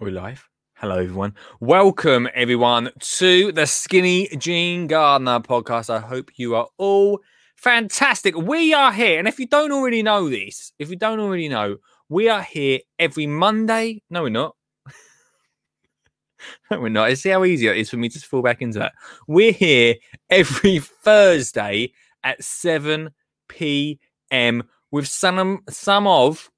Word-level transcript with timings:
Are 0.00 0.04
we 0.04 0.12
live? 0.12 0.48
Hello, 0.74 0.96
everyone. 0.98 1.34
Welcome, 1.58 2.28
everyone, 2.32 2.90
to 3.00 3.50
the 3.50 3.66
Skinny 3.66 4.28
Jean 4.36 4.86
Gardener 4.86 5.40
podcast. 5.40 5.90
I 5.90 5.98
hope 5.98 6.30
you 6.36 6.54
are 6.54 6.68
all 6.76 7.18
fantastic. 7.56 8.36
We 8.36 8.72
are 8.72 8.92
here. 8.92 9.18
And 9.18 9.26
if 9.26 9.40
you 9.40 9.48
don't 9.48 9.72
already 9.72 10.04
know 10.04 10.28
this, 10.28 10.72
if 10.78 10.88
you 10.88 10.94
don't 10.94 11.18
already 11.18 11.48
know, 11.48 11.78
we 12.08 12.28
are 12.28 12.42
here 12.42 12.78
every 13.00 13.26
Monday. 13.26 14.00
No, 14.08 14.22
we're 14.22 14.28
not. 14.28 14.54
no, 16.70 16.78
we're 16.78 16.90
not. 16.90 17.18
See 17.18 17.30
how 17.30 17.44
easy 17.44 17.66
it 17.66 17.76
is 17.76 17.90
for 17.90 17.96
me 17.96 18.08
to 18.08 18.20
fall 18.20 18.42
back 18.42 18.62
into 18.62 18.78
that. 18.78 18.92
We're 19.26 19.50
here 19.50 19.96
every 20.30 20.78
Thursday 21.02 21.92
at 22.22 22.44
7 22.44 23.10
p.m. 23.48 24.62
with 24.92 25.08
some, 25.08 25.64
some 25.68 26.06
of 26.06 26.52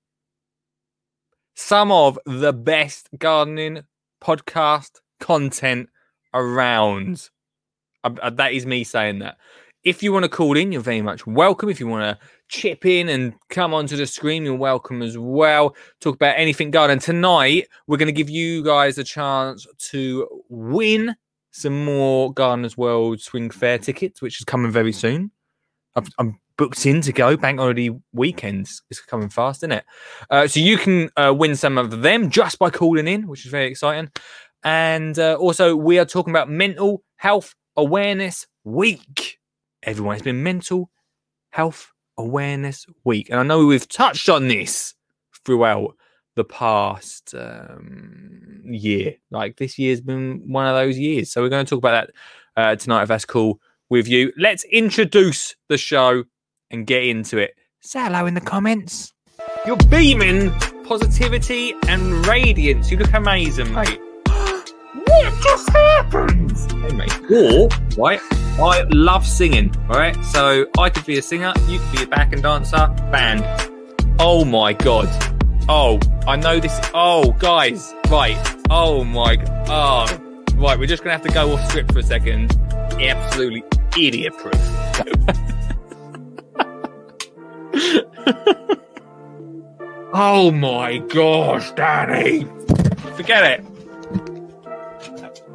some 1.61 1.93
of 1.93 2.19
the 2.25 2.55
best 2.55 3.11
gardening 3.19 3.83
podcast 4.23 5.01
content 5.21 5.91
around. 6.33 7.29
Uh, 8.03 8.11
uh, 8.23 8.31
that 8.31 8.55
is 8.55 8.65
me 8.65 8.83
saying 8.83 9.19
that. 9.19 9.37
If 9.85 10.03
you 10.03 10.13
want 10.13 10.25
to 10.25 10.29
call 10.29 10.57
in, 10.57 10.73
you're 10.73 10.81
very 10.81 11.03
much 11.03 11.27
welcome. 11.27 11.69
If 11.69 11.79
you 11.79 11.87
want 11.87 12.19
to 12.19 12.27
chip 12.49 12.87
in 12.87 13.11
and 13.11 13.35
come 13.51 13.75
onto 13.75 13.97
the 13.97 14.07
screen, 14.07 14.45
you're 14.45 14.55
welcome 14.55 15.03
as 15.03 15.19
well. 15.19 15.77
Talk 16.01 16.15
about 16.15 16.39
anything 16.39 16.71
garden. 16.71 16.99
Tonight, 16.99 17.69
we're 17.87 17.99
going 17.99 18.07
to 18.07 18.13
give 18.13 18.31
you 18.31 18.65
guys 18.65 18.97
a 18.97 19.05
chance 19.05 19.67
to 19.91 20.43
win 20.49 21.15
some 21.51 21.85
more 21.85 22.33
Gardeners 22.33 22.77
World 22.77 23.21
Spring 23.21 23.51
Fair 23.51 23.79
tickets, 23.79 24.23
which 24.23 24.41
is 24.41 24.45
coming 24.45 24.71
very 24.71 24.93
soon. 24.93 25.31
i 25.95 26.03
am 26.19 26.39
booked 26.61 26.85
in 26.85 27.01
to 27.01 27.11
go. 27.11 27.39
Bank 27.39 27.59
holiday 27.59 27.89
weekends 28.13 28.83
is 28.91 29.01
coming 29.01 29.31
fast, 29.31 29.61
isn't 29.61 29.73
it? 29.73 29.85
Uh, 30.29 30.47
so 30.47 30.61
you 30.61 30.77
can 30.77 31.09
uh, 31.17 31.35
win 31.35 31.57
some 31.57 31.79
of 31.79 32.03
them 32.03 32.29
just 32.29 32.59
by 32.59 32.69
calling 32.69 33.09
in, 33.09 33.27
which 33.27 33.47
is 33.47 33.51
very 33.51 33.67
exciting. 33.67 34.11
And 34.63 35.19
uh, 35.19 35.37
also, 35.37 35.75
we 35.75 35.99
are 35.99 36.05
talking 36.05 36.33
about 36.33 36.51
Mental 36.51 37.03
Health 37.17 37.55
Awareness 37.79 38.47
Week. 38.65 39.39
Everyone 39.85 40.17
it's 40.17 40.23
been 40.23 40.43
Mental 40.43 40.91
Health 41.49 41.95
Awareness 42.19 42.85
Week, 43.05 43.31
and 43.31 43.41
I 43.41 43.43
know 43.43 43.65
we've 43.65 43.89
touched 43.89 44.29
on 44.29 44.49
this 44.49 44.93
throughout 45.47 45.97
the 46.37 46.45
past 46.45 47.35
um, 47.35 48.61
year. 48.67 49.15
Like 49.31 49.57
this 49.57 49.79
year's 49.79 50.03
been 50.03 50.43
one 50.47 50.67
of 50.67 50.75
those 50.75 50.99
years, 50.99 51.33
so 51.33 51.41
we're 51.41 51.49
going 51.49 51.65
to 51.65 51.71
talk 51.71 51.79
about 51.79 52.09
that 52.55 52.63
uh, 52.63 52.77
tonight, 52.77 53.05
if 53.05 53.09
that's 53.09 53.25
cool 53.25 53.61
with 53.89 54.07
you. 54.07 54.31
Let's 54.37 54.65
introduce 54.65 55.57
the 55.71 55.79
show 55.79 56.25
and 56.71 56.87
get 56.87 57.05
into 57.05 57.39
it. 57.39 57.55
Say 57.81 58.01
hello 58.01 58.27
in 58.27 58.35
the 58.35 58.41
comments. 58.41 59.13
You're 59.67 59.77
beaming 59.89 60.51
positivity 60.85 61.75
and 61.89 62.27
radiance. 62.27 62.91
You 62.91 62.99
look 62.99 63.13
amazing, 63.13 63.73
mate. 63.73 64.01
what 64.27 65.43
just 65.43 65.69
happened? 65.71 66.57
Hey, 66.83 66.95
mate. 66.95 67.31
Or, 67.31 67.69
right, 67.97 68.21
I 68.61 68.85
love 68.91 69.27
singing, 69.27 69.75
right? 69.89 70.17
So 70.25 70.67
I 70.79 70.91
could 70.91 71.07
be 71.07 71.19
a 71.19 71.23
singer, 71.23 71.53
you 71.69 71.79
could 71.79 71.93
be 71.99 72.03
a 72.05 72.07
back 72.07 72.33
and 72.33 72.43
dancer, 72.43 72.89
band. 73.11 73.45
Oh 74.19 74.45
my 74.45 74.73
god. 74.73 75.09
Oh, 75.69 76.01
I 76.27 76.37
know 76.37 76.59
this. 76.59 76.79
Oh, 76.93 77.33
guys, 77.39 77.95
right. 78.09 78.37
Oh 78.69 79.05
my. 79.05 79.37
Oh, 79.69 80.07
right. 80.57 80.79
We're 80.79 80.87
just 80.87 81.03
gonna 81.03 81.13
have 81.17 81.27
to 81.27 81.33
go 81.33 81.53
off 81.53 81.69
script 81.69 81.93
for 81.93 82.01
a 82.01 82.03
second. 82.03 82.57
Absolutely 83.01 83.65
idiot 83.97 84.37
proof. 84.37 84.55
oh 90.13 90.51
my 90.51 90.99
gosh, 90.99 91.71
Danny! 91.73 92.45
Forget 93.17 93.61
it. 93.61 93.65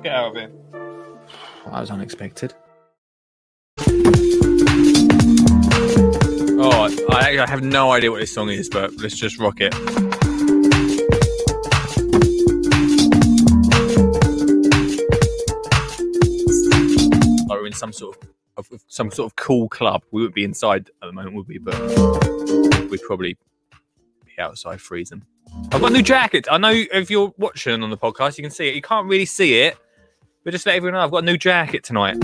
Get 0.04 0.16
out 0.16 0.30
of 0.30 0.36
here. 0.36 0.52
That 1.66 1.82
was 1.82 1.92
unexpected. 1.92 2.54
Oh, 6.58 6.90
I, 7.10 7.40
I 7.40 7.50
have 7.50 7.64
no 7.64 7.92
idea 7.92 8.12
what 8.12 8.22
this 8.22 8.34
song 8.34 8.50
is, 8.50 8.70
but 8.70 8.96
let's 8.98 9.20
just 9.20 9.38
rock 9.40 9.58
it. 9.60 9.74
Or 17.50 17.68
in 17.68 17.74
some 17.74 17.92
sort 17.92 18.24
of 18.24 18.35
of 18.58 18.68
some 18.88 19.12
sort 19.12 19.32
of 19.32 19.36
cool 19.36 19.70
club. 19.70 20.04
We 20.12 20.22
wouldn't 20.22 20.36
be 20.36 20.44
inside 20.44 20.90
at 21.02 21.08
the 21.08 21.12
moment, 21.12 21.36
would 21.36 21.48
we? 21.48 21.58
But 21.58 21.76
we'd 22.90 23.02
probably 23.02 23.38
be 24.26 24.32
outside 24.40 24.82
freezing. 24.82 25.24
I've 25.72 25.82
got 25.82 25.92
a 25.92 25.94
new 25.94 26.02
jacket. 26.02 26.48
I 26.50 26.58
know 26.58 26.72
if 26.72 27.10
you're 27.10 27.34
watching 27.38 27.84
on 27.84 27.90
the 27.90 27.98
podcast, 27.98 28.38
you 28.38 28.44
can 28.44 28.52
see 28.52 28.68
it. 28.70 28.76
You 28.76 28.82
can't 28.82 29.08
really 29.08 29.26
see 29.26 29.60
it, 29.60 29.78
but 30.44 30.52
just 30.52 30.66
let 30.66 30.76
everyone 30.76 30.94
know 30.94 31.04
I've 31.04 31.12
got 31.12 31.24
a 31.24 31.26
new 31.26 31.38
jacket 31.38 31.84
tonight. 31.84 32.18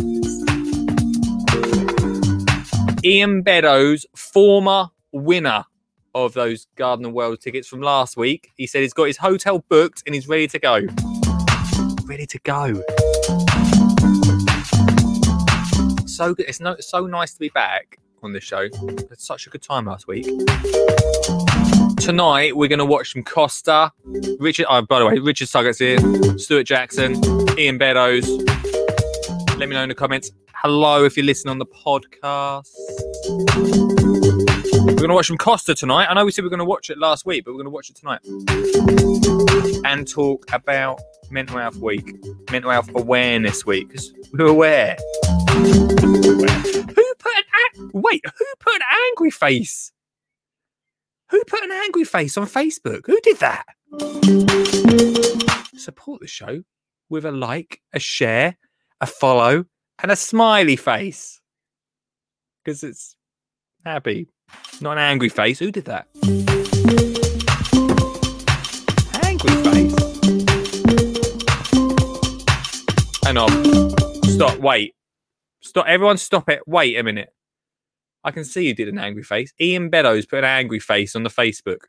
Ian 3.03 3.41
Beddoes, 3.41 4.05
former 4.15 4.89
winner 5.11 5.65
of 6.13 6.33
those 6.33 6.67
Gardener 6.75 7.09
World 7.09 7.41
tickets 7.41 7.67
from 7.67 7.81
last 7.81 8.17
week. 8.17 8.51
He 8.55 8.67
said 8.67 8.81
he's 8.81 8.93
got 8.93 9.05
his 9.05 9.17
hotel 9.17 9.63
booked 9.69 10.03
and 10.05 10.13
he's 10.13 10.27
ready 10.27 10.47
to 10.47 10.59
go. 10.59 10.81
Ready 12.05 12.25
to 12.25 12.39
go 12.39 12.83
so 16.21 16.35
good. 16.35 16.45
It's 16.47 16.59
no, 16.59 16.75
so 16.79 17.07
nice 17.07 17.33
to 17.33 17.39
be 17.39 17.49
back 17.49 17.97
on 18.21 18.31
this 18.31 18.43
show. 18.43 18.69
Had 19.09 19.19
such 19.19 19.47
a 19.47 19.49
good 19.49 19.63
time 19.63 19.85
last 19.85 20.07
week. 20.07 20.25
Tonight 21.97 22.55
we're 22.55 22.67
going 22.67 22.77
to 22.77 22.85
watch 22.85 23.13
some 23.13 23.23
Costa, 23.23 23.91
Richard. 24.39 24.67
Oh, 24.69 24.83
by 24.83 24.99
the 24.99 25.07
way, 25.07 25.17
Richard 25.17 25.47
Suggett's 25.47 25.79
here, 25.79 25.97
Stuart 26.37 26.65
Jackson, 26.65 27.19
Ian 27.57 27.79
Beddoes. 27.79 28.29
Let 29.57 29.67
me 29.67 29.69
know 29.69 29.81
in 29.81 29.89
the 29.89 29.95
comments. 29.95 30.29
Hello 30.53 31.05
if 31.05 31.17
you're 31.17 31.25
listening 31.25 31.53
on 31.53 31.57
the 31.57 31.65
podcast. 31.65 32.67
We're 34.85 34.93
going 34.93 35.09
to 35.09 35.15
watch 35.15 35.25
some 35.25 35.37
Costa 35.39 35.73
tonight. 35.73 36.05
I 36.07 36.13
know 36.13 36.23
we 36.23 36.31
said 36.31 36.43
we 36.43 36.47
are 36.47 36.49
going 36.51 36.59
to 36.59 36.65
watch 36.65 36.91
it 36.91 36.99
last 36.99 37.25
week, 37.25 37.45
but 37.45 37.51
we're 37.51 37.63
going 37.63 37.65
to 37.65 37.71
watch 37.71 37.89
it 37.89 37.95
tonight 37.95 38.19
and 39.85 40.07
talk 40.07 40.45
about 40.53 41.01
Mental 41.31 41.57
Health 41.57 41.77
Week, 41.77 42.15
Mental 42.51 42.69
Health 42.69 42.91
Awareness 42.93 43.65
Week, 43.65 43.87
because 43.87 44.13
we're 44.33 44.45
aware. 44.45 44.97
Who 46.37 47.13
put 47.19 47.33
an 47.35 47.91
wait? 47.93 48.23
Who 48.37 48.45
put 48.59 48.75
an 48.75 48.81
angry 49.07 49.31
face? 49.31 49.91
Who 51.29 51.43
put 51.45 51.63
an 51.63 51.71
angry 51.71 52.03
face 52.03 52.37
on 52.37 52.47
Facebook? 52.47 53.05
Who 53.05 53.19
did 53.21 53.37
that? 53.37 53.65
Support 55.77 56.21
the 56.21 56.27
show 56.27 56.63
with 57.09 57.25
a 57.25 57.31
like, 57.31 57.81
a 57.93 57.99
share, 57.99 58.57
a 58.99 59.05
follow, 59.05 59.65
and 60.01 60.11
a 60.11 60.15
smiley 60.15 60.75
face 60.75 61.41
because 62.63 62.83
it's 62.83 63.15
happy, 63.85 64.27
not 64.79 64.93
an 64.93 65.03
angry 65.03 65.29
face. 65.29 65.59
Who 65.59 65.71
did 65.71 65.85
that? 65.85 66.07
Angry 69.23 69.55
face. 69.63 69.95
Hang 73.23 73.37
on. 73.37 73.49
Stop. 74.23 74.59
Wait. 74.59 74.93
Stop. 75.61 75.85
Everyone 75.87 76.17
stop 76.17 76.49
it. 76.49 76.61
Wait 76.67 76.97
a 76.97 77.03
minute. 77.03 77.29
I 78.23 78.31
can 78.31 78.43
see 78.43 78.67
you 78.67 78.73
did 78.73 78.87
an 78.87 78.97
angry 78.97 79.23
face. 79.23 79.53
Ian 79.59 79.89
Beddoes 79.89 80.25
put 80.25 80.39
an 80.39 80.45
angry 80.45 80.79
face 80.79 81.15
on 81.15 81.23
the 81.23 81.29
Facebook. 81.29 81.85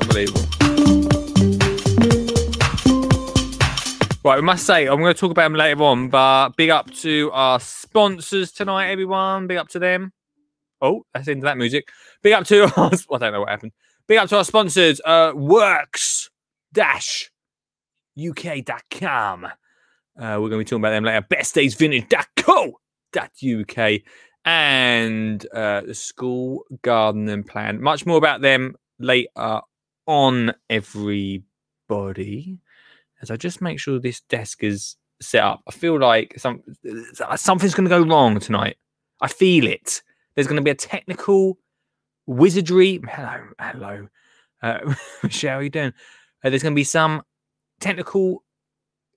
Unbelievable. 0.00 0.40
Right, 4.24 4.36
we 4.36 4.42
must 4.42 4.64
say, 4.64 4.86
I'm 4.86 5.00
going 5.00 5.12
to 5.12 5.20
talk 5.20 5.32
about 5.32 5.42
them 5.42 5.54
later 5.54 5.82
on, 5.82 6.08
but 6.08 6.50
big 6.56 6.70
up 6.70 6.90
to 6.92 7.30
our 7.32 7.60
sponsors 7.60 8.52
tonight, 8.52 8.90
everyone. 8.90 9.46
Big 9.46 9.58
up 9.58 9.68
to 9.70 9.78
them. 9.78 10.12
Oh, 10.80 11.04
that's 11.12 11.28
into 11.28 11.44
that 11.44 11.58
music. 11.58 11.88
Big 12.22 12.32
up 12.32 12.46
to 12.46 12.64
us. 12.80 13.06
Well, 13.08 13.18
I 13.22 13.26
don't 13.26 13.32
know 13.32 13.40
what 13.40 13.50
happened. 13.50 13.72
Big 14.06 14.18
up 14.18 14.28
to 14.30 14.38
our 14.38 14.44
sponsors, 14.44 15.00
uh, 15.04 15.32
Works 15.34 16.30
Dash 16.74 17.30
UK.com. 18.18 19.46
Uh, 19.46 19.50
we're 20.16 20.48
going 20.48 20.50
to 20.50 20.58
be 20.58 20.64
talking 20.64 20.82
about 20.82 20.90
them 20.90 21.04
later. 21.04 21.26
BestDaysVintage.co.uk 21.30 24.00
and 24.44 25.46
uh, 25.54 25.80
the 25.80 25.94
school 25.94 26.64
garden 26.82 27.28
and 27.28 27.46
plan. 27.46 27.80
Much 27.80 28.04
more 28.04 28.18
about 28.18 28.42
them 28.42 28.74
later 28.98 29.60
on, 30.06 30.52
everybody. 30.68 32.58
As 33.22 33.30
I 33.30 33.36
just 33.36 33.62
make 33.62 33.80
sure 33.80 33.98
this 33.98 34.20
desk 34.22 34.62
is 34.62 34.96
set 35.20 35.42
up. 35.42 35.62
I 35.66 35.70
feel 35.70 35.98
like 35.98 36.34
some 36.38 36.62
something's 37.36 37.74
going 37.74 37.88
to 37.88 37.96
go 37.96 38.04
wrong 38.04 38.38
tonight. 38.38 38.76
I 39.20 39.28
feel 39.28 39.66
it. 39.66 40.02
There's 40.34 40.46
going 40.46 40.56
to 40.56 40.62
be 40.62 40.70
a 40.70 40.74
technical 40.74 41.58
wizardry. 42.26 43.00
Hello, 43.08 43.46
hello, 43.58 44.08
uh, 44.62 44.94
Michelle. 45.22 45.52
How 45.52 45.58
are 45.58 45.62
you 45.62 45.70
doing? 45.70 45.92
Uh, 46.44 46.50
there's 46.50 46.62
going 46.62 46.74
to 46.74 46.76
be 46.76 46.84
some 46.84 47.22
technical 47.80 48.44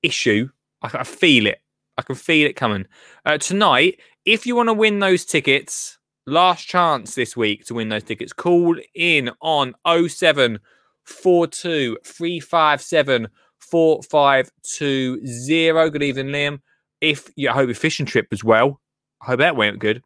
issue. 0.01 0.49
I, 0.81 0.89
I, 0.99 1.03
feel 1.03 1.45
it. 1.47 1.59
I 1.97 2.01
can 2.01 2.15
feel 2.15 2.47
it 2.47 2.55
coming 2.55 2.85
uh, 3.25 3.37
tonight. 3.37 3.99
If 4.25 4.45
you 4.45 4.55
want 4.55 4.69
to 4.69 4.73
win 4.73 4.99
those 4.99 5.25
tickets, 5.25 5.97
last 6.25 6.65
chance 6.67 7.15
this 7.15 7.35
week 7.35 7.65
to 7.65 7.73
win 7.73 7.89
those 7.89 8.03
tickets. 8.03 8.31
Call 8.33 8.77
in 8.95 9.31
on 9.41 9.73
0742 9.85 11.97
357 12.03 13.27
4520. 13.59 15.91
Good 15.91 16.03
evening, 16.03 16.27
Liam. 16.27 16.61
If 17.01 17.29
you 17.35 17.49
I 17.49 17.53
hope 17.53 17.67
your 17.67 17.75
fishing 17.75 18.05
trip 18.05 18.27
as 18.31 18.43
well. 18.43 18.79
I 19.21 19.25
hope 19.25 19.39
that 19.39 19.55
went 19.55 19.79
good. 19.79 20.03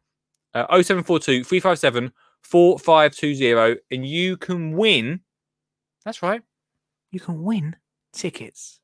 Uh, 0.54 0.82
0742 0.82 1.44
357 1.44 2.12
4520. 2.42 3.80
And 3.90 4.06
you 4.06 4.36
can 4.36 4.76
win. 4.76 5.20
That's 6.04 6.22
right. 6.22 6.42
You 7.12 7.20
can 7.20 7.42
win 7.42 7.76
tickets 8.12 8.80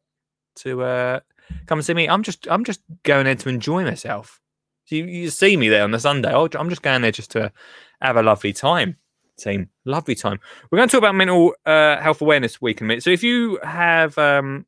to 0.56 0.82
uh 0.82 1.20
come 1.66 1.78
and 1.78 1.86
see 1.86 1.94
me. 1.94 2.08
I'm 2.08 2.22
just 2.22 2.46
I'm 2.48 2.64
just 2.64 2.80
going 3.02 3.24
there 3.24 3.34
to 3.34 3.48
enjoy 3.48 3.82
myself. 3.84 4.40
So 4.84 4.96
you, 4.96 5.04
you 5.04 5.30
see 5.30 5.56
me 5.56 5.68
there 5.68 5.84
on 5.84 5.90
the 5.90 5.98
Sunday. 5.98 6.30
I'll, 6.30 6.48
I'm 6.54 6.70
just 6.70 6.82
going 6.82 7.02
there 7.02 7.12
just 7.12 7.30
to 7.32 7.52
have 8.00 8.16
a 8.16 8.22
lovely 8.22 8.52
time. 8.52 8.96
Team, 9.38 9.68
lovely 9.84 10.14
time. 10.14 10.40
We're 10.70 10.78
going 10.78 10.88
to 10.88 10.92
talk 10.92 11.00
about 11.00 11.14
mental 11.14 11.52
uh, 11.66 11.98
health 11.98 12.22
awareness 12.22 12.60
week 12.60 12.80
in 12.80 12.86
a 12.86 12.88
minute. 12.88 13.04
So 13.04 13.10
if 13.10 13.22
you 13.22 13.60
have 13.62 14.16
um, 14.18 14.66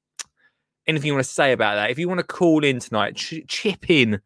anything 0.87 1.09
you 1.09 1.15
want 1.15 1.25
to 1.25 1.33
say 1.33 1.53
about 1.53 1.75
that, 1.75 1.91
if 1.91 1.99
you 1.99 2.07
want 2.07 2.21
to 2.21 2.27
call 2.27 2.63
in 2.65 2.79
tonight, 2.79 3.17
ch- 3.17 3.43
chip 3.49 3.89
in 3.89 4.21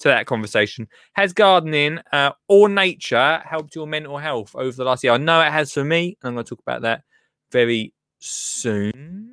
to 0.00 0.08
that 0.08 0.26
conversation. 0.26 0.86
Has 1.14 1.32
gardening 1.32 1.98
uh, 2.12 2.32
or 2.46 2.68
nature 2.68 3.42
helped 3.44 3.74
your 3.74 3.86
mental 3.86 4.18
health 4.18 4.54
over 4.54 4.70
the 4.70 4.84
last 4.84 5.02
year? 5.02 5.12
I 5.12 5.16
know 5.16 5.40
it 5.40 5.50
has 5.50 5.72
for 5.72 5.82
me. 5.84 6.16
I'm 6.22 6.34
going 6.34 6.44
to 6.44 6.48
talk 6.48 6.60
about 6.60 6.82
that 6.82 7.02
very 7.50 7.92
soon. 8.18 9.32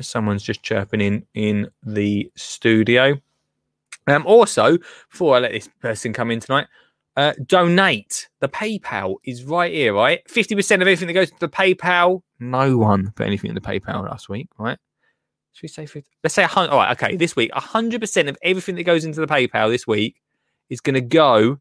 Someone's 0.00 0.42
just 0.42 0.62
chirping 0.62 1.00
in 1.00 1.26
in 1.34 1.68
the 1.84 2.30
studio. 2.34 3.20
Um, 4.06 4.26
also, 4.26 4.78
before 5.10 5.36
I 5.36 5.38
let 5.38 5.52
this 5.52 5.68
person 5.80 6.12
come 6.12 6.30
in 6.30 6.40
tonight, 6.40 6.66
uh, 7.16 7.32
donate. 7.46 8.28
The 8.40 8.48
PayPal 8.48 9.16
is 9.24 9.44
right 9.44 9.72
here, 9.72 9.94
right? 9.94 10.20
50% 10.28 10.74
of 10.76 10.82
everything 10.82 11.06
that 11.06 11.14
goes 11.14 11.30
to 11.30 11.38
the 11.40 11.48
PayPal. 11.48 12.22
No 12.40 12.76
one 12.76 13.12
put 13.14 13.26
anything 13.26 13.50
in 13.50 13.54
the 13.54 13.60
PayPal 13.60 14.04
last 14.04 14.28
week, 14.28 14.48
right? 14.58 14.78
Should 15.52 15.62
we 15.62 15.68
say 15.68 15.86
50? 15.86 16.10
Let's 16.22 16.34
say 16.34 16.42
100. 16.42 16.70
All 16.70 16.78
right, 16.78 17.00
okay. 17.00 17.16
This 17.16 17.36
week, 17.36 17.52
100% 17.52 18.28
of 18.28 18.36
everything 18.42 18.74
that 18.74 18.82
goes 18.82 19.04
into 19.04 19.20
the 19.20 19.26
PayPal 19.26 19.70
this 19.70 19.86
week 19.86 20.20
is 20.68 20.80
going 20.80 20.94
to 20.94 21.00
go 21.00 21.58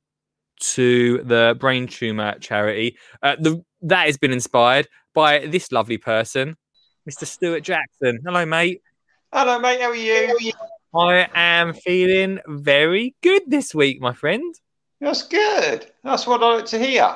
to 0.60 1.18
the 1.24 1.56
brain 1.60 1.88
tumor 1.88 2.38
charity. 2.40 2.98
Uh, 3.22 3.36
the, 3.40 3.64
that 3.84 4.08
has 4.08 4.18
been 4.18 4.32
inspired 4.32 4.88
by 5.14 5.46
this 5.46 5.72
lovely 5.72 5.98
person, 5.98 6.58
Mr. 7.10 7.26
Stuart 7.26 7.62
Jackson. 7.62 8.20
Hello, 8.26 8.46
mate. 8.46 8.82
Hello, 9.32 9.60
mate. 9.60 9.82
How 9.82 9.90
are 9.90 9.96
you? 9.96 10.52
I 10.96 11.28
am 11.34 11.74
feeling 11.74 12.40
very 12.48 13.16
good 13.22 13.44
this 13.48 13.74
week, 13.74 14.00
my 14.00 14.14
friend. 14.14 14.54
That's 15.02 15.24
good. 15.24 15.88
That's 16.04 16.26
what 16.26 16.44
I 16.44 16.56
like 16.56 16.66
to 16.68 16.80
hear. 16.80 17.16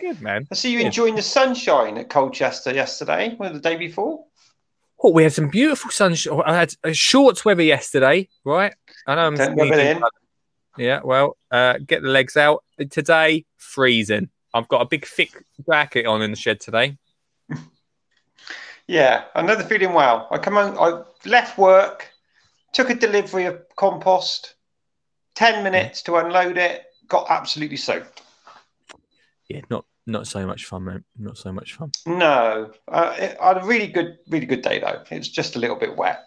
Good, 0.00 0.20
man. 0.20 0.46
I 0.50 0.54
see 0.54 0.72
you 0.72 0.78
Good. 0.78 0.86
enjoying 0.86 1.14
the 1.14 1.22
sunshine 1.22 1.96
at 1.98 2.10
Colchester 2.10 2.74
yesterday, 2.74 3.36
or 3.38 3.50
the 3.50 3.60
day 3.60 3.76
before. 3.76 4.24
Oh, 5.02 5.10
we 5.10 5.22
had 5.22 5.32
some 5.32 5.48
beautiful 5.48 5.90
sunshine. 5.90 6.42
I 6.44 6.54
had 6.56 6.74
a 6.82 6.92
short 6.92 7.44
weather 7.44 7.62
yesterday, 7.62 8.28
right? 8.44 8.74
I 9.06 9.14
know 9.14 9.26
I'm 9.26 9.36
Don't 9.36 9.56
rub 9.56 9.72
it 9.72 9.96
in. 9.96 10.02
Yeah, 10.76 11.00
well, 11.04 11.36
uh, 11.50 11.78
get 11.86 12.02
the 12.02 12.08
legs 12.08 12.36
out. 12.36 12.64
Today, 12.90 13.44
freezing. 13.56 14.30
I've 14.54 14.68
got 14.68 14.82
a 14.82 14.86
big 14.86 15.04
thick 15.04 15.44
jacket 15.68 16.06
on 16.06 16.22
in 16.22 16.30
the 16.30 16.36
shed 16.36 16.60
today. 16.60 16.96
Yeah, 18.86 19.24
another 19.34 19.64
feeling 19.64 19.94
well. 19.94 20.28
I 20.30 20.38
come 20.38 20.56
on, 20.58 20.78
I 20.78 21.02
left 21.28 21.58
work, 21.58 22.08
took 22.72 22.90
a 22.90 22.94
delivery 22.94 23.46
of 23.46 23.62
compost, 23.76 24.54
10 25.34 25.64
minutes 25.64 26.02
to 26.02 26.16
unload 26.16 26.58
it, 26.58 26.84
got 27.08 27.30
absolutely 27.30 27.78
soaked. 27.78 28.22
Yeah, 29.48 29.62
not 29.70 29.84
not 30.06 30.26
so 30.26 30.46
much 30.46 30.66
fun, 30.66 30.84
man. 30.84 31.04
Not 31.18 31.38
so 31.38 31.50
much 31.50 31.74
fun. 31.74 31.90
No, 32.06 32.70
uh, 32.88 33.16
it, 33.18 33.38
I 33.40 33.48
had 33.48 33.62
a 33.62 33.66
really 33.66 33.86
good, 33.86 34.18
really 34.28 34.46
good 34.46 34.62
day 34.62 34.78
though. 34.78 35.02
It's 35.10 35.28
just 35.28 35.56
a 35.56 35.58
little 35.58 35.76
bit 35.76 35.96
wet. 35.96 36.26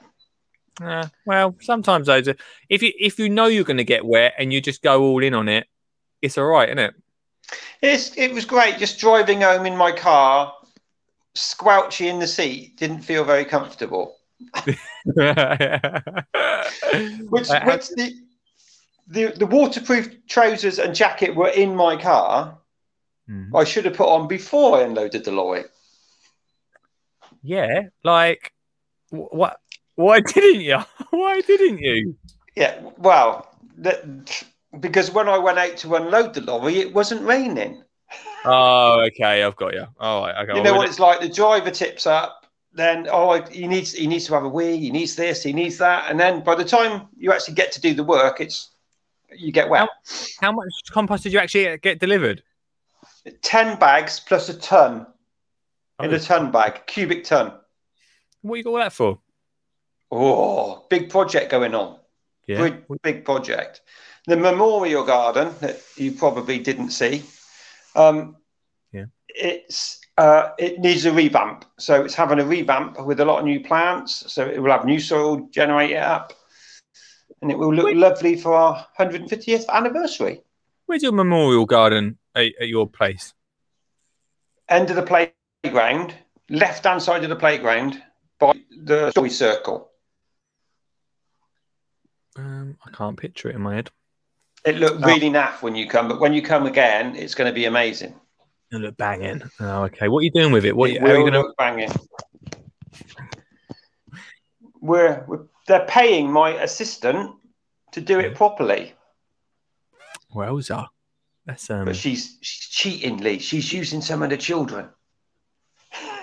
Uh, 0.81 1.07
well, 1.25 1.55
sometimes 1.61 2.07
those. 2.07 2.27
Are, 2.27 2.35
if 2.69 2.81
you 2.81 2.91
if 2.99 3.19
you 3.19 3.29
know 3.29 3.45
you're 3.45 3.63
going 3.63 3.77
to 3.77 3.83
get 3.83 4.05
wet 4.05 4.33
and 4.37 4.51
you 4.51 4.61
just 4.61 4.81
go 4.81 5.03
all 5.03 5.23
in 5.23 5.35
on 5.35 5.47
it, 5.47 5.67
it's 6.23 6.37
all 6.39 6.45
right, 6.45 6.69
isn't 6.69 6.79
it? 6.79 6.95
It's, 7.81 8.15
it 8.17 8.33
was 8.33 8.45
great 8.45 8.77
just 8.77 8.99
driving 8.99 9.41
home 9.41 9.65
in 9.65 9.75
my 9.77 9.91
car, 9.91 10.53
squelchy 11.35 12.07
in 12.07 12.19
the 12.19 12.27
seat, 12.27 12.77
didn't 12.77 13.01
feel 13.01 13.23
very 13.23 13.45
comfortable. 13.45 14.15
Which, 17.29 17.49
which 17.49 17.89
the, 17.95 18.13
the 19.07 19.25
the 19.37 19.45
waterproof 19.45 20.27
trousers 20.27 20.79
and 20.79 20.93
jacket 20.93 21.35
were 21.35 21.49
in 21.49 21.75
my 21.75 21.95
car. 21.95 22.57
Mhm. 23.29 23.55
I 23.55 23.63
should 23.63 23.85
have 23.85 23.95
put 23.95 24.07
on 24.09 24.27
before 24.27 24.77
I 24.77 24.83
unloaded 24.83 25.23
the 25.25 25.31
lorry. 25.31 25.63
yeah, 27.43 27.83
like 28.03 28.53
wh- 29.09 29.33
what? 29.33 29.59
Why 29.95 30.19
didn't 30.19 30.61
you? 30.61 30.77
Why 31.09 31.41
didn't 31.41 31.79
you? 31.79 32.15
Yeah, 32.55 32.79
well, 32.97 33.47
that, 33.77 34.43
because 34.79 35.11
when 35.11 35.27
I 35.29 35.37
went 35.37 35.57
out 35.57 35.77
to 35.77 35.95
unload 35.95 36.33
the 36.33 36.41
lorry, 36.41 36.77
it 36.77 36.93
wasn't 36.93 37.21
raining. 37.23 37.83
Oh, 38.45 39.01
okay, 39.07 39.43
I've 39.43 39.55
got 39.55 39.73
you. 39.73 39.85
All 39.99 40.21
right, 40.21 40.43
okay. 40.43 40.57
You 40.57 40.63
know 40.63 40.75
what 40.75 40.87
it's 40.87 40.99
like. 40.99 41.19
The 41.19 41.29
driver 41.29 41.71
tips 41.71 42.05
up, 42.07 42.45
then 42.73 43.07
oh, 43.11 43.41
he 43.51 43.67
needs 43.67 43.93
he 43.93 44.07
needs 44.07 44.25
to 44.27 44.33
have 44.33 44.43
a 44.43 44.49
wee, 44.49 44.77
he 44.77 44.91
needs 44.91 45.15
this, 45.15 45.43
he 45.43 45.51
needs 45.51 45.77
that, 45.79 46.09
and 46.09 46.19
then 46.19 46.43
by 46.43 46.55
the 46.55 46.63
time 46.63 47.07
you 47.17 47.31
actually 47.33 47.55
get 47.55 47.71
to 47.73 47.81
do 47.81 47.93
the 47.93 48.03
work, 48.03 48.39
it's 48.39 48.69
you 49.35 49.51
get 49.51 49.69
wet. 49.69 49.89
How 50.39 50.51
much 50.51 50.71
compost 50.91 51.23
did 51.23 51.33
you 51.33 51.39
actually 51.39 51.77
get 51.79 51.99
delivered? 51.99 52.43
Ten 53.41 53.77
bags 53.77 54.19
plus 54.19 54.47
a 54.49 54.53
ton 54.53 55.05
oh, 55.99 56.05
in 56.05 56.13
Oh. 56.13 56.15
a 56.15 56.19
ton 56.19 56.51
bag, 56.51 56.85
cubic 56.87 57.25
ton. 57.25 57.53
What 58.41 58.55
you 58.55 58.63
got 58.63 58.69
all 58.69 58.77
that 58.77 58.93
for? 58.93 59.19
Oh, 60.11 60.85
big 60.89 61.09
project 61.09 61.51
going 61.51 61.75
on. 61.75 61.99
Yeah. 62.47 62.61
Big, 62.61 62.83
big 63.01 63.25
project. 63.25 63.81
The 64.27 64.37
memorial 64.37 65.03
garden 65.05 65.55
that 65.61 65.81
you 65.95 66.11
probably 66.11 66.59
didn't 66.59 66.91
see. 66.91 67.23
Um, 67.95 68.37
Yeah. 68.91 69.05
It's 69.29 69.99
uh, 70.17 70.51
it 70.57 70.79
needs 70.79 71.05
a 71.05 71.11
revamp. 71.11 71.65
So 71.77 72.03
it's 72.03 72.15
having 72.15 72.39
a 72.39 72.45
revamp 72.45 73.05
with 73.05 73.19
a 73.19 73.25
lot 73.25 73.39
of 73.39 73.45
new 73.45 73.61
plants. 73.63 74.31
So 74.31 74.45
it 74.47 74.61
will 74.61 74.71
have 74.71 74.85
new 74.85 74.99
soil, 74.99 75.47
generate 75.51 75.91
it 75.91 76.03
up, 76.03 76.33
and 77.41 77.51
it 77.51 77.57
will 77.57 77.73
look 77.73 77.93
lovely 77.93 78.35
for 78.35 78.53
our 78.53 78.85
150th 78.99 79.69
anniversary. 79.69 80.41
Where's 80.87 81.03
your 81.03 81.11
memorial 81.11 81.65
garden 81.65 82.17
at, 82.35 82.53
at 82.59 82.67
your 82.67 82.87
place? 82.87 83.33
End 84.69 84.89
of 84.89 84.95
the 84.95 85.03
playground, 85.63 86.15
left 86.49 86.85
hand 86.85 87.01
side 87.01 87.23
of 87.23 87.29
the 87.29 87.35
playground 87.35 88.01
by 88.39 88.53
the 88.71 89.11
story 89.11 89.29
circle. 89.29 89.91
Um, 92.35 92.77
I 92.85 92.91
can't 92.91 93.17
picture 93.17 93.49
it 93.49 93.55
in 93.55 93.61
my 93.61 93.75
head. 93.75 93.91
It 94.65 94.77
looked 94.77 95.03
Oh. 95.03 95.07
really 95.07 95.29
naff 95.29 95.61
when 95.61 95.75
you 95.75 95.87
come, 95.87 96.07
but 96.07 96.19
when 96.19 96.33
you 96.33 96.41
come 96.41 96.65
again, 96.65 97.15
it's 97.15 97.35
going 97.35 97.49
to 97.49 97.53
be 97.53 97.65
amazing. 97.65 98.13
It'll 98.71 98.81
look 98.83 98.97
banging. 98.97 99.41
Oh, 99.61 99.83
okay. 99.83 100.07
What 100.09 100.19
are 100.19 100.23
you 100.23 100.31
doing 100.31 100.51
with 100.51 100.65
it? 100.65 100.75
What 100.75 100.89
It 100.89 100.99
how 101.01 101.07
are 101.07 101.15
you 101.15 101.21
going 101.21 101.33
to? 101.33 101.39
look 101.41 101.55
banging. 101.57 101.91
We're, 104.81 105.23
we're 105.27 105.45
they're 105.67 105.85
paying 105.85 106.31
my 106.31 106.51
assistant 106.61 107.35
to 107.91 108.01
do 108.01 108.19
it 108.19 108.35
properly, 108.35 108.93
Wowza. 110.33 110.87
That's 111.45 111.69
um. 111.69 111.85
but 111.85 111.95
she's 111.95 112.37
she's 112.41 112.67
cheating, 112.69 113.17
Lee. 113.17 113.39
She's 113.39 113.71
using 113.73 114.01
some 114.01 114.21
of 114.21 114.29
the 114.29 114.37
children. 114.37 114.87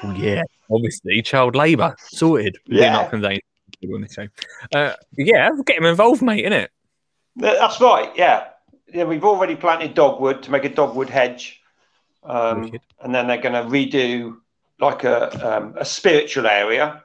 well, 0.03 0.17
yeah, 0.17 0.43
obviously 0.71 1.21
child 1.23 1.57
labour 1.57 1.95
sorted. 1.99 2.57
Yeah. 2.67 2.93
not 2.93 3.11
contained 3.11 3.43
on 3.93 4.00
this 4.03 4.14
show. 4.14 4.29
Uh, 4.75 4.95
yeah, 5.17 5.50
get 5.67 5.76
them 5.76 5.87
involved, 5.87 6.23
mate. 6.23 6.45
In 6.45 6.53
That- 6.53 6.71
That's 7.37 7.81
right. 7.81 8.11
Yeah, 8.17 8.49
yeah. 8.93 9.05
We've 9.05 9.25
already 9.25 9.57
planted 9.57 9.95
dogwood 9.95 10.43
to 10.45 10.50
make 10.50 10.64
a 10.64 10.69
dogwood 10.69 11.11
hedge, 11.11 11.61
um, 12.23 12.73
and 13.00 13.14
then 13.14 13.26
they're 13.26 13.41
going 13.43 13.55
to 13.55 13.69
redo 13.69 14.37
like 14.81 15.05
a 15.05 15.57
um, 15.59 15.75
a 15.76 15.85
spiritual 15.85 16.47
area 16.47 17.03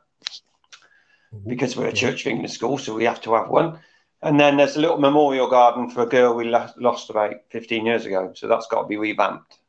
because 1.48 1.76
we're 1.78 1.88
a 1.88 1.94
Church 1.94 2.26
of 2.26 2.32
England 2.32 2.52
school, 2.52 2.78
so 2.78 2.94
we 2.96 3.04
have 3.06 3.22
to 3.22 3.34
have 3.34 3.50
one. 3.50 3.80
And 4.22 4.40
then 4.40 4.58
there's 4.58 4.76
a 4.76 4.82
little 4.82 4.98
memorial 4.98 5.50
garden 5.50 5.90
for 5.90 6.02
a 6.02 6.06
girl 6.06 6.34
we 6.34 6.44
lo- 6.46 6.68
lost 6.78 7.10
about 7.10 7.36
15 7.52 7.86
years 7.86 8.06
ago, 8.06 8.34
so 8.36 8.48
that's 8.48 8.68
got 8.68 8.82
to 8.82 8.88
be 8.88 8.98
revamped. 8.98 9.60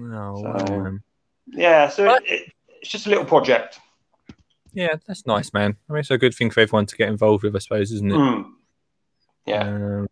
Oh, 0.00 0.36
So- 0.36 0.42
wow, 0.74 0.78
man. 0.82 1.02
Yeah, 1.48 1.88
so 1.88 2.14
it, 2.14 2.22
it, 2.24 2.52
it's 2.80 2.90
just 2.90 3.06
a 3.06 3.10
little 3.10 3.24
project. 3.24 3.80
Yeah, 4.72 4.94
that's 5.06 5.26
nice, 5.26 5.52
man. 5.52 5.76
I 5.90 5.92
mean, 5.92 6.00
it's 6.00 6.10
a 6.10 6.16
good 6.16 6.34
thing 6.34 6.50
for 6.50 6.60
everyone 6.60 6.86
to 6.86 6.96
get 6.96 7.08
involved 7.08 7.42
with, 7.42 7.54
I 7.54 7.58
suppose, 7.58 7.92
isn't 7.92 8.10
it? 8.10 8.14
Mm. 8.14 8.50
Yeah, 9.46 9.62
Um, 9.62 10.08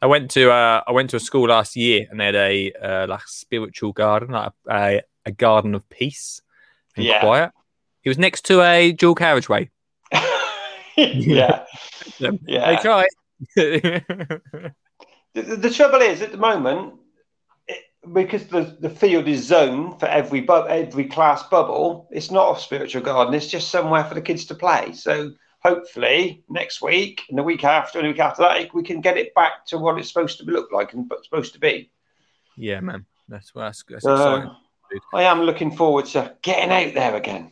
I 0.00 0.06
went 0.06 0.30
to 0.32 0.50
uh, 0.50 0.82
I 0.86 0.92
went 0.92 1.10
to 1.10 1.16
a 1.16 1.20
school 1.20 1.48
last 1.48 1.76
year, 1.76 2.06
and 2.10 2.20
they 2.20 2.26
had 2.26 2.34
a 2.34 2.72
uh, 2.72 3.06
like 3.08 3.26
spiritual 3.26 3.92
garden, 3.92 4.30
like 4.32 4.52
a, 4.70 5.02
a, 5.26 5.32
garden 5.32 5.74
of 5.74 5.88
peace 5.88 6.40
and 6.96 7.04
Yeah. 7.06 7.20
quiet. 7.20 7.52
It 8.02 8.08
was 8.10 8.18
next 8.18 8.44
to 8.46 8.60
a 8.62 8.92
dual 8.92 9.14
carriageway. 9.14 9.70
yeah, 10.96 11.64
They 12.18 12.30
yeah. 12.46 12.80
tried. 12.80 13.08
The, 15.34 15.42
the- 15.42 15.56
the 15.56 15.70
trouble 15.70 16.00
is, 16.00 16.22
at 16.22 16.30
the 16.30 16.38
moment, 16.38 16.94
because 18.12 18.46
the, 18.46 18.76
the 18.80 18.90
field 18.90 19.26
is 19.26 19.44
zoned 19.46 19.98
for 19.98 20.06
every 20.06 20.40
bu- 20.42 20.66
every 20.68 21.06
class 21.06 21.42
bubble, 21.44 22.08
it's 22.12 22.30
not 22.30 22.56
a 22.56 22.60
spiritual 22.60 23.02
garden. 23.02 23.34
It's 23.34 23.48
just 23.48 23.68
somewhere 23.70 24.04
for 24.04 24.14
the 24.14 24.22
kids 24.22 24.44
to 24.46 24.54
play. 24.54 24.92
So 24.92 25.32
hopefully 25.64 26.44
next 26.48 26.82
week 26.82 27.22
and 27.28 27.38
the 27.38 27.42
week 27.42 27.64
after 27.64 27.98
and 27.98 28.06
the 28.06 28.10
week 28.12 28.20
after 28.20 28.42
that, 28.42 28.72
we 28.74 28.82
can 28.82 29.00
get 29.00 29.16
it 29.16 29.34
back 29.34 29.64
to 29.66 29.78
what 29.78 29.98
it's 29.98 30.08
supposed 30.08 30.38
to 30.38 30.44
look 30.44 30.70
like 30.72 30.92
and 30.92 31.10
supposed 31.22 31.52
to 31.54 31.60
be. 31.60 31.90
Yeah, 32.56 32.80
man. 32.80 33.06
That's 33.28 33.54
what 33.54 33.62
that's, 33.62 33.82
that's 33.88 34.04
Uh, 34.04 34.12
exciting. 34.12 34.50
dude. 34.90 35.00
I 35.14 35.22
am 35.24 35.40
looking 35.42 35.74
forward 35.74 36.04
to 36.06 36.34
getting 36.42 36.70
out 36.70 36.94
there 36.94 37.14
again. 37.16 37.50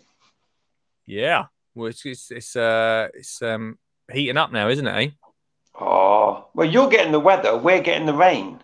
Yeah. 1.06 1.44
Well, 1.74 1.88
it's 1.88 2.04
it's, 2.04 2.30
it's 2.30 2.54
uh 2.54 3.08
it's 3.14 3.40
um 3.40 3.78
heating 4.12 4.36
up 4.36 4.52
now, 4.52 4.68
isn't 4.68 4.86
it? 4.86 4.90
Eh? 4.90 5.10
Oh, 5.80 6.48
well, 6.54 6.68
you're 6.68 6.90
getting 6.90 7.12
the 7.12 7.20
weather. 7.20 7.56
We're 7.56 7.80
getting 7.80 8.06
the 8.06 8.14
rain. 8.14 8.60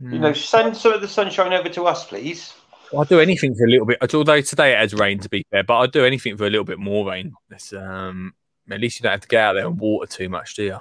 You 0.00 0.18
know, 0.18 0.34
send 0.34 0.76
some 0.76 0.92
of 0.92 1.00
the 1.00 1.08
sunshine 1.08 1.54
over 1.54 1.68
to 1.70 1.84
us, 1.86 2.04
please. 2.04 2.52
I'll 2.94 3.04
do 3.04 3.20
anything 3.20 3.54
for 3.54 3.64
a 3.64 3.68
little 3.70 3.86
bit. 3.86 3.98
Although 4.14 4.40
today 4.42 4.72
it 4.72 4.78
has 4.78 4.92
rained, 4.92 5.22
to 5.22 5.30
be 5.30 5.46
fair, 5.50 5.62
but 5.62 5.74
I'll 5.78 5.86
do 5.86 6.04
anything 6.04 6.36
for 6.36 6.44
a 6.46 6.50
little 6.50 6.64
bit 6.64 6.78
more 6.78 7.08
rain. 7.08 7.32
It's, 7.50 7.72
um, 7.72 8.34
at 8.72 8.80
least 8.80 8.98
you 8.98 9.02
don't 9.04 9.12
have 9.12 9.20
to 9.20 9.28
get 9.28 9.40
out 9.42 9.52
there 9.54 9.66
and 9.66 9.78
water 9.78 10.06
too 10.10 10.28
much, 10.28 10.54
do 10.54 10.62
you? 10.64 10.78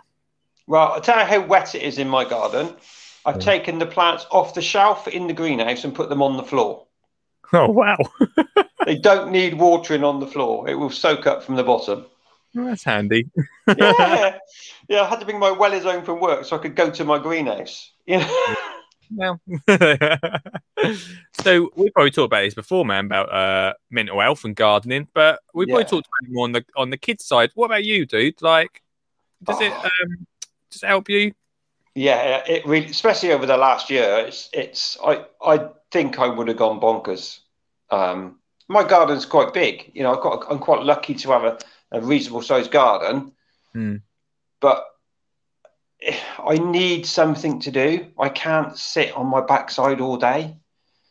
Well, 0.67 0.93
I'll 0.93 1.01
tell 1.01 1.19
you 1.19 1.25
how 1.25 1.41
wet 1.45 1.75
it 1.75 1.81
is 1.81 1.97
in 1.97 2.07
my 2.07 2.23
garden. 2.25 2.73
I've 3.25 3.35
Yeah. 3.35 3.41
taken 3.41 3.79
the 3.79 3.85
plants 3.85 4.25
off 4.31 4.53
the 4.53 4.61
shelf 4.61 5.07
in 5.07 5.27
the 5.27 5.33
greenhouse 5.33 5.83
and 5.83 5.93
put 5.95 6.09
them 6.09 6.21
on 6.21 6.37
the 6.37 6.43
floor. 6.43 6.85
Oh 7.55 7.69
wow, 7.69 7.97
They 8.85 8.97
don't 8.97 9.31
need 9.31 9.59
watering 9.59 10.03
on 10.03 10.19
the 10.19 10.25
floor. 10.27 10.67
It 10.67 10.73
will 10.73 10.89
soak 10.89 11.27
up 11.27 11.43
from 11.43 11.55
the 11.55 11.63
bottom. 11.63 12.05
that's 12.55 12.83
handy. 12.83 13.29
Yeah, 13.77 14.37
yeah. 14.89 15.01
I 15.01 15.05
had 15.07 15.19
to 15.19 15.25
bring 15.25 15.37
my 15.39 15.51
wellies 15.51 15.83
home 15.83 16.03
from 16.03 16.19
work 16.19 16.45
so 16.45 16.55
I 16.55 16.59
could 16.59 16.75
go 16.75 16.89
to 16.89 17.03
my 17.05 17.19
greenhouse. 17.19 17.91
Yeah. 18.07 18.27
Well, 19.15 19.39
so 21.41 21.69
we 21.75 21.89
probably 21.91 22.11
talked 22.11 22.25
about 22.25 22.41
this 22.41 22.53
before, 22.53 22.85
man, 22.85 23.05
about 23.05 23.31
uh, 23.31 23.73
mental 23.89 24.19
health 24.19 24.43
and 24.43 24.55
gardening. 24.55 25.07
But 25.13 25.39
we 25.53 25.65
probably 25.65 25.83
Yeah. 25.83 25.87
talked 25.89 26.07
about 26.07 26.29
it 26.29 26.33
more 26.33 26.43
on 26.45 26.51
the 26.51 26.65
on 26.75 26.89
the 26.89 26.97
kids' 26.97 27.25
side. 27.25 27.51
What 27.55 27.65
about 27.67 27.83
you, 27.83 28.05
dude? 28.05 28.41
Like, 28.41 28.81
does 29.43 29.59
it 29.61 29.71
Oh. 29.73 29.83
um, 30.03 30.27
does 30.71 30.83
it 30.83 30.87
help 30.87 31.09
you? 31.09 31.33
Yeah, 31.95 32.43
it 32.47 32.65
really, 32.65 32.87
especially 32.87 33.31
over 33.31 33.45
the 33.45 33.57
last 33.57 33.89
year, 33.89 34.25
it's 34.27 34.49
it's. 34.53 34.97
I 35.05 35.25
I 35.45 35.69
think 35.91 36.17
I 36.19 36.27
would 36.27 36.47
have 36.47 36.57
gone 36.57 36.79
bonkers. 36.79 37.39
Um, 37.91 38.39
my 38.67 38.83
garden's 38.83 39.25
quite 39.25 39.53
big. 39.53 39.91
You 39.93 40.03
know, 40.03 40.15
I've 40.15 40.21
got. 40.23 40.45
I'm 40.49 40.59
quite 40.59 40.83
lucky 40.83 41.13
to 41.13 41.31
have 41.31 41.43
a, 41.43 41.59
a 41.91 42.01
reasonable 42.01 42.41
sized 42.41 42.71
garden, 42.71 43.33
Hmm. 43.73 43.97
but 44.59 44.85
I 46.39 46.55
need 46.55 47.05
something 47.05 47.59
to 47.61 47.71
do. 47.71 48.07
I 48.19 48.29
can't 48.29 48.77
sit 48.77 49.15
on 49.15 49.27
my 49.27 49.41
backside 49.41 50.01
all 50.01 50.17
day. 50.17 50.57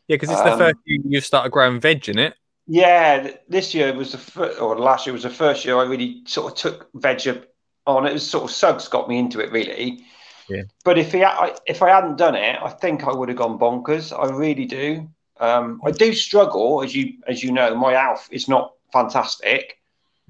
Yeah, 0.08 0.16
because 0.16 0.30
it's 0.30 0.42
the 0.42 0.52
Um, 0.52 0.58
first 0.58 0.76
year 0.84 0.98
you've 1.04 1.24
started 1.24 1.52
growing 1.52 1.80
veg 1.80 2.08
in 2.08 2.18
it. 2.18 2.34
Yeah, 2.66 3.30
this 3.48 3.74
year 3.74 3.92
was 3.94 4.12
the 4.12 4.18
first, 4.18 4.60
or 4.60 4.78
last 4.78 5.06
year 5.06 5.12
was 5.12 5.22
the 5.24 5.30
first 5.30 5.64
year 5.64 5.76
I 5.78 5.84
really 5.84 6.22
sort 6.26 6.52
of 6.52 6.58
took 6.58 6.90
veg 6.94 7.26
up 7.28 7.44
on. 7.86 8.06
It 8.06 8.12
was 8.12 8.28
sort 8.28 8.44
of 8.44 8.50
Suggs 8.50 8.88
got 8.88 9.08
me 9.08 9.18
into 9.18 9.40
it 9.40 9.50
really. 9.50 10.04
Yeah. 10.48 10.62
But 10.84 10.98
if 10.98 11.12
he, 11.12 11.24
I, 11.24 11.56
if 11.66 11.82
I 11.82 11.88
hadn't 11.90 12.16
done 12.16 12.34
it, 12.34 12.58
I 12.62 12.68
think 12.68 13.04
I 13.04 13.12
would 13.12 13.28
have 13.28 13.38
gone 13.38 13.58
bonkers. 13.58 14.12
I 14.16 14.28
really 14.34 14.64
do. 14.66 15.08
Um, 15.40 15.80
I 15.84 15.90
do 15.90 16.12
struggle, 16.12 16.82
as 16.82 16.94
you 16.94 17.14
as 17.26 17.42
you 17.42 17.52
know. 17.52 17.74
My 17.74 17.92
health 17.94 18.28
is 18.30 18.48
not 18.48 18.74
fantastic, 18.92 19.78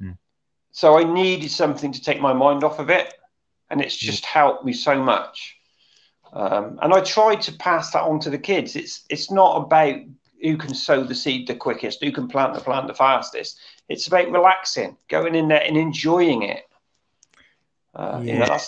Mm. 0.01 0.17
so 0.71 0.99
I 0.99 1.05
needed 1.05 1.51
something 1.51 1.93
to 1.93 2.01
take 2.03 2.21
my 2.21 2.33
mind 2.33 2.65
off 2.65 2.79
of 2.79 2.89
it, 2.89 3.13
and 3.73 3.81
it's 3.81 3.97
just 3.97 4.25
helped 4.25 4.65
me 4.65 4.73
so 4.73 5.03
much. 5.03 5.57
Um, 6.33 6.79
and 6.83 6.93
I 6.95 7.01
tried 7.01 7.41
to 7.43 7.53
pass 7.55 7.91
that 7.93 8.03
on 8.03 8.21
to 8.21 8.31
the 8.31 8.39
kids. 8.39 8.77
It's 8.77 9.05
it's 9.11 9.31
not 9.31 9.57
about 9.57 9.97
who 10.43 10.57
can 10.57 10.75
sow 10.75 11.03
the 11.03 11.15
seed 11.15 11.47
the 11.49 11.55
quickest, 11.55 12.03
who 12.05 12.13
can 12.13 12.29
plant 12.29 12.55
the 12.55 12.61
plant 12.61 12.87
the 12.87 12.95
fastest. 12.95 13.59
It's 13.89 14.07
about 14.07 14.31
relaxing, 14.31 14.97
going 15.09 15.35
in 15.35 15.49
there 15.49 15.63
and 15.63 15.77
enjoying 15.77 16.43
it. 16.43 16.63
Uh, 17.95 18.21
you 18.23 18.39
know, 18.39 18.59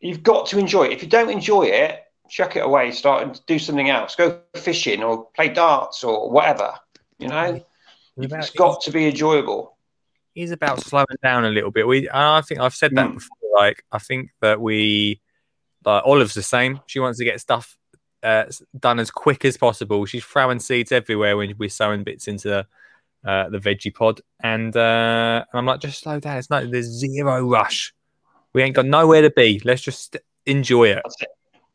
you've 0.00 0.22
got 0.22 0.46
to 0.46 0.58
enjoy 0.58 0.84
it. 0.84 0.92
If 0.92 1.02
you 1.02 1.08
don't 1.08 1.30
enjoy 1.30 1.64
it, 1.64 2.02
chuck 2.28 2.56
it 2.56 2.60
away, 2.64 2.90
start 2.92 3.22
and 3.22 3.40
do 3.46 3.58
something 3.58 3.90
else. 3.90 4.16
Go 4.16 4.40
fishing 4.56 5.02
or 5.02 5.26
play 5.34 5.48
darts 5.48 6.02
or 6.04 6.30
whatever. 6.30 6.74
You 7.18 7.28
know, 7.28 7.62
It's 8.16 8.32
it's 8.34 8.50
got 8.50 8.80
to 8.82 8.90
be 8.90 9.06
enjoyable. 9.08 9.76
is 10.34 10.50
about 10.50 10.80
slowing 10.80 11.06
down 11.22 11.44
a 11.44 11.50
little 11.50 11.70
bit. 11.70 11.86
We, 11.86 12.08
I 12.10 12.40
think 12.40 12.60
I've 12.60 12.74
said 12.74 12.94
that 12.96 13.08
Mm. 13.10 13.14
before. 13.14 13.36
Like, 13.54 13.84
I 13.92 13.98
think 13.98 14.30
that 14.40 14.60
we, 14.60 15.20
like, 15.84 16.02
Olive's 16.04 16.34
the 16.34 16.42
same. 16.42 16.80
She 16.86 17.00
wants 17.00 17.18
to 17.18 17.24
get 17.24 17.40
stuff 17.40 17.76
uh, 18.22 18.44
done 18.78 18.98
as 19.00 19.10
quick 19.10 19.44
as 19.44 19.56
possible. 19.56 20.04
She's 20.06 20.24
throwing 20.24 20.60
seeds 20.60 20.92
everywhere 20.92 21.36
when 21.36 21.54
we're 21.58 21.68
sowing 21.68 22.04
bits 22.04 22.28
into 22.28 22.48
the, 22.48 22.66
uh, 23.28 23.48
the 23.50 23.58
veggie 23.58 23.94
pod, 23.94 24.20
and, 24.42 24.76
uh, 24.76 25.44
and 25.52 25.58
I'm 25.58 25.66
like, 25.66 25.80
just 25.80 26.00
slow 26.00 26.18
down. 26.20 26.38
It's 26.38 26.50
not 26.50 26.70
there's 26.70 26.86
zero 26.86 27.48
rush. 27.48 27.94
We 28.52 28.62
ain't 28.62 28.76
got 28.76 28.86
nowhere 28.86 29.22
to 29.22 29.30
be. 29.30 29.60
Let's 29.64 29.82
just 29.82 30.16
enjoy 30.46 30.88
it. 30.90 31.02
It. 31.20 31.28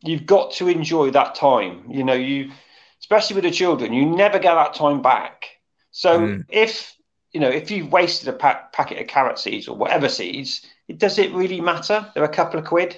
You've 0.03 0.25
got 0.25 0.51
to 0.53 0.67
enjoy 0.67 1.11
that 1.11 1.35
time. 1.35 1.83
You 1.89 2.03
know, 2.03 2.13
you 2.13 2.51
especially 2.99 3.35
with 3.35 3.45
the 3.45 3.51
children, 3.51 3.93
you 3.93 4.05
never 4.05 4.39
get 4.39 4.53
that 4.55 4.73
time 4.73 5.01
back. 5.01 5.45
So 5.91 6.19
Mm. 6.19 6.45
if 6.49 6.95
you 7.31 7.39
know 7.39 7.49
if 7.49 7.71
you've 7.71 7.91
wasted 7.91 8.29
a 8.29 8.33
pack, 8.33 8.73
packet 8.73 9.01
of 9.01 9.07
carrot 9.07 9.39
seeds 9.39 9.67
or 9.67 9.75
whatever 9.75 10.07
seeds, 10.07 10.65
it 10.87 10.97
does 10.97 11.17
it 11.17 11.33
really 11.33 11.61
matter? 11.61 12.09
They're 12.13 12.23
a 12.23 12.29
couple 12.29 12.59
of 12.59 12.65
quid. 12.65 12.97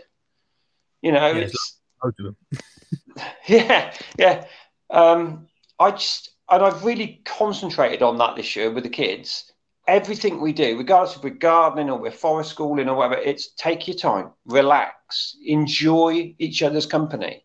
You 1.01 1.11
know, 1.11 1.27
Yeah, 1.27 1.41
it's 1.43 1.79
yeah, 3.47 3.93
yeah. 4.17 4.45
Um, 4.89 5.47
I 5.79 5.91
just 5.91 6.31
and 6.49 6.63
I've 6.63 6.83
really 6.83 7.21
concentrated 7.25 8.01
on 8.01 8.17
that 8.17 8.35
this 8.35 8.55
year 8.55 8.71
with 8.71 8.83
the 8.83 8.89
kids. 8.89 9.51
Everything 9.87 10.39
we 10.39 10.53
do, 10.53 10.77
regardless 10.77 11.17
if 11.17 11.23
we're 11.23 11.31
gardening 11.31 11.89
or 11.89 11.97
we're 11.97 12.11
forest 12.11 12.51
schooling 12.51 12.87
or 12.89 12.95
whatever, 12.95 13.19
it's 13.19 13.49
take 13.55 13.87
your 13.87 13.97
time, 13.97 14.31
relax, 14.45 15.35
enjoy 15.43 16.35
each 16.37 16.61
other's 16.61 16.85
company. 16.85 17.43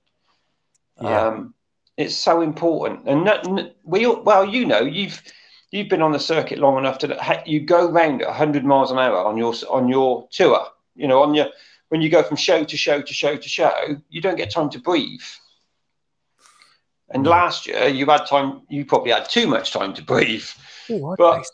Yeah. 1.00 1.28
Um, 1.28 1.54
it's 1.96 2.16
so 2.16 2.40
important, 2.42 3.06
and 3.08 3.24
not, 3.24 3.46
we 3.84 4.04
all- 4.04 4.22
well, 4.22 4.44
you 4.44 4.66
know, 4.66 4.80
you've 4.80 5.22
you've 5.74 5.88
been 5.88 6.02
on 6.02 6.12
the 6.12 6.20
circuit 6.20 6.58
long 6.60 6.78
enough 6.78 6.98
to 6.98 7.16
ha- 7.20 7.42
you 7.44 7.58
go 7.60 7.90
round 7.90 8.22
at 8.22 8.28
100 8.28 8.64
miles 8.64 8.90
an 8.92 8.98
hour 8.98 9.18
on 9.18 9.36
your 9.36 9.52
on 9.68 9.88
your 9.88 10.28
tour. 10.30 10.66
You 10.94 11.08
know, 11.08 11.22
on 11.22 11.34
your 11.34 11.46
when 11.88 12.00
you 12.00 12.08
go 12.08 12.22
from 12.22 12.36
show 12.36 12.62
to 12.64 12.76
show 12.76 13.02
to 13.02 13.12
show 13.14 13.36
to 13.36 13.48
show, 13.48 13.72
you 14.08 14.20
don't 14.20 14.36
get 14.36 14.50
time 14.52 14.70
to 14.70 14.78
breathe. 14.78 15.20
And 17.10 17.26
last 17.26 17.66
year, 17.66 17.86
you 17.88 18.06
had 18.06 18.24
time. 18.26 18.62
You 18.68 18.84
probably 18.84 19.10
had 19.12 19.28
too 19.28 19.46
much 19.46 19.72
time 19.72 19.92
to 19.94 20.02
breathe. 20.02 20.46
Ooh, 20.90 21.14
But- 21.18 21.38
taste- 21.38 21.52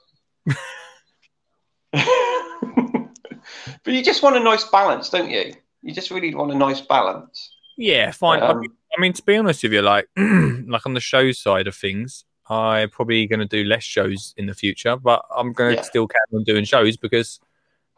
but 3.85 3.93
you 3.95 4.03
just 4.03 4.23
want 4.23 4.37
a 4.37 4.41
nice 4.41 4.65
balance, 4.65 5.11
don't 5.11 5.31
you? 5.31 5.55
You 5.83 5.93
just 5.95 6.11
really 6.11 6.35
want 6.35 6.53
a 6.53 6.55
nice 6.55 6.81
balance. 6.81 7.50
Yeah, 7.77 8.11
fine. 8.12 8.43
I 8.43 8.49
Um, 8.49 8.61
mean- 8.61 8.71
I 8.97 9.00
mean, 9.00 9.12
to 9.15 9.23
be 9.23 9.37
honest 9.37 9.62
with 9.62 9.73
you, 9.73 9.83
like 9.83 10.09
like 10.17 10.85
on 10.87 10.95
the 10.95 11.00
show 11.00 11.33
side 11.33 11.67
of 11.67 11.75
things, 11.77 12.25
I'm 12.50 12.90
probably 12.90 13.26
going 13.26 13.38
to 13.40 13.47
do 13.47 13.62
less 13.64 13.85
shows 13.85 14.35
in 14.37 14.47
the 14.47 14.54
future, 14.54 14.97
but 14.97 15.25
I'm 15.35 15.52
going 15.52 15.71
to 15.71 15.76
Yeah. 15.76 15.83
still 15.83 16.09
carry 16.09 16.21
on 16.35 16.42
doing 16.45 16.64
shows 16.64 16.97
because 16.97 17.38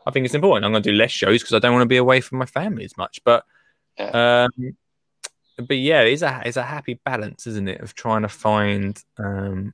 I 0.06 0.10
think 0.10 0.26
it's 0.26 0.34
important. 0.34 0.66
I'm 0.66 0.72
going 0.72 0.82
to 0.82 0.90
do 0.92 0.96
less 0.96 1.10
shows 1.10 1.40
because 1.42 1.54
I 1.54 1.58
don't 1.58 1.72
want 1.72 1.82
to 1.82 1.88
be 1.88 1.96
away 1.96 2.20
from 2.20 2.38
my 2.38 2.44
family 2.44 2.84
as 2.84 2.96
much. 2.98 3.22
But, 3.24 3.44
um, 3.98 4.50
but 5.56 5.76
yeah, 5.78 6.02
it's 6.02 6.22
a 6.22 6.42
it's 6.44 6.56
a 6.56 6.62
happy 6.62 6.94
balance, 7.04 7.46
isn't 7.46 7.68
it, 7.68 7.80
of 7.80 7.94
trying 7.94 8.22
to 8.22 8.28
find 8.28 9.02
um, 9.18 9.72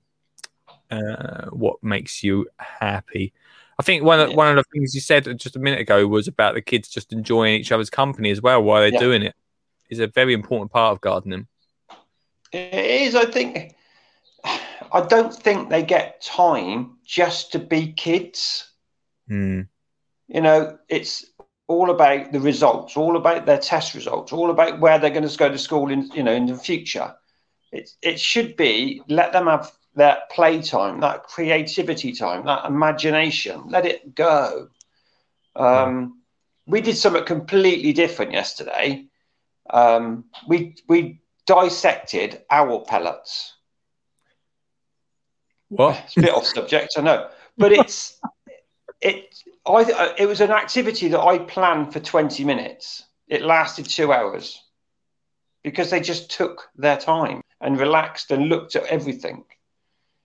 uh, 0.90 1.46
what 1.50 1.82
makes 1.82 2.22
you 2.22 2.46
happy. 2.58 3.32
I 3.80 3.82
think 3.82 4.02
one 4.04 4.20
of 4.20 4.30
Yeah. 4.30 4.36
one 4.36 4.48
of 4.48 4.56
the 4.56 4.64
things 4.72 4.94
you 4.94 5.00
said 5.00 5.24
just 5.38 5.56
a 5.56 5.60
minute 5.60 5.80
ago 5.80 6.06
was 6.06 6.28
about 6.28 6.54
the 6.54 6.62
kids 6.62 6.88
just 6.88 7.12
enjoying 7.12 7.54
each 7.54 7.72
other's 7.72 7.90
company 7.90 8.30
as 8.30 8.40
well 8.42 8.62
while 8.62 8.80
they're 8.80 8.92
Yeah. 8.92 8.98
doing 9.00 9.22
it. 9.22 9.34
Is 9.88 10.00
a 10.00 10.06
very 10.06 10.34
important 10.34 10.70
part 10.70 10.92
of 10.92 11.00
gardening. 11.00 11.46
It 12.52 12.74
is. 12.74 13.14
I 13.14 13.24
think. 13.24 13.74
I 14.44 15.00
don't 15.08 15.34
think 15.34 15.68
they 15.68 15.82
get 15.82 16.22
time 16.22 16.96
just 17.04 17.52
to 17.52 17.58
be 17.58 17.92
kids. 17.92 18.70
Hmm. 19.28 19.62
You 20.28 20.40
know, 20.40 20.78
it's 20.88 21.24
all 21.66 21.90
about 21.90 22.32
the 22.32 22.40
results, 22.40 22.96
all 22.96 23.16
about 23.16 23.46
their 23.46 23.58
test 23.58 23.94
results, 23.94 24.32
all 24.32 24.50
about 24.50 24.80
where 24.80 24.98
they're 24.98 25.10
going 25.10 25.28
to 25.28 25.38
go 25.38 25.50
to 25.50 25.58
school 25.58 25.90
in 25.90 26.10
you 26.12 26.22
know 26.22 26.32
in 26.32 26.46
the 26.46 26.56
future. 26.56 27.14
It 27.72 27.90
it 28.02 28.18
should 28.18 28.56
be 28.56 29.02
let 29.08 29.32
them 29.32 29.46
have 29.46 29.70
that 29.94 30.30
playtime, 30.30 31.00
that 31.00 31.24
creativity 31.24 32.12
time, 32.12 32.46
that 32.46 32.64
imagination. 32.64 33.64
Let 33.68 33.84
it 33.84 34.14
go. 34.14 34.68
Um, 35.56 36.22
we 36.66 36.80
did 36.80 36.96
something 36.96 37.24
completely 37.24 37.92
different 37.92 38.32
yesterday. 38.32 39.06
Um, 39.70 40.24
we 40.46 40.76
we 40.88 41.20
dissected 41.46 42.42
owl 42.50 42.80
pellets. 42.86 43.54
What? 45.68 46.02
It's 46.04 46.16
a 46.16 46.22
bit 46.22 46.34
off 46.34 46.46
subject, 46.46 46.94
I 46.96 47.02
know, 47.02 47.28
but 47.56 47.72
it's 47.72 48.20
it. 49.00 49.34
I 49.66 50.14
it 50.18 50.26
was 50.26 50.40
an 50.40 50.50
activity 50.50 51.08
that 51.08 51.20
I 51.20 51.38
planned 51.38 51.92
for 51.92 52.00
twenty 52.00 52.44
minutes. 52.44 53.04
It 53.28 53.42
lasted 53.42 53.86
two 53.86 54.12
hours 54.12 54.62
because 55.62 55.90
they 55.90 56.00
just 56.00 56.30
took 56.30 56.70
their 56.76 56.96
time. 56.96 57.42
and 57.60 57.78
relaxed 57.78 58.30
and 58.30 58.48
looked 58.48 58.76
at 58.76 58.86
everything. 58.86 59.44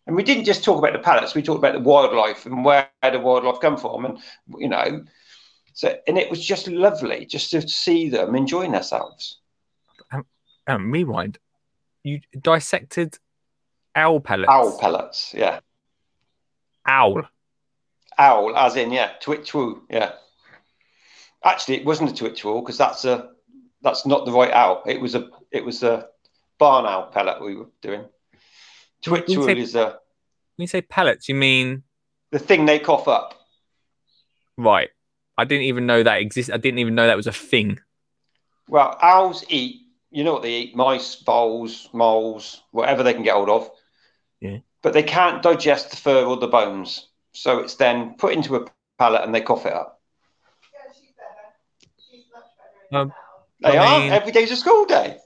And 0.05 0.15
we 0.15 0.23
didn't 0.23 0.45
just 0.45 0.63
talk 0.63 0.77
about 0.77 0.93
the 0.93 1.00
pallets; 1.00 1.33
we 1.33 1.41
talked 1.41 1.59
about 1.59 1.73
the 1.73 1.79
wildlife 1.79 2.45
and 2.45 2.65
where 2.65 2.89
the 3.01 3.19
wildlife 3.19 3.62
come 3.62 3.77
from, 3.77 4.05
and 4.05 4.19
you 4.57 4.67
know, 4.67 5.05
so 5.73 5.97
and 6.07 6.17
it 6.17 6.29
was 6.29 6.45
just 6.45 6.67
lovely 6.67 7.25
just 7.25 7.51
to 7.51 7.67
see 7.67 8.09
them 8.09 8.35
enjoying 8.35 8.71
themselves. 8.71 9.39
Um, 10.67 10.91
rewind. 10.91 11.39
You 12.03 12.19
dissected 12.39 13.17
owl 13.95 14.19
pellets. 14.19 14.50
Owl 14.50 14.77
pellets, 14.79 15.33
yeah. 15.35 15.59
Owl. 16.85 17.23
Owl, 18.17 18.55
as 18.55 18.75
in 18.75 18.91
yeah, 18.91 19.12
twitch 19.21 19.53
woo, 19.53 19.83
yeah. 19.89 20.13
Actually, 21.43 21.77
it 21.77 21.85
wasn't 21.85 22.12
a 22.12 22.15
twitch 22.15 22.43
woo 22.45 22.62
because 22.62 22.77
that's 22.77 23.05
a 23.05 23.29
that's 23.81 24.05
not 24.05 24.25
the 24.25 24.31
right 24.31 24.51
owl. 24.51 24.83
It 24.85 25.01
was 25.01 25.15
a 25.15 25.29
it 25.51 25.63
was 25.63 25.83
a 25.83 26.07
barn 26.57 26.85
owl 26.85 27.07
pellet 27.07 27.41
we 27.41 27.55
were 27.55 27.69
doing. 27.81 28.05
Twitch 29.01 29.29
woo 29.29 29.47
is 29.47 29.75
a. 29.75 30.00
When 30.55 30.63
you 30.63 30.67
say 30.67 30.81
pellets, 30.81 31.27
you 31.27 31.35
mean 31.35 31.83
the 32.31 32.39
thing 32.39 32.65
they 32.65 32.79
cough 32.79 33.07
up. 33.07 33.35
Right. 34.57 34.89
I 35.38 35.45
didn't 35.45 35.65
even 35.65 35.85
know 35.85 36.03
that 36.03 36.21
exists. 36.21 36.51
I 36.51 36.57
didn't 36.57 36.79
even 36.79 36.95
know 36.95 37.07
that 37.07 37.17
was 37.17 37.27
a 37.27 37.31
thing. 37.31 37.79
Well, 38.67 38.97
owls 39.01 39.43
eat. 39.50 39.81
You 40.12 40.23
know 40.23 40.33
what 40.33 40.43
they 40.43 40.53
eat: 40.53 40.75
mice, 40.75 41.15
voles, 41.15 41.89
moles, 41.91 42.62
whatever 42.71 43.01
they 43.03 43.13
can 43.13 43.23
get 43.23 43.33
hold 43.33 43.50
of. 43.50 43.69
Yeah. 44.43 44.57
But 44.81 44.91
they 44.91 45.03
can't 45.03 45.41
digest 45.41 45.89
the 45.91 45.95
fur 45.97 46.25
or 46.25 46.35
the 46.35 46.47
bones, 46.47 47.07
so 47.31 47.59
it's 47.59 47.75
then 47.75 48.15
put 48.15 48.33
into 48.33 48.57
a 48.57 48.65
pellet 49.00 49.23
and 49.23 49.33
they 49.33 49.39
cough 49.39 49.65
it 49.65 49.71
up. 49.71 50.01
Yeah, 50.73 50.91
she's 50.93 51.12
better. 51.15 51.47
She's 52.12 52.25
much 52.33 52.43
better. 52.91 53.01
Um, 53.03 53.13
They 53.62 53.77
I 53.77 53.85
are. 53.95 54.00
mean- 54.01 54.12
Every 54.12 54.33
day's 54.33 54.51
a 54.51 54.57
school 54.57 54.83
day. 54.85 55.17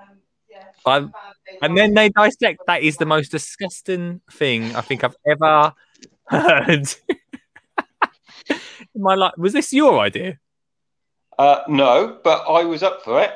Um, 0.00 0.18
yeah, 0.50 0.64
I- 0.84 0.98
bad 1.00 1.10
day 1.46 1.58
And 1.62 1.78
then 1.78 1.94
they 1.94 2.08
dissect. 2.08 2.62
That 2.66 2.82
is 2.82 2.96
the 2.96 3.06
most 3.06 3.30
disgusting 3.30 4.20
thing 4.32 4.74
I 4.74 4.80
think 4.80 5.04
I've 5.04 5.16
ever 5.24 5.72
heard. 6.26 6.88
In 8.94 9.02
my 9.02 9.14
life, 9.14 9.34
was 9.38 9.52
this 9.52 9.72
your 9.72 10.00
idea? 10.00 10.40
Uh, 11.38 11.60
no, 11.68 12.18
but 12.24 12.44
I 12.48 12.64
was 12.64 12.82
up 12.82 13.02
for 13.04 13.20
it. 13.22 13.30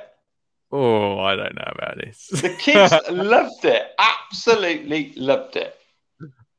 Oh, 0.73 1.19
I 1.19 1.35
don't 1.37 1.55
know 1.57 1.73
about 1.75 1.97
this. 1.99 2.29
The 2.29 2.51
kids 2.51 2.95
loved 3.11 3.65
it. 3.65 3.89
Absolutely 3.99 5.13
loved 5.17 5.57
it. 5.57 5.75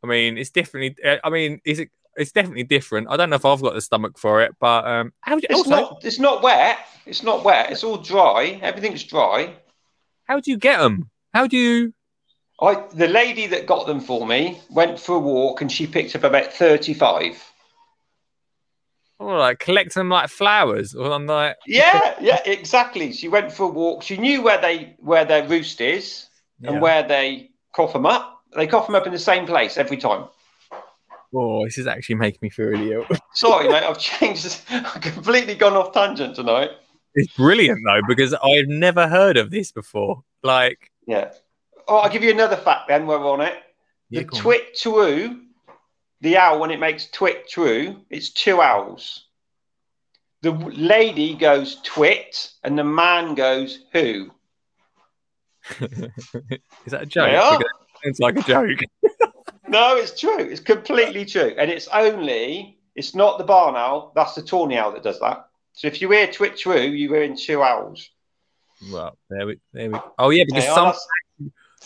I 0.04 0.08
mean, 0.08 0.38
it's 0.38 0.50
definitely. 0.50 0.96
I 1.24 1.30
mean, 1.30 1.62
is 1.66 1.80
it? 1.80 1.90
It's 2.18 2.34
definitely 2.34 2.64
different. 2.64 3.08
I 3.10 3.16
don't 3.16 3.30
know 3.30 3.38
if 3.38 3.46
I've 3.46 3.62
got 3.62 3.74
the 3.74 3.80
stomach 3.82 4.18
for 4.18 4.42
it, 4.42 4.54
but 4.60 4.86
um, 4.86 5.14
how 5.22 5.36
do 5.36 5.42
you, 5.44 5.48
It's 5.50 5.60
also, 5.60 5.70
not. 5.70 6.02
It's 6.04 6.20
not 6.20 6.44
wet. 6.44 6.80
It's 7.06 7.24
not 7.24 7.44
wet. 7.46 7.72
It's 7.72 7.84
all 7.86 7.98
dry. 7.98 8.60
Everything's 8.62 9.04
dry. 9.04 9.54
how 10.26 10.40
do 10.42 10.52
you 10.52 10.58
get 10.58 10.80
them? 10.80 11.10
How 11.34 11.48
do 11.48 11.58
you? 11.58 11.94
I 12.62 12.84
the 12.94 13.08
lady 13.08 13.48
that 13.48 13.66
got 13.66 13.88
them 13.88 14.02
for 14.02 14.28
me 14.28 14.60
went 14.70 15.00
for 15.00 15.16
a 15.16 15.20
walk 15.20 15.62
and 15.62 15.72
she 15.72 15.88
picked 15.88 16.16
up 16.16 16.24
about 16.24 16.52
thirty-five. 16.52 17.51
Oh, 19.22 19.28
like 19.38 19.60
collect 19.60 19.94
them 19.94 20.10
like 20.10 20.30
flowers, 20.30 20.96
or 20.96 21.12
I'm 21.12 21.28
like, 21.28 21.56
Yeah, 21.68 22.16
yeah, 22.20 22.40
exactly. 22.46 23.14
She 23.14 23.28
went 23.28 23.52
for 23.52 23.64
a 23.66 23.68
walk. 23.68 24.02
She 24.02 24.18
knew 24.18 24.42
where 24.42 24.60
they 24.60 24.96
where 24.98 25.26
their 25.26 25.48
roost 25.48 25.80
is 25.80 26.28
Yeah. 26.60 26.72
and 26.72 26.82
where 26.82 27.04
they 27.08 27.52
cough 27.76 27.94
them 27.94 28.08
up. 28.08 28.42
They 28.56 28.66
cough 28.66 28.88
them 28.88 28.96
up 28.96 29.06
in 29.06 29.14
the 29.14 29.20
same 29.20 29.46
place 29.46 29.78
every 29.78 29.98
time. 29.98 30.26
oh, 31.34 31.64
this 31.66 31.78
is 31.78 31.88
actually 31.88 32.16
making 32.16 32.40
me 32.42 32.50
feel 32.50 32.66
really 32.68 32.92
ill. 32.94 33.06
Sorry, 33.34 33.68
mate. 33.70 33.84
I've 33.84 34.00
changed. 34.00 34.60
I've 34.72 35.02
completely 35.02 35.56
gone 35.56 35.74
off 35.74 35.94
tangent 35.94 36.36
tonight. 36.36 36.72
It's 37.14 37.32
brilliant 37.36 37.80
though 37.86 38.02
because 38.08 38.34
I've 38.34 38.68
never 38.68 39.08
heard 39.08 39.38
of 39.38 39.52
this 39.52 39.72
before. 39.72 40.24
Like, 40.44 40.92
Yeah. 41.06 41.32
Oh, 41.88 41.98
I'll 41.98 42.10
give 42.10 42.24
you 42.24 42.32
another 42.32 42.56
fact 42.58 42.88
then. 42.88 43.06
We're 43.06 43.18
on 43.26 43.42
it. 43.42 43.54
yeah, 44.10 44.22
The 44.22 44.28
twit 44.38 44.76
true, 44.78 45.42
the 46.22 46.38
owl 46.38 46.60
when 46.60 46.72
it 46.72 46.80
makes 46.80 47.10
twit 47.10 47.50
true, 47.50 47.98
it's 48.10 48.32
two 48.32 48.62
owls. 48.62 49.26
The 50.42 50.52
lady 50.52 51.36
goes 51.36 51.78
twit, 51.84 52.52
and 52.64 52.78
the 52.78 52.84
man 52.84 53.36
goes 53.36 53.80
who. 53.92 54.32
is 55.80 56.10
that 56.88 57.04
a 57.04 57.06
joke? 57.06 57.30
Yeah. 57.32 57.58
Because 57.58 57.74
it 58.04 58.16
sounds 58.16 58.20
like 58.20 58.38
a 58.38 58.42
joke. 58.44 58.80
No, 59.68 59.96
it's 59.96 60.20
true. 60.20 60.38
It's 60.38 60.60
completely 60.60 61.24
true, 61.24 61.56
and 61.58 61.72
it's 61.72 61.88
only 61.94 62.78
it's 62.94 63.16
not 63.16 63.38
the 63.38 63.46
barn 63.46 63.78
owl. 63.78 64.12
That's 64.16 64.36
the 64.36 64.42
tawny 64.42 64.78
owl 64.78 64.92
that 64.92 65.04
does 65.04 65.18
that. 65.22 65.48
So 65.72 65.88
if 65.88 66.02
you 66.02 66.12
hear 66.12 66.28
twit 66.28 66.58
true, 66.58 66.82
you 66.82 67.14
hear 67.14 67.24
in 67.24 67.38
two 67.38 67.64
owls. 67.64 68.10
Well, 68.92 69.18
there 69.30 69.48
we, 69.48 69.60
there 69.72 69.92
we. 69.92 70.00
Oh 70.20 70.30
yeah, 70.32 70.44
because 70.46 70.66
some 70.66 70.94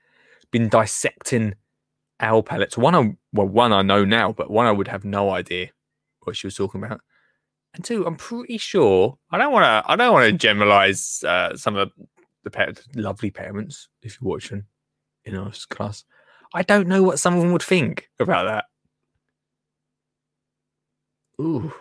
been 0.51 0.71
dissecting 0.71 1.55
owl 2.19 2.43
pellets. 2.43 2.79
One, 2.79 2.95
I 2.95 3.15
well, 3.35 3.47
one 3.47 3.75
I 3.75 3.83
know 3.83 4.07
now, 4.07 4.33
but 4.33 4.51
one 4.51 4.65
I 4.65 4.73
would 4.73 4.89
have 4.89 5.05
no 5.05 5.29
idea 5.29 5.69
what 6.23 6.35
she 6.35 6.47
was 6.47 6.55
talking 6.57 6.83
about. 6.83 7.03
And 7.77 7.85
two, 7.85 8.07
I'm 8.07 8.17
pretty 8.17 8.57
sure 8.57 9.19
I 9.31 9.39
don't 9.39 9.53
want 9.53 9.65
to. 9.65 9.91
I 9.91 9.97
don't 9.97 10.13
want 10.13 10.27
to 10.27 10.33
generalize 10.37 11.23
uh, 11.25 11.57
some 11.57 11.77
of 11.77 11.93
the 12.43 12.51
parents, 12.51 12.89
lovely 12.95 13.31
parents 13.31 13.89
if 14.03 14.19
you're 14.21 14.31
watching 14.31 14.65
in 15.27 15.37
our 15.37 15.53
class. 15.69 16.05
I 16.55 16.63
don't 16.63 16.89
know 16.89 17.03
what 17.03 17.19
some 17.19 17.35
of 17.35 17.43
them 17.43 17.53
would 17.53 17.63
think 17.63 18.09
about 18.19 18.47
that. 18.47 18.65
Ooh. 21.39 21.73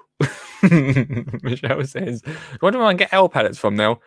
Michelle 1.43 1.83
says, 1.85 2.21
Where 2.59 2.71
do 2.71 2.81
I 2.81 2.93
get 2.93 3.13
L 3.13 3.29
pallets 3.29 3.57
from 3.57 3.77
now? 3.77 4.01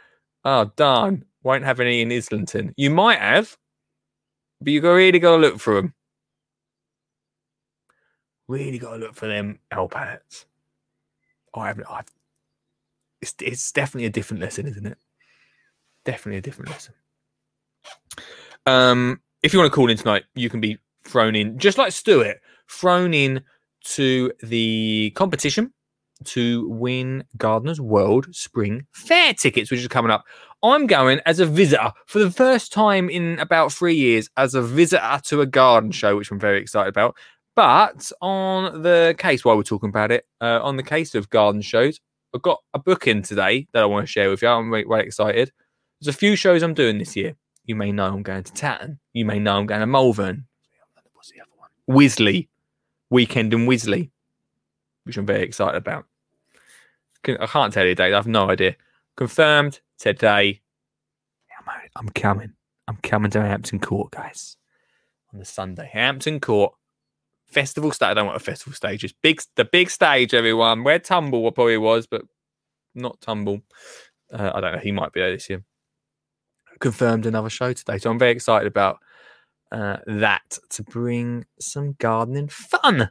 Oh, 0.44 0.70
darn. 0.76 1.24
Won't 1.42 1.64
have 1.64 1.80
any 1.80 2.02
in 2.02 2.12
Islington. 2.12 2.74
You 2.76 2.90
might 2.90 3.18
have, 3.18 3.56
but 4.60 4.72
you 4.72 4.82
really 4.82 5.18
got 5.18 5.36
to 5.36 5.38
look 5.38 5.58
for 5.58 5.76
them. 5.76 5.94
Really 8.46 8.78
got 8.78 8.92
to 8.92 8.96
look 8.98 9.14
for 9.14 9.26
them 9.26 9.60
L 9.70 9.88
pallets. 9.88 10.44
I 11.54 11.68
haven't. 11.68 11.86
I've, 11.90 12.06
it's, 13.20 13.34
it's 13.40 13.72
definitely 13.72 14.06
a 14.06 14.10
different 14.10 14.42
lesson, 14.42 14.66
isn't 14.66 14.86
it? 14.86 14.98
Definitely 16.04 16.38
a 16.38 16.42
different 16.42 16.70
lesson. 16.70 16.94
Um, 18.66 19.20
if 19.42 19.52
you 19.52 19.58
want 19.58 19.70
to 19.70 19.74
call 19.74 19.90
in 19.90 19.96
tonight, 19.96 20.24
you 20.34 20.50
can 20.50 20.60
be 20.60 20.78
thrown 21.04 21.34
in, 21.34 21.58
just 21.58 21.78
like 21.78 21.92
Stuart, 21.92 22.38
thrown 22.70 23.14
in 23.14 23.42
to 23.84 24.32
the 24.42 25.12
competition 25.14 25.72
to 26.24 26.68
win 26.68 27.24
Gardener's 27.36 27.80
World 27.80 28.34
Spring 28.34 28.86
Fair 28.92 29.32
tickets, 29.34 29.70
which 29.70 29.80
is 29.80 29.88
coming 29.88 30.10
up. 30.10 30.24
I'm 30.62 30.86
going 30.86 31.20
as 31.24 31.38
a 31.38 31.46
visitor 31.46 31.92
for 32.06 32.18
the 32.18 32.30
first 32.30 32.72
time 32.72 33.08
in 33.08 33.38
about 33.38 33.72
three 33.72 33.94
years 33.94 34.28
as 34.36 34.54
a 34.54 34.62
visitor 34.62 35.20
to 35.24 35.40
a 35.40 35.46
garden 35.46 35.92
show, 35.92 36.16
which 36.16 36.30
I'm 36.30 36.40
very 36.40 36.60
excited 36.60 36.88
about. 36.88 37.16
But 37.58 38.12
on 38.20 38.82
the 38.82 39.16
case, 39.18 39.44
while 39.44 39.56
we're 39.56 39.64
talking 39.64 39.88
about 39.88 40.12
it, 40.12 40.24
uh, 40.40 40.60
on 40.62 40.76
the 40.76 40.82
case 40.84 41.16
of 41.16 41.28
garden 41.28 41.60
shows, 41.60 41.98
I've 42.32 42.40
got 42.40 42.60
a 42.72 42.78
booking 42.78 43.22
today 43.22 43.66
that 43.72 43.82
I 43.82 43.86
want 43.86 44.06
to 44.06 44.12
share 44.12 44.30
with 44.30 44.42
you. 44.42 44.48
I'm 44.48 44.70
really, 44.70 44.84
very 44.88 45.04
excited. 45.04 45.50
There's 46.00 46.14
a 46.14 46.16
few 46.16 46.36
shows 46.36 46.62
I'm 46.62 46.72
doing 46.72 46.98
this 46.98 47.16
year. 47.16 47.34
You 47.64 47.74
may 47.74 47.90
know 47.90 48.06
I'm 48.06 48.22
going 48.22 48.44
to 48.44 48.52
Tatton. 48.52 49.00
You 49.12 49.24
may 49.24 49.40
know 49.40 49.58
I'm 49.58 49.66
going 49.66 49.80
to 49.80 49.88
Malvern. 49.88 50.46
What's 51.14 51.32
the 51.32 51.40
other 51.40 51.50
one? 51.56 51.70
Wisley. 51.90 52.46
Weekend 53.10 53.52
in 53.52 53.66
Wisley, 53.66 54.12
which 55.02 55.16
I'm 55.16 55.26
very 55.26 55.42
excited 55.42 55.78
about. 55.78 56.04
I 57.26 57.46
can't 57.46 57.72
tell 57.72 57.82
you 57.82 57.96
the 57.96 58.04
date. 58.04 58.12
I 58.12 58.18
have 58.18 58.28
no 58.28 58.50
idea. 58.50 58.76
Confirmed 59.16 59.80
today. 59.98 60.60
I'm 61.96 62.10
coming. 62.10 62.52
I'm 62.86 62.98
coming 62.98 63.32
to 63.32 63.40
Hampton 63.40 63.80
Court, 63.80 64.12
guys, 64.12 64.56
on 65.32 65.40
the 65.40 65.44
Sunday. 65.44 65.90
Hampton 65.92 66.38
Court 66.38 66.72
festival 67.48 67.92
stage. 67.92 68.08
I 68.08 68.14
don't 68.14 68.26
what 68.26 68.36
a 68.36 68.40
festival 68.40 68.74
stage 68.74 69.04
is. 69.04 69.12
Big, 69.12 69.40
the 69.56 69.64
big 69.64 69.90
stage, 69.90 70.34
everyone. 70.34 70.84
Where 70.84 70.98
Tumble 70.98 71.50
probably 71.52 71.78
was, 71.78 72.06
but 72.06 72.22
not 72.94 73.20
Tumble. 73.20 73.62
Uh, 74.32 74.52
I 74.54 74.60
don't 74.60 74.72
know. 74.72 74.78
He 74.78 74.92
might 74.92 75.12
be 75.12 75.20
there 75.20 75.32
this 75.32 75.48
year. 75.48 75.64
Confirmed 76.80 77.26
another 77.26 77.50
show 77.50 77.72
today, 77.72 77.98
so 77.98 78.10
I'm 78.10 78.18
very 78.18 78.30
excited 78.30 78.68
about 78.68 78.98
uh, 79.72 79.96
that 80.06 80.58
to 80.70 80.82
bring 80.82 81.44
some 81.60 81.96
gardening 81.98 82.48
fun 82.48 83.10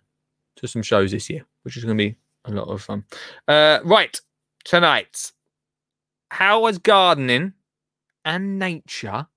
to 0.56 0.68
some 0.68 0.82
shows 0.82 1.12
this 1.12 1.30
year, 1.30 1.46
which 1.64 1.76
is 1.76 1.84
going 1.84 1.98
to 1.98 2.02
be 2.02 2.16
a 2.46 2.52
lot 2.52 2.70
of 2.70 2.82
fun. 2.82 3.04
Uh, 3.48 3.80
right, 3.84 4.20
tonight, 4.64 5.34
how 6.30 6.66
has 6.66 6.78
gardening 6.78 7.54
and 8.24 8.58
nature 8.58 9.28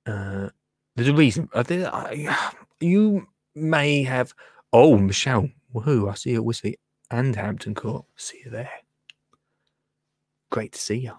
uh, 0.05 0.49
there's 0.95 1.09
a 1.09 1.13
reason. 1.13 1.49
Uh, 1.53 1.63
there, 1.63 1.93
I, 1.93 2.53
you 2.79 3.27
may 3.53 4.03
have. 4.03 4.33
Oh, 4.71 4.97
Michelle, 4.97 5.49
woohoo! 5.73 6.09
I 6.09 6.13
see 6.13 6.31
you 6.31 6.41
at 6.41 6.47
Wisley 6.47 6.75
and 7.11 7.35
Hampton 7.35 7.75
Court. 7.75 8.05
See 8.15 8.39
you 8.45 8.51
there. 8.51 8.71
Great 10.51 10.71
to 10.73 10.79
see 10.79 10.97
you. 10.97 11.13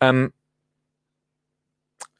Um, 0.00 0.32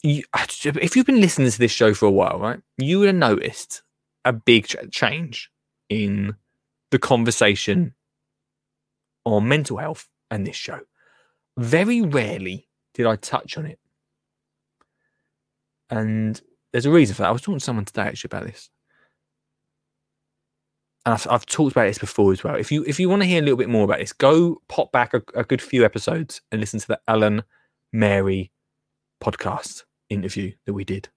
you, 0.02 0.22
if 0.34 0.96
you've 0.96 1.06
been 1.06 1.20
listening 1.20 1.50
to 1.50 1.58
this 1.58 1.72
show 1.72 1.94
for 1.94 2.06
a 2.06 2.10
while, 2.10 2.38
right, 2.38 2.60
you 2.78 3.00
would 3.00 3.08
have 3.08 3.16
noticed 3.16 3.82
a 4.24 4.32
big 4.32 4.66
change 4.90 5.50
in 5.88 6.36
the 6.90 6.98
conversation 6.98 7.94
on 9.24 9.48
mental 9.48 9.76
health 9.76 10.08
and 10.30 10.46
this 10.46 10.56
show. 10.56 10.80
Very 11.58 12.02
rarely 12.02 12.68
did 12.94 13.06
I 13.06 13.16
touch 13.16 13.56
on 13.58 13.66
it. 13.66 13.78
And 15.90 16.40
there's 16.72 16.86
a 16.86 16.90
reason 16.90 17.14
for 17.14 17.22
that. 17.22 17.28
I 17.28 17.32
was 17.32 17.42
talking 17.42 17.58
to 17.58 17.64
someone 17.64 17.84
today 17.84 18.02
actually 18.02 18.28
about 18.28 18.46
this. 18.46 18.70
And 21.04 21.14
I've, 21.14 21.26
I've 21.30 21.46
talked 21.46 21.72
about 21.72 21.86
this 21.86 21.98
before 21.98 22.32
as 22.32 22.42
well. 22.42 22.56
If 22.56 22.72
you 22.72 22.84
if 22.84 22.98
you 22.98 23.08
want 23.08 23.22
to 23.22 23.28
hear 23.28 23.38
a 23.38 23.42
little 23.42 23.56
bit 23.56 23.68
more 23.68 23.84
about 23.84 24.00
this, 24.00 24.12
go 24.12 24.60
pop 24.68 24.90
back 24.90 25.14
a, 25.14 25.22
a 25.34 25.44
good 25.44 25.62
few 25.62 25.84
episodes 25.84 26.40
and 26.50 26.60
listen 26.60 26.80
to 26.80 26.86
the 26.88 27.00
Alan 27.06 27.44
Mary 27.92 28.52
podcast 29.22 29.84
interview 30.08 30.52
that 30.66 30.74
we 30.74 30.84
did. 30.84 31.08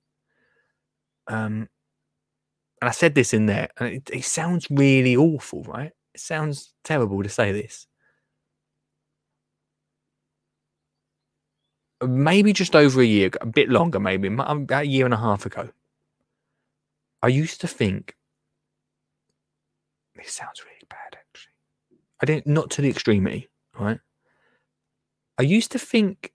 Um, 1.28 1.70
and 2.82 2.90
I 2.90 2.92
said 2.92 3.16
this 3.16 3.34
in 3.34 3.46
there, 3.46 3.70
and 3.78 3.96
it, 3.96 4.10
it 4.12 4.24
sounds 4.24 4.68
really 4.70 5.16
awful, 5.16 5.64
right? 5.64 5.92
It 6.14 6.22
sounds 6.22 6.74
terrible 6.84 7.22
to 7.24 7.30
say 7.30 7.52
this. 7.52 7.88
maybe 12.08 12.54
just 12.54 12.76
over 12.76 13.02
a 13.02 13.06
year, 13.06 13.30
a 13.42 13.46
bit 13.46 13.70
longer, 13.70 14.00
maybe 14.00 14.28
about 14.28 14.84
a 14.84 14.88
year 14.88 15.06
and 15.06 15.14
a 15.14 15.18
half 15.18 15.46
ago, 15.46 15.70
I 17.22 17.28
used 17.28 17.62
to 17.62 17.68
think 17.68 18.16
this 20.16 20.32
sounds 20.34 20.64
really 20.64 20.88
bad. 20.90 21.18
Actually, 21.18 21.54
I 22.22 22.26
didn't 22.26 22.48
not 22.48 22.70
to 22.72 22.82
the 22.82 22.90
extremity, 22.90 23.50
right? 23.78 24.00
I 25.38 25.44
used 25.44 25.72
to 25.74 25.80
think 25.80 26.32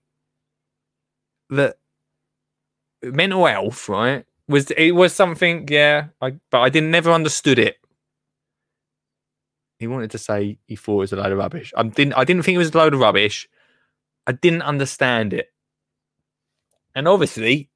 that 1.49 1.77
mental 3.03 3.45
health, 3.45 3.87
right, 3.89 4.25
was 4.47 4.71
it 4.71 4.91
was 4.91 5.13
something, 5.13 5.67
yeah, 5.69 6.07
I, 6.21 6.35
but 6.51 6.61
I 6.61 6.69
didn't 6.69 6.91
never 6.91 7.11
understood 7.11 7.59
it. 7.59 7.77
He 9.79 9.87
wanted 9.87 10.11
to 10.11 10.17
say 10.17 10.57
he 10.67 10.75
thought 10.75 10.93
it 10.93 10.99
was 10.99 11.13
a 11.13 11.17
load 11.17 11.31
of 11.31 11.37
rubbish. 11.37 11.73
I 11.75 11.83
didn't. 11.83 12.13
I 12.13 12.23
didn't 12.23 12.43
think 12.43 12.55
it 12.55 12.59
was 12.59 12.73
a 12.73 12.77
load 12.77 12.93
of 12.93 12.99
rubbish. 12.99 13.47
I 14.27 14.31
didn't 14.31 14.61
understand 14.61 15.33
it. 15.33 15.51
And 16.95 17.07
obviously, 17.07 17.69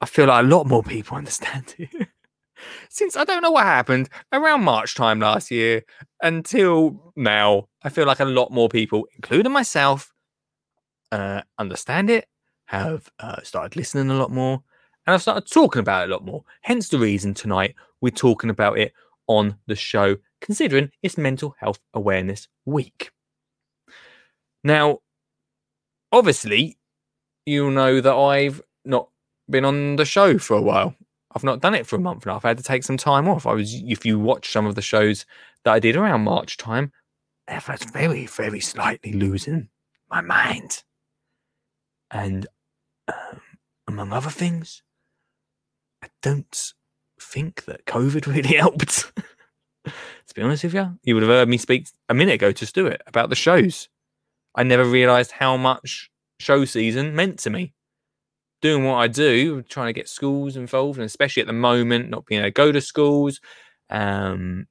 I 0.00 0.06
feel 0.06 0.26
like 0.26 0.44
a 0.44 0.48
lot 0.48 0.66
more 0.66 0.82
people 0.82 1.16
understand 1.16 1.74
it. 1.78 1.90
Since 2.88 3.16
I 3.16 3.24
don't 3.24 3.42
know 3.42 3.50
what 3.50 3.64
happened 3.64 4.08
around 4.32 4.64
March 4.64 4.94
time 4.94 5.20
last 5.20 5.50
year 5.50 5.82
until 6.22 7.12
now, 7.16 7.68
I 7.82 7.90
feel 7.90 8.06
like 8.06 8.20
a 8.20 8.24
lot 8.24 8.52
more 8.52 8.68
people, 8.68 9.06
including 9.16 9.52
myself, 9.52 10.12
uh, 11.12 11.42
understand 11.58 12.08
it, 12.08 12.26
have 12.78 13.10
uh, 13.18 13.42
started 13.42 13.76
listening 13.76 14.10
a 14.10 14.18
lot 14.18 14.30
more, 14.30 14.62
and 15.06 15.14
I've 15.14 15.22
started 15.22 15.50
talking 15.50 15.80
about 15.80 16.02
it 16.02 16.10
a 16.10 16.14
lot 16.14 16.24
more. 16.24 16.44
Hence 16.62 16.88
the 16.88 16.98
reason 16.98 17.34
tonight 17.34 17.74
we're 18.00 18.10
talking 18.10 18.50
about 18.50 18.78
it 18.78 18.92
on 19.26 19.56
the 19.66 19.76
show, 19.76 20.16
considering 20.40 20.90
it's 21.02 21.18
Mental 21.18 21.54
Health 21.58 21.80
Awareness 21.94 22.48
Week. 22.64 23.10
Now, 24.62 25.00
obviously, 26.12 26.78
you'll 27.46 27.70
know 27.70 28.00
that 28.00 28.14
I've 28.14 28.62
not 28.84 29.08
been 29.48 29.64
on 29.64 29.96
the 29.96 30.04
show 30.04 30.38
for 30.38 30.56
a 30.56 30.62
while. 30.62 30.94
I've 31.34 31.44
not 31.44 31.60
done 31.60 31.74
it 31.74 31.86
for 31.86 31.96
a 31.96 32.00
month 32.00 32.22
and 32.22 32.30
a 32.30 32.34
half. 32.34 32.44
I've 32.44 32.50
had 32.50 32.58
to 32.58 32.64
take 32.64 32.84
some 32.84 32.96
time 32.96 33.28
off. 33.28 33.46
I 33.46 33.52
was, 33.52 33.74
if 33.74 34.06
you 34.06 34.18
watch 34.18 34.52
some 34.52 34.66
of 34.66 34.74
the 34.74 34.82
shows 34.82 35.26
that 35.64 35.72
I 35.72 35.80
did 35.80 35.96
around 35.96 36.22
March 36.22 36.56
time, 36.56 36.92
I 37.48 37.60
was 37.68 37.82
very, 37.92 38.26
very 38.26 38.60
slightly 38.60 39.12
losing 39.12 39.68
my 40.08 40.20
mind. 40.20 40.82
And 42.10 42.46
um, 43.08 43.40
among 43.86 44.12
other 44.12 44.30
things, 44.30 44.82
I 46.02 46.08
don't 46.22 46.72
think 47.20 47.64
that 47.64 47.86
COVID 47.86 48.26
really 48.34 48.56
helped. 48.56 49.12
to 49.84 50.34
be 50.34 50.42
honest 50.42 50.64
with 50.64 50.74
you, 50.74 50.98
you 51.02 51.14
would 51.14 51.22
have 51.22 51.30
heard 51.30 51.48
me 51.48 51.58
speak 51.58 51.88
a 52.08 52.14
minute 52.14 52.34
ago 52.34 52.52
to 52.52 52.66
Stuart 52.66 53.02
about 53.06 53.28
the 53.28 53.36
shows. 53.36 53.88
I 54.54 54.62
never 54.62 54.84
realized 54.84 55.32
how 55.32 55.56
much 55.56 56.10
show 56.38 56.64
season 56.64 57.14
meant 57.14 57.38
to 57.40 57.50
me. 57.50 57.72
Doing 58.62 58.84
what 58.84 58.94
I 58.94 59.08
do, 59.08 59.62
trying 59.62 59.88
to 59.88 59.92
get 59.92 60.08
schools 60.08 60.56
involved, 60.56 60.98
and 60.98 61.04
especially 61.04 61.42
at 61.42 61.46
the 61.46 61.52
moment, 61.52 62.08
not 62.08 62.24
being 62.24 62.40
able 62.40 62.48
to 62.48 62.52
go 62.52 62.72
to 62.72 62.80
schools, 62.80 63.40
um, 63.90 64.66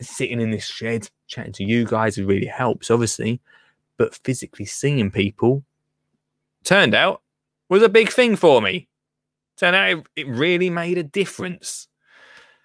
sitting 0.00 0.40
in 0.40 0.50
this 0.50 0.66
shed, 0.66 1.08
chatting 1.28 1.52
to 1.52 1.64
you 1.64 1.84
guys, 1.84 2.18
really 2.18 2.46
helps, 2.46 2.90
obviously. 2.90 3.40
But 3.98 4.18
physically 4.24 4.64
seeing 4.64 5.10
people 5.10 5.62
turned 6.64 6.94
out 6.94 7.22
was 7.70 7.82
a 7.82 7.88
big 7.88 8.10
thing 8.10 8.36
for 8.36 8.60
me. 8.60 8.88
Turned 9.56 9.76
out 9.76 9.90
it, 9.90 10.06
it 10.16 10.28
really 10.28 10.68
made 10.68 10.98
a 10.98 11.02
difference. 11.02 11.88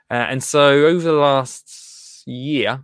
Uh, 0.09 0.25
and 0.29 0.43
so 0.43 0.85
over 0.85 1.03
the 1.03 1.13
last 1.13 2.23
year, 2.27 2.83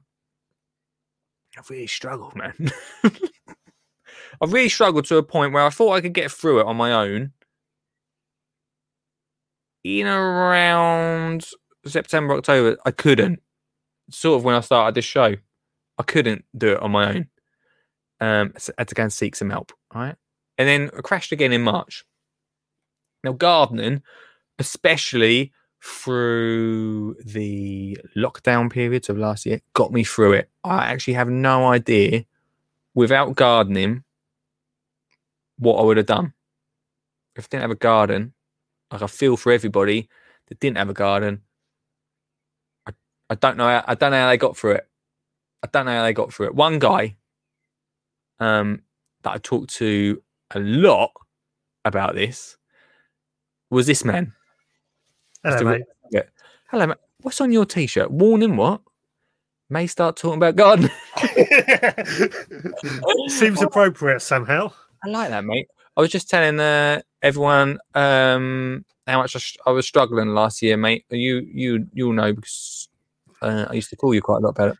I've 1.57 1.69
really 1.69 1.87
struggled, 1.87 2.35
man. 2.35 2.71
I've 4.41 4.53
really 4.53 4.69
struggled 4.69 5.05
to 5.05 5.17
a 5.17 5.23
point 5.23 5.53
where 5.53 5.63
I 5.65 5.69
thought 5.69 5.93
I 5.93 6.01
could 6.01 6.13
get 6.13 6.31
through 6.31 6.61
it 6.61 6.65
on 6.67 6.77
my 6.77 6.93
own. 6.93 7.33
In 9.83 10.07
around 10.07 11.45
September, 11.85 12.35
October, 12.35 12.77
I 12.85 12.91
couldn't. 12.91 13.41
Sort 14.09 14.37
of 14.37 14.43
when 14.43 14.55
I 14.55 14.61
started 14.61 14.95
this 14.95 15.05
show, 15.05 15.35
I 15.97 16.03
couldn't 16.03 16.45
do 16.57 16.73
it 16.73 16.79
on 16.81 16.91
my 16.91 17.09
own. 17.09 17.27
Um, 18.19 18.53
so 18.57 18.73
I 18.77 18.81
had 18.81 18.87
to 18.89 18.95
go 18.95 19.03
and 19.03 19.13
seek 19.13 19.35
some 19.35 19.49
help, 19.49 19.71
right? 19.93 20.15
And 20.57 20.67
then 20.67 20.91
I 20.95 21.01
crashed 21.01 21.31
again 21.31 21.53
in 21.53 21.61
March. 21.61 22.05
Now, 23.23 23.33
gardening, 23.33 24.01
especially 24.59 25.51
through 25.83 27.15
the 27.25 27.97
lockdown 28.15 28.71
periods 28.71 29.09
of 29.09 29.17
last 29.17 29.45
year, 29.45 29.61
got 29.73 29.91
me 29.91 30.03
through 30.03 30.33
it. 30.33 30.49
I 30.63 30.85
actually 30.85 31.13
have 31.15 31.29
no 31.29 31.67
idea 31.67 32.25
without 32.93 33.35
gardening, 33.35 34.03
what 35.57 35.79
I 35.79 35.83
would 35.83 35.97
have 35.97 36.05
done. 36.05 36.33
If 37.35 37.45
I 37.45 37.47
didn't 37.49 37.61
have 37.61 37.71
a 37.71 37.75
garden, 37.75 38.33
like 38.91 39.01
I 39.01 39.07
feel 39.07 39.37
for 39.37 39.51
everybody 39.51 40.09
that 40.47 40.59
didn't 40.59 40.77
have 40.77 40.89
a 40.89 40.93
garden. 40.93 41.41
I, 42.85 42.91
I 43.29 43.35
don't 43.35 43.57
know. 43.57 43.67
How, 43.67 43.83
I 43.87 43.95
don't 43.95 44.11
know 44.11 44.19
how 44.21 44.27
they 44.29 44.37
got 44.37 44.57
through 44.57 44.73
it. 44.73 44.87
I 45.63 45.67
don't 45.71 45.85
know 45.85 45.93
how 45.93 46.03
they 46.03 46.13
got 46.13 46.33
through 46.33 46.47
it. 46.47 46.55
One 46.55 46.79
guy, 46.79 47.15
um, 48.39 48.81
that 49.23 49.31
I 49.31 49.37
talked 49.37 49.73
to 49.75 50.21
a 50.53 50.59
lot 50.59 51.11
about 51.85 52.15
this 52.15 52.57
was 53.71 53.87
this 53.87 54.05
man. 54.05 54.33
Hello, 55.43 55.63
mate. 55.63 55.83
Hello, 56.69 56.87
mate. 56.87 56.97
What's 57.21 57.41
on 57.41 57.51
your 57.51 57.65
t-shirt? 57.65 58.11
Warning, 58.11 58.55
what? 58.55 58.81
May 59.69 59.87
start 59.87 60.17
talking 60.17 60.37
about 60.37 60.55
gardening. 60.55 60.91
Seems 63.27 63.61
appropriate 63.61 64.21
somehow. 64.21 64.71
I 65.03 65.09
like 65.09 65.29
that, 65.29 65.45
mate. 65.45 65.67
I 65.95 66.01
was 66.01 66.09
just 66.09 66.29
telling 66.29 66.59
uh, 66.59 67.01
everyone 67.21 67.79
um, 67.95 68.85
how 69.07 69.19
much 69.19 69.35
I, 69.35 69.39
sh- 69.39 69.57
I 69.65 69.71
was 69.71 69.85
struggling 69.85 70.29
last 70.29 70.61
year, 70.61 70.77
mate. 70.77 71.05
You, 71.09 71.47
you, 71.53 71.87
you'll 71.93 72.13
know 72.13 72.33
because 72.33 72.89
uh, 73.41 73.65
I 73.69 73.73
used 73.73 73.89
to 73.89 73.95
call 73.95 74.13
you 74.13 74.21
quite 74.21 74.37
a 74.37 74.41
lot 74.41 74.49
about 74.49 74.69
it. 74.69 74.77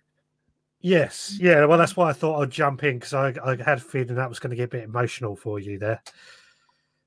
Yes, 0.81 1.37
yeah. 1.39 1.65
Well, 1.65 1.77
that's 1.77 1.95
why 1.95 2.09
I 2.09 2.13
thought 2.13 2.41
I'd 2.41 2.51
jump 2.51 2.83
in 2.83 2.99
because 2.99 3.13
I, 3.13 3.33
I 3.45 3.55
had 3.63 3.77
a 3.77 3.81
feeling 3.81 4.15
that 4.15 4.29
was 4.29 4.39
going 4.39 4.49
to 4.49 4.55
get 4.55 4.63
a 4.63 4.67
bit 4.67 4.83
emotional 4.83 5.35
for 5.35 5.59
you 5.59 5.77
there. 5.77 6.01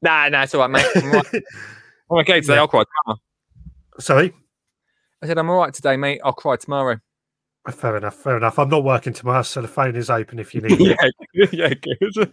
Nah, 0.03 0.29
nah, 0.29 0.43
it's 0.43 0.55
all 0.55 0.61
right, 0.61 0.71
mate. 0.71 0.87
I'm, 0.97 1.05
all 1.05 1.11
right. 1.13 1.45
I'm 2.11 2.19
okay 2.19 2.41
today. 2.41 2.55
Yeah. 2.55 2.61
I'll 2.61 2.69
cry 2.69 2.85
tomorrow. 2.85 3.21
Sorry. 3.99 4.35
I 5.23 5.27
said 5.27 5.39
I'm 5.39 5.49
all 5.49 5.59
right 5.59 5.73
today, 5.73 5.97
mate. 5.97 6.21
I'll 6.25 6.33
cry 6.33 6.57
tomorrow. 6.57 6.99
Fair 7.71 7.97
enough. 7.97 8.17
Fair 8.17 8.37
enough. 8.37 8.59
I'm 8.59 8.69
not 8.69 8.85
working 8.85 9.15
tomorrow, 9.15 9.41
so 9.41 9.63
the 9.63 9.69
phone 9.69 9.97
is 9.97 10.11
open 10.11 10.39
if 10.39 10.55
you 10.55 10.61
need 10.61 10.79
it. 10.81 10.99
yeah, 11.01 11.09
good, 11.35 11.53
yeah, 12.13 12.29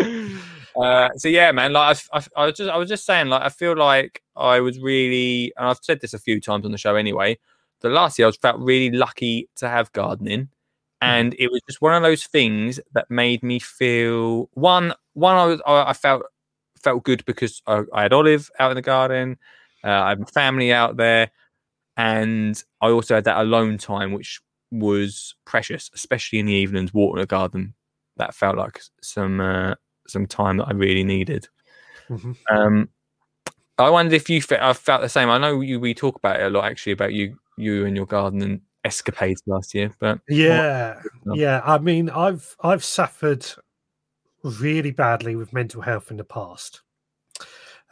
good. 0.00 0.38
uh, 0.82 1.10
so 1.16 1.28
yeah, 1.28 1.52
man. 1.52 1.74
Like 1.74 1.98
I, 2.12 2.18
I, 2.18 2.24
I 2.36 2.46
was 2.46 2.54
just, 2.56 2.70
I 2.70 2.76
was 2.78 2.88
just 2.88 3.04
saying, 3.04 3.28
like 3.28 3.42
I 3.42 3.50
feel 3.50 3.76
like 3.76 4.22
I 4.34 4.60
was 4.60 4.80
really, 4.80 5.52
and 5.58 5.68
I've 5.68 5.80
said 5.82 6.00
this 6.00 6.14
a 6.14 6.18
few 6.18 6.40
times 6.40 6.64
on 6.64 6.72
the 6.72 6.78
show 6.78 6.96
anyway. 6.96 7.38
The 7.80 7.90
last 7.90 8.18
year, 8.18 8.24
I 8.24 8.28
was 8.28 8.36
felt 8.36 8.58
really 8.58 8.96
lucky 8.96 9.50
to 9.56 9.68
have 9.68 9.92
gardening, 9.92 10.48
and 11.02 11.34
it 11.38 11.50
was 11.50 11.60
just 11.68 11.82
one 11.82 11.94
of 11.94 12.02
those 12.02 12.24
things 12.24 12.80
that 12.94 13.10
made 13.10 13.42
me 13.42 13.58
feel 13.58 14.48
one, 14.54 14.94
one. 15.12 15.36
I 15.36 15.44
was, 15.44 15.60
I, 15.66 15.90
I 15.90 15.92
felt 15.92 16.22
felt 16.82 17.04
good 17.04 17.24
because 17.24 17.62
I, 17.66 17.82
I 17.92 18.02
had 18.02 18.12
Olive 18.12 18.50
out 18.58 18.70
in 18.72 18.76
the 18.76 18.82
garden. 18.82 19.38
Uh, 19.84 19.90
I 19.90 20.08
had 20.10 20.30
family 20.30 20.72
out 20.72 20.96
there, 20.96 21.30
and 21.96 22.62
I 22.80 22.90
also 22.90 23.14
had 23.14 23.24
that 23.24 23.40
alone 23.40 23.78
time, 23.78 24.12
which 24.12 24.40
was 24.70 25.34
precious, 25.44 25.90
especially 25.94 26.38
in 26.38 26.46
the 26.46 26.52
evenings, 26.52 26.94
watering 26.94 27.22
the 27.22 27.26
garden. 27.26 27.74
That 28.16 28.34
felt 28.34 28.56
like 28.56 28.80
some 29.02 29.40
uh, 29.40 29.74
some 30.06 30.26
time 30.26 30.58
that 30.58 30.68
I 30.68 30.72
really 30.72 31.04
needed. 31.04 31.48
Mhm. 32.10 32.36
Um, 32.50 32.88
I 33.78 33.90
wondered 33.90 34.14
if 34.14 34.28
you 34.28 34.40
fe- 34.42 34.58
I 34.60 34.72
felt 34.74 35.02
the 35.02 35.08
same. 35.08 35.30
I 35.30 35.38
know 35.38 35.60
you 35.60 35.80
we 35.80 35.94
talk 35.94 36.16
about 36.16 36.40
it 36.40 36.44
a 36.44 36.50
lot 36.50 36.64
actually 36.64 36.92
about 36.92 37.12
you 37.12 37.38
you 37.56 37.86
and 37.86 37.96
your 37.96 38.06
gardening 38.06 38.60
escapades 38.84 39.42
last 39.46 39.74
year, 39.74 39.90
but 39.98 40.20
Yeah, 40.28 41.00
yeah. 41.34 41.62
I 41.64 41.78
mean, 41.78 42.10
I've 42.10 42.54
I've 42.60 42.84
suffered 42.84 43.46
really 44.42 44.90
badly 44.90 45.36
with 45.36 45.52
mental 45.52 45.82
health 45.82 46.10
in 46.10 46.16
the 46.16 46.24
past. 46.24 46.82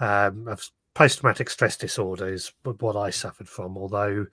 Um, 0.00 0.48
post 0.94 1.20
traumatic 1.20 1.48
stress 1.50 1.76
disorder 1.76 2.28
is 2.32 2.52
what 2.62 2.96
I 2.96 3.10
suffered 3.10 3.48
from. 3.48 3.76
Although, 3.76 4.26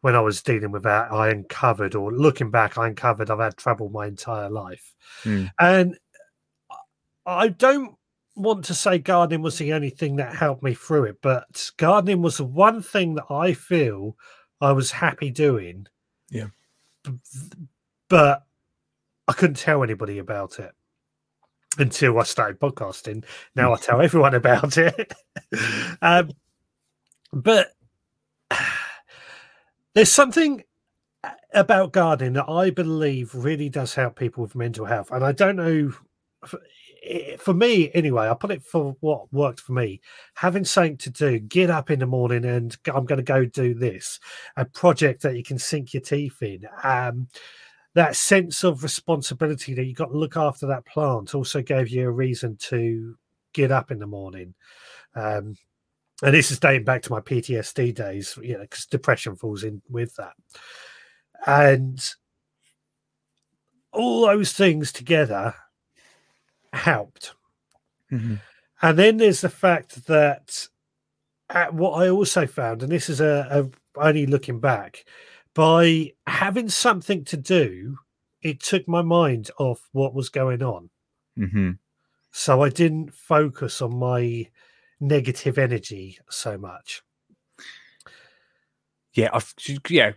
when 0.00 0.14
I 0.14 0.20
was 0.20 0.42
dealing 0.42 0.70
with 0.70 0.82
that, 0.82 1.10
I 1.10 1.30
uncovered, 1.30 1.94
or 1.94 2.12
looking 2.12 2.50
back, 2.50 2.76
I 2.76 2.88
uncovered 2.88 3.30
I've 3.30 3.38
had 3.38 3.56
trouble 3.56 3.88
my 3.88 4.06
entire 4.06 4.50
life, 4.50 4.94
Hmm. 5.22 5.46
and 5.58 5.98
I 7.24 7.48
don't 7.48 7.96
want 8.34 8.64
to 8.64 8.74
say 8.74 8.98
gardening 8.98 9.42
was 9.42 9.58
the 9.58 9.72
only 9.72 9.90
thing 9.90 10.16
that 10.16 10.34
helped 10.34 10.62
me 10.62 10.74
through 10.74 11.04
it, 11.04 11.18
but 11.22 11.70
gardening 11.76 12.22
was 12.22 12.38
the 12.38 12.44
one 12.44 12.82
thing 12.82 13.14
that 13.14 13.26
I 13.30 13.52
feel 13.52 14.16
I 14.60 14.72
was 14.72 14.90
happy 14.90 15.30
doing. 15.30 15.86
Yeah. 16.30 16.48
But 18.08 18.44
I 19.28 19.32
couldn't 19.34 19.56
tell 19.56 19.82
anybody 19.82 20.18
about 20.18 20.58
it 20.58 20.72
until 21.80 22.18
I 22.18 22.24
started 22.24 22.60
podcasting. 22.60 23.24
Now 23.54 23.72
I 23.72 23.76
tell 23.76 24.00
everyone 24.00 24.34
about 24.34 24.76
it. 24.76 25.12
um, 26.02 26.30
but 27.32 27.72
there's 29.94 30.12
something 30.12 30.62
about 31.54 31.92
gardening 31.92 32.34
that 32.34 32.48
I 32.48 32.70
believe 32.70 33.34
really 33.34 33.68
does 33.68 33.94
help 33.94 34.18
people 34.18 34.42
with 34.42 34.54
mental 34.54 34.86
health. 34.86 35.10
And 35.10 35.24
I 35.24 35.32
don't 35.32 35.56
know, 35.56 35.92
for, 36.46 36.60
eh, 37.04 37.36
for 37.36 37.54
me 37.54 37.90
anyway, 37.94 38.28
I 38.28 38.34
put 38.34 38.50
it 38.50 38.62
for 38.62 38.96
what 39.00 39.32
worked 39.32 39.60
for 39.60 39.72
me. 39.72 40.00
Having 40.34 40.64
something 40.64 40.96
to 40.98 41.10
do, 41.10 41.38
get 41.38 41.70
up 41.70 41.90
in 41.90 41.98
the 41.98 42.06
morning 42.06 42.44
and 42.44 42.76
I'm 42.86 43.04
going 43.04 43.18
to 43.18 43.22
go 43.22 43.44
do 43.44 43.74
this, 43.74 44.18
a 44.56 44.64
project 44.64 45.22
that 45.22 45.36
you 45.36 45.42
can 45.42 45.58
sink 45.58 45.94
your 45.94 46.02
teeth 46.02 46.42
in. 46.42 46.66
Um, 46.82 47.28
that 47.94 48.16
sense 48.16 48.64
of 48.64 48.82
responsibility 48.82 49.74
that 49.74 49.84
you 49.84 49.94
got 49.94 50.06
to 50.06 50.18
look 50.18 50.36
after 50.36 50.66
that 50.66 50.86
plant 50.86 51.34
also 51.34 51.60
gave 51.62 51.88
you 51.88 52.08
a 52.08 52.10
reason 52.10 52.56
to 52.56 53.16
get 53.52 53.70
up 53.70 53.90
in 53.90 53.98
the 53.98 54.06
morning. 54.06 54.54
Um, 55.14 55.56
and 56.22 56.34
this 56.34 56.50
is 56.50 56.60
dating 56.60 56.84
back 56.84 57.02
to 57.02 57.12
my 57.12 57.20
PTSD 57.20 57.94
days, 57.94 58.38
you 58.40 58.54
know, 58.54 58.60
because 58.62 58.86
depression 58.86 59.36
falls 59.36 59.64
in 59.64 59.82
with 59.90 60.14
that. 60.16 60.32
And 61.46 62.02
all 63.92 64.26
those 64.26 64.52
things 64.52 64.92
together 64.92 65.54
helped. 66.72 67.34
Mhm. 68.10 68.40
And 68.80 68.98
then 68.98 69.16
there's 69.16 69.42
the 69.42 69.48
fact 69.48 70.06
that 70.06 70.68
uh, 71.50 71.66
what 71.66 72.02
I 72.02 72.08
also 72.08 72.46
found, 72.46 72.82
and 72.82 72.90
this 72.90 73.10
is 73.10 73.20
a, 73.20 73.46
a 73.50 74.00
only 74.00 74.26
looking 74.26 74.58
back, 74.58 75.04
by 75.54 76.12
having 76.26 76.68
something 76.68 77.24
to 77.26 77.36
do, 77.36 77.98
it 78.42 78.60
took 78.60 78.88
my 78.88 79.02
mind 79.02 79.50
off 79.58 79.88
what 79.92 80.14
was 80.14 80.28
going 80.28 80.62
on. 80.62 80.90
Mhm. 81.38 81.78
So 82.30 82.62
I 82.62 82.70
didn't 82.70 83.14
focus 83.14 83.82
on 83.82 83.96
my 83.96 84.48
negative 85.00 85.58
energy 85.58 86.18
so 86.30 86.56
much. 86.58 87.02
yeah, 89.14 89.28
I, 89.32 89.40
yeah, 89.90 90.12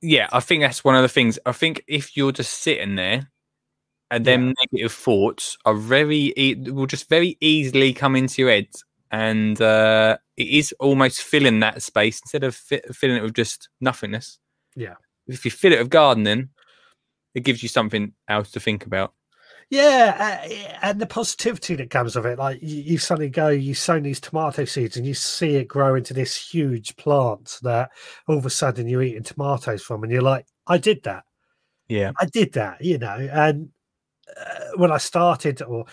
yeah. 0.00 0.28
I 0.32 0.40
think 0.40 0.62
that's 0.62 0.82
one 0.84 0.96
of 0.96 1.02
the 1.02 1.08
things. 1.08 1.38
I 1.46 1.52
think 1.52 1.84
if 1.86 2.16
you're 2.16 2.32
just 2.32 2.54
sitting 2.54 2.96
there, 2.96 3.30
and 4.10 4.24
then 4.24 4.54
negative 4.72 4.92
thoughts 4.92 5.56
are 5.64 5.74
very 5.74 6.32
e- 6.36 6.54
will 6.56 6.86
just 6.86 7.08
very 7.08 7.36
easily 7.40 7.92
come 7.94 8.16
into 8.16 8.42
your 8.42 8.50
head, 8.50 8.68
and 9.10 9.60
uh, 9.60 10.18
it 10.36 10.48
is 10.48 10.74
almost 10.80 11.22
filling 11.22 11.60
that 11.60 11.82
space 11.82 12.20
instead 12.20 12.44
of 12.44 12.54
fi- 12.56 12.82
filling 12.92 13.16
it 13.18 13.22
with 13.22 13.34
just 13.34 13.68
nothingness. 13.80 14.38
Yeah. 14.76 14.94
If 15.26 15.44
you 15.44 15.50
fill 15.50 15.72
it 15.72 15.78
with 15.78 15.90
gardening, 15.90 16.50
it 17.34 17.40
gives 17.40 17.62
you 17.62 17.68
something 17.68 18.12
else 18.28 18.50
to 18.52 18.60
think 18.60 18.86
about. 18.86 19.14
Yeah, 19.70 20.42
uh, 20.44 20.54
and 20.82 21.00
the 21.00 21.06
positivity 21.06 21.76
that 21.76 21.88
comes 21.88 22.14
of 22.14 22.26
it, 22.26 22.38
like 22.38 22.60
you, 22.60 22.82
you 22.82 22.98
suddenly 22.98 23.30
go, 23.30 23.48
you 23.48 23.72
sow 23.72 23.98
these 23.98 24.20
tomato 24.20 24.66
seeds, 24.66 24.98
and 24.98 25.06
you 25.06 25.14
see 25.14 25.56
it 25.56 25.66
grow 25.66 25.94
into 25.94 26.12
this 26.12 26.36
huge 26.36 26.94
plant 26.96 27.58
that 27.62 27.90
all 28.28 28.36
of 28.36 28.44
a 28.44 28.50
sudden 28.50 28.86
you're 28.86 29.02
eating 29.02 29.22
tomatoes 29.22 29.82
from, 29.82 30.02
and 30.02 30.12
you're 30.12 30.20
like, 30.20 30.44
I 30.66 30.76
did 30.76 31.02
that. 31.04 31.24
Yeah. 31.88 32.12
I 32.20 32.26
did 32.26 32.52
that, 32.52 32.84
you 32.84 32.98
know. 32.98 33.16
And 33.32 33.70
uh, 34.38 34.76
when 34.76 34.92
I 34.92 34.98
started, 34.98 35.62
or 35.62 35.86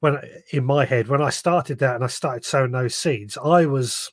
when 0.00 0.18
in 0.52 0.66
my 0.66 0.84
head, 0.84 1.08
when 1.08 1.22
I 1.22 1.30
started 1.30 1.78
that 1.78 1.94
and 1.94 2.04
I 2.04 2.08
started 2.08 2.44
sowing 2.44 2.72
those 2.72 2.94
seeds, 2.94 3.38
I 3.42 3.64
was. 3.64 4.12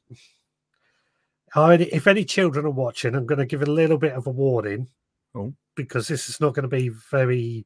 I, 1.56 1.74
if 1.76 2.08
any 2.08 2.24
children 2.26 2.66
are 2.66 2.70
watching, 2.72 3.16
I'm 3.16 3.26
going 3.26 3.40
to 3.40 3.46
give 3.46 3.62
a 3.62 3.66
little 3.66 3.98
bit 3.98 4.14
of 4.14 4.28
a 4.28 4.32
warning 4.32 4.88
Oh. 5.36 5.54
because 5.76 6.08
this 6.08 6.28
is 6.30 6.40
not 6.42 6.54
going 6.56 6.64
to 6.64 6.68
be 6.76 6.90
very 6.90 7.66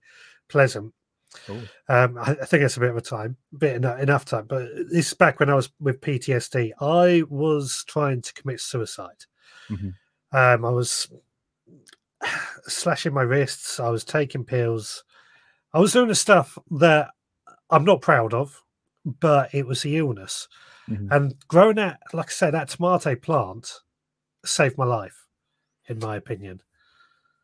pleasant. 0.49 0.93
Oh. 1.49 1.61
Um, 1.89 2.17
I, 2.17 2.31
I 2.41 2.45
think 2.45 2.63
it's 2.63 2.77
a 2.77 2.81
bit 2.81 2.89
of 2.91 2.97
a 2.97 3.01
time, 3.01 3.37
bit 3.57 3.75
enough, 3.77 3.99
enough 3.99 4.25
time. 4.25 4.45
But 4.47 4.67
this 4.91 5.07
is 5.07 5.13
back 5.13 5.39
when 5.39 5.49
I 5.49 5.55
was 5.55 5.69
with 5.79 6.01
PTSD. 6.01 6.71
I 6.81 7.23
was 7.29 7.83
trying 7.87 8.21
to 8.21 8.33
commit 8.33 8.59
suicide. 8.61 9.25
Mhm. 9.69 9.93
Um, 10.31 10.65
I 10.65 10.69
was 10.69 11.07
slashing 12.67 13.13
my 13.13 13.21
wrists. 13.21 13.79
I 13.79 13.89
was 13.89 14.03
taking 14.03 14.43
pills. 14.43 15.03
I 15.73 15.79
was 15.79 15.93
doing 15.93 16.07
the 16.07 16.15
stuff 16.15 16.57
that 16.71 17.09
I'm 17.69 17.85
not 17.85 18.01
proud 18.01 18.33
of, 18.33 18.61
but 19.05 19.53
it 19.53 19.65
was 19.65 19.81
the 19.81 19.97
illness. 19.97 20.47
Mhm. 20.89 21.07
And 21.11 21.35
growing 21.47 21.75
that, 21.77 22.01
like 22.13 22.27
I 22.27 22.31
said, 22.31 22.53
that 22.53 22.69
tomato 22.69 23.15
plant 23.15 23.71
saved 24.45 24.77
my 24.77 24.85
life, 24.85 25.25
in 25.87 25.99
my 25.99 26.15
opinion. 26.17 26.61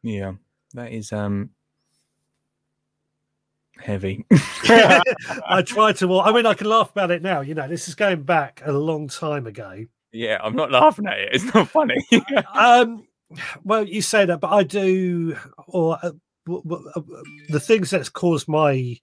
Yeah, 0.03 0.33
that 0.73 0.91
is 0.91 1.11
um 1.13 1.51
heavy. 3.79 4.25
I 4.69 5.63
tried 5.65 5.97
to. 5.97 6.19
I 6.19 6.31
mean, 6.33 6.45
I 6.45 6.53
can 6.53 6.67
laugh 6.67 6.91
about 6.91 7.11
it 7.11 7.21
now. 7.21 7.41
You 7.41 7.55
know, 7.55 7.67
this 7.67 7.87
is 7.87 7.95
going 7.95 8.23
back 8.23 8.61
a 8.65 8.71
long 8.73 9.07
time 9.07 9.47
ago. 9.47 9.85
yeah, 10.11 10.39
I'm 10.43 10.55
not 10.55 10.71
laughing 10.71 11.05
at 11.07 11.19
it. 11.19 11.29
It's 11.33 11.53
not 11.53 11.69
funny. 11.69 11.95
Um, 12.53 13.05
well, 13.63 13.87
you 13.87 14.01
say 14.01 14.25
that, 14.25 14.39
but 14.39 14.51
I 14.51 14.63
do, 14.63 15.37
or 15.67 15.97
uh, 16.01 16.11
w- 16.47 16.63
w- 16.63 16.89
uh, 16.95 17.01
the 17.49 17.59
things 17.59 17.91
that's 17.91 18.09
caused 18.09 18.47
my 18.47 18.97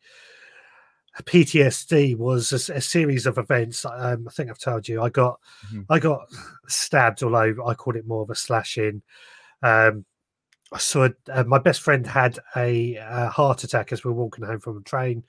PTSD 1.23 2.17
was 2.17 2.53
a 2.53 2.81
series 2.81 3.27
of 3.27 3.39
events. 3.39 3.85
Um, 3.85 4.27
I 4.29 4.31
think 4.33 4.51
I've 4.51 4.59
told 4.59 4.87
you. 4.89 5.03
I 5.03 5.09
got 5.09 5.41
Mhm. 5.73 5.87
I 5.89 5.99
got 5.99 6.27
stabbed 6.69 7.23
although. 7.23 7.67
I 7.67 7.75
called 7.75 7.97
it 7.97 8.07
more 8.07 8.23
of 8.23 8.31
a 8.31 8.35
slashing. 8.35 9.03
Um, 9.63 10.05
I 10.73 10.79
saw 10.79 11.09
uh, 11.33 11.45
my 11.45 11.59
best 11.59 11.81
friend 11.81 12.07
had 12.07 12.39
a, 12.57 12.99
uh 12.99 13.31
heart 13.31 13.65
attack 13.65 13.93
as 13.93 14.05
we 14.05 14.11
were 14.11 14.17
walking 14.17 14.45
home 14.45 14.61
from 14.61 14.77
a 14.79 14.83
train, 14.83 15.25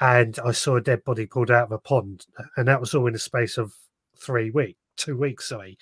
and 0.00 0.38
I 0.44 0.52
saw 0.52 0.76
a 0.76 0.80
dead 0.80 1.04
body 1.04 1.26
pulled 1.26 1.50
out 1.50 1.64
of 1.64 1.72
a 1.72 1.78
pond, 1.78 2.26
and 2.56 2.66
that 2.66 2.80
was 2.80 2.94
all 2.94 3.06
in 3.06 3.12
the 3.12 3.18
space 3.18 3.58
of 3.58 3.74
three 4.16 4.50
weeks, 4.50 4.78
two 4.96 5.16
weeks, 5.16 5.48
sorry. 5.48 5.78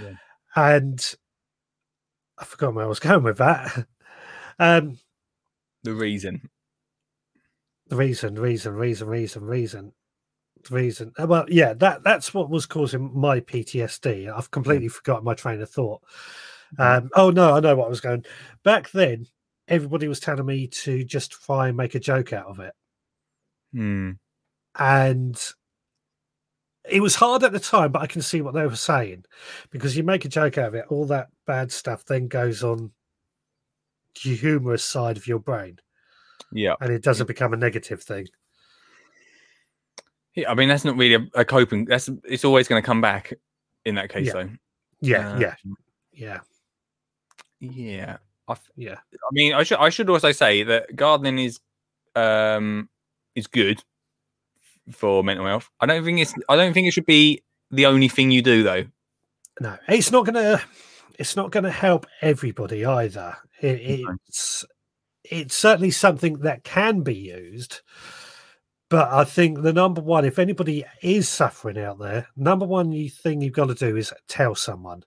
Yeah. 0.00 0.14
And 0.56 1.14
I 2.38 2.44
forgot 2.44 2.74
where 2.74 2.84
I 2.84 2.88
was 2.88 3.00
going 3.00 3.22
with 3.22 3.38
that. 3.38 3.86
Um, 4.58 4.98
The 5.84 5.94
reason. 5.94 6.50
Reason, 7.90 8.34
reason, 8.38 8.74
reason, 8.74 9.08
reason, 9.08 9.44
reason, 9.44 9.92
reason. 10.70 11.12
uh, 11.18 11.26
Well, 11.26 11.46
yeah, 11.48 11.74
that 11.74 12.02
that's 12.04 12.32
what 12.34 12.50
was 12.50 12.66
causing 12.66 13.10
my 13.18 13.40
PTSD. 13.40 14.28
I've 14.28 14.50
completely 14.50 14.88
forgotten 14.88 15.24
my 15.24 15.34
train 15.34 15.60
of 15.60 15.70
thought. 15.70 16.02
Mhm. 16.78 16.98
Um, 17.04 17.10
oh 17.16 17.30
no, 17.30 17.54
I 17.56 17.60
know 17.60 17.76
what 17.76 17.86
I 17.86 17.90
was 17.90 18.00
going. 18.00 18.24
Back 18.64 18.90
then, 18.92 19.26
everybody 19.68 20.08
was 20.08 20.20
telling 20.20 20.46
me 20.46 20.66
to 20.68 21.04
just 21.04 21.32
try 21.32 21.68
and 21.68 21.76
make 21.76 21.94
a 21.94 22.00
joke 22.00 22.32
out 22.32 22.46
of 22.46 22.60
it, 22.60 22.74
Hmm. 23.72 24.12
and 24.78 25.40
it 26.88 27.00
was 27.00 27.14
hard 27.14 27.44
at 27.44 27.52
the 27.52 27.60
time, 27.60 27.92
but 27.92 28.02
I 28.02 28.06
can 28.06 28.22
see 28.22 28.40
what 28.40 28.54
they 28.54 28.66
were 28.66 28.74
saying 28.76 29.24
because 29.70 29.96
you 29.96 30.02
make 30.02 30.24
a 30.24 30.28
joke 30.28 30.58
out 30.58 30.68
of 30.68 30.74
it, 30.74 30.86
all 30.88 31.04
that 31.06 31.28
bad 31.46 31.70
stuff 31.70 32.04
then 32.04 32.26
goes 32.28 32.62
on 32.64 32.92
the 34.24 34.34
humorous 34.34 34.84
side 34.84 35.16
of 35.16 35.26
your 35.26 35.38
brain, 35.38 35.78
Yeah. 36.52 36.74
and 36.80 36.92
it 36.92 37.02
doesn't 37.02 37.26
become 37.26 37.52
a 37.52 37.56
negative 37.56 38.02
thing. 38.02 38.26
Yeah. 40.34 40.50
I 40.50 40.54
mean, 40.54 40.68
that's 40.68 40.84
not 40.84 40.96
really 40.96 41.14
a, 41.34 41.40
a 41.40 41.44
coping. 41.44 41.84
That's 41.84 42.08
it's 42.24 42.44
always 42.44 42.68
going 42.68 42.80
to 42.82 42.86
come 42.86 43.00
back 43.00 43.32
in 43.84 43.96
that 43.96 44.10
case, 44.10 44.26
Yeah. 44.28 44.32
though. 44.32 44.50
Yeah, 45.02 45.38
yeah, 45.38 45.54
Um, 45.64 45.76
yeah, 46.12 46.40
Yeah. 47.60 48.16
I, 48.48 48.56
yeah. 48.76 48.96
I 49.12 49.28
mean, 49.32 49.54
I 49.54 49.62
should 49.62 49.78
I 49.78 49.88
should 49.90 50.10
also 50.10 50.32
say 50.32 50.62
that 50.64 50.94
gardening 50.96 51.38
is 51.38 51.60
um 52.16 52.88
is 53.34 53.46
good 53.46 53.82
for 54.92 55.22
mental 55.24 55.46
health. 55.46 55.70
I 55.80 55.86
don't 55.86 56.04
think 56.04 56.18
it's 56.18 56.34
I 56.48 56.56
don't 56.56 56.72
think 56.74 56.88
it 56.88 56.90
should 56.92 57.06
be 57.06 57.42
the 57.70 57.86
only 57.86 58.08
thing 58.08 58.30
you 58.30 58.42
do 58.42 58.62
though. 58.62 58.84
No, 59.60 59.76
it's 59.88 60.10
not 60.10 60.26
gonna. 60.26 60.60
It's 61.18 61.36
not 61.36 61.50
gonna 61.50 61.70
help 61.70 62.06
everybody 62.22 62.84
either. 62.84 63.36
It, 63.60 64.00
it's 64.26 64.64
it's 65.24 65.56
certainly 65.56 65.90
something 65.90 66.38
that 66.40 66.64
can 66.64 67.02
be 67.02 67.14
used, 67.14 67.80
but 68.88 69.12
I 69.12 69.24
think 69.24 69.62
the 69.62 69.72
number 69.72 70.00
one, 70.00 70.24
if 70.24 70.38
anybody 70.38 70.84
is 71.02 71.28
suffering 71.28 71.78
out 71.78 71.98
there, 71.98 72.26
number 72.36 72.66
one 72.66 72.90
you 72.92 73.08
thing 73.08 73.40
you've 73.40 73.52
got 73.52 73.66
to 73.66 73.74
do 73.74 73.96
is 73.96 74.12
tell 74.28 74.54
someone, 74.54 75.04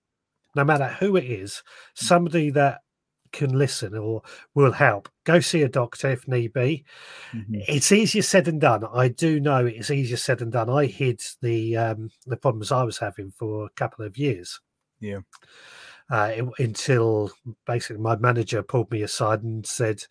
no 0.56 0.64
matter 0.64 0.88
who 1.00 1.18
it 1.18 1.26
is, 1.26 1.64
somebody 1.96 2.50
that 2.52 2.80
can 3.34 3.58
listen 3.58 3.98
or 3.98 4.22
will 4.54 4.72
help. 4.72 5.10
Go 5.26 5.40
see 5.40 5.64
a 5.64 5.70
doctor 5.70 6.12
if 6.12 6.28
need 6.28 6.54
be. 6.54 6.86
It's 7.68 7.92
easier 7.92 8.22
said 8.22 8.46
than 8.46 8.60
done. 8.60 8.86
I 8.94 9.10
do 9.10 9.40
know 9.40 9.66
it's 9.66 9.92
easier 9.92 10.18
said 10.18 10.38
than 10.38 10.52
done. 10.52 10.70
I 10.70 10.86
hid 10.86 11.22
the 11.42 11.76
um, 11.76 12.10
the 12.28 12.38
problems 12.38 12.72
I 12.72 12.84
was 12.84 13.00
having 13.00 13.32
for 13.32 13.66
a 13.66 13.70
couple 13.72 14.06
of 14.06 14.18
years. 14.18 14.62
Yeah. 15.00 15.20
Uh, 16.14 16.32
it- 16.38 16.60
until 16.64 17.32
basically 17.66 18.00
my 18.02 18.16
manager 18.18 18.62
pulled 18.62 18.92
me 18.92 19.02
aside 19.02 19.42
and 19.42 19.66
said, 19.66 20.04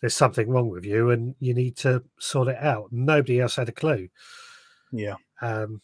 "There's 0.00 0.14
something 0.16 0.48
wrong 0.48 0.70
with 0.70 0.86
you, 0.86 1.10
and 1.10 1.34
you 1.40 1.52
need 1.52 1.76
to 1.78 2.02
sort 2.18 2.48
it 2.48 2.56
out." 2.56 2.88
Nobody 2.90 3.38
else 3.38 3.56
had 3.56 3.68
a 3.68 3.72
clue. 3.72 4.08
Yeah. 4.92 5.16
Um, 5.42 5.82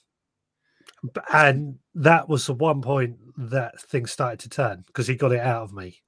and 1.32 1.78
that 1.94 2.28
was 2.30 2.46
the 2.46 2.54
one 2.54 2.80
point 2.80 3.18
that 3.36 3.78
things 3.82 4.10
started 4.10 4.40
to 4.40 4.48
turn 4.48 4.84
because 4.86 5.06
he 5.06 5.14
got 5.16 5.32
it 5.32 5.40
out 5.40 5.62
of 5.64 5.72
me. 5.74 6.00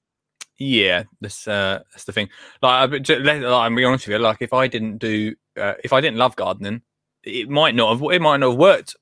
Yeah, 0.59 1.05
that's 1.21 1.47
uh, 1.47 1.83
that's 1.93 2.05
the 2.05 2.13
thing. 2.13 2.29
Like, 2.63 2.73
I- 2.83 2.87
but 2.87 3.05
to- 3.07 3.19
let- 3.19 3.43
like, 3.43 3.67
I'm 3.67 3.75
be 3.75 3.85
honest 3.85 4.07
with 4.07 4.15
you. 4.15 4.19
Like, 4.21 4.39
if 4.41 4.53
I 4.55 4.69
didn't 4.69 4.99
do, 4.99 5.35
uh, 5.59 5.75
if 5.85 5.93
I 5.93 6.01
didn't 6.01 6.17
love 6.19 6.35
gardening, 6.37 6.83
it 7.23 7.49
might 7.49 7.75
not 7.75 7.91
have. 7.93 8.03
It 8.11 8.23
might 8.23 8.39
not 8.39 8.51
have 8.51 8.59
worked 8.59 8.97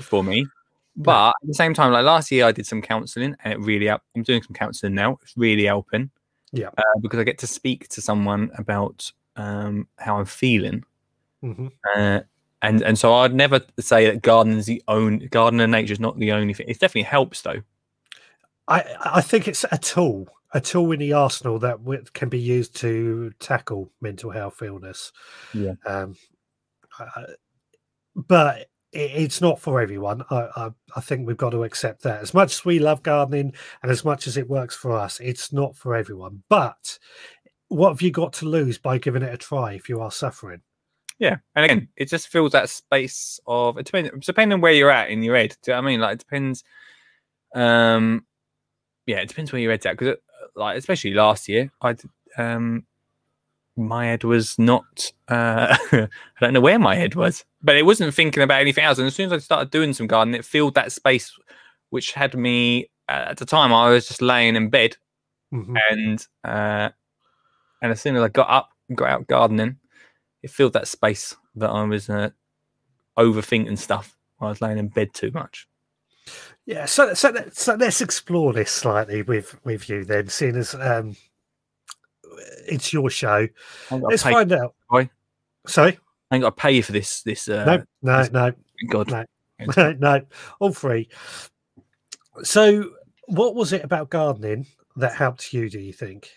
for 0.00 0.22
me. 0.22 0.46
But 0.96 1.28
at 1.42 1.48
the 1.48 1.54
same 1.54 1.74
time, 1.74 1.92
like 1.92 2.04
last 2.04 2.30
year, 2.30 2.46
I 2.46 2.52
did 2.52 2.66
some 2.66 2.80
counselling, 2.80 3.36
and 3.44 3.52
it 3.52 3.60
really. 3.60 3.86
helped. 3.86 4.04
I'm 4.16 4.22
doing 4.22 4.42
some 4.42 4.54
counselling 4.54 4.94
now. 4.94 5.18
It's 5.22 5.36
really 5.36 5.64
helping. 5.64 6.10
Yeah. 6.52 6.68
uh, 6.78 6.98
because 7.00 7.20
I 7.20 7.24
get 7.24 7.38
to 7.38 7.46
speak 7.46 7.88
to 7.88 8.00
someone 8.00 8.50
about 8.56 9.10
um, 9.36 9.88
how 9.98 10.18
I'm 10.18 10.24
feeling, 10.24 10.84
hmm 11.42 11.68
uh, 11.94 12.20
and 12.62 12.82
and 12.82 12.98
so 12.98 13.14
I'd 13.14 13.34
never 13.34 13.60
say 13.78 14.06
that 14.06 14.22
gardening's 14.22 14.66
the 14.66 14.82
only 14.88 15.28
garden 15.28 15.60
and 15.60 15.72
nature 15.72 15.92
is 15.92 16.00
not 16.00 16.18
the 16.18 16.32
only 16.32 16.54
thing. 16.54 16.68
It 16.68 16.80
definitely 16.80 17.02
helps 17.02 17.42
though. 17.42 17.62
I 18.68 18.84
I 19.00 19.20
think 19.20 19.46
it's 19.48 19.64
a 19.70 19.78
tool, 19.78 20.28
a 20.52 20.60
tool 20.60 20.92
in 20.92 21.00
the 21.00 21.12
arsenal 21.12 21.58
that 21.58 21.78
can 22.14 22.28
be 22.28 22.40
used 22.40 22.74
to 22.76 23.32
tackle 23.38 23.92
mental 24.00 24.30
health 24.30 24.62
illness. 24.62 25.12
Yeah. 25.52 25.74
Um, 25.84 26.16
uh, 26.98 27.26
but 28.14 28.68
it's 28.96 29.40
not 29.40 29.60
for 29.60 29.80
everyone. 29.80 30.22
I, 30.30 30.48
I 30.56 30.70
I 30.96 31.00
think 31.00 31.26
we've 31.26 31.36
got 31.36 31.50
to 31.50 31.64
accept 31.64 32.02
that. 32.02 32.20
As 32.22 32.34
much 32.34 32.54
as 32.54 32.64
we 32.64 32.78
love 32.78 33.02
gardening 33.02 33.52
and 33.82 33.92
as 33.92 34.04
much 34.04 34.26
as 34.26 34.36
it 34.36 34.48
works 34.48 34.74
for 34.74 34.92
us, 34.92 35.20
it's 35.20 35.52
not 35.52 35.76
for 35.76 35.94
everyone. 35.94 36.42
But 36.48 36.98
what 37.68 37.90
have 37.90 38.02
you 38.02 38.10
got 38.10 38.32
to 38.34 38.46
lose 38.46 38.78
by 38.78 38.98
giving 38.98 39.22
it 39.22 39.34
a 39.34 39.36
try 39.36 39.72
if 39.72 39.88
you 39.88 40.00
are 40.00 40.10
suffering? 40.10 40.62
Yeah, 41.18 41.36
and 41.54 41.64
again, 41.64 41.88
it 41.96 42.08
just 42.08 42.28
fills 42.28 42.52
that 42.52 42.68
space 42.68 43.40
of 43.46 43.78
it 43.78 43.86
depends 43.86 44.26
depending 44.26 44.54
on 44.54 44.60
where 44.60 44.72
you're 44.72 44.90
at 44.90 45.10
in 45.10 45.22
your 45.22 45.36
head. 45.36 45.56
Do 45.62 45.70
you 45.70 45.74
know 45.74 45.82
what 45.82 45.88
I 45.88 45.90
mean? 45.90 46.00
Like 46.00 46.14
it 46.14 46.18
depends. 46.18 46.64
Um, 47.54 48.26
yeah, 49.06 49.18
it 49.18 49.28
depends 49.28 49.52
where 49.52 49.60
your 49.60 49.70
head's 49.70 49.86
at 49.86 49.96
because, 49.96 50.16
like, 50.54 50.76
especially 50.76 51.14
last 51.14 51.48
year, 51.48 51.70
I 51.80 51.96
um, 52.36 52.84
my 53.76 54.06
head 54.06 54.24
was 54.24 54.58
not. 54.58 55.12
Uh, 55.28 55.76
I 55.92 56.08
don't 56.40 56.52
know 56.54 56.60
where 56.60 56.78
my 56.78 56.94
head 56.94 57.14
was, 57.14 57.44
but 57.62 57.76
it 57.76 57.84
wasn't 57.84 58.14
thinking 58.14 58.42
about 58.42 58.60
anything 58.60 58.84
else. 58.84 58.98
And 58.98 59.06
as 59.06 59.14
soon 59.14 59.26
as 59.26 59.32
I 59.32 59.38
started 59.38 59.70
doing 59.70 59.92
some 59.92 60.06
gardening, 60.06 60.38
it 60.38 60.44
filled 60.44 60.74
that 60.74 60.92
space, 60.92 61.32
which 61.90 62.12
had 62.12 62.34
me 62.36 62.90
at 63.08 63.36
the 63.36 63.46
time. 63.46 63.72
I 63.72 63.90
was 63.90 64.08
just 64.08 64.22
laying 64.22 64.56
in 64.56 64.70
bed, 64.70 64.96
Mhm. 65.52 65.76
and 65.90 66.26
uh, 66.44 66.90
and 67.82 67.92
as 67.92 68.00
soon 68.00 68.16
as 68.16 68.22
I 68.22 68.28
got 68.28 68.50
up, 68.50 68.70
and 68.88 68.96
got 68.98 69.10
out 69.10 69.26
gardening, 69.26 69.76
it 70.42 70.50
filled 70.50 70.72
that 70.74 70.88
space 70.88 71.36
that 71.56 71.70
I 71.70 71.82
was 71.84 72.08
uh, 72.10 72.30
overthinking 73.18 73.78
stuff. 73.78 74.16
I 74.40 74.46
was 74.48 74.60
laying 74.60 74.78
in 74.78 74.88
bed 74.88 75.14
too 75.14 75.30
much. 75.30 75.66
Yeah, 76.66 76.86
so 76.86 77.14
so 77.14 77.32
so 77.52 77.74
let's 77.74 78.00
explore 78.00 78.52
this 78.52 78.72
slightly 78.72 79.22
with 79.22 79.58
with 79.64 79.88
you 79.88 80.04
then, 80.04 80.28
seeing 80.28 80.56
as 80.56 80.74
um, 80.74 81.16
it's 82.68 82.92
your 82.92 83.10
show. 83.10 83.46
Let's 83.90 84.22
pay, 84.22 84.32
find 84.32 84.52
out. 84.52 84.74
Roy. 84.90 85.08
Sorry, 85.66 85.98
I 86.30 86.34
ain't 86.36 86.42
got 86.42 86.56
to 86.56 86.60
pay 86.60 86.72
you 86.72 86.82
for 86.82 86.92
this. 86.92 87.22
This 87.22 87.48
uh, 87.48 87.64
no, 87.64 87.82
no, 88.02 88.18
this- 88.22 88.32
no, 88.32 88.52
God, 88.88 89.10
no. 89.10 89.24
no, 89.98 90.20
all 90.60 90.72
free. 90.72 91.08
So, 92.42 92.90
what 93.26 93.54
was 93.54 93.72
it 93.72 93.84
about 93.84 94.10
gardening 94.10 94.66
that 94.96 95.14
helped 95.14 95.52
you? 95.52 95.68
Do 95.70 95.80
you 95.80 95.92
think? 95.92 96.30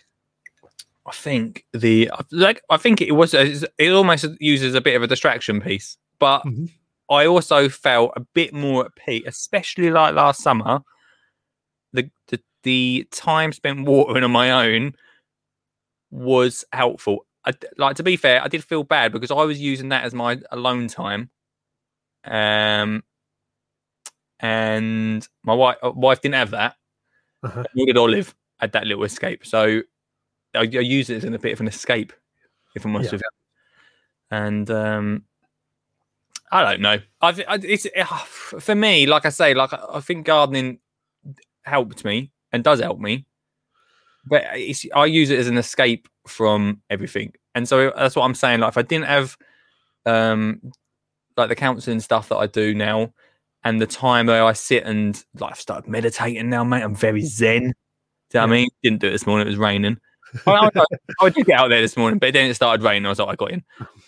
I 1.06 1.12
think 1.12 1.64
the 1.72 2.10
like 2.30 2.62
I 2.70 2.76
think 2.76 3.00
it 3.00 3.12
was 3.12 3.34
it 3.34 3.90
almost 3.90 4.26
uses 4.38 4.74
a 4.74 4.80
bit 4.80 4.96
of 4.96 5.02
a 5.02 5.06
distraction 5.06 5.60
piece, 5.60 5.96
but 6.18 6.42
Mhm. 6.44 6.70
I 7.10 7.26
also 7.26 7.68
felt 7.68 8.12
a 8.16 8.20
bit 8.20 8.54
more 8.54 8.84
at 8.86 8.94
peace, 8.94 9.24
especially 9.26 9.90
like 9.90 10.14
last 10.14 10.42
summer. 10.42 10.80
The 11.92 12.10
the 12.28 12.40
the 12.62 13.08
time 13.10 13.52
spent 13.52 13.86
watering 13.86 14.22
on 14.24 14.30
my 14.30 14.50
own 14.68 14.94
was 16.10 16.64
helpful. 16.72 17.26
I, 17.44 17.52
like 17.78 17.96
to 17.96 18.02
be 18.02 18.16
fair, 18.16 18.42
I 18.42 18.48
did 18.48 18.62
feel 18.64 18.82
bad 18.84 19.12
because 19.12 19.30
I 19.30 19.34
was 19.44 19.60
using 19.60 19.88
that 19.90 20.04
as 20.04 20.12
my 20.12 20.38
alone 20.50 20.88
time, 20.88 21.30
um, 22.24 23.02
and 24.40 25.26
my 25.42 25.54
wife 25.54 25.76
wife 25.82 26.20
didn't 26.20 26.34
have 26.36 26.50
that. 26.50 26.76
Uh-huh. 27.42 27.64
Nor 27.74 27.86
did 27.86 27.96
Olive 27.96 28.34
had 28.58 28.72
that 28.72 28.86
little 28.86 29.04
escape. 29.04 29.46
So 29.46 29.80
I, 30.54 30.60
I 30.60 30.62
use 30.64 31.08
it 31.08 31.16
as 31.16 31.24
a 31.24 31.38
bit 31.38 31.52
of 31.52 31.60
an 31.60 31.68
escape, 31.68 32.12
if 32.74 32.84
I'm 32.84 32.94
honest 32.94 33.12
Yeah. 33.12 33.16
with 33.16 33.22
you. 33.22 34.36
And 34.36 34.70
um, 34.70 35.24
I 36.52 36.62
don't 36.70 36.82
know. 36.82 36.98
I, 37.22 37.32
thi- 37.32 37.46
I 37.46 37.54
it's 37.62 37.86
for 38.60 38.74
me, 38.74 39.06
like 39.06 39.24
I 39.24 39.30
say, 39.30 39.54
like 39.54 39.72
I 39.72 40.00
think 40.00 40.26
gardening 40.26 40.80
helped 41.62 42.04
me 42.04 42.30
and 42.52 42.62
does 42.62 42.80
help 42.80 42.98
me, 43.00 43.24
but 44.26 44.44
I 44.44 45.06
use 45.06 45.30
it 45.30 45.38
as 45.38 45.48
an 45.48 45.58
escape 45.58 46.08
from 46.26 46.80
everything. 46.90 47.32
And 47.54 47.68
so 47.68 47.92
that's 47.96 48.16
what 48.16 48.24
I'm 48.24 48.34
saying. 48.34 48.60
Like 48.60 48.70
if 48.70 48.78
I 48.78 48.82
didn't 48.82 49.06
have 49.06 49.36
um 50.06 50.72
like 51.36 51.48
the 51.48 51.56
counselling 51.56 52.00
stuff 52.00 52.28
that 52.28 52.36
I 52.36 52.46
do 52.46 52.74
now, 52.74 53.12
and 53.64 53.80
the 53.80 53.86
time 53.86 54.26
where 54.26 54.44
I 54.44 54.52
sit 54.52 54.84
and 54.84 55.22
like 55.38 55.52
I've 55.52 55.60
started 55.60 55.88
meditating 55.88 56.48
now, 56.48 56.64
mate. 56.64 56.82
I'm 56.82 56.94
very 56.94 57.22
zen. 57.22 57.60
Do 57.60 58.38
you 58.38 58.40
know 58.40 58.40
what 58.40 58.42
I 58.42 58.46
mean? 58.46 58.68
Didn't 58.82 59.00
do 59.00 59.08
it 59.08 59.12
this 59.12 59.26
morning. 59.26 59.46
It 59.46 59.50
was 59.50 59.58
raining. 59.58 59.98
I, 60.46 60.70
I, 60.74 60.82
I 61.20 61.28
did 61.28 61.46
get 61.46 61.58
out 61.58 61.68
there 61.68 61.80
this 61.80 61.96
morning, 61.96 62.18
but 62.18 62.32
then 62.32 62.48
it 62.48 62.54
started 62.54 62.84
raining. 62.84 63.06
I 63.06 63.08
was 63.08 63.18
like, 63.18 63.28
I 63.28 63.34
got 63.34 63.50
in. 63.50 63.64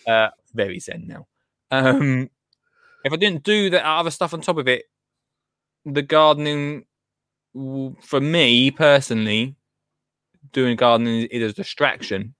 Uh, 0.07 0.29
very 0.53 0.79
zen 0.79 1.05
now. 1.07 1.27
Um, 1.71 2.29
if 3.03 3.11
I 3.11 3.15
didn't 3.17 3.43
do 3.43 3.69
that 3.71 3.85
other 3.85 4.11
stuff 4.11 4.33
on 4.33 4.41
top 4.41 4.57
of 4.57 4.67
it, 4.67 4.85
the 5.85 6.01
gardening 6.01 6.85
for 7.53 8.21
me 8.21 8.71
personally, 8.71 9.55
doing 10.53 10.75
gardening 10.75 11.25
is 11.25 11.51
a 11.51 11.55
distraction, 11.55 12.33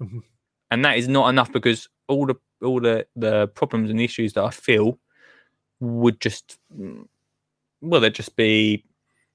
Mhm. 0.00 0.22
and 0.70 0.84
that 0.84 0.98
is 0.98 1.08
not 1.08 1.28
enough 1.30 1.50
because 1.52 1.88
all 2.08 2.26
the 2.26 2.34
all 2.62 2.80
the 2.80 3.06
the 3.16 3.48
problems 3.48 3.90
and 3.90 4.00
issues 4.00 4.32
that 4.34 4.44
I 4.44 4.50
feel 4.50 4.98
would 5.80 6.20
just 6.20 6.58
mm, 6.76 7.06
well, 7.80 8.00
they'd 8.00 8.14
just 8.14 8.36
be 8.36 8.84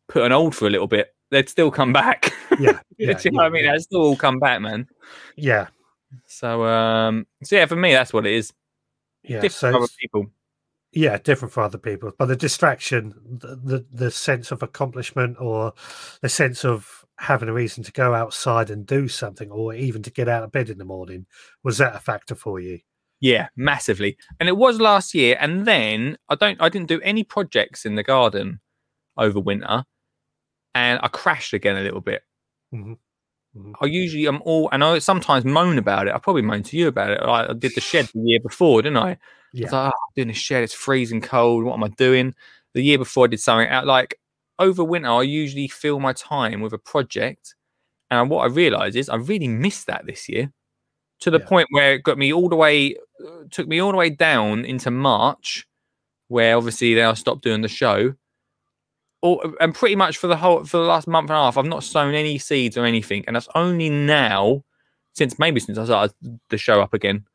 put 0.08 0.24
on 0.24 0.32
hold 0.32 0.56
for 0.56 0.68
a 0.68 0.70
little 0.70 0.88
bit. 0.88 1.14
They'd 1.32 1.50
still 1.50 1.72
come 1.72 1.92
back. 1.94 2.32
Yeah, 2.60 2.80
yeah, 2.98 3.20
you 3.24 3.32
know 3.32 3.38
what 3.38 3.46
I 3.46 3.50
mean? 3.50 3.66
yeah, 3.66 3.74
They'd 3.74 3.82
still 3.82 4.02
all 4.02 4.16
come 4.16 4.40
back, 4.40 4.62
man. 4.62 4.88
yeah, 5.36 5.68
So 6.26 6.64
um, 6.66 7.28
so 7.44 7.56
yeah, 7.56 7.68
for 7.68 7.76
me, 7.76 7.92
that's 7.94 8.12
what 8.14 8.26
it 8.26 8.34
is. 8.34 8.52
yeah. 9.22 9.42
Different 9.42 9.52
So 9.54 9.72
for 9.74 9.78
other 9.78 9.88
people. 10.00 10.28
yeah, 10.94 11.18
different 11.20 11.54
for 11.54 11.62
other 11.62 11.78
people, 11.78 12.12
but 12.18 12.26
the 12.28 12.36
distraction, 12.36 13.14
the, 13.28 13.56
the 13.58 13.86
the 13.92 14.10
sense 14.12 14.50
of 14.52 14.64
accomplishment, 14.64 15.38
or 15.40 15.74
the 16.22 16.30
sense 16.30 16.66
of 16.66 17.06
having 17.20 17.50
a 17.50 17.54
reason 17.54 17.84
to 17.84 17.92
go 17.92 18.14
outside 18.14 18.70
and 18.70 18.86
do 18.86 19.08
something, 19.08 19.50
or 19.52 19.74
even 19.74 20.04
to 20.04 20.12
get 20.12 20.28
out 20.30 20.44
of 20.44 20.52
bed 20.52 20.70
in 20.70 20.78
the 20.78 20.86
morning, 20.86 21.26
was 21.64 21.78
that 21.80 21.96
a 21.96 22.00
factor 22.00 22.36
for 22.36 22.60
you? 22.60 22.80
Yeah, 23.20 23.50
massively. 23.56 24.18
And 24.40 24.48
it 24.48 24.58
was 24.58 24.80
last 24.80 25.14
year. 25.14 25.38
And 25.40 25.66
then 25.66 26.18
I 26.30 26.36
don't 26.36 26.62
I 26.62 26.70
didn't 26.70 26.88
do 26.88 27.02
any 27.02 27.24
projects 27.24 27.86
in 27.86 27.96
the 27.96 28.04
garden 28.04 28.60
over 29.18 29.40
winter. 29.40 29.86
And 30.76 31.00
I 31.04 31.10
crashed 31.10 31.54
again 31.54 31.78
a 31.78 31.82
little 31.84 32.02
bit. 32.02 32.24
Mhm. 32.72 32.98
Mhm. 33.56 33.78
I 33.82 33.86
usually 33.86 34.26
I'm 34.26 34.42
all 34.44 34.70
and 34.72 34.84
I 34.84 35.00
sometimes 35.00 35.46
moan 35.46 35.78
about 35.78 36.08
it. 36.08 36.14
I 36.14 36.18
probably 36.20 36.42
moaned 36.42 36.66
to 36.68 36.78
you 36.78 36.88
about 36.88 37.12
it. 37.12 37.20
I, 37.22 37.50
I 37.50 37.54
did 37.54 37.76
the 37.76 37.82
shed 37.82 38.10
the 38.14 38.22
year 38.22 38.40
before, 38.40 38.82
didn't 38.82 38.98
I? 38.98 39.12
I 39.12 39.18
Yeah, 39.52 39.66
was 39.66 39.72
like, 39.74 39.84
oh, 39.94 39.98
I'm 40.08 40.14
doing 40.16 40.28
the 40.30 40.34
shed, 40.34 40.64
it's 40.64 40.74
freezing 40.74 41.22
cold. 41.22 41.64
What 41.64 41.74
am 41.76 41.84
I 41.84 41.90
doing? 41.90 42.34
The 42.74 42.82
year 42.82 42.98
before 42.98 43.26
I 43.26 43.28
did 43.28 43.40
something 43.40 43.68
out 43.70 43.86
like 43.86 44.20
over 44.60 44.84
winter, 44.84 45.10
I 45.10 45.22
usually 45.24 45.68
fill 45.68 46.00
my 46.00 46.14
time 46.14 46.62
with 46.62 46.74
a 46.74 46.78
project. 46.78 47.56
And 48.10 48.30
what 48.30 48.44
I 48.44 48.48
realized 48.48 48.96
is 48.96 49.10
I 49.10 49.16
really 49.16 49.48
missed 49.48 49.88
that 49.88 50.06
this 50.06 50.30
year 50.30 50.52
to 51.22 51.32
the 51.32 51.40
Yeah. 51.40 51.46
point 51.46 51.68
where 51.72 51.94
it 51.96 52.04
got 52.04 52.18
me 52.18 52.32
all 52.34 52.50
the 52.50 52.56
way, 52.56 52.96
uh, 53.26 53.44
took 53.52 53.68
me 53.68 53.80
all 53.80 53.92
the 53.92 53.98
way 53.98 54.10
down 54.10 54.66
into 54.66 54.92
March, 54.92 55.68
where 56.30 56.56
obviously 56.58 56.94
then 56.94 57.10
I 57.10 57.14
stopped 57.14 57.44
doing 57.44 57.62
the 57.62 57.68
show. 57.68 58.14
Or, 59.24 59.42
and 59.60 59.74
pretty 59.74 59.96
much 59.96 60.18
for 60.18 60.28
the 60.28 60.38
whole 60.38 60.64
for 60.64 60.78
the 60.78 60.84
last 60.84 61.08
month 61.08 61.30
and 61.32 61.38
a 61.38 61.42
half, 61.42 61.58
I've 61.58 61.66
not 61.66 61.84
sown 61.84 62.14
any 62.14 62.38
seeds 62.38 62.78
or 62.78 62.86
anything, 62.86 63.24
and 63.26 63.36
that's 63.36 63.48
only 63.56 63.90
now, 63.90 64.64
since 65.14 65.40
maybe 65.40 65.60
since 65.60 65.78
I 65.80 65.86
started 65.86 66.16
the 66.50 66.58
show 66.58 66.82
up 66.82 66.94
again, 66.94 67.26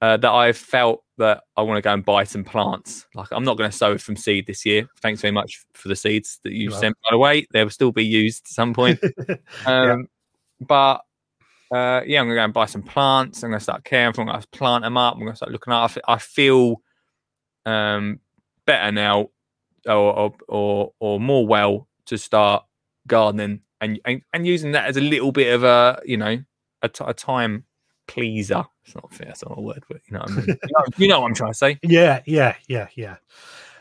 uh, 0.00 0.16
that 0.18 0.30
I've 0.30 0.56
felt 0.56 1.02
that 1.18 1.44
I 1.56 1.62
want 1.62 1.78
to 1.78 1.82
go 1.82 1.92
and 1.92 2.04
buy 2.04 2.24
some 2.24 2.44
plants. 2.44 3.06
Like 3.14 3.28
I'm 3.32 3.44
not 3.44 3.56
going 3.56 3.70
to 3.70 3.76
sow 3.76 3.98
from 3.98 4.16
seed 4.16 4.46
this 4.46 4.64
year. 4.66 4.88
Thanks 5.00 5.20
very 5.20 5.32
much 5.32 5.64
for 5.72 5.88
the 5.88 5.96
seeds 5.96 6.40
that 6.44 6.52
you 6.52 6.70
You're 6.70 6.78
sent. 6.78 6.96
By 7.02 7.08
the 7.12 7.18
way, 7.18 7.46
they 7.52 7.62
will 7.62 7.70
still 7.70 7.92
be 7.92 8.04
used 8.04 8.44
at 8.46 8.52
some 8.52 8.74
point. 8.74 9.00
Um, 9.66 10.08
But 10.60 11.02
uh, 11.72 12.02
yeah, 12.06 12.20
I'm 12.20 12.26
gonna 12.26 12.36
go 12.36 12.44
and 12.44 12.54
buy 12.54 12.66
some 12.66 12.82
plants. 12.82 13.42
I'm 13.42 13.50
gonna 13.50 13.60
start 13.60 13.84
caring 13.84 14.12
for 14.12 14.22
them. 14.22 14.28
I'm 14.28 14.36
gonna 14.36 14.46
plant 14.52 14.84
them 14.84 14.96
up. 14.96 15.14
I'm 15.14 15.20
gonna 15.20 15.36
start 15.36 15.52
looking 15.52 15.72
after. 15.72 16.00
I 16.06 16.18
feel 16.18 16.80
um, 17.64 18.20
better 18.64 18.92
now, 18.92 19.30
or, 19.86 20.18
or 20.18 20.34
or 20.48 20.92
or 21.00 21.20
more 21.20 21.46
well 21.46 21.88
to 22.06 22.16
start 22.16 22.64
gardening 23.06 23.60
and, 23.80 24.00
and 24.04 24.22
and 24.32 24.46
using 24.46 24.72
that 24.72 24.86
as 24.86 24.96
a 24.96 25.00
little 25.00 25.32
bit 25.32 25.52
of 25.52 25.64
a 25.64 26.00
you 26.04 26.16
know 26.16 26.38
a, 26.82 26.88
t- 26.88 27.04
a 27.06 27.14
time 27.14 27.64
pleaser. 28.06 28.64
It's 28.84 28.94
not 28.94 29.12
fair. 29.12 29.28
It's 29.30 29.44
not 29.44 29.58
a 29.58 29.60
word, 29.60 29.84
but 29.88 30.00
you 30.06 30.14
know 30.14 30.20
what 30.20 30.30
I 30.30 30.34
mean. 30.34 30.46
you, 30.48 30.56
know, 30.70 30.84
you 30.96 31.08
know 31.08 31.20
what 31.20 31.28
I'm 31.28 31.34
trying 31.34 31.52
to 31.52 31.58
say. 31.58 31.78
yeah, 31.82 32.22
yeah, 32.26 32.54
yeah, 32.68 32.88
yeah. 32.94 33.16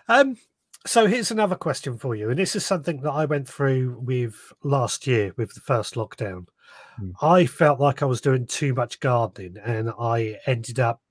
Um, 0.07 0.38
so 0.86 1.07
here's 1.07 1.32
another 1.32 1.55
question 1.55 1.97
for 1.97 2.15
you, 2.15 2.30
and 2.30 2.38
this 2.38 2.55
is 2.55 2.65
something 2.65 3.01
that 3.01 3.11
I 3.11 3.26
went 3.26 3.47
through 3.47 3.97
with 3.99 4.36
last 4.63 5.07
year 5.07 5.34
with 5.38 5.53
the 5.53 5.61
first 5.61 5.95
lockdown. 5.95 6.47
Hmm. 6.97 7.11
I 7.21 7.45
felt 7.45 7.80
like 7.80 8.01
I 8.01 8.05
was 8.05 8.21
doing 8.21 8.45
too 8.45 8.73
much 8.73 8.99
gardening, 8.99 9.57
and 9.63 9.91
I 9.99 10.38
ended 10.45 10.80
up 10.80 11.01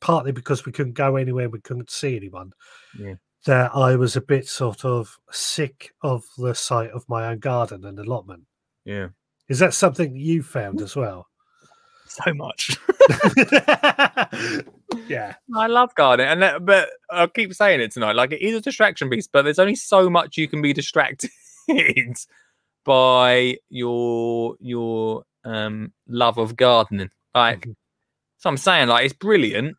partly 0.00 0.32
because 0.32 0.64
we 0.64 0.72
couldn't 0.72 0.94
go 0.94 1.16
anywhere, 1.16 1.48
we 1.48 1.60
couldn't 1.60 1.90
see 1.90 2.16
anyone. 2.16 2.52
Yeah. 2.98 3.14
That 3.46 3.74
I 3.74 3.96
was 3.96 4.16
a 4.16 4.20
bit 4.20 4.46
sort 4.48 4.84
of 4.84 5.16
sick 5.30 5.92
of 6.02 6.24
the 6.36 6.54
sight 6.54 6.90
of 6.90 7.08
my 7.08 7.28
own 7.28 7.38
garden 7.38 7.86
and 7.86 7.98
allotment. 7.98 8.42
Yeah, 8.84 9.08
Is 9.48 9.58
that 9.60 9.72
something 9.72 10.14
you 10.14 10.42
found 10.42 10.80
as 10.82 10.96
well? 10.96 11.26
So 12.10 12.34
much. 12.34 12.76
yeah, 15.08 15.34
I 15.54 15.66
love 15.66 15.94
gardening, 15.94 16.30
and 16.30 16.42
that, 16.42 16.64
but 16.64 16.88
I 17.10 17.26
keep 17.26 17.54
saying 17.54 17.80
it 17.80 17.92
tonight. 17.92 18.16
Like 18.16 18.32
it 18.32 18.42
is 18.42 18.54
a 18.56 18.60
distraction 18.60 19.08
piece, 19.10 19.26
but 19.26 19.42
there's 19.42 19.58
only 19.58 19.76
so 19.76 20.10
much 20.10 20.36
you 20.36 20.48
can 20.48 20.62
be 20.62 20.72
distracted 20.72 21.30
by 22.84 23.56
your 23.68 24.56
your 24.60 25.24
um 25.44 25.92
love 26.08 26.38
of 26.38 26.56
gardening. 26.56 27.10
Like, 27.34 27.66
Mhm. 27.66 27.76
so 28.38 28.50
I'm 28.50 28.56
saying, 28.56 28.88
like 28.88 29.04
it's 29.04 29.14
brilliant, 29.14 29.76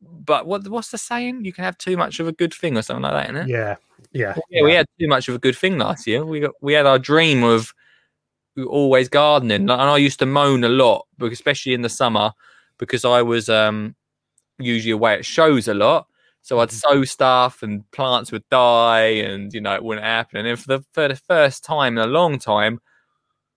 but 0.00 0.46
what 0.46 0.66
what's 0.68 0.90
the 0.90 0.98
saying? 0.98 1.44
You 1.44 1.52
can 1.52 1.64
have 1.64 1.78
too 1.78 1.96
much 1.96 2.20
of 2.20 2.28
a 2.28 2.32
good 2.32 2.52
thing, 2.54 2.76
or 2.76 2.82
something 2.82 3.02
like 3.02 3.12
that, 3.12 3.34
isn't 3.34 3.48
it? 3.48 3.48
yeah, 3.48 3.76
yeah. 4.12 4.34
Well, 4.36 4.44
yeah, 4.50 4.62
we 4.62 4.72
had 4.74 4.86
too 5.00 5.08
much 5.08 5.28
of 5.28 5.34
a 5.34 5.38
good 5.38 5.56
thing 5.56 5.78
last 5.78 6.06
year. 6.06 6.24
We 6.24 6.40
got 6.40 6.52
we 6.60 6.72
had 6.74 6.86
our 6.86 6.98
dream 6.98 7.42
of 7.42 7.72
always 8.68 9.08
gardening, 9.08 9.62
and 9.62 9.72
I 9.72 9.96
used 9.98 10.18
to 10.20 10.26
moan 10.26 10.64
a 10.64 10.68
lot, 10.68 11.06
especially 11.20 11.74
in 11.74 11.82
the 11.82 11.88
summer, 11.88 12.32
because 12.78 13.04
I 13.04 13.22
was 13.22 13.48
um 13.48 13.94
usually 14.58 14.92
away 14.92 15.14
at 15.14 15.24
shows 15.26 15.68
a 15.68 15.74
lot. 15.74 16.06
So 16.42 16.60
I'd 16.60 16.70
Mhm. 16.70 16.72
sow 16.72 17.04
stuff, 17.04 17.62
and 17.62 17.90
plants 17.92 18.32
would 18.32 18.48
die, 18.50 19.08
and 19.26 19.52
you 19.54 19.60
know 19.60 19.74
it 19.74 19.84
wouldn't 19.84 20.06
happen. 20.06 20.38
And 20.38 20.48
then 20.48 20.56
for 20.56 20.68
the 20.78 20.84
for 20.92 21.08
the 21.08 21.16
first 21.16 21.64
time 21.64 21.98
in 21.98 22.04
a 22.04 22.08
long 22.08 22.38
time, 22.38 22.80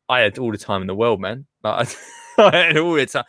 I 0.10 0.20
had 0.22 0.38
all 0.40 0.52
the 0.52 0.58
time 0.58 0.82
in 0.82 0.88
the 0.88 0.96
world, 0.96 1.22
man. 1.22 1.46
Like, 1.64 1.90
I 2.38 2.56
had 2.56 2.78
all 2.78 2.94
the 2.96 3.06
time. 3.08 3.26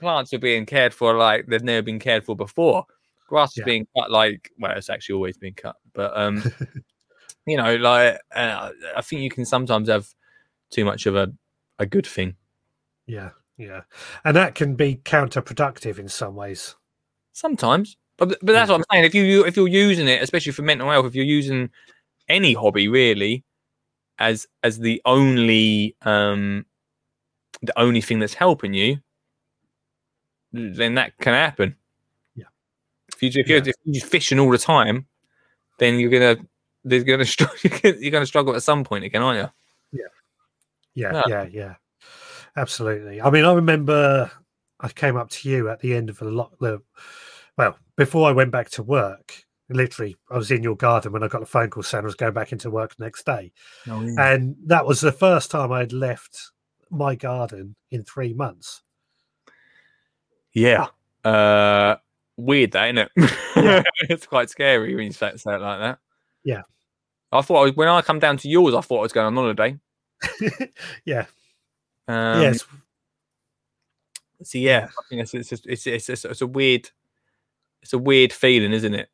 Plants 0.00 0.32
were 0.32 0.38
being 0.38 0.66
cared 0.66 0.92
for 0.94 1.14
like 1.16 1.46
they've 1.48 1.62
never 1.64 1.82
been 1.82 1.98
cared 2.00 2.24
for 2.24 2.36
before. 2.36 2.84
Grass 3.28 3.50
was 3.50 3.58
Yeah. 3.58 3.64
being 3.64 3.86
cut 3.96 4.10
like 4.10 4.50
well, 4.58 4.76
it's 4.76 4.90
actually 4.90 5.14
always 5.16 5.38
been 5.38 5.54
cut, 5.54 5.76
but 5.94 6.16
um 6.16 6.44
you 7.46 7.56
know, 7.56 7.76
like 7.76 8.18
uh, 8.34 8.70
I 8.96 9.00
think 9.02 9.22
you 9.22 9.30
can 9.30 9.44
sometimes 9.44 9.88
have 9.88 10.06
too 10.70 10.84
much 10.84 11.06
of 11.06 11.16
a 11.16 11.32
a 11.78 11.86
good 11.86 12.06
thing. 12.06 12.36
Yeah, 13.06 13.30
yeah, 13.56 13.82
and 14.24 14.36
that 14.36 14.54
can 14.54 14.74
be 14.76 14.96
counterproductive 15.04 15.98
in 15.98 16.08
some 16.08 16.34
ways. 16.34 16.76
Sometimes, 17.32 17.96
but 18.16 18.38
but 18.42 18.52
that's 18.52 18.70
what 18.70 18.76
I'm 18.80 18.84
saying. 18.92 19.04
If 19.04 19.14
you 19.14 19.44
if 19.46 19.56
you're 19.56 19.68
using 19.68 20.08
it, 20.08 20.22
especially 20.22 20.52
for 20.52 20.62
mental 20.62 20.90
health, 20.90 21.06
if 21.06 21.14
you're 21.14 21.24
using 21.24 21.70
any 22.28 22.54
hobby 22.54 22.86
really 22.88 23.44
as 24.18 24.46
as 24.62 24.78
the 24.78 25.00
only 25.04 25.96
um 26.02 26.66
the 27.62 27.78
only 27.78 28.00
thing 28.00 28.18
that's 28.20 28.34
helping 28.34 28.74
you, 28.74 28.98
then 30.52 30.94
that 30.94 31.16
can 31.18 31.34
happen. 31.34 31.76
Yeah. 32.34 32.44
If 33.14 33.22
you 33.22 33.28
if 33.40 33.48
you're, 33.48 33.58
Yeah. 33.58 33.70
if 33.70 33.74
you're 33.84 34.04
fishing 34.06 34.38
all 34.38 34.50
the 34.50 34.58
time, 34.58 35.06
then 35.78 35.98
you're 35.98 36.10
gonna 36.10 36.36
there's 36.84 37.04
gonna 37.04 37.24
struggle. 37.36 37.56
You're 37.82 38.10
gonna 38.10 38.26
struggle 38.26 38.54
at 38.54 38.62
some 38.62 38.84
point 38.84 39.04
again, 39.04 39.22
aren't 39.22 39.38
you? 39.40 40.00
Yeah, 40.00 40.08
Yeah. 41.00 41.22
yeah, 41.26 41.46
yeah, 41.50 41.74
absolutely. 42.56 43.20
I 43.20 43.30
mean, 43.30 43.44
I 43.44 43.52
remember 43.52 44.30
I 44.80 44.88
came 44.88 45.16
up 45.16 45.30
to 45.30 45.48
you 45.48 45.68
at 45.68 45.80
the 45.80 45.94
end 45.94 46.10
of 46.10 46.18
the 46.18 46.30
lock. 46.30 46.52
The 46.60 46.80
well, 47.56 47.76
before 47.96 48.28
I 48.28 48.32
went 48.32 48.50
back 48.50 48.70
to 48.70 48.82
work, 48.82 49.44
literally, 49.68 50.16
I 50.30 50.36
was 50.36 50.50
in 50.50 50.62
your 50.62 50.76
garden 50.76 51.12
when 51.12 51.22
I 51.22 51.28
got 51.28 51.42
a 51.42 51.46
phone 51.46 51.70
call 51.70 51.82
saying 51.82 52.04
I 52.04 52.06
was 52.06 52.14
going 52.14 52.34
back 52.34 52.52
into 52.52 52.70
work 52.70 52.96
the 52.96 53.04
next 53.04 53.24
day, 53.26 53.52
Oh, 53.88 54.00
and 54.18 54.56
that 54.66 54.86
was 54.86 55.00
the 55.00 55.12
first 55.12 55.50
time 55.50 55.72
I'd 55.72 55.92
left 55.92 56.50
my 56.90 57.14
garden 57.14 57.76
in 57.90 58.04
three 58.04 58.34
months. 58.34 58.82
Yeah. 60.52 60.88
Uh, 61.24 61.96
weird, 62.36 62.72
that 62.72 62.86
isn't 62.86 62.98
it? 62.98 63.10
Yeah. 63.56 63.82
it's 64.08 64.26
quite 64.26 64.50
scary 64.50 64.94
when 64.94 65.04
you 65.04 65.12
say, 65.12 65.32
say 65.36 65.54
it 65.54 65.60
like 65.60 65.80
that. 65.80 65.98
Yeah. 66.44 66.62
I 67.32 67.42
thought 67.42 67.60
I 67.60 67.64
was, 67.64 67.76
when 67.76 67.88
I 67.88 68.02
come 68.02 68.18
down 68.18 68.36
to 68.38 68.48
yours, 68.48 68.74
I 68.74 68.80
thought 68.80 68.98
I 68.98 69.02
was 69.02 69.12
going 69.12 69.26
on 69.26 69.34
holiday. 69.34 69.78
yeah, 71.04 71.26
Um, 72.08 72.42
yes, 72.42 72.64
So 74.42 74.58
yeah, 74.58 74.88
I 74.88 75.02
think 75.08 75.22
it's 75.22 75.34
it's, 75.34 75.52
it's 75.52 75.86
it's 75.86 76.08
it's 76.08 76.24
it's 76.24 76.40
a 76.40 76.46
weird, 76.46 76.90
it's 77.82 77.92
a 77.92 77.98
weird 77.98 78.32
feeling, 78.32 78.72
isn't 78.72 78.94
it? 78.94 79.08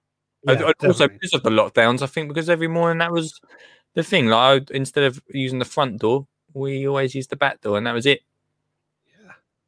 Yeah, 0.45 0.73
also 0.83 1.09
because 1.09 1.35
of 1.35 1.43
the 1.43 1.51
lockdowns, 1.51 2.03
I 2.03 2.07
think 2.07 2.29
because 2.29 2.49
every 2.49 2.69
morning 2.69 2.99
that 2.99 3.13
was 3.13 3.41
the 3.95 4.03
thing. 4.03 4.27
Like 4.27 4.63
I, 4.71 4.75
instead 4.75 5.05
of 5.05 5.21
using 5.29 5.59
the 5.59 5.65
front 5.65 6.01
door, 6.01 6.27
we 6.55 6.87
always 6.87 7.15
used 7.15 7.31
the 7.31 7.37
back 7.37 7.61
door, 7.61 7.79
and 7.79 7.87
that 7.87 7.95
was 7.95 8.07
it. 8.07 8.21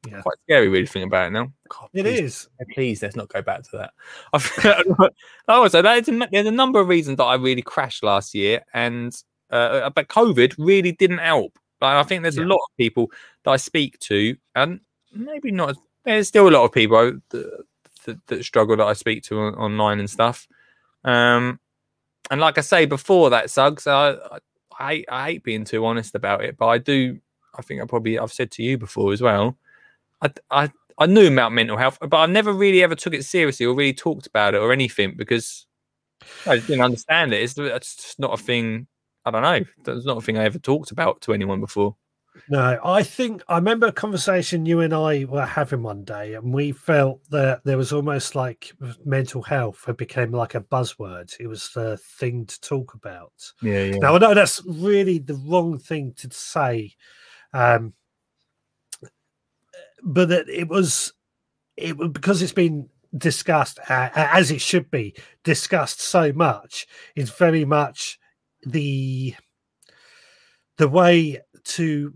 Yeah. 0.07 0.23
Quite 0.23 0.37
scary, 0.45 0.69
really, 0.69 0.87
think 0.87 1.07
about 1.07 1.27
it 1.27 1.31
now. 1.31 1.53
God, 1.69 1.91
it 1.93 2.05
please 2.05 2.21
is. 2.21 2.49
please 2.73 3.03
let's 3.03 3.17
not 3.17 3.29
go 3.29 3.43
back 3.43 3.63
to 3.71 3.91
that. 4.33 5.13
Also, 5.49 5.83
there's 5.83 6.09
a, 6.09 6.29
there's 6.31 6.47
a 6.47 6.53
number 6.53 6.79
of 6.79 6.89
reasons 6.89 7.17
that 7.17 7.25
I 7.25 7.35
really 7.35 7.63
crashed 7.63 8.05
last 8.05 8.35
year, 8.35 8.65
and 8.73 9.13
uh, 9.51 9.91
but 9.91 10.09
COVID 10.09 10.55
really 10.59 10.93
didn't 10.93 11.19
help. 11.19 11.59
Like, 11.81 11.97
I 11.97 12.03
think 12.03 12.23
there's 12.23 12.37
Yeah. 12.37 12.45
a 12.45 12.47
lot 12.47 12.57
of 12.57 12.77
people 12.77 13.11
that 13.45 13.51
I 13.53 13.57
speak 13.57 13.99
to, 14.01 14.37
and 14.55 14.81
maybe 15.13 15.51
not. 15.51 15.77
There's 16.05 16.29
still 16.29 16.49
a 16.49 16.51
lot 16.51 16.65
of 16.65 16.73
people 16.73 17.19
that, 17.31 17.65
that, 18.05 18.27
that 18.29 18.45
struggle 18.45 18.77
that 18.77 18.87
I 18.87 18.95
speak 18.95 19.23
to 19.25 19.39
on, 19.41 19.55
online 19.55 19.99
and 20.01 20.09
stuff. 20.11 20.49
Um, 21.05 21.61
and 22.31 22.41
like 22.41 22.59
I 22.59 22.63
say 22.63 22.87
before, 22.87 23.31
that 23.31 23.51
sucks. 23.51 23.87
I, 23.87 24.11
I 24.13 24.39
I 24.81 24.89
hate, 24.95 25.07
I 25.11 25.25
hate 25.27 25.43
being 25.43 25.65
too 25.65 25.85
honest 25.85 26.15
about 26.15 26.45
it, 26.45 26.57
but 26.57 26.69
I 26.69 26.79
do. 26.79 27.19
I 27.59 27.63
think 27.63 27.83
I 27.83 27.85
probably 27.87 28.19
I've 28.19 28.33
said 28.33 28.51
to 28.53 28.63
you 28.63 28.79
before 28.79 29.13
as 29.13 29.21
well. 29.21 29.57
I 30.23 30.31
I 30.51 30.71
I 30.99 31.07
knew 31.07 31.33
about 31.33 31.53
mental 31.53 31.77
health, 31.77 31.99
but 32.01 32.17
I 32.17 32.27
never 32.27 32.53
really 32.53 32.83
ever 32.83 32.95
took 32.95 33.15
it 33.15 33.25
seriously 33.25 33.67
or 33.67 33.75
really 33.75 33.93
talked 33.95 34.27
about 34.27 34.55
it 34.55 34.59
or 34.59 34.73
anything 34.73 35.15
because 35.17 35.67
I 36.47 36.57
just 36.57 36.67
didn't 36.69 36.85
understand 36.85 37.33
it. 37.33 37.43
It's, 37.43 37.57
it's 37.59 37.97
just 37.97 38.19
not 38.19 38.35
a 38.39 38.43
thing. 38.43 38.87
I 39.29 39.31
don't 39.31 39.43
know. 39.43 39.65
That's 39.85 40.07
not 40.07 40.17
a 40.17 40.21
thing 40.21 40.39
I 40.39 40.45
ever 40.45 40.59
talked 40.59 40.91
about 40.91 41.21
to 41.23 41.35
anyone 41.35 41.61
before. 41.61 41.97
No, 42.49 42.79
I 42.85 43.03
think 43.03 43.43
I 43.49 43.57
remember 43.57 43.87
a 43.87 43.93
conversation 43.93 44.65
you 44.65 44.81
and 44.81 44.95
I 44.95 45.25
were 45.25 45.45
having 45.45 45.83
one 45.83 46.05
day, 46.05 46.35
and 46.35 46.53
we 46.53 46.73
felt 46.73 47.21
that 47.31 47.63
there 47.65 47.77
was 47.77 47.93
almost 47.93 48.35
like 48.35 48.73
mental 49.05 49.43
health 49.43 49.85
had 49.85 49.97
became 49.97 50.33
like 50.33 50.55
a 50.55 50.61
buzzword. 50.61 51.35
It 51.41 51.47
was 51.47 51.71
the 51.75 51.97
thing 51.97 52.47
to 52.47 52.61
talk 52.61 52.95
about. 52.95 53.33
Yeah, 53.61 53.85
yeah. 53.85 53.99
Now 53.99 54.15
I 54.15 54.19
know 54.19 54.35
that's 54.35 54.63
really 54.65 55.19
the 55.19 55.35
wrong 55.35 55.79
thing 55.79 56.15
to 56.19 56.31
say, 56.31 56.95
um, 57.53 57.93
but 60.03 60.29
that 60.29 60.49
it 60.49 60.69
was 60.69 61.13
it 61.77 61.97
because 62.13 62.41
it's 62.41 62.53
been 62.53 62.89
discussed 63.17 63.79
uh, 63.89 64.11
as 64.15 64.51
it 64.51 64.61
should 64.61 64.91
be 64.91 65.15
discussed 65.45 66.01
so 66.01 66.33
much. 66.33 66.87
It's 67.15 67.31
very 67.31 67.65
much 67.65 68.18
the 68.65 69.35
the 70.77 70.89
way 70.89 71.39
to 71.65 72.15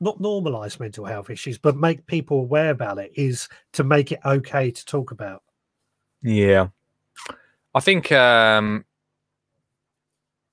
not 0.00 0.18
normalize 0.18 0.78
mental 0.78 1.04
health 1.04 1.30
issues, 1.30 1.58
but 1.58 1.76
make 1.76 2.06
people 2.06 2.38
aware 2.38 2.70
about 2.70 2.98
it 2.98 3.12
is 3.14 3.48
to 3.72 3.84
make 3.84 4.12
it 4.12 4.20
okay 4.24 4.70
to 4.70 4.84
talk 4.84 5.10
about. 5.10 5.42
Yeah. 6.22 6.68
I 7.74 7.80
think 7.80 8.10
um 8.12 8.84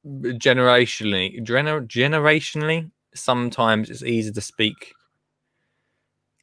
generationally 0.05 1.41
gener- 1.45 1.87
generationally 1.87 2.91
sometimes 3.15 3.89
it's 3.89 4.03
easy 4.03 4.31
to 4.33 4.41
speak 4.41 4.93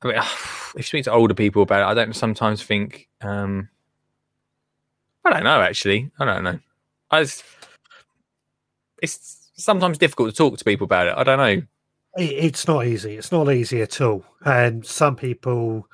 I 0.02 0.06
mean 0.06 0.16
if 0.16 0.72
you 0.76 0.82
speak 0.82 1.04
to 1.04 1.12
older 1.12 1.34
people 1.34 1.62
about 1.62 1.82
it 1.82 1.90
I 1.90 1.94
don't 1.94 2.16
sometimes 2.16 2.62
think 2.62 3.08
um 3.20 3.68
I 5.26 5.30
don't 5.30 5.44
know 5.44 5.61
actually 5.61 6.11
I 6.18 6.24
don't 6.24 6.42
know 6.44 6.58
I 7.11 7.22
just, 7.22 7.44
it's 9.03 9.51
sometimes 9.57 9.98
difficult 9.98 10.30
to 10.30 10.36
talk 10.36 10.57
to 10.57 10.64
people 10.64 10.84
about 10.84 11.07
it 11.07 11.14
I 11.16 11.24
don't 11.24 11.38
know 11.38 11.62
It's 12.16 12.66
not 12.66 12.86
easy. 12.86 13.16
It's 13.16 13.30
not 13.30 13.53
easy 13.53 13.82
at 13.82 14.01
all. 14.01 14.24
And 14.44 14.84
some 14.84 15.14
people 15.14 15.86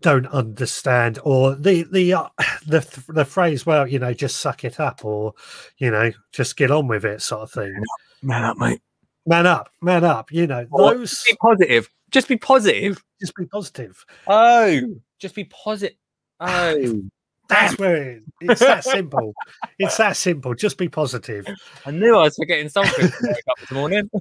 don't 0.00 0.26
understand, 0.26 1.18
or 1.22 1.54
the 1.54 1.84
the 1.90 2.12
uh, 2.12 2.28
the 2.66 2.80
the 3.08 3.24
phrase, 3.24 3.64
"Well, 3.64 3.86
you 3.86 3.98
know, 3.98 4.12
just 4.12 4.36
suck 4.36 4.64
it 4.64 4.78
up," 4.80 5.04
or 5.04 5.32
you 5.78 5.90
know, 5.90 6.12
just 6.32 6.56
get 6.56 6.70
on 6.70 6.88
with 6.88 7.04
it, 7.04 7.22
sort 7.22 7.42
of 7.42 7.52
thing. 7.52 7.74
man 8.22 8.44
up 8.44 8.58
mate 8.58 8.82
Man 9.24 9.46
up, 9.46 9.70
man 9.80 10.04
up. 10.04 10.32
You 10.32 10.46
know, 10.46 10.66
Or 10.70 10.94
those 10.94 11.10
just 11.10 11.26
be 11.26 11.36
positive 11.40 11.88
just 12.10 12.28
be 12.28 12.36
positive 12.36 13.02
just 13.20 13.34
be 13.34 13.46
positive. 13.46 14.04
oh 14.26 14.80
just 15.18 15.34
be 15.34 15.44
positive 15.44 15.96
oh 16.40 17.00
That's 17.48 17.76
where 17.78 17.96
it, 17.96 18.22
it's 18.40 18.60
that 18.60 18.84
simple. 18.84 19.34
It's 19.78 19.96
that 19.98 20.16
simple. 20.16 20.54
Just 20.54 20.78
be 20.78 20.88
positive. 20.88 21.46
I 21.84 21.90
knew 21.90 22.16
I 22.16 22.22
was 22.22 22.36
forgetting 22.36 22.68
something 22.68 23.04
when 23.06 23.12
I 23.12 23.28
woke 23.28 23.38
up 23.50 23.58
this 23.60 23.70
morning. 23.70 24.10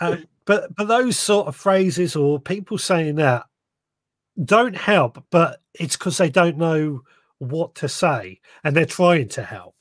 Um, 0.00 0.26
but 0.44 0.72
but 0.76 0.86
those 0.86 1.16
sort 1.16 1.48
of 1.48 1.56
phrases 1.56 2.14
or 2.14 2.38
people 2.40 2.78
saying 2.78 3.16
that 3.16 3.46
don't 4.44 4.76
help. 4.76 5.24
But 5.30 5.60
it's 5.74 5.96
because 5.96 6.18
they 6.18 6.30
don't 6.30 6.56
know 6.56 7.02
what 7.38 7.74
to 7.76 7.88
say, 7.88 8.40
and 8.62 8.76
they're 8.76 8.86
trying 8.86 9.28
to 9.30 9.42
help 9.42 9.74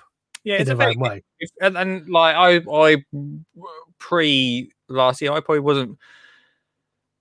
Yeah, 0.44 0.56
in 0.56 0.62
it's 0.62 0.72
a 0.72 0.76
their 0.76 0.90
own 0.90 1.00
way. 1.00 1.24
if, 1.40 1.52
and, 1.62 1.78
and 1.78 2.10
like 2.10 2.36
I, 2.36 2.62
I 2.68 2.96
pre 4.00 4.72
last 4.90 5.22
year, 5.22 5.34
I 5.34 5.40
probably 5.40 5.60
wasn't 5.60 6.00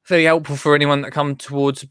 very 0.07 0.25
helpful 0.25 0.57
for 0.57 0.75
anyone 0.75 1.03
that 1.03 1.13
come 1.13 1.37
towards 1.37 1.85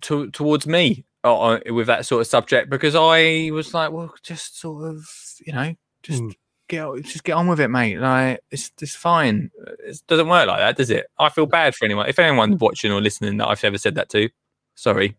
to, 0.00 0.28
towards 0.32 0.66
me 0.66 1.04
uh, 1.24 1.58
with 1.70 1.86
that 1.88 2.06
sort 2.06 2.20
of 2.20 2.26
subject 2.26 2.70
because 2.70 2.94
I 2.94 3.50
was 3.52 3.74
like, 3.74 3.90
well, 3.92 4.14
just 4.22 4.58
sort 4.60 4.88
of, 4.90 5.04
you 5.44 5.52
know, 5.52 5.74
just 6.02 6.22
Mm. 6.22 6.34
get 6.68 6.84
on- 6.84 7.02
just 7.02 7.24
get 7.24 7.32
on 7.32 7.48
with 7.48 7.60
it, 7.60 7.68
mate. 7.68 7.98
Like 7.98 8.40
it's 8.50 8.70
it's 8.80 8.94
fine. 8.94 9.50
It 9.84 10.00
doesn't 10.06 10.28
work 10.28 10.46
like 10.48 10.58
that, 10.60 10.76
does 10.76 10.90
it? 10.90 11.06
I 11.18 11.28
feel 11.28 11.46
bad 11.46 11.74
for 11.74 11.84
anyone. 11.84 12.08
If 12.08 12.18
anyone's 12.18 12.60
watching 12.60 12.92
or 12.92 13.00
listening 13.00 13.36
that 13.38 13.48
I've 13.48 13.64
ever 13.64 13.78
said 13.78 13.94
that 13.96 14.08
to, 14.10 14.28
sorry. 14.74 15.16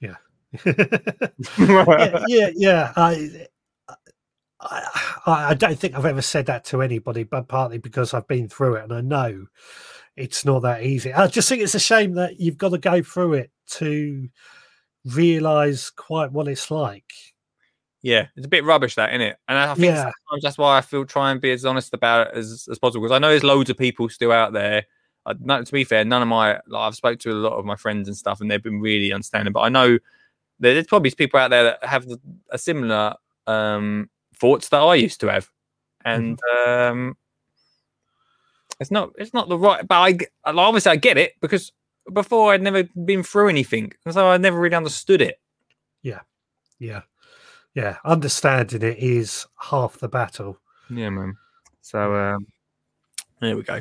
yeah, 0.00 0.14
yeah, 2.28 2.50
yeah. 2.54 2.92
I, 2.96 3.46
I, 4.60 4.82
I 5.26 5.54
don't 5.54 5.78
think 5.78 5.94
I've 5.94 6.06
ever 6.06 6.22
said 6.22 6.46
that 6.46 6.64
to 6.66 6.82
anybody, 6.82 7.24
but 7.24 7.48
partly 7.48 7.78
because 7.78 8.14
I've 8.14 8.26
been 8.28 8.48
through 8.48 8.76
it 8.76 8.84
and 8.84 8.92
I 8.92 9.00
know 9.00 9.46
it's 10.16 10.44
not 10.44 10.62
that 10.62 10.82
easy. 10.82 11.12
I 11.12 11.26
just 11.26 11.48
think 11.48 11.62
it's 11.62 11.74
a 11.74 11.78
shame 11.80 12.14
that 12.14 12.40
you've 12.40 12.56
got 12.56 12.70
to 12.70 12.78
go 12.78 13.02
through 13.02 13.34
it 13.34 13.50
to 13.72 14.28
realize 15.14 15.90
quite 15.90 16.32
what 16.32 16.48
it's 16.48 16.70
like. 16.70 17.12
Yeah, 18.02 18.26
it's 18.36 18.46
a 18.46 18.48
bit 18.48 18.64
rubbish 18.64 18.94
that, 18.96 19.10
isn't 19.10 19.20
it? 19.20 19.36
And 19.48 19.58
I 19.58 19.74
think 19.74 19.86
Yeah. 19.86 20.02
sometimes 20.28 20.42
that's 20.42 20.58
why 20.58 20.78
I 20.78 20.80
feel 20.80 21.04
try 21.04 21.30
and 21.32 21.40
be 21.40 21.50
as 21.52 21.64
honest 21.64 21.92
about 21.92 22.28
it 22.28 22.34
as, 22.34 22.68
as 22.70 22.78
possible 22.78 23.02
because 23.02 23.14
I 23.14 23.18
know 23.18 23.30
there's 23.30 23.42
loads 23.42 23.70
of 23.70 23.76
people 23.78 24.08
still 24.08 24.32
out 24.32 24.52
there. 24.52 24.84
I, 25.24 25.34
no, 25.40 25.62
to 25.64 25.72
be 25.72 25.82
fair, 25.82 26.04
none 26.04 26.22
of 26.22 26.28
my 26.28 26.52
like, 26.68 26.88
I've 26.88 26.94
spoke 26.94 27.18
to 27.20 27.32
a 27.32 27.34
lot 27.34 27.54
of 27.54 27.64
my 27.64 27.74
friends 27.74 28.06
and 28.06 28.16
stuff, 28.16 28.40
and 28.40 28.48
they've 28.50 28.62
been 28.62 28.80
really 28.80 29.12
understanding. 29.12 29.52
But 29.52 29.62
I 29.62 29.68
know 29.70 29.98
there's 30.60 30.86
probably 30.86 31.10
people 31.10 31.40
out 31.40 31.50
there 31.50 31.64
that 31.64 31.84
have 31.84 32.06
a 32.50 32.58
similar 32.58 33.14
um, 33.48 34.08
thoughts 34.36 34.68
that 34.68 34.78
I 34.78 34.94
used 34.94 35.20
to 35.20 35.32
have, 35.32 35.50
and 36.04 36.38
um, 36.64 37.16
it's 38.78 38.92
not 38.92 39.10
it's 39.18 39.34
not 39.34 39.48
the 39.48 39.58
right. 39.58 39.86
But 39.86 39.94
I 39.96 40.18
obviously 40.44 40.92
I 40.92 40.96
get 40.96 41.18
it 41.18 41.32
because 41.40 41.72
before 42.12 42.52
I'd 42.52 42.62
never 42.62 42.84
been 43.04 43.22
through 43.22 43.48
anything, 43.48 43.92
and 44.04 44.14
so 44.14 44.28
I 44.28 44.36
never 44.36 44.58
really 44.58 44.76
understood 44.76 45.20
it. 45.20 45.40
Yeah, 46.02 46.20
yeah. 46.78 47.02
Yeah. 47.74 47.98
Understanding 48.04 48.82
it 48.82 48.98
is 48.98 49.46
half 49.60 49.98
the 49.98 50.08
battle. 50.08 50.58
Yeah, 50.88 51.10
man. 51.10 51.36
So 51.82 52.14
um, 52.14 52.46
there 53.40 53.54
we 53.54 53.62
go. 53.62 53.80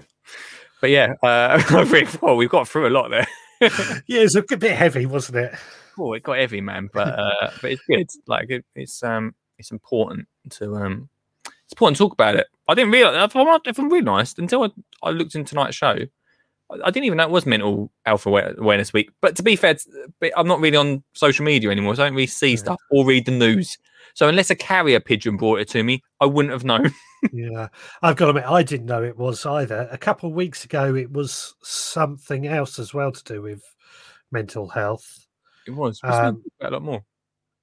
But 0.81 0.89
yeah, 0.89 1.13
uh, 1.23 1.61
well, 2.21 2.35
we've 2.35 2.49
got 2.49 2.67
through 2.67 2.87
a 2.87 2.89
lot 2.89 3.09
there. 3.09 3.27
Yeah, 4.07 4.19
it's 4.19 4.35
a 4.35 4.41
bit 4.41 4.75
heavy, 4.75 5.05
wasn't 5.05 5.37
it? 5.37 5.55
oh, 5.97 6.13
it 6.13 6.23
got 6.23 6.37
heavy, 6.37 6.61
man. 6.61 6.89
But 6.93 7.07
uh, 7.19 7.51
but 7.61 7.71
it's 7.71 7.81
good. 7.87 8.09
Like 8.27 8.49
it, 8.49 8.65
it's 8.75 9.01
um 9.01 9.33
it's 9.57 9.71
important 9.71 10.27
to 10.51 10.75
um 10.75 11.09
it's 11.45 11.73
important 11.73 11.97
to 11.97 12.03
talk 12.03 12.13
about 12.13 12.35
it. 12.35 12.47
I 12.67 12.73
didn't 12.75 12.91
realize 12.91 13.15
if 13.23 13.35
I'm, 13.35 13.59
if 13.65 13.79
I'm 13.79 13.89
really 13.89 14.07
honest 14.07 14.39
until 14.39 14.63
I, 14.63 14.69
I 15.01 15.09
looked 15.11 15.35
in 15.35 15.45
tonight's 15.45 15.75
show. 15.75 15.97
I, 16.71 16.89
didn't 16.89 17.05
even 17.05 17.17
know 17.17 17.23
it 17.25 17.29
was 17.29 17.45
Mental 17.45 17.91
Health 18.05 18.25
Awareness 18.25 18.91
Week. 18.91 19.09
But 19.21 19.35
to 19.35 19.43
be 19.43 19.55
fair, 19.55 19.77
I'm 20.35 20.47
not 20.47 20.59
really 20.59 20.77
on 20.77 21.03
social 21.13 21.45
media 21.45 21.69
anymore, 21.69 21.95
so 21.95 22.03
I 22.03 22.07
don't 22.07 22.15
really 22.15 22.27
see 22.27 22.51
Yeah. 22.51 22.57
stuff 22.57 22.81
or 22.89 23.05
read 23.05 23.25
the 23.25 23.31
news. 23.31 23.77
So 24.15 24.27
unless 24.27 24.49
a 24.49 24.55
carrier 24.55 24.99
pigeon 24.99 25.37
brought 25.37 25.59
it 25.59 25.67
to 25.69 25.83
me, 25.83 26.01
I 26.21 26.25
wouldn't 26.25 26.53
have 26.53 26.63
known. 26.63 26.91
Yeah, 27.33 27.69
I've 28.03 28.17
got 28.17 28.25
to 28.25 28.29
admit, 28.29 28.45
I 28.45 28.61
didn't 28.61 28.85
know 28.85 29.01
it 29.01 29.17
was 29.17 29.47
either. 29.47 29.87
A 29.91 29.97
couple 29.97 30.29
of 30.29 30.35
weeks 30.35 30.63
ago, 30.63 30.93
it 30.93 31.11
was 31.11 31.55
something 31.63 32.45
else 32.45 32.77
as 32.77 32.93
well 32.93 33.11
to 33.11 33.23
do 33.23 33.41
with 33.41 33.63
mental 34.31 34.67
health. 34.67 35.25
It 35.65 35.71
was 35.71 35.99
Um, 36.03 36.43
a 36.61 36.69
lot 36.69 36.83
more. 36.83 37.03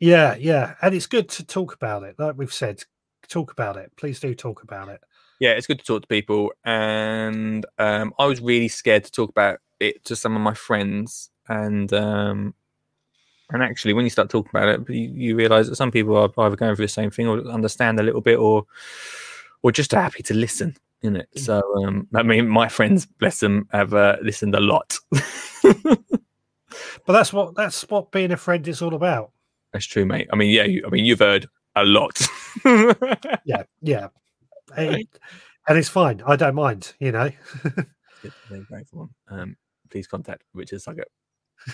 Yeah, 0.01 0.35
yeah, 0.35 0.75
and 0.83 0.93
it's 0.97 1.07
good 1.07 1.29
to 1.29 1.47
talk 1.47 1.75
about 1.75 2.03
it. 2.03 2.17
Like 2.19 2.37
we've 2.37 2.53
said, 2.53 2.83
talk 3.29 3.53
about 3.53 3.77
it. 3.77 3.93
Please 3.97 4.19
do 4.19 4.35
talk 4.35 4.65
about 4.65 4.89
it. 4.89 5.01
Yeah, 5.43 5.51
it's 5.51 5.67
good 5.67 5.81
to 5.81 5.85
talk 5.85 6.03
to 6.03 6.09
people. 6.09 6.53
And 6.65 7.67
um, 7.79 8.15
I 8.17 8.27
was 8.27 8.41
really 8.41 8.69
scared 8.69 9.03
to 9.05 9.11
talk 9.11 9.29
about 9.29 9.59
it 9.81 10.05
to 10.05 10.15
some 10.15 10.37
of 10.37 10.41
my 10.41 10.55
friends. 10.55 11.31
And 11.49 11.93
um, 11.93 12.55
and 13.51 13.63
actually, 13.63 13.93
when 13.93 14.05
you 14.05 14.11
start 14.11 14.31
talking 14.31 14.51
about 14.51 14.69
it, 14.69 14.89
you, 14.89 15.11
you 15.15 15.37
realize 15.37 15.69
that 15.69 15.75
some 15.77 15.91
people 15.91 16.17
are 16.17 16.31
either 16.39 16.55
going 16.55 16.77
through 16.77 16.87
the 16.87 16.93
same 16.93 17.11
thing 17.11 17.27
or 17.27 17.45
understand 17.49 17.99
a 17.99 18.05
little 18.05 18.21
bit, 18.21 18.39
or 18.39 18.65
or 19.63 19.73
just 19.73 19.91
happy 19.91 20.23
to 20.23 20.35
listen. 20.35 20.77
In 21.03 21.17
it, 21.17 21.29
so 21.35 21.61
um, 21.85 22.07
I 22.15 22.23
mean, 22.23 22.47
my 22.47 22.69
friends, 22.69 23.07
bless 23.07 23.41
them, 23.41 23.69
have 23.73 23.93
uh, 23.93 24.19
listened 24.23 24.55
a 24.55 24.61
lot. 24.61 24.97
But 27.05 27.15
that's 27.15 27.33
what 27.33 27.55
that's 27.55 27.83
what 27.91 28.13
being 28.13 28.33
a 28.33 28.37
friend 28.37 28.67
is 28.69 28.81
all 28.81 28.95
about. 28.95 29.33
That's 29.73 29.87
true, 29.87 30.07
mate. 30.07 30.29
I 30.33 30.37
mean, 30.37 30.51
yeah, 30.51 30.65
you, 30.65 30.85
I 30.87 30.91
mean, 30.91 31.05
you've 31.05 31.19
heard 31.19 31.49
a 31.77 31.85
lot. 31.85 32.21
Yeah, 33.45 33.65
yeah, 33.81 34.09
It- 34.77 35.09
and 35.69 35.79
it's 35.79 35.89
fine. 35.89 36.23
I 36.27 36.37
don't 36.37 36.55
mind. 36.57 36.93
You 36.99 37.13
know. 37.13 37.31
Grateful. 38.69 39.11
Um, 39.29 39.57
please 39.91 40.07
contact 40.07 40.43
Richard 40.55 40.81
Suggett. 40.81 41.09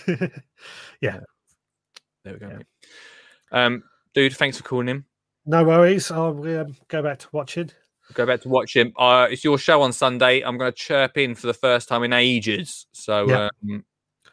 yeah, 1.01 1.19
There 2.23 2.33
we 2.33 2.39
go. 2.39 2.49
Yeah. 2.49 3.65
Um, 3.65 3.83
dude, 4.13 4.33
thanks 4.35 4.57
for 4.57 4.63
calling 4.63 4.89
in. 4.89 5.05
no 5.45 5.63
worries. 5.63 6.11
I'll 6.11 6.37
um, 6.59 6.75
go 6.87 7.01
back 7.01 7.19
to 7.19 7.27
watching. 7.31 7.71
Go 8.13 8.25
back 8.25 8.41
to 8.41 8.49
watch 8.49 8.75
him. 8.75 8.93
Uh, 8.97 9.27
it's 9.31 9.43
your 9.43 9.57
show 9.57 9.81
on 9.81 9.93
Sunday. 9.93 10.41
I'm 10.41 10.57
going 10.57 10.71
to 10.71 10.77
chirp 10.77 11.17
in 11.17 11.33
for 11.35 11.47
the 11.47 11.53
first 11.53 11.87
time 11.87 12.03
in 12.03 12.13
ages. 12.13 12.87
So, 12.91 13.27
Yeah. 13.27 13.49
um, 13.71 13.83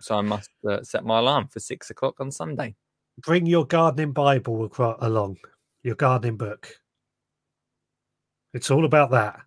so 0.01 0.17
I 0.17 0.21
must 0.23 0.51
uh, 0.69 0.83
set 0.83 1.05
my 1.05 1.19
alarm 1.19 1.49
for 1.49 1.61
six 1.61 1.89
o'clock 1.91 2.17
on 2.21 2.31
Sunday. 2.31 2.75
Bring 3.23 3.47
your 3.47 3.67
gardening 3.67 4.12
Bible 4.12 4.71
along, 5.01 5.39
your 5.83 5.95
gardening 5.95 6.37
book. 6.37 6.69
It's 8.57 8.71
all 8.71 8.85
about 8.85 9.11
that. 9.11 9.41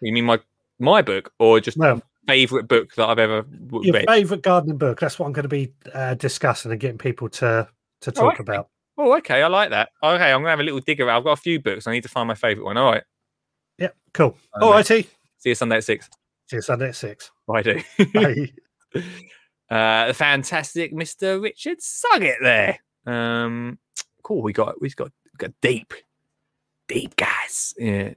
You 0.00 0.12
mean 0.12 0.24
my 0.24 0.40
my 0.78 1.02
book 1.02 1.32
or 1.38 1.60
just 1.60 1.78
No, 1.78 2.00
favorite 2.26 2.66
book 2.66 2.94
that 2.94 3.08
I've 3.08 3.18
ever 3.18 3.46
your 3.82 3.94
read? 3.94 4.06
favourite 4.08 4.42
gardening 4.42 4.78
book. 4.78 4.98
That's 5.00 5.18
what 5.18 5.26
I'm 5.26 5.32
going 5.32 5.44
to 5.44 5.48
be 5.48 5.72
uh, 5.92 6.14
discussing 6.14 6.72
and 6.72 6.80
getting 6.80 6.98
people 6.98 7.28
to 7.28 7.68
to 8.00 8.12
talk 8.12 8.34
okay. 8.34 8.42
about. 8.42 8.68
Oh, 8.96 9.16
okay. 9.18 9.42
I 9.42 9.48
like 9.48 9.70
that. 9.70 9.90
Okay, 10.02 10.32
I'm 10.32 10.40
gonna 10.40 10.50
have 10.50 10.60
a 10.60 10.64
little 10.64 10.80
dig 10.80 11.00
around. 11.00 11.18
I've 11.18 11.24
got 11.24 11.32
a 11.32 11.40
few 11.40 11.60
books. 11.60 11.86
I 11.86 11.92
need 11.92 12.02
to 12.02 12.08
find 12.08 12.28
my 12.28 12.34
favorite 12.34 12.64
one. 12.64 12.76
All 12.76 12.92
right. 12.92 13.04
Yep, 13.78 13.96
cool. 14.12 14.36
All 14.60 14.70
righty. 14.70 15.02
See 15.38 15.50
you 15.50 15.54
Sunday 15.54 15.76
at 15.76 15.84
six. 15.84 16.08
See 16.48 16.56
you 16.56 16.62
Sunday 16.62 16.88
at 16.88 16.96
six. 16.96 17.30
I 17.52 17.62
do. 17.62 17.82
Bye. 18.12 18.52
uh, 19.70 20.06
the 20.08 20.14
fantastic 20.14 20.94
Mr. 20.94 21.42
Richard 21.42 21.78
Suggett 21.80 22.36
there. 22.40 22.78
Um, 23.06 23.78
cool. 24.22 24.42
We 24.42 24.52
got 24.52 24.80
we've 24.80 24.96
got 24.96 25.10
we 25.32 25.38
got 25.38 25.52
deep, 25.60 25.92
deep 26.88 27.16
guys 27.16 27.74
yeah, 27.78 28.14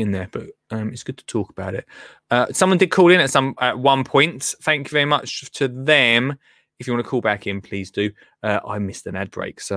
in 0.00 0.12
there, 0.12 0.28
but 0.32 0.48
um, 0.70 0.92
it's 0.92 1.02
good 1.02 1.18
to 1.18 1.26
talk 1.26 1.50
about 1.50 1.74
it. 1.74 1.86
Uh, 2.30 2.46
someone 2.52 2.78
did 2.78 2.90
call 2.90 3.10
in 3.10 3.20
at 3.20 3.30
some 3.30 3.54
at 3.60 3.78
one 3.78 4.04
point. 4.04 4.54
Thank 4.62 4.88
you 4.88 4.92
very 4.92 5.04
much 5.04 5.50
to 5.52 5.68
them. 5.68 6.38
If 6.78 6.86
you 6.86 6.94
want 6.94 7.04
to 7.04 7.10
call 7.10 7.20
back 7.20 7.46
in, 7.46 7.60
please 7.60 7.90
do. 7.90 8.10
Uh, 8.42 8.60
I 8.66 8.78
missed 8.78 9.06
an 9.06 9.14
ad 9.14 9.30
break, 9.30 9.60
so. 9.60 9.76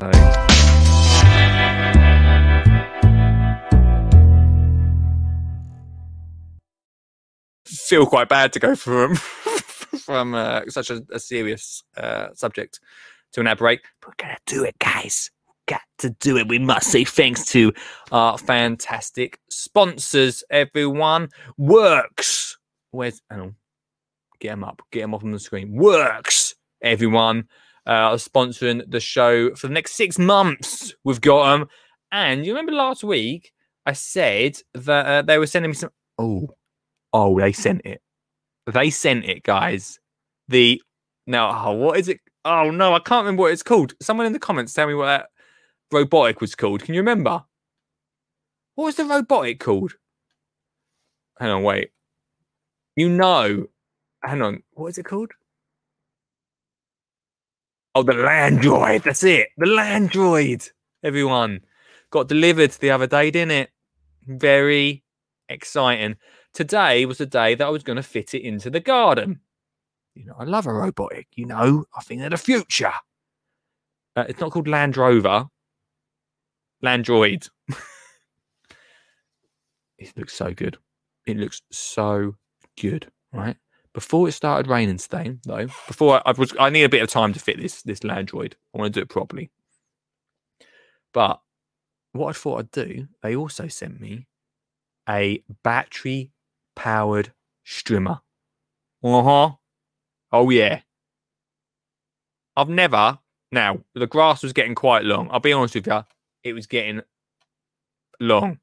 Feel 7.66 8.06
quite 8.06 8.30
bad 8.30 8.54
to 8.54 8.60
go 8.60 8.76
from 8.76 9.16
from 10.06 10.34
uh, 10.34 10.62
such 10.70 10.90
a, 10.90 11.04
a 11.12 11.20
serious 11.20 11.84
uh, 11.98 12.28
subject 12.34 12.80
to 13.34 13.42
an 13.42 13.48
ad 13.48 13.58
break. 13.58 13.82
But 14.02 14.10
we're 14.10 14.28
gonna 14.28 14.38
do 14.46 14.64
it, 14.64 14.80
guys. 14.80 15.30
Got 15.68 15.82
to 16.00 16.10
do 16.20 16.38
it. 16.38 16.48
We 16.48 16.60
must 16.60 16.92
say 16.92 17.06
thanks 17.06 17.46
to 17.48 17.74
our 18.12 18.38
fantastic 18.38 19.40
sponsors. 19.50 20.44
Everyone 20.50 21.30
Worx. 21.60 22.56
Where's? 22.92 23.22
Hang. 23.30 23.56
Get 24.40 24.50
them 24.50 24.64
up. 24.64 24.82
Get 24.92 25.02
them 25.02 25.14
up 25.14 25.24
on 25.24 25.32
the 25.32 25.40
screen. 25.40 25.74
Worx. 25.74 26.54
Everyone 26.82 27.48
uh, 27.86 28.12
sponsoring 28.14 28.84
the 28.90 29.00
show 29.00 29.56
for 29.56 29.68
the 29.68 29.74
next 29.74 29.96
six 29.96 30.20
months. 30.20 30.94
We've 31.04 31.22
got 31.22 31.52
them. 31.52 31.70
And 32.12 32.46
you 32.46 32.52
remember 32.52 32.74
last 32.74 33.04
week 33.04 33.52
I 33.86 33.94
said 33.94 34.58
that 34.74 35.06
uh, 35.06 35.22
they 35.24 35.38
were 35.38 35.48
sending 35.48 35.72
me 35.72 35.76
some. 35.76 35.90
Oh, 36.18 36.50
oh, 37.12 37.40
they 37.40 37.52
sent 37.52 37.82
it. 37.86 38.02
They 38.72 38.90
sent 38.90 39.26
it, 39.26 39.44
guys. 39.44 40.00
The 40.48 40.82
now, 41.26 41.70
oh, 41.70 41.74
what 41.74 41.98
is 41.98 42.10
it? 42.10 42.20
Oh 42.46 42.70
no, 42.72 42.94
I 42.94 43.00
can't 43.00 43.26
remember 43.26 43.42
what 43.42 43.52
it's 43.52 43.64
called. 43.64 43.94
Someone 44.02 44.26
in 44.26 44.34
the 44.34 44.40
comments 44.40 44.74
tell 44.74 44.88
me 44.88 44.94
what 44.94 45.06
that 45.06 45.28
robotic 45.94 46.42
was 46.42 46.56
called. 46.56 46.84
Can 46.84 46.94
you 46.94 47.02
remember? 47.02 47.44
What 48.76 48.86
was 48.86 48.96
the 48.96 49.06
robotic 49.06 49.60
called? 49.60 49.94
Hang 51.40 51.52
on, 51.52 51.64
wait. 51.64 51.92
You 52.96 53.10
know. 53.10 53.68
Hang 54.24 54.42
on. 54.42 54.64
What 54.74 54.88
is 54.88 54.98
it 54.98 55.06
called? 55.06 55.32
Oh, 57.96 58.04
the 58.04 58.14
Landroid. 58.14 59.04
That's 59.04 59.24
it. 59.24 59.50
The 59.58 59.66
Landroid. 59.66 60.70
Everyone 61.04 61.62
got 62.10 62.28
delivered 62.28 62.72
the 62.72 62.92
other 62.92 63.08
day, 63.08 63.30
didn't 63.30 63.52
it? 63.52 63.70
Very 64.26 65.04
exciting. 65.50 66.16
Today 66.54 67.06
was 67.06 67.18
the 67.18 67.26
day 67.26 67.56
that 67.56 67.66
I 67.66 67.70
was 67.70 67.84
going 67.84 67.98
to 67.98 68.04
fit 68.04 68.34
it 68.34 68.42
into 68.42 68.70
the 68.70 68.80
garden. 68.80 69.42
You 70.16 70.26
know, 70.26 70.36
I 70.40 70.44
love 70.44 70.68
a 70.68 70.74
robotic. 70.74 71.28
You 71.36 71.46
know, 71.46 71.86
I 71.96 72.02
think 72.02 72.22
they're 72.22 72.30
the 72.30 72.38
future. 72.38 72.94
Uh, 74.16 74.26
it's 74.30 74.40
not 74.40 74.52
called 74.52 74.68
Land 74.68 74.96
Rover. 74.96 75.48
Landroid. 76.84 77.50
it 79.98 80.18
looks 80.18 80.34
so 80.34 80.54
good. 80.54 80.78
It 81.26 81.38
looks 81.38 81.62
so 81.72 82.36
good, 82.80 83.12
right? 83.32 83.56
Before 83.94 84.28
it 84.28 84.34
started 84.34 84.70
raining 84.70 84.98
today, 84.98 85.38
though, 85.46 85.68
before 85.88 86.16
I, 86.16 86.32
I 86.32 86.32
was, 86.32 86.54
I 86.60 86.70
need 86.70 86.84
a 86.84 86.90
bit 86.90 87.04
of 87.04 87.10
time 87.10 87.32
to 87.34 87.40
fit 87.40 87.60
this 87.62 87.82
this 87.84 88.00
Landroid. 88.00 88.54
I 88.74 88.80
want 88.80 88.94
to 88.94 89.00
do 89.00 89.04
it 89.04 89.10
properly. 89.10 89.52
But 91.14 91.40
what 92.12 92.30
I 92.30 92.34
thought 92.34 92.60
I'd 92.60 92.72
do, 92.72 93.08
they 93.22 93.36
also 93.36 93.68
sent 93.68 94.02
me 94.02 94.28
a 95.08 95.44
battery 95.64 96.32
powered 96.76 97.34
strimmer. 97.66 98.22
Uh 99.04 99.24
huh. 99.24 99.52
Oh 100.32 100.50
yeah. 100.50 100.82
I've 102.56 102.70
never. 102.70 103.20
Now 103.52 103.80
the 103.94 104.08
grass 104.08 104.42
was 104.42 104.54
getting 104.54 104.76
quite 104.76 105.04
long. 105.04 105.30
I'll 105.32 105.40
be 105.40 105.54
honest 105.54 105.76
with 105.76 105.86
you, 105.88 106.04
it 106.44 106.54
was 106.54 106.68
getting 106.68 107.02
long. 108.20 108.60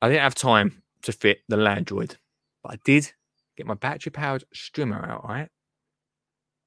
I 0.00 0.08
didn't 0.08 0.22
have 0.22 0.34
time 0.34 0.82
to 1.02 1.12
fit 1.12 1.40
the 1.48 1.56
Landroid, 1.56 2.16
but 2.62 2.72
I 2.72 2.78
did 2.84 3.12
get 3.56 3.66
my 3.66 3.74
battery 3.74 4.10
powered 4.10 4.44
strimmer 4.54 5.08
out. 5.08 5.24
Right, 5.24 5.48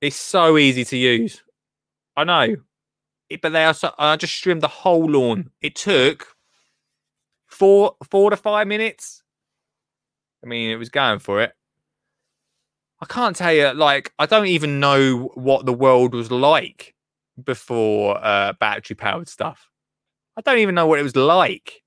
it's 0.02 0.16
so 0.16 0.58
easy 0.58 0.86
to 0.86 0.98
use. 0.98 1.44
I 2.16 2.24
know, 2.24 2.56
it, 3.30 3.42
but 3.42 3.52
they 3.52 3.66
are. 3.66 3.74
So, 3.74 3.94
I 3.98 4.16
just 4.16 4.42
trimmed 4.42 4.62
the 4.62 4.68
whole 4.68 5.06
lawn. 5.06 5.52
It 5.62 5.76
took 5.76 6.36
four 7.48 7.96
four 8.10 8.30
to 8.30 8.38
five 8.38 8.68
minutes. 8.68 9.22
I 10.44 10.48
mean, 10.48 10.70
it 10.70 10.78
was 10.78 10.90
going 10.90 11.20
for 11.20 11.42
it. 11.42 11.54
I 13.02 13.06
can't 13.06 13.36
tell 13.36 13.52
you, 13.52 13.74
like, 13.74 14.14
I 14.18 14.26
don't 14.26 14.48
even 14.48 14.80
know 14.80 15.32
what 15.34 15.66
the 15.66 15.74
world 15.74 16.14
was 16.14 16.32
like 16.32 16.95
before 17.44 18.24
uh, 18.24 18.54
battery 18.60 18.96
powered 18.96 19.28
stuff. 19.28 19.70
I 20.38 20.42
don't 20.42 20.60
even 20.60 20.76
know 20.76 20.88
what 20.88 21.00
it 21.00 21.04
was 21.04 21.16
like 21.16 21.84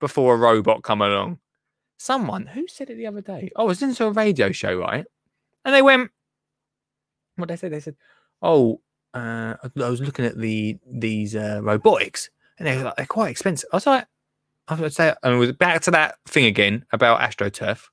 before 0.00 0.34
a 0.34 0.38
robot 0.38 0.82
come 0.82 1.02
along. 1.02 1.38
Someone 1.98 2.46
who 2.46 2.66
said 2.66 2.90
it 2.90 2.96
the 2.96 3.06
other 3.06 3.20
day. 3.20 3.50
Oh, 3.56 3.64
I 3.64 3.66
was 3.66 3.82
into 3.82 4.06
a 4.06 4.10
radio 4.10 4.52
show, 4.52 4.78
right? 4.78 5.04
And 5.64 5.74
they 5.74 5.82
went, 5.82 6.10
what 7.40 7.48
they 7.48 7.56
said? 7.56 7.72
They 7.72 7.80
said, 7.80 7.96
"Oh, 8.42 8.80
uh, 9.14 9.54
I 9.62 9.88
was 9.88 10.00
looking 10.00 10.24
at 10.24 10.38
the 10.38 10.78
these 10.86 11.34
uh, 11.34 11.60
robotics, 11.62 12.30
and 12.58 12.66
they're 12.66 12.84
like, 12.84 12.96
they're 12.96 13.06
quite 13.06 13.30
expensive." 13.30 13.68
I 13.72 13.76
was 13.76 13.86
like, 13.86 14.06
I 14.68 14.74
was 14.74 14.94
say, 14.94 15.14
and 15.22 15.38
was 15.38 15.52
back 15.52 15.82
to 15.82 15.90
that 15.92 16.16
thing 16.26 16.44
again 16.44 16.84
about 16.92 17.20
AstroTurf. 17.20 17.86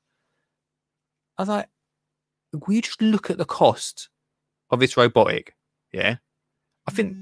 I 1.37 1.41
was 1.41 1.49
like, 1.49 1.67
will 2.53 2.75
you 2.75 2.81
just 2.81 3.01
look 3.01 3.29
at 3.29 3.37
the 3.37 3.45
cost 3.45 4.09
of 4.69 4.79
this 4.79 4.97
robotic? 4.97 5.55
Yeah, 5.91 6.17
I 6.87 6.91
think. 6.91 7.17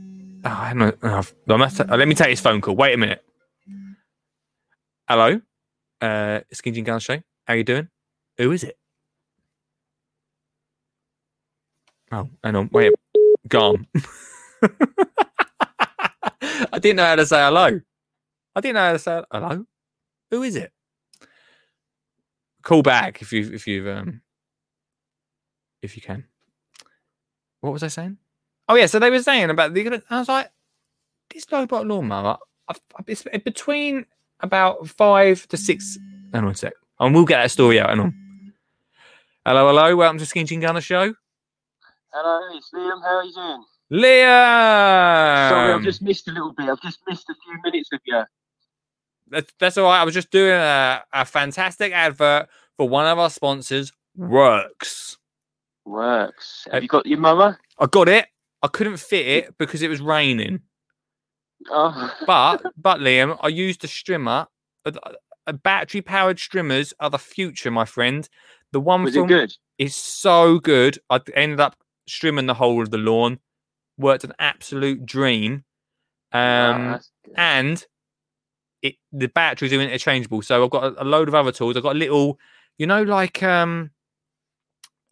Oh, 0.46 0.50
I 0.50 0.74
don't 0.74 0.80
know. 0.80 0.94
Oh, 1.04 1.54
I 1.54 1.58
must, 1.58 1.82
uh, 1.82 1.96
let 1.96 2.08
me 2.08 2.14
take 2.14 2.30
this 2.30 2.42
phone 2.42 2.62
call. 2.62 2.76
Wait 2.76 2.94
a 2.94 2.98
minute. 2.98 3.24
Hello, 5.08 5.40
uh, 6.02 6.40
Skinny 6.52 6.76
Jean 6.76 6.84
Gardener 6.84 7.00
Show. 7.00 7.22
How 7.46 7.54
you 7.54 7.64
doing? 7.64 7.88
Who 8.38 8.52
is 8.52 8.64
it? 8.64 8.78
Oh, 12.12 12.30
hang 12.44 12.56
on. 12.56 12.70
Wait. 12.72 12.94
Gone. 13.48 13.88
I 14.62 14.70
didn't 16.80 16.98
know 16.98 17.06
how 17.06 17.16
to 17.16 17.26
say 17.26 17.44
hello. 17.44 17.82
I 18.56 18.62
didn't 18.62 18.76
know 18.76 18.82
how 18.82 18.94
to 18.94 19.00
say 19.00 19.24
hello. 19.32 19.66
Who 20.32 20.44
is 20.44 20.56
it? 20.56 20.72
Call 22.64 22.82
back 22.82 23.22
if 23.22 23.32
you 23.32 23.54
if 23.54 23.68
you've 23.68 23.88
um 23.88 24.22
if 25.82 25.96
you 25.96 26.02
can. 26.02 26.26
What 27.62 27.74
was 27.74 27.84
I 27.84 27.90
saying? 27.90 28.18
Oh 28.68 28.76
yeah, 28.76 28.88
so 28.88 29.00
they 29.00 29.10
were 29.10 29.22
saying 29.22 29.50
about 29.50 29.74
the. 29.74 30.02
I 30.10 30.20
was 30.20 30.28
like, 30.30 30.50
this 31.34 31.46
robot 31.52 31.86
lawnmower. 31.86 32.38
I've, 32.68 32.80
I've- 32.98 33.12
it's 33.12 33.24
between 33.44 34.06
about 34.40 34.88
five 34.88 35.48
to 35.50 35.58
six. 35.58 35.98
Hang 36.34 36.44
on 36.46 36.52
a 36.52 36.56
sec, 36.56 36.74
and 37.00 37.14
we'll 37.14 37.26
get 37.26 37.42
that 37.42 37.52
story 37.52 37.80
out. 37.80 37.90
Hang 37.90 38.00
on. 38.00 38.16
Hello, 39.46 39.68
hello. 39.68 39.96
Welcome 39.96 40.18
to 40.18 40.26
Skin 40.26 40.46
Gunner 40.60 40.82
Show. 40.82 41.14
Hello, 42.12 42.58
it's 42.58 42.72
Liam. 42.74 43.02
How 43.04 43.18
are 43.18 43.24
you 43.24 43.34
doing? 43.34 43.64
Liam. 43.92 45.50
Sorry, 45.50 45.74
I've 45.74 45.84
just 45.84 46.02
missed 46.02 46.28
a 46.28 46.32
little 46.32 46.54
bit. 46.54 46.68
I've 46.68 46.82
just 46.82 47.00
missed 47.08 47.30
a 47.30 47.36
few 47.44 47.60
minutes 47.64 47.90
of 47.94 48.00
you. 48.06 48.24
That's, 49.30 49.52
that's 49.60 49.78
all 49.78 49.86
right. 49.86 50.00
I 50.02 50.04
was 50.04 50.14
just 50.14 50.32
doing 50.32 50.52
a, 50.54 51.04
a 51.14 51.26
fantastic 51.26 51.92
advert 51.94 52.48
for 52.78 52.90
one 52.90 53.06
of 53.06 53.20
our 53.20 53.30
sponsors, 53.30 53.92
Worx. 54.18 55.18
Worx. 55.88 56.68
Uh, 56.68 56.72
Have 56.74 56.84
you 56.84 56.90
got 56.90 57.06
your 57.06 57.20
mother? 57.20 57.60
I 57.78 57.86
got 57.86 58.10
it. 58.10 58.26
I 58.66 58.68
couldn't 58.68 58.98
fit 58.98 59.28
it 59.28 59.58
because 59.60 59.84
it 59.84 59.90
was 59.90 60.02
raining. 60.02 60.62
Oh, 61.70 62.12
But 62.26 62.64
but 62.78 63.00
Liam, 63.00 63.38
I 63.42 63.50
used 63.50 63.84
a 63.84 63.88
strimmer. 63.88 64.48
A, 64.86 64.94
a 65.46 65.54
battery 65.54 66.02
powered 66.02 66.38
strimmers 66.38 66.92
are 67.00 67.12
the 67.12 67.20
future, 67.20 67.70
my 67.70 67.86
friend. 67.86 68.28
The 68.72 68.80
one 68.80 69.04
was 69.04 69.14
from 69.14 69.26
it 69.26 69.28
good? 69.28 69.54
is 69.78 69.96
so 69.96 70.58
good. 70.58 70.98
I 71.12 71.22
ended 71.36 71.60
up 71.60 71.76
trimming 72.10 72.48
the 72.48 72.56
whole 72.56 72.82
of 72.82 72.90
the 72.90 72.98
lawn. 72.98 73.38
Worked 74.00 74.24
an 74.24 74.34
absolute 74.40 75.06
dream. 75.06 75.64
Um, 76.34 77.00
and 77.36 77.86
it 78.82 78.96
the 79.12 79.28
batteries 79.28 79.74
are 79.74 79.80
interchangeable. 79.80 80.42
So 80.42 80.64
I've 80.64 80.72
got 80.72 80.86
a, 80.86 81.04
a 81.04 81.06
load 81.06 81.28
of 81.28 81.36
other 81.36 81.52
tools. 81.52 81.78
I've 81.78 81.84
got 81.84 81.96
a 81.96 82.00
little, 82.00 82.40
you 82.80 82.88
know, 82.88 83.04
like 83.04 83.44
um, 83.44 83.92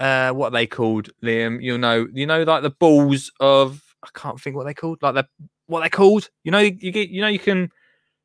uh, 0.04 0.34
what 0.34 0.48
are 0.48 0.52
they 0.58 0.68
called, 0.68 1.10
Liam? 1.24 1.64
You 1.64 1.78
know, 1.78 2.08
you 2.14 2.26
know, 2.26 2.44
like 2.44 2.62
the 2.62 2.72
balls 2.72 3.32
of 3.40 3.82
I 4.04 4.10
can't 4.14 4.40
think 4.40 4.54
what 4.54 4.66
they 4.66 4.74
called, 4.74 5.02
like 5.02 5.16
the 5.16 5.26
what 5.68 5.80
they 5.80 5.90
called. 5.90 6.30
You 6.44 6.52
know, 6.52 6.60
you 6.60 6.92
get, 6.92 7.08
you 7.08 7.22
know, 7.22 7.30
you 7.30 7.40
can 7.40 7.72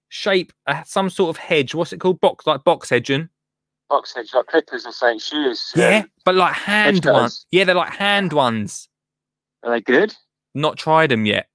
shape 0.09 0.53
a, 0.67 0.83
some 0.85 1.09
sort 1.09 1.31
of 1.31 1.37
hedge. 1.37 1.77
What's 1.77 1.93
it 1.93 2.01
called? 2.01 2.21
Box 2.21 2.49
like 2.49 2.65
box 2.65 2.91
hedging. 2.91 3.29
Box 3.89 4.13
hedge, 4.13 4.35
like 4.35 4.49
clippers 4.49 4.87
or 4.87 4.93
saying 4.93 5.21
shoes. 5.21 5.73
Yeah, 5.77 5.99
um, 5.99 6.11
but 6.25 6.35
like 6.35 6.55
hand 6.55 7.05
ones. 7.05 7.47
Yeah, 7.53 7.63
they're 7.63 7.77
like 7.77 7.95
hand 7.95 8.33
ones. 8.33 8.89
Are 9.63 9.71
they 9.71 9.81
good? 9.81 10.17
Not 10.57 10.79
tried 10.79 11.13
them 11.13 11.27
yet. 11.27 11.47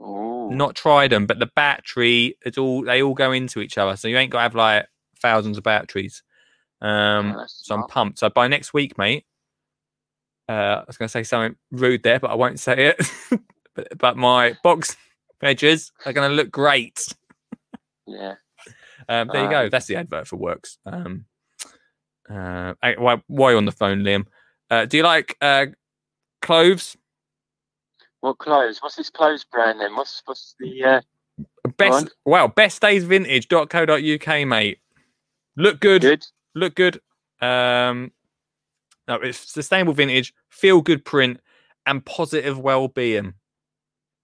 Oh, 0.00 0.48
Not 0.48 0.76
tried 0.76 1.12
them, 1.12 1.26
but 1.26 1.40
the 1.40 1.50
battery, 1.54 2.38
it's 2.40 2.56
all 2.56 2.84
they 2.84 3.02
all 3.02 3.12
go 3.12 3.32
into 3.32 3.60
each 3.60 3.76
other. 3.76 3.96
So 3.96 4.08
you 4.08 4.16
ain't 4.16 4.32
got 4.32 4.38
to 4.38 4.42
have 4.44 4.54
like 4.54 4.86
thousands 5.20 5.58
of 5.58 5.62
batteries. 5.62 6.22
Um, 6.80 7.34
that's 7.36 7.66
so 7.66 7.74
I'm 7.74 7.86
pumped. 7.86 8.18
So 8.18 8.30
by 8.30 8.48
next 8.48 8.72
week, 8.72 8.96
mate, 8.96 9.26
uh, 10.48 10.52
I 10.52 10.84
was 10.86 10.96
going 10.96 11.08
to 11.08 11.12
say 11.12 11.22
something 11.22 11.56
rude 11.70 12.02
there, 12.02 12.20
but 12.20 12.30
I 12.30 12.34
won't 12.34 12.60
say 12.60 12.88
it. 12.88 13.10
but, 13.74 13.98
but 13.98 14.16
my 14.16 14.56
box 14.62 14.96
edges 15.42 15.92
are 16.04 16.12
going 16.12 16.30
to 16.30 16.36
look 16.36 16.50
great. 16.50 17.00
Yeah. 18.06 18.34
Um, 19.08 19.28
there 19.32 19.44
you 19.44 19.50
go. 19.50 19.68
That's 19.68 19.86
the 19.86 19.96
advert 19.96 20.28
for 20.28 20.36
Worx. 20.36 20.76
Um, 20.86 21.24
uh, 22.30 22.74
why, 22.98 23.22
why 23.26 23.48
are 23.48 23.50
you 23.52 23.56
on 23.56 23.64
the 23.64 23.72
phone, 23.72 24.00
Liam? 24.00 24.26
Uh, 24.70 24.86
do 24.86 24.96
you 24.96 25.02
like 25.02 25.36
uh, 25.40 25.66
cloves? 26.40 26.96
What 28.20 28.38
clothes? 28.38 28.80
What's 28.80 28.96
this 28.96 29.10
clothes 29.10 29.44
brand 29.44 29.80
then? 29.80 29.96
What's 29.96 30.22
what's 30.24 30.54
the 30.60 30.84
uh, 30.84 31.00
Best 31.76 32.14
wow, 32.24 32.48
bestdaysvintage.co.uk, 32.48 34.48
mate. 34.48 34.78
Look 35.56 35.80
good, 35.80 36.02
good? 36.02 36.26
look 36.54 36.74
good. 36.74 37.00
Um, 37.40 38.12
no, 39.08 39.14
it's 39.16 39.52
sustainable 39.52 39.92
vintage, 39.92 40.32
feel 40.50 40.80
good 40.80 41.04
print, 41.04 41.40
and 41.86 42.04
positive 42.04 42.58
well-being. 42.58 43.34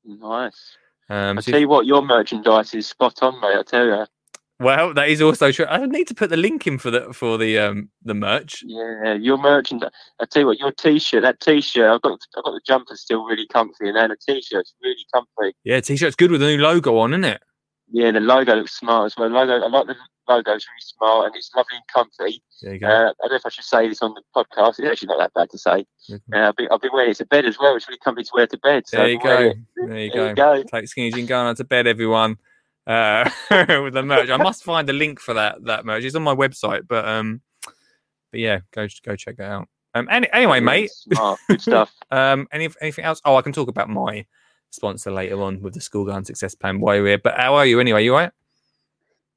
Nice. 0.04 0.76
Um, 1.10 1.38
I 1.38 1.40
tell 1.40 1.60
you 1.60 1.68
what, 1.68 1.86
your 1.86 2.02
merchandise 2.02 2.74
is 2.74 2.86
spot 2.86 3.22
on, 3.22 3.40
mate. 3.40 3.56
I 3.58 3.62
tell 3.62 3.86
you. 3.86 4.06
well, 4.60 4.92
that 4.94 5.08
is 5.08 5.22
also 5.22 5.50
true. 5.52 5.66
I 5.66 5.84
need 5.86 6.06
to 6.08 6.14
put 6.14 6.30
the 6.30 6.36
link 6.36 6.66
in 6.66 6.78
for 6.78 6.90
the 6.90 7.12
for 7.12 7.38
the 7.38 7.58
um 7.58 7.90
the 8.04 8.14
merch. 8.14 8.62
Yeah, 8.64 9.14
your 9.14 9.38
merchandise. 9.38 9.90
I 10.20 10.26
tell 10.26 10.42
you 10.42 10.46
what, 10.46 10.58
your 10.58 10.72
t-shirt, 10.72 11.22
that 11.22 11.40
t-shirt, 11.40 11.90
I've 11.90 12.02
got, 12.02 12.18
I've 12.36 12.44
got 12.44 12.52
the 12.52 12.60
jumper 12.66 12.94
still 12.96 13.24
really 13.24 13.46
comfy, 13.46 13.88
and 13.88 13.96
then 13.96 14.10
the 14.10 14.16
t-shirt's 14.16 14.74
really 14.82 15.04
comfy. 15.12 15.56
Yeah, 15.64 15.80
t-shirt's 15.80 16.16
good 16.16 16.30
with 16.30 16.40
the 16.40 16.46
new 16.46 16.62
logo 16.62 16.98
on, 16.98 17.12
isn't 17.12 17.24
it? 17.24 17.42
Yeah, 17.90 18.10
the 18.10 18.20
logo 18.20 18.54
looks 18.54 18.78
smart 18.78 19.06
as 19.06 19.16
well. 19.16 19.28
Logo, 19.28 19.52
I 19.54 19.68
like 19.68 19.86
the 19.86 19.96
logo. 20.28 20.52
It's 20.52 20.66
really 20.66 20.80
smart 20.80 21.26
and 21.26 21.36
it's 21.36 21.50
lovely 21.56 21.76
and 21.76 21.84
comfy. 21.92 22.42
There 22.60 22.74
you 22.74 22.80
go. 22.80 22.86
Uh, 22.86 22.90
I 22.90 23.12
don't 23.22 23.30
know 23.30 23.36
if 23.36 23.46
I 23.46 23.48
should 23.48 23.64
say 23.64 23.88
this 23.88 24.02
on 24.02 24.14
the 24.14 24.22
podcast. 24.36 24.78
It's 24.78 24.88
actually 24.88 25.08
not 25.08 25.18
that 25.18 25.32
bad 25.34 25.48
to 25.50 25.58
say. 25.58 25.86
Mhm. 26.10 26.20
Uh, 26.34 26.48
I've, 26.48 26.56
been, 26.56 26.68
I've 26.70 26.80
been 26.82 26.90
wearing 26.92 27.10
it 27.12 27.16
to 27.18 27.26
bed 27.26 27.46
as 27.46 27.58
well. 27.58 27.74
It's 27.76 27.88
really 27.88 27.98
comfy 28.04 28.24
to 28.24 28.30
wear 28.34 28.46
to 28.46 28.58
bed. 28.58 28.84
So 28.86 28.98
there 28.98 29.08
you 29.08 29.20
go. 29.20 29.52
There 29.76 29.98
you 30.00 30.10
There 30.10 30.34
go. 30.34 30.62
go. 30.62 30.62
Take 30.64 30.88
skinny 30.88 31.12
jean 31.12 31.26
gardener 31.26 31.54
to 31.54 31.64
bed, 31.64 31.86
everyone. 31.86 32.36
Uh, 32.86 33.28
with 33.50 33.94
the 33.94 34.02
merch. 34.02 34.28
I 34.30 34.36
must 34.38 34.64
find 34.64 34.88
the 34.88 34.92
link 34.94 35.20
for 35.20 35.34
that 35.34 35.64
that 35.64 35.84
merch. 35.86 36.04
It's 36.04 36.14
on 36.16 36.22
my 36.22 36.34
website, 36.34 36.88
but 36.88 37.06
um, 37.06 37.40
but 38.30 38.40
yeah, 38.40 38.60
go 38.72 38.86
go 39.04 39.14
check 39.16 39.36
that 39.38 39.50
out. 39.50 39.68
Um, 39.94 40.08
any, 40.10 40.28
anyway, 40.32 40.60
mate. 40.60 40.90
Smart, 40.90 41.40
good 41.48 41.60
stuff. 41.62 41.92
Um, 42.10 42.48
any 42.52 42.68
anything 42.80 43.04
else? 43.04 43.20
Oh, 43.26 43.36
I 43.36 43.42
can 43.42 43.52
talk 43.52 43.68
about 43.68 43.90
my 43.90 44.24
sponsor 44.70 45.10
later 45.10 45.40
on 45.42 45.60
with 45.60 45.74
the 45.74 45.80
school 45.80 46.04
garden 46.04 46.24
success 46.24 46.54
plan 46.54 46.80
while 46.80 46.96
you're 46.96 47.06
here. 47.06 47.18
But 47.18 47.38
how 47.38 47.54
are 47.54 47.66
you 47.66 47.80
anyway? 47.80 48.04
You 48.04 48.14
all 48.14 48.20
right? 48.20 48.32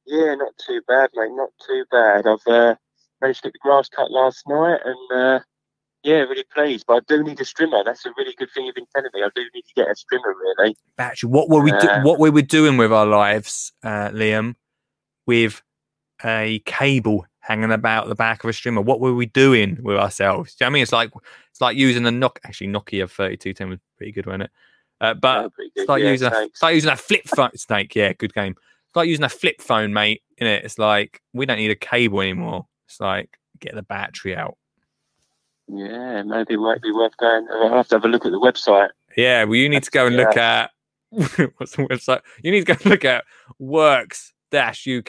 Yeah, 0.05 0.35
not 0.35 0.53
too 0.65 0.81
bad, 0.87 1.09
mate. 1.15 1.31
Not 1.31 1.49
too 1.65 1.85
bad. 1.91 2.27
I've 2.27 2.47
uh, 2.47 2.75
managed 3.21 3.43
to 3.43 3.47
get 3.47 3.53
the 3.53 3.59
grass 3.61 3.87
cut 3.89 4.11
last 4.11 4.43
night, 4.47 4.79
and 4.83 5.19
uh, 5.19 5.39
yeah, 6.03 6.15
really 6.17 6.43
pleased. 6.53 6.85
But 6.87 6.95
I 6.95 6.99
do 7.07 7.23
need 7.23 7.39
a 7.39 7.43
strimmer. 7.43 7.85
That's 7.85 8.05
a 8.05 8.11
really 8.17 8.33
good 8.37 8.49
thing 8.53 8.65
you've 8.65 8.75
been 8.75 8.87
telling 8.93 9.11
me. 9.13 9.23
I 9.23 9.29
do 9.35 9.43
need 9.53 9.61
to 9.61 9.73
get 9.75 9.87
a 9.87 9.91
strimmer, 9.95 10.33
really. 10.57 10.75
Actually, 10.97 11.31
what 11.31 11.49
were 11.49 11.61
we 11.61 11.71
do- 11.71 11.87
Uh, 11.87 12.01
what 12.01 12.19
we 12.19 12.29
were 12.29 12.41
doing 12.41 12.77
with 12.77 12.91
our 12.91 13.05
lives, 13.05 13.71
uh, 13.83 14.09
Liam, 14.09 14.55
with 15.27 15.61
a 16.25 16.61
cable 16.65 17.25
hanging 17.39 17.71
about 17.71 18.07
the 18.07 18.15
back 18.15 18.43
of 18.43 18.49
a 18.49 18.53
strimmer? 18.53 18.83
What 18.83 18.99
were 18.99 19.13
we 19.13 19.27
doing 19.27 19.77
with 19.81 19.97
ourselves? 19.97 20.55
Do 20.55 20.65
you 20.65 20.65
know 20.65 20.69
what 20.69 20.71
I 20.71 20.73
mean? 20.73 20.83
It's 20.83 20.91
like 20.91 21.11
it's 21.51 21.61
like 21.61 21.77
using 21.77 22.05
a 22.07 22.11
knock. 22.11 22.39
Actually, 22.43 22.67
Nokia 22.67 23.09
thirty 23.09 23.37
two 23.37 23.53
ten 23.53 23.69
was 23.69 23.79
pretty 23.97 24.11
good, 24.11 24.25
wasn't 24.25 24.43
it? 24.43 24.51
Uh, 25.01 25.13
but 25.15 25.51
Yeah, 25.57 25.65
good. 25.75 25.89
like 25.89 26.03
Yeah, 26.03 26.11
using 26.11 26.27
a, 26.27 26.31
thanks. 26.31 26.61
like 26.63 26.75
using 26.75 26.91
a 26.91 26.95
flip 26.95 27.27
phone. 27.27 27.57
Snake, 27.57 27.93
yeah, 27.95 28.13
good 28.13 28.33
game. 28.33 28.55
Start 28.89 29.07
using 29.07 29.25
a 29.25 29.29
flip 29.29 29.59
phone, 29.61 29.91
mate. 29.93 30.21
In 30.37 30.47
it, 30.47 30.63
it's 30.63 30.77
like 30.79 31.21
we 31.33 31.45
don't 31.45 31.57
need 31.57 31.71
a 31.71 31.75
cable 31.75 32.21
anymore. 32.21 32.67
It's 32.87 32.99
like 32.99 33.37
get 33.59 33.75
the 33.75 33.81
battery 33.83 34.35
out. 34.35 34.57
Yeah, 35.67 36.23
maybe 36.23 36.53
it 36.55 36.59
might 36.59 36.81
be 36.81 36.91
worth 36.91 37.15
going. 37.17 37.47
I'll 37.51 37.69
have 37.77 37.87
to 37.89 37.95
have 37.95 38.05
a 38.05 38.07
look 38.07 38.25
at 38.25 38.31
the 38.31 38.39
website. 38.39 38.89
Yeah, 39.17 39.43
well, 39.45 39.55
you 39.55 39.69
need 39.69 39.83
to 39.83 39.91
go 39.91 40.07
and 40.07 40.15
look 40.17 40.35
at 40.37 40.71
what's 41.09 41.75
the 41.75 41.83
website? 41.89 42.21
You 42.43 42.51
need 42.51 42.65
to 42.65 42.73
go 42.73 42.73
and 42.73 42.85
look 42.85 43.03
at 43.05 43.23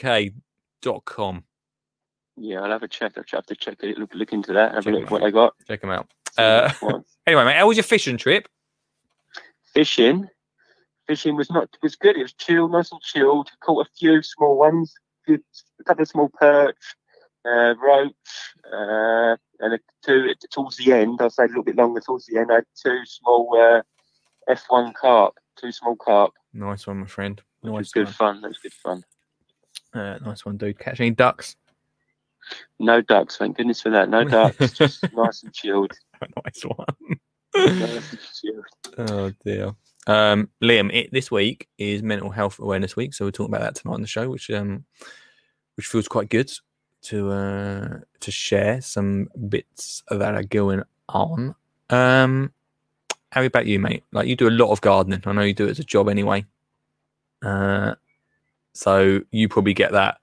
works-uk.com. 0.03 1.43
Yeah, 2.35 2.61
I'll 2.61 2.71
have 2.71 2.83
a 2.83 2.87
check. 2.87 3.13
I'll 3.17 3.23
have 3.31 3.45
to 3.45 3.55
check 3.55 3.77
it. 3.83 3.97
Look, 3.97 4.13
look 4.15 4.33
into 4.33 4.53
that. 4.53 4.73
Have 4.73 4.83
Check 4.85 4.93
a 4.93 4.95
look 4.97 5.05
at 5.05 5.11
what 5.11 5.21
they 5.21 5.31
got. 5.31 5.53
Check 5.67 5.81
them 5.81 5.91
out. 5.91 6.09
Uh. 6.37 6.71
Anyway, 7.25 7.45
mate, 7.45 7.55
how 7.55 7.65
was 7.67 7.77
your 7.77 7.85
fishing 7.85 8.17
trip? 8.17 8.49
Fishing. 9.73 10.27
Fishing 11.07 11.35
was 11.35 11.49
not 11.49 11.69
was 11.81 11.95
good. 11.95 12.15
It 12.17 12.21
was 12.23 12.33
chill, 12.33 12.67
nice 12.69 12.91
and 12.91 13.01
chilled. 13.01 13.49
Caught 13.61 13.87
a 13.87 13.89
few 13.97 14.21
small 14.23 14.57
ones, 14.57 14.93
a 15.27 15.37
couple 15.85 16.03
of 16.03 16.07
small 16.07 16.29
perch, 16.29 16.77
uh, 17.45 17.75
roach, 17.75 18.13
uh, 18.71 19.35
and 19.59 19.73
a, 19.73 19.79
two 20.05 20.33
towards 20.51 20.77
the 20.77 20.93
end. 20.93 21.19
I'll 21.21 21.29
say 21.29 21.43
a 21.43 21.47
little 21.47 21.63
bit 21.63 21.75
longer 21.75 21.99
towards 21.99 22.25
the 22.27 22.37
end. 22.39 22.51
I 22.51 22.55
had 22.55 22.65
two 22.81 23.01
small 23.05 23.49
uh, 23.59 23.81
F1 24.53 24.93
carp, 24.93 25.33
two 25.57 25.71
small 25.73 25.95
carp. 25.97 26.31
Nice 26.53 26.87
one, 26.87 26.99
my 26.99 27.07
friend. 27.07 27.41
Which 27.61 27.71
was 27.71 27.79
Nice 27.87 27.91
good 27.91 28.05
one. 28.05 28.13
fun. 28.13 28.41
That 28.41 28.47
was 28.49 28.59
good 28.59 28.73
fun. 28.73 29.03
Uh, 29.93 30.19
nice 30.25 30.45
one, 30.45 30.57
dude. 30.57 30.79
Catch 30.79 30.99
any 31.01 31.11
ducks? 31.11 31.55
No 32.79 33.01
ducks, 33.01 33.37
thank 33.37 33.55
goodness 33.57 33.81
for 33.81 33.89
that. 33.91 34.09
No 34.09 34.23
ducks, 34.23 34.71
just 34.73 35.05
nice 35.13 35.43
and 35.43 35.53
chilled. 35.53 35.91
nice 36.45 36.61
one. 36.63 37.17
Oh 37.55 39.31
dear. 39.45 39.75
Um, 40.05 40.49
Liam, 40.61 40.93
it, 40.93 41.11
this 41.11 41.31
week 41.31 41.67
is 41.77 42.03
Mental 42.03 42.29
Health 42.29 42.59
Awareness 42.59 42.95
Week, 42.95 43.13
so 43.13 43.25
we're 43.25 43.31
talking 43.31 43.53
about 43.53 43.61
that 43.61 43.75
tonight 43.75 43.95
on 43.95 44.01
the 44.01 44.07
show, 44.07 44.29
which 44.29 44.49
um, 44.51 44.85
which 45.75 45.87
feels 45.87 46.07
quite 46.07 46.29
good 46.29 46.51
to 47.03 47.31
uh 47.31 47.99
to 48.19 48.31
share 48.31 48.81
some 48.81 49.29
bits 49.49 50.03
that 50.09 50.35
are 50.35 50.43
going 50.43 50.83
on. 51.09 51.55
Um, 51.89 52.51
how 53.31 53.43
about 53.43 53.65
you, 53.65 53.79
mate? 53.79 54.03
Like 54.11 54.27
you 54.27 54.35
do 54.35 54.47
a 54.47 54.51
lot 54.51 54.71
of 54.71 54.81
gardening. 54.81 55.21
I 55.25 55.31
know 55.31 55.41
you 55.41 55.53
do 55.53 55.67
it 55.67 55.71
as 55.71 55.79
a 55.79 55.83
job 55.83 56.09
anyway. 56.09 56.45
Uh, 57.41 57.95
so 58.73 59.21
you 59.31 59.49
probably 59.49 59.73
get 59.73 59.91
that 59.91 60.19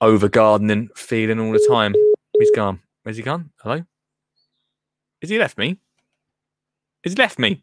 over 0.00 0.28
gardening 0.28 0.88
feeling 0.96 1.38
all 1.38 1.52
the 1.52 1.66
time. 1.68 1.94
He's 2.38 2.50
gone. 2.52 2.80
Where's 3.02 3.16
he 3.16 3.22
gone? 3.22 3.50
Hello? 3.62 3.84
Has 5.20 5.30
he 5.30 5.38
left 5.38 5.58
me? 5.58 5.78
He 7.02 7.10
left 7.10 7.38
me? 7.38 7.62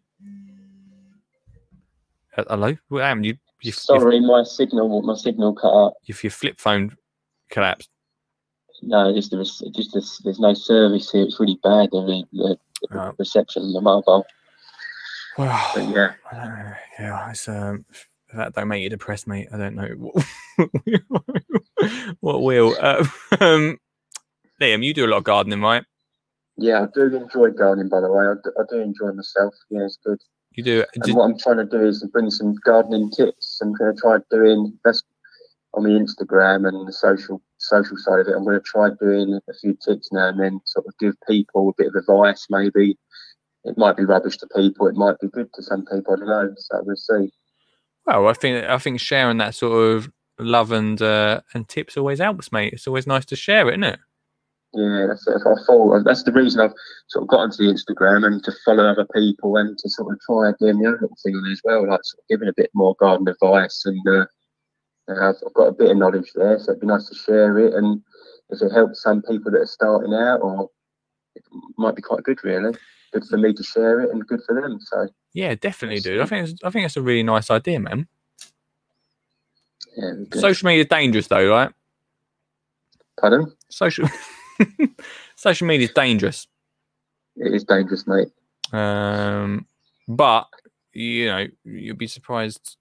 Uh, 2.37 2.43
Hello? 2.49 2.75
What 2.89 3.03
happened? 3.03 3.25
You, 3.25 3.33
you, 3.33 3.37
you, 3.67 3.71
Sorry, 3.71 4.19
my 4.19 4.43
signal, 4.43 5.01
my 5.01 5.15
signal 5.15 5.53
cut 5.53 5.73
out. 5.73 5.93
if 6.07 6.23
your 6.23 6.31
flip 6.31 6.59
phone 6.59 6.95
collapsed. 7.49 7.89
No, 8.83 9.11
just 9.13 9.31
there's 9.31 9.61
just 9.75 9.93
the, 9.93 10.05
there's 10.23 10.39
no 10.39 10.53
service 10.53 11.11
here. 11.11 11.23
It's 11.23 11.39
really 11.39 11.59
bad. 11.63 11.89
The, 11.91 12.23
the, 12.31 12.57
the 12.91 12.99
Oh. 12.99 13.11
reception 13.17 13.63
on 13.63 13.73
the 13.73 13.81
mobile. 13.81 14.25
Well, 15.37 15.71
But 15.73 15.89
yeah, 15.89 16.13
I 16.31 16.35
don't 16.35 16.49
know. 16.59 16.73
Yeah, 16.99 17.29
it's 17.31 17.47
um, 17.47 17.85
that 18.33 18.53
don't 18.53 18.67
make 18.67 18.83
you 18.83 18.89
depressed, 18.89 19.27
mate. 19.27 19.47
I 19.51 19.57
don't 19.57 19.75
know 19.75 19.87
what, 19.97 20.25
what 22.19 22.41
will. 22.43 22.75
Uh, 22.79 23.05
um, 23.39 23.77
Liam, 24.61 24.83
you 24.83 24.93
do 24.93 25.05
a 25.05 25.09
lot 25.09 25.17
of 25.17 25.23
gardening, 25.23 25.61
right? 25.61 25.83
Yeah, 26.57 26.81
I 26.81 26.87
do 26.93 27.15
enjoy 27.15 27.51
gardening. 27.51 27.89
By 27.89 28.01
the 28.01 28.11
way, 28.11 28.25
I 28.25 28.33
do, 28.43 28.51
I 28.59 28.63
do 28.69 28.81
enjoy 28.81 29.11
myself. 29.11 29.53
Yeah, 29.69 29.85
it's 29.85 29.97
good. 30.03 30.19
You 30.51 30.63
do. 30.63 30.83
And 30.95 31.03
Did, 31.03 31.15
what 31.15 31.25
I'm 31.25 31.37
trying 31.37 31.57
to 31.57 31.65
do 31.65 31.85
is 31.85 32.05
bring 32.11 32.31
some 32.31 32.55
gardening 32.65 33.11
tips. 33.11 33.59
I'm 33.61 33.73
going 33.73 33.95
to 33.95 34.01
try 34.01 34.17
doing 34.31 34.77
that's 34.83 35.03
on 35.75 35.83
the 35.83 35.89
Instagram 35.91 36.67
and 36.67 36.87
the 36.87 36.93
social 36.93 37.41
social 37.59 37.97
side 37.97 38.21
of 38.21 38.27
it. 38.27 38.35
I'm 38.35 38.43
going 38.43 38.59
to 38.59 38.65
try 38.65 38.89
doing 38.99 39.39
a 39.47 39.53
few 39.53 39.77
tips 39.85 40.09
now 40.11 40.29
and 40.29 40.39
then, 40.39 40.59
sort 40.65 40.87
of 40.87 40.97
give 40.99 41.13
people 41.27 41.69
a 41.69 41.73
bit 41.77 41.87
of 41.87 41.95
advice. 41.95 42.47
Maybe 42.49 42.97
it 43.63 43.77
might 43.77 43.97
be 43.97 44.05
rubbish 44.05 44.37
to 44.37 44.47
people. 44.55 44.87
It 44.87 44.95
might 44.95 45.19
be 45.19 45.27
good 45.27 45.53
to 45.53 45.61
some 45.61 45.85
people. 45.85 46.13
I 46.13 46.17
don't 46.17 46.27
know. 46.27 46.53
So 46.57 46.81
we'll 46.83 46.95
see. 46.95 47.31
well, 48.07 48.27
I 48.27 48.33
think 48.33 48.65
I 48.65 48.79
think 48.79 48.99
sharing 48.99 49.37
that 49.37 49.53
sort 49.53 49.95
of 49.95 50.09
love 50.39 50.71
and 50.71 50.99
uh, 51.01 51.41
and 51.53 51.67
tips 51.69 51.97
always 51.97 52.17
helps, 52.17 52.51
mate. 52.51 52.73
It's 52.73 52.87
always 52.87 53.05
nice 53.05 53.25
to 53.25 53.35
share 53.35 53.69
isn't 53.69 53.83
it? 53.83 53.99
Yeah, 54.73 55.07
that's 55.07 55.25
it. 55.27 55.41
I 55.45 55.55
thought 55.65 56.03
that's 56.03 56.23
the 56.23 56.31
reason 56.31 56.59
I've 56.61 56.73
sort 57.07 57.23
of 57.23 57.29
got 57.29 57.39
onto 57.39 57.57
the 57.57 57.73
Instagram 57.73 58.25
and 58.25 58.43
to 58.43 58.51
follow 58.65 58.85
other 58.85 59.07
people 59.13 59.55
and 59.57 59.77
to 59.77 59.89
sort 59.89 60.13
of 60.13 60.19
try 60.25 60.51
doing 60.59 60.79
the 60.79 60.89
other 60.89 60.99
little 61.01 61.17
thing 61.23 61.35
on 61.35 61.51
as 61.51 61.61
well, 61.63 61.87
like 61.87 62.01
sort 62.03 62.19
of 62.19 62.27
giving 62.29 62.49
a 62.49 62.53
bit 62.55 62.69
more 62.73 62.95
garden 62.99 63.27
advice 63.27 63.83
and 63.85 64.07
uh, 64.07 64.25
Uh, 65.09 65.29
I've 65.45 65.53
got 65.53 65.67
a 65.67 65.71
bit 65.71 65.91
of 65.91 65.97
knowledge 65.97 66.31
there, 66.35 66.59
so 66.59 66.71
it'd 66.71 66.81
be 66.81 66.87
nice 66.87 67.07
to 67.07 67.15
share 67.15 67.57
it. 67.59 67.73
And 67.73 68.01
if 68.49 68.61
it 68.61 68.71
helps 68.73 69.01
some 69.01 69.21
people 69.21 69.51
that 69.51 69.61
are 69.61 69.65
starting 69.65 70.13
out, 70.13 70.41
or 70.41 70.69
it 71.35 71.43
might 71.77 71.95
be 71.95 72.01
quite 72.01 72.23
good, 72.23 72.43
really. 72.43 72.77
Good 73.13 73.23
for 73.23 73.37
me 73.37 73.53
to 73.53 73.63
share 73.63 74.01
it, 74.01 74.11
and 74.11 74.27
good 74.27 74.41
for 74.45 74.59
them. 74.61 74.79
So 74.81 75.07
Yeah, 75.33 75.55
definitely, 75.55 76.01
dude. 76.01 76.19
I 76.19 76.25
think 76.25 76.49
it's, 76.49 76.63
I 76.63 76.69
think 76.71 76.85
it's 76.85 76.97
a 76.97 77.01
really 77.01 77.23
nice 77.23 77.49
idea, 77.49 77.79
man. 77.79 78.07
yeah. 79.95 80.11
Social 80.33 80.67
media 80.67 80.83
is 80.83 80.89
dangerous, 80.89 81.27
though, 81.27 81.47
right? 81.49 81.71
pardon. 83.19 83.51
Social 83.69 84.07
social 85.35 85.67
media 85.67 85.87
is 85.87 85.93
dangerous. 85.93 86.47
It 87.35 87.53
is 87.53 87.63
dangerous, 87.63 88.05
mate. 88.07 88.29
Um, 88.73 89.65
but 90.07 90.47
you 90.93 91.27
know, 91.27 91.45
you'll 91.63 91.95
be 91.95 92.07
surprised. 92.07 92.77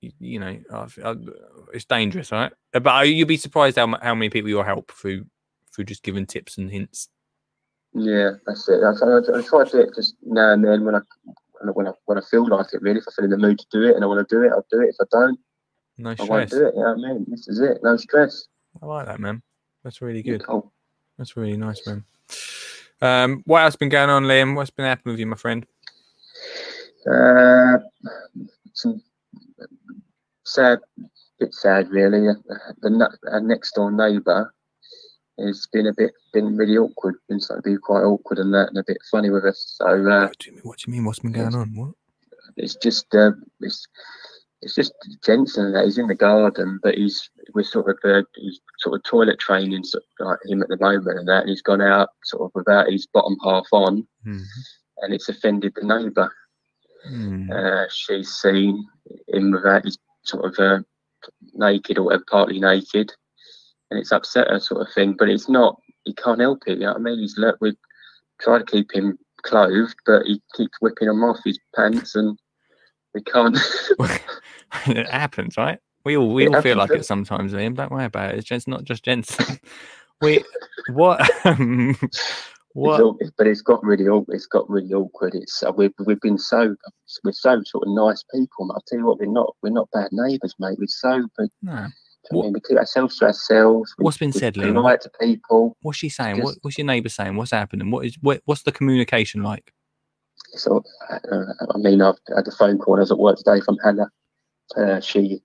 You, 0.00 0.10
you 0.18 0.40
know, 0.40 0.58
I've- 0.72 1.02
I've- 1.02 1.28
it's 1.72 1.84
dangerous, 1.84 2.32
right? 2.32 2.52
But 2.72 3.08
you'll 3.08 3.28
be 3.28 3.36
surprised 3.36 3.76
how 3.76 3.86
how 4.02 4.14
many 4.14 4.30
people 4.30 4.48
you'll 4.48 4.62
help 4.64 4.90
through 4.92 5.26
through 5.74 5.84
just 5.84 6.02
giving 6.02 6.26
tips 6.26 6.58
and 6.58 6.70
hints. 6.70 7.08
Yeah, 7.94 8.32
that's 8.46 8.68
it. 8.68 8.80
I, 8.82 8.90
I, 8.90 9.38
I 9.38 9.42
try 9.42 9.64
to 9.64 9.70
do 9.70 9.80
it 9.80 9.94
just 9.94 10.16
now 10.22 10.52
and 10.52 10.64
then 10.64 10.84
when 10.84 10.94
I 10.94 11.00
when 11.74 11.86
I, 11.86 11.92
when 12.06 12.18
I 12.18 12.22
feel 12.22 12.48
like 12.48 12.66
it. 12.72 12.82
Really, 12.82 12.98
if 12.98 13.04
I 13.08 13.12
feel 13.12 13.24
in 13.26 13.30
the 13.30 13.36
mood 13.38 13.58
to 13.58 13.66
do 13.70 13.82
it 13.82 13.94
and 13.94 14.02
I 14.02 14.06
want 14.08 14.26
to 14.26 14.34
do 14.34 14.42
it, 14.42 14.50
I'll 14.50 14.66
do 14.70 14.80
it. 14.80 14.88
If 14.88 14.96
I 15.00 15.04
don't, 15.12 15.38
No 15.98 16.10
I 16.10 16.14
won't 16.24 16.48
stress. 16.48 16.50
do 16.50 16.66
it. 16.66 16.74
You 16.74 16.82
know 16.82 16.94
what 16.94 17.10
I 17.10 17.12
mean? 17.12 17.26
This 17.28 17.46
is 17.48 17.60
it. 17.60 17.78
No 17.82 17.96
stress. 17.96 18.46
I 18.82 18.86
like 18.86 19.06
that, 19.06 19.20
man. 19.20 19.42
That's 19.84 20.00
really 20.00 20.22
good. 20.22 20.44
Cool. 20.44 20.72
That's 21.18 21.36
really 21.36 21.56
nice, 21.56 21.86
man. 21.86 22.04
Um, 23.00 23.42
what 23.46 23.62
else 23.62 23.74
has 23.74 23.76
been 23.76 23.88
going 23.88 24.10
on, 24.10 24.24
Liam? 24.24 24.54
What's 24.54 24.70
been 24.70 24.86
happening 24.86 25.14
with 25.14 25.20
you, 25.20 25.26
my 25.26 25.36
friend? 25.36 25.66
Uh, 27.10 27.78
some 28.74 29.02
sad, 30.44 30.78
bit 31.40 31.52
sad 31.52 31.90
really. 31.90 32.28
Uh, 32.28 32.34
The 32.80 33.18
our 33.30 33.40
next 33.40 33.74
door 33.74 33.90
neighbour 33.90 34.54
has 35.38 35.66
been 35.72 35.88
a 35.88 35.94
bit, 35.94 36.12
been 36.32 36.56
really 36.56 36.76
awkward. 36.76 37.16
Been 37.28 37.40
to 37.40 37.60
be 37.64 37.76
quite 37.76 38.02
awkward 38.02 38.38
and 38.38 38.54
that, 38.54 38.68
and 38.68 38.78
a 38.78 38.84
bit 38.86 38.98
funny 39.10 39.30
with 39.30 39.44
us. 39.44 39.74
So 39.78 39.86
uh, 39.86 40.28
What 40.28 40.38
do 40.38 40.50
you 40.50 40.56
mean? 40.56 40.62
What 40.62 40.78
do 40.78 40.84
you 40.86 40.92
mean? 40.92 41.04
What's 41.04 41.18
been 41.18 41.32
going 41.32 41.54
on? 41.54 41.74
What? 41.74 41.94
it's 42.56 42.76
just, 42.76 43.12
uh, 43.14 43.32
it's, 43.60 43.86
it's 44.62 44.74
just 44.74 44.92
Jensen 45.24 45.72
that. 45.72 45.84
He's 45.84 45.98
in 45.98 46.06
the 46.06 46.14
garden, 46.14 46.78
but 46.82 46.94
he's 46.94 47.28
we're 47.54 47.64
sort 47.64 47.88
of 47.88 47.98
uh, 48.08 48.22
he's 48.36 48.60
sort 48.78 48.94
of 48.94 49.02
toilet 49.02 49.38
training 49.38 49.84
sort 49.84 50.04
of 50.20 50.26
like 50.26 50.38
him 50.46 50.62
at 50.62 50.68
the 50.68 50.78
moment 50.78 51.18
and 51.18 51.28
that. 51.28 51.40
And 51.42 51.50
he's 51.50 51.62
gone 51.62 51.82
out 51.82 52.10
sort 52.24 52.42
of 52.44 52.50
without 52.54 52.90
his 52.90 53.06
bottom 53.06 53.36
half 53.42 53.66
on, 53.72 54.06
Hmm. 54.24 54.38
and 54.98 55.12
it's 55.12 55.28
offended 55.28 55.72
the 55.74 55.86
neighbour. 55.86 56.32
Hmm. 57.08 57.50
uh, 57.50 57.84
she's 57.90 58.32
seen 58.32 58.86
him 59.28 59.50
without 59.50 59.84
his 59.84 59.98
sort 60.24 60.44
of 60.44 60.56
uh, 60.58 60.78
naked 61.54 61.98
or 61.98 62.16
partly 62.30 62.60
naked, 62.60 63.12
and 63.90 63.98
it's 63.98 64.12
upset 64.12 64.48
her 64.48 64.60
sort 64.60 64.86
of 64.86 64.94
thing. 64.94 65.16
But 65.18 65.28
it's 65.28 65.48
not. 65.48 65.76
He 66.04 66.14
can't 66.14 66.40
help 66.40 66.62
it. 66.66 66.78
You 66.78 66.84
know 66.84 66.92
what 66.92 67.00
I 67.00 67.00
mean? 67.00 67.18
He's 67.18 67.36
look. 67.36 67.56
We 67.60 67.76
try 68.40 68.58
to 68.58 68.64
keep 68.64 68.92
him 68.94 69.18
clothed, 69.42 69.96
but 70.06 70.22
he 70.26 70.40
keeps 70.54 70.80
whipping 70.80 71.08
them 71.08 71.24
off 71.24 71.40
his 71.44 71.58
pants, 71.74 72.14
and 72.14 72.38
we 73.14 73.22
can't. 73.22 73.58
it 74.86 75.08
happens, 75.10 75.56
right? 75.56 75.78
We 76.04 76.16
all 76.16 76.32
we 76.32 76.44
It 76.46 76.54
all 76.54 76.62
feel 76.62 76.76
like 76.76 76.90
it 76.90 77.04
sometimes, 77.04 77.52
Liam. 77.52 77.76
Don't 77.76 77.92
worry 77.92 78.04
about 78.06 78.32
it. 78.32 78.38
It's 78.38 78.48
just 78.48 78.66
not 78.66 78.84
just 78.84 79.04
Jensen. 79.04 79.58
we 80.20 80.42
what 80.92 81.20
um, 81.46 81.96
It's 82.02 82.44
what 82.74 83.00
all- 83.00 83.18
but 83.38 83.46
it's 83.46 83.62
got 83.62 83.84
really 83.84 84.08
aw- 84.08 84.24
it's 84.28 84.46
got 84.46 84.68
really 84.68 84.92
awkward. 84.94 85.34
It's 85.34 85.62
uh, 85.62 85.70
we've 85.76 85.92
we've 86.04 86.20
been 86.20 86.38
so 86.38 86.74
we're 87.22 87.32
so 87.32 87.62
sort 87.64 87.86
of 87.86 87.94
nice 87.94 88.24
people. 88.34 88.72
I 88.74 88.80
tell 88.88 88.98
you 88.98 89.06
what, 89.06 89.20
we're 89.20 89.26
not 89.26 89.54
we're 89.62 89.70
not 89.70 89.88
bad 89.92 90.08
neighbours, 90.10 90.54
mate. 90.58 90.78
We're 90.78 90.86
so 90.88 91.26
but, 91.36 91.48
no. 91.62 91.86
I 92.30 92.34
mean, 92.34 92.52
we 92.52 92.60
keep 92.60 92.78
ourselves 92.78 93.18
to 93.18 93.26
ourselves. 93.26 93.94
We- 93.98 94.04
What's 94.04 94.16
been 94.16 94.32
said, 94.32 94.54
Liam? 94.54 94.74
polite 94.74 95.00
to 95.02 95.10
people. 95.20 95.76
What's 95.82 95.98
she 95.98 96.08
saying? 96.08 96.40
What, 96.40 96.56
what's 96.62 96.78
your 96.78 96.86
neighbour 96.86 97.08
saying? 97.08 97.34
What's 97.36 97.50
happening? 97.50 97.90
What 97.90 98.06
is 98.06 98.16
what, 98.20 98.40
what's 98.44 98.62
the 98.62 98.70
communication 98.72 99.42
like? 99.42 99.72
So, 100.54 100.82
uh, 101.10 101.18
I 101.74 101.78
mean, 101.78 102.00
I've 102.00 102.14
had 102.34 102.46
a 102.46 102.52
phone 102.52 102.78
call 102.78 102.96
I 102.96 103.00
was 103.00 103.10
at 103.10 103.18
work 103.18 103.38
today 103.38 103.60
from 103.60 103.76
Hannah. 103.84 104.08
Uh, 104.76 105.00
she 105.00 105.42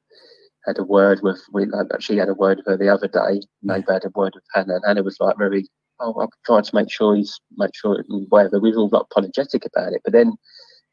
had 0.65 0.77
a 0.77 0.83
word 0.83 1.21
with, 1.23 1.41
uh, 1.55 1.83
she 1.99 2.17
had 2.17 2.29
a 2.29 2.33
word 2.33 2.57
with 2.57 2.67
her 2.67 2.77
the 2.77 2.89
other 2.89 3.07
day. 3.07 3.41
Neighbour 3.63 3.93
had 3.93 4.05
a 4.05 4.09
word 4.15 4.33
with 4.35 4.43
Hannah, 4.53 4.75
and 4.75 4.83
Hannah 4.85 5.03
was 5.03 5.17
like 5.19 5.37
very, 5.37 5.67
oh, 5.99 6.13
I'm 6.19 6.29
trying 6.45 6.63
to 6.63 6.75
make 6.75 6.91
sure 6.91 7.15
he's, 7.15 7.39
make 7.57 7.71
sure, 7.75 8.03
whatever. 8.29 8.59
We 8.59 8.71
were 8.71 8.77
all 8.79 8.89
like 8.91 9.03
apologetic 9.09 9.65
about 9.65 9.93
it, 9.93 10.01
but 10.03 10.13
then 10.13 10.33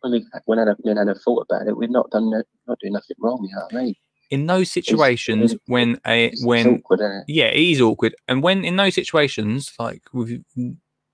when 0.00 0.12
we, 0.12 0.26
when 0.46 0.58
Hannah, 0.58 0.76
and 0.84 0.98
Hannah 0.98 1.14
thought 1.14 1.46
about 1.50 1.66
it, 1.66 1.76
we've 1.76 1.90
not 1.90 2.10
done, 2.10 2.30
no- 2.30 2.42
not 2.68 2.78
doing 2.80 2.92
nothing 2.92 3.16
wrong. 3.18 3.44
You 3.48 3.54
know 3.56 3.62
what 3.62 3.74
I 3.74 3.84
mean? 3.84 3.94
In 4.30 4.46
those 4.46 4.70
situations 4.70 5.52
it's- 5.52 5.60
when 5.66 6.00
a 6.06 6.26
It's, 6.26 6.44
when 6.44 6.78
awkward, 6.78 7.00
it? 7.00 7.24
yeah, 7.28 7.46
it 7.46 7.60
is 7.60 7.80
awkward. 7.80 8.14
And 8.28 8.42
when 8.42 8.64
in 8.64 8.76
those 8.76 8.94
situations, 8.94 9.72
like 9.78 10.02
with, 10.12 10.42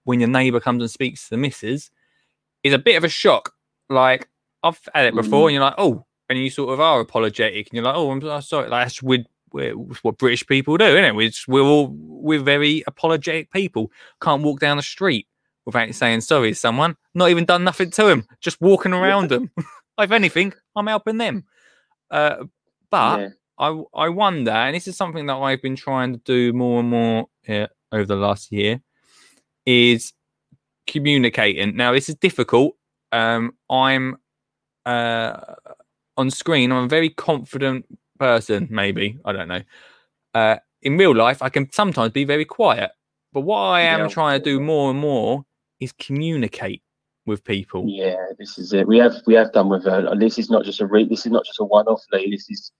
when 0.04 0.20
your 0.20 0.28
neighbour 0.28 0.60
comes 0.60 0.82
and 0.82 0.90
speaks 0.90 1.24
to 1.24 1.30
the 1.30 1.36
missus, 1.36 1.90
is 2.62 2.72
a 2.72 2.78
bit 2.78 2.96
of 2.96 3.04
a 3.04 3.08
shock. 3.08 3.52
Like 3.88 4.28
I've 4.62 4.80
had 4.94 5.06
it 5.06 5.14
before, 5.14 5.44
Mm. 5.44 5.46
and 5.48 5.54
you're 5.54 5.62
like, 5.64 5.74
oh, 5.78 6.04
and 6.30 6.38
you 6.38 6.48
sort 6.48 6.72
of 6.72 6.80
are 6.80 7.00
apologetic, 7.00 7.68
and 7.68 7.74
you're 7.74 7.84
like, 7.84 7.96
oh, 7.96 8.10
I'm 8.10 8.42
sorry. 8.42 8.68
Like, 8.68 8.86
that's 8.86 9.02
with 9.02 9.26
what 9.50 10.16
British 10.16 10.46
people 10.46 10.76
do, 10.76 10.84
isn't 10.84 11.04
it? 11.04 11.14
We're, 11.14 11.28
just- 11.28 11.48
we're 11.48 11.60
all 11.62 11.88
we're 11.92 12.40
very 12.40 12.84
apologetic 12.86 13.50
people. 13.50 13.90
Can't 14.22 14.42
walk 14.42 14.60
down 14.60 14.76
the 14.76 14.82
street 14.82 15.26
without 15.66 15.92
saying 15.94 16.20
sorry 16.20 16.50
to 16.52 16.54
someone. 16.54 16.96
Not 17.14 17.30
even 17.30 17.44
done 17.44 17.64
nothing 17.64 17.90
to 17.90 18.04
them, 18.04 18.26
just 18.40 18.60
walking 18.60 18.92
around 18.92 19.28
them. 19.28 19.50
if 19.98 20.10
anything, 20.12 20.52
I'm 20.76 20.86
helping 20.86 21.18
them. 21.18 21.44
Uh, 22.10 22.44
but 22.90 23.20
yeah. 23.20 23.28
I 23.58 23.82
I 23.94 24.08
wonder, 24.08 24.52
and 24.52 24.74
this 24.74 24.86
is 24.88 24.96
something 24.96 25.26
that 25.26 25.36
I've 25.36 25.62
been 25.62 25.76
trying 25.76 26.12
to 26.12 26.20
do 26.24 26.52
more 26.52 26.80
and 26.80 26.88
more 26.88 27.26
uh, 27.48 27.66
over 27.92 28.04
the 28.04 28.16
last 28.16 28.52
year, 28.52 28.80
is 29.66 30.12
communicating. 30.86 31.76
Now 31.76 31.92
this 31.92 32.08
is 32.08 32.14
difficult. 32.14 32.76
Um, 33.12 33.54
I'm 33.68 34.16
uh, 34.86 35.40
on 36.20 36.30
screen. 36.30 36.70
I'm 36.72 36.84
a 36.84 36.88
very 36.88 37.10
confident 37.10 37.86
person. 38.18 38.68
Maybe 38.70 39.18
I 39.24 39.32
don't 39.32 39.48
know. 39.48 39.62
Uh, 40.34 40.56
in 40.82 40.96
real 40.96 41.14
life, 41.14 41.42
I 41.42 41.48
can 41.48 41.70
sometimes 41.72 42.12
be 42.12 42.24
very 42.24 42.44
quiet. 42.44 42.90
But 43.32 43.42
what 43.42 43.58
I 43.58 43.80
am 43.82 44.00
Yeah. 44.00 44.08
trying 44.08 44.40
to 44.40 44.44
do 44.44 44.60
more 44.60 44.90
and 44.90 44.98
more 44.98 45.44
is 45.80 45.92
communicate 45.92 46.82
with 47.26 47.44
people. 47.44 47.84
Yeah, 47.88 48.16
this 48.38 48.58
is 48.58 48.72
it. 48.72 48.86
We 48.86 48.98
have 48.98 49.14
we 49.26 49.34
have 49.34 49.52
done 49.52 49.68
with 49.68 49.84
her. 49.84 50.14
This 50.16 50.38
is 50.38 50.50
not 50.50 50.64
just 50.64 50.80
a 50.80 50.86
re- 50.86 51.04
this 51.08 51.26
is 51.26 51.32
not 51.32 51.44
just 51.44 51.60
a 51.60 51.64
one 51.64 51.86
off. 51.86 52.02
Lee. 52.12 52.30
This 52.30 52.48
is 52.50 52.72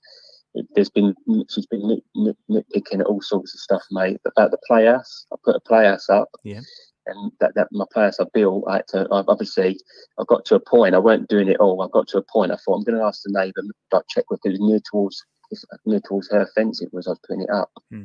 there's 0.75 0.91
been 0.91 1.15
she's 1.49 1.67
been 1.67 1.87
nit, 1.87 2.03
nit, 2.17 2.37
nitpicking 2.51 3.01
at 3.01 3.07
all 3.07 3.21
sorts 3.23 3.55
of 3.55 3.61
stuff, 3.61 3.83
mate. 3.93 4.19
About 4.27 4.51
the 4.51 4.59
playhouse, 4.67 5.27
I 5.33 5.37
put 5.45 5.55
a 5.57 5.61
playhouse 5.61 6.09
up. 6.09 6.29
Yeah. 6.43 6.61
And 7.11 7.33
that, 7.41 7.55
that 7.55 7.69
my 7.73 7.85
playhouse 7.93 8.21
I 8.21 8.25
built, 8.33 8.65
I 8.69 8.77
had 8.77 8.89
to 8.89 9.09
I've 9.13 9.29
obviously 9.29 9.79
I 10.19 10.25
got 10.29 10.45
to 10.47 10.55
a 10.55 10.61
point. 10.61 10.95
I 10.95 10.99
weren't 10.99 11.29
doing 11.29 11.49
it 11.49 11.59
all. 11.59 11.83
I 11.83 11.89
got 11.93 12.09
to 12.09 12.19
a 12.19 12.23
point. 12.23 12.53
I 12.53 12.57
thought 12.57 12.77
I'm 12.77 12.85
going 12.85 12.99
to 12.99 13.05
ask 13.05 13.23
the 13.25 13.33
neighbour, 13.39 13.63
like 13.93 14.05
check 14.09 14.25
with 14.31 14.41
it 14.45 14.51
was 14.51 14.61
near 14.61 14.81
towards 14.91 15.25
near 15.85 16.01
towards 16.01 16.31
her 16.31 16.47
fence. 16.55 16.81
It 16.81 16.93
was 16.93 17.07
I 17.07 17.11
was 17.11 17.21
putting 17.27 17.43
it 17.43 17.51
up, 17.51 17.71
Hmm. 17.91 18.05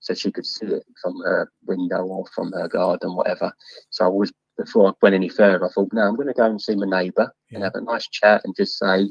so 0.00 0.14
she 0.14 0.30
could 0.30 0.46
see 0.46 0.66
it 0.66 0.84
from 1.02 1.20
her 1.24 1.50
window 1.66 2.04
or 2.04 2.24
from 2.34 2.52
her 2.52 2.68
garden, 2.68 3.16
whatever. 3.16 3.52
So 3.90 4.04
I 4.04 4.08
was 4.08 4.32
before 4.56 4.88
I 4.88 4.92
went 5.02 5.14
any 5.14 5.28
further, 5.28 5.66
I 5.66 5.68
thought, 5.68 5.92
no, 5.92 6.02
I'm 6.02 6.16
going 6.16 6.28
to 6.28 6.32
go 6.34 6.46
and 6.46 6.60
see 6.60 6.74
my 6.76 6.86
neighbour 6.86 7.30
and 7.52 7.62
have 7.64 7.74
a 7.74 7.80
nice 7.82 8.08
chat 8.08 8.40
and 8.44 8.54
just 8.56 8.78
say, 8.78 9.10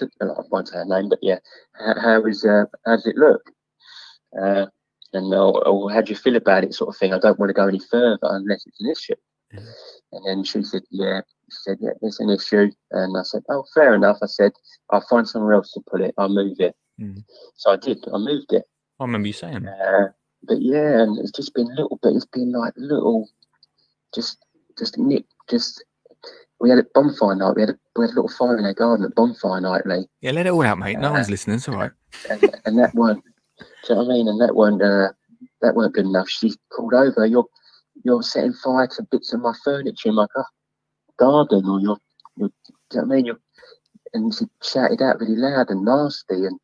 I 0.00 0.26
won't 0.50 0.68
say 0.68 0.76
her 0.78 0.84
name, 0.84 1.08
but 1.08 1.18
yeah, 1.22 1.38
how, 1.74 1.94
how 2.00 2.24
is 2.26 2.44
uh, 2.44 2.64
how 2.84 2.96
does 2.96 3.06
it 3.06 3.16
look? 3.16 3.40
Uh, 4.38 4.66
and 5.12 5.32
or, 5.34 5.66
or 5.66 5.90
how 5.90 6.00
do 6.00 6.10
you 6.10 6.16
feel 6.16 6.36
about 6.36 6.64
it, 6.64 6.74
sort 6.74 6.88
of 6.88 6.96
thing. 6.96 7.12
I 7.12 7.18
don't 7.18 7.38
want 7.38 7.50
to 7.50 7.54
go 7.54 7.66
any 7.66 7.80
further 7.90 8.18
unless 8.22 8.66
it's 8.66 8.80
an 8.80 8.90
issue. 8.90 9.14
Yeah. 9.52 9.60
And 10.12 10.26
then 10.26 10.44
she 10.44 10.62
said, 10.62 10.82
yeah. 10.90 11.20
She 11.50 11.56
said, 11.64 11.78
yeah, 11.80 11.90
it's 12.02 12.20
an 12.20 12.30
issue. 12.30 12.70
And 12.92 13.16
I 13.16 13.22
said, 13.22 13.42
oh, 13.48 13.64
fair 13.74 13.94
enough. 13.94 14.18
I 14.22 14.26
said, 14.26 14.52
I'll 14.90 15.04
find 15.10 15.28
somewhere 15.28 15.54
else 15.54 15.72
to 15.72 15.80
put 15.90 16.00
it. 16.00 16.14
I'll 16.18 16.28
move 16.28 16.60
it. 16.60 16.76
Mm. 17.00 17.24
So 17.56 17.72
I 17.72 17.76
did. 17.76 17.98
I 18.12 18.18
moved 18.18 18.52
it. 18.52 18.62
I 19.00 19.04
remember 19.04 19.26
you 19.26 19.32
saying. 19.32 19.66
Uh, 19.66 20.08
but 20.44 20.60
yeah, 20.62 21.02
and 21.02 21.18
it's 21.18 21.32
just 21.32 21.54
been 21.54 21.68
little 21.74 21.98
bit. 22.02 22.14
It's 22.14 22.26
been 22.26 22.52
like 22.52 22.72
little, 22.76 23.28
just 24.14 24.38
just 24.78 24.96
nip. 24.98 25.24
Just 25.48 25.82
we 26.60 26.70
had 26.70 26.78
a 26.78 26.86
bonfire 26.94 27.34
night. 27.34 27.54
We 27.56 27.62
had 27.62 27.70
a 27.70 27.78
we 27.96 28.04
had 28.04 28.12
a 28.12 28.14
little 28.14 28.28
fire 28.30 28.56
in 28.58 28.64
our 28.64 28.74
garden 28.74 29.04
at 29.06 29.14
bonfire 29.14 29.60
night, 29.60 29.86
Lee, 29.86 30.06
Yeah, 30.20 30.32
let 30.32 30.46
it 30.46 30.50
all 30.50 30.62
out, 30.64 30.78
mate. 30.78 30.98
No 30.98 31.08
Uh, 31.08 31.12
one's 31.14 31.30
listening. 31.30 31.56
It's 31.56 31.68
all 31.68 31.74
right. 31.76 31.90
and, 32.30 32.56
and 32.66 32.78
that 32.78 32.94
weren't. 32.94 33.22
Do 33.84 33.92
you 33.92 33.94
know 33.94 34.04
what 34.04 34.12
I 34.12 34.14
mean? 34.14 34.28
And 34.28 34.40
that 34.40 34.54
weren't 34.54 34.82
uh, 34.82 35.12
that 35.62 35.74
weren't 35.74 35.94
good 35.94 36.06
enough. 36.06 36.28
She 36.28 36.54
called 36.72 36.94
over. 36.94 37.26
You're 37.26 37.46
you're 38.04 38.22
setting 38.22 38.52
fire 38.52 38.86
to 38.86 39.02
bits 39.10 39.32
of 39.32 39.40
my 39.40 39.52
furniture 39.64 40.08
in 40.08 40.14
my 40.14 40.26
gar- 40.34 40.46
garden, 41.18 41.68
or 41.68 41.80
you're, 41.80 41.98
you're 42.36 42.48
do 42.48 42.72
you 42.92 43.00
know 43.00 43.02
what 43.06 43.12
I 43.12 43.16
mean? 43.16 43.26
You're, 43.26 43.40
and 44.12 44.34
she 44.34 44.46
shouted 44.62 45.02
out 45.02 45.20
really 45.20 45.36
loud 45.36 45.70
and 45.70 45.84
nasty, 45.84 46.46
and 46.46 46.58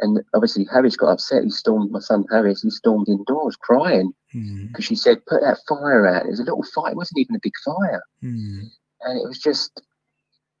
and 0.00 0.22
obviously 0.34 0.66
Harris 0.70 0.96
got 0.96 1.12
upset. 1.12 1.44
He 1.44 1.50
stormed 1.50 1.90
my 1.90 2.00
son 2.00 2.24
Harris. 2.30 2.62
He 2.62 2.70
stormed 2.70 3.08
indoors 3.08 3.56
crying 3.56 4.12
Mm, 4.34 4.68
because 4.68 4.84
she 4.84 4.96
said, 4.96 5.24
"Put 5.26 5.42
that 5.42 5.58
fire 5.68 6.06
out." 6.06 6.26
It 6.26 6.30
was 6.30 6.40
a 6.40 6.44
little 6.44 6.64
fire. 6.74 6.90
It 6.90 6.96
wasn't 6.96 7.20
even 7.20 7.36
a 7.36 7.40
big 7.42 7.52
fire, 7.64 8.02
mm. 8.22 8.62
and 9.02 9.20
it 9.20 9.28
was 9.28 9.38
just 9.38 9.80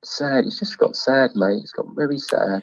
sad. 0.04 0.44
It's 0.44 0.60
just 0.60 0.78
got 0.78 0.94
sad, 0.94 1.32
mate. 1.34 1.60
It's 1.62 1.72
got 1.72 1.86
very 1.96 2.18
sad. 2.18 2.62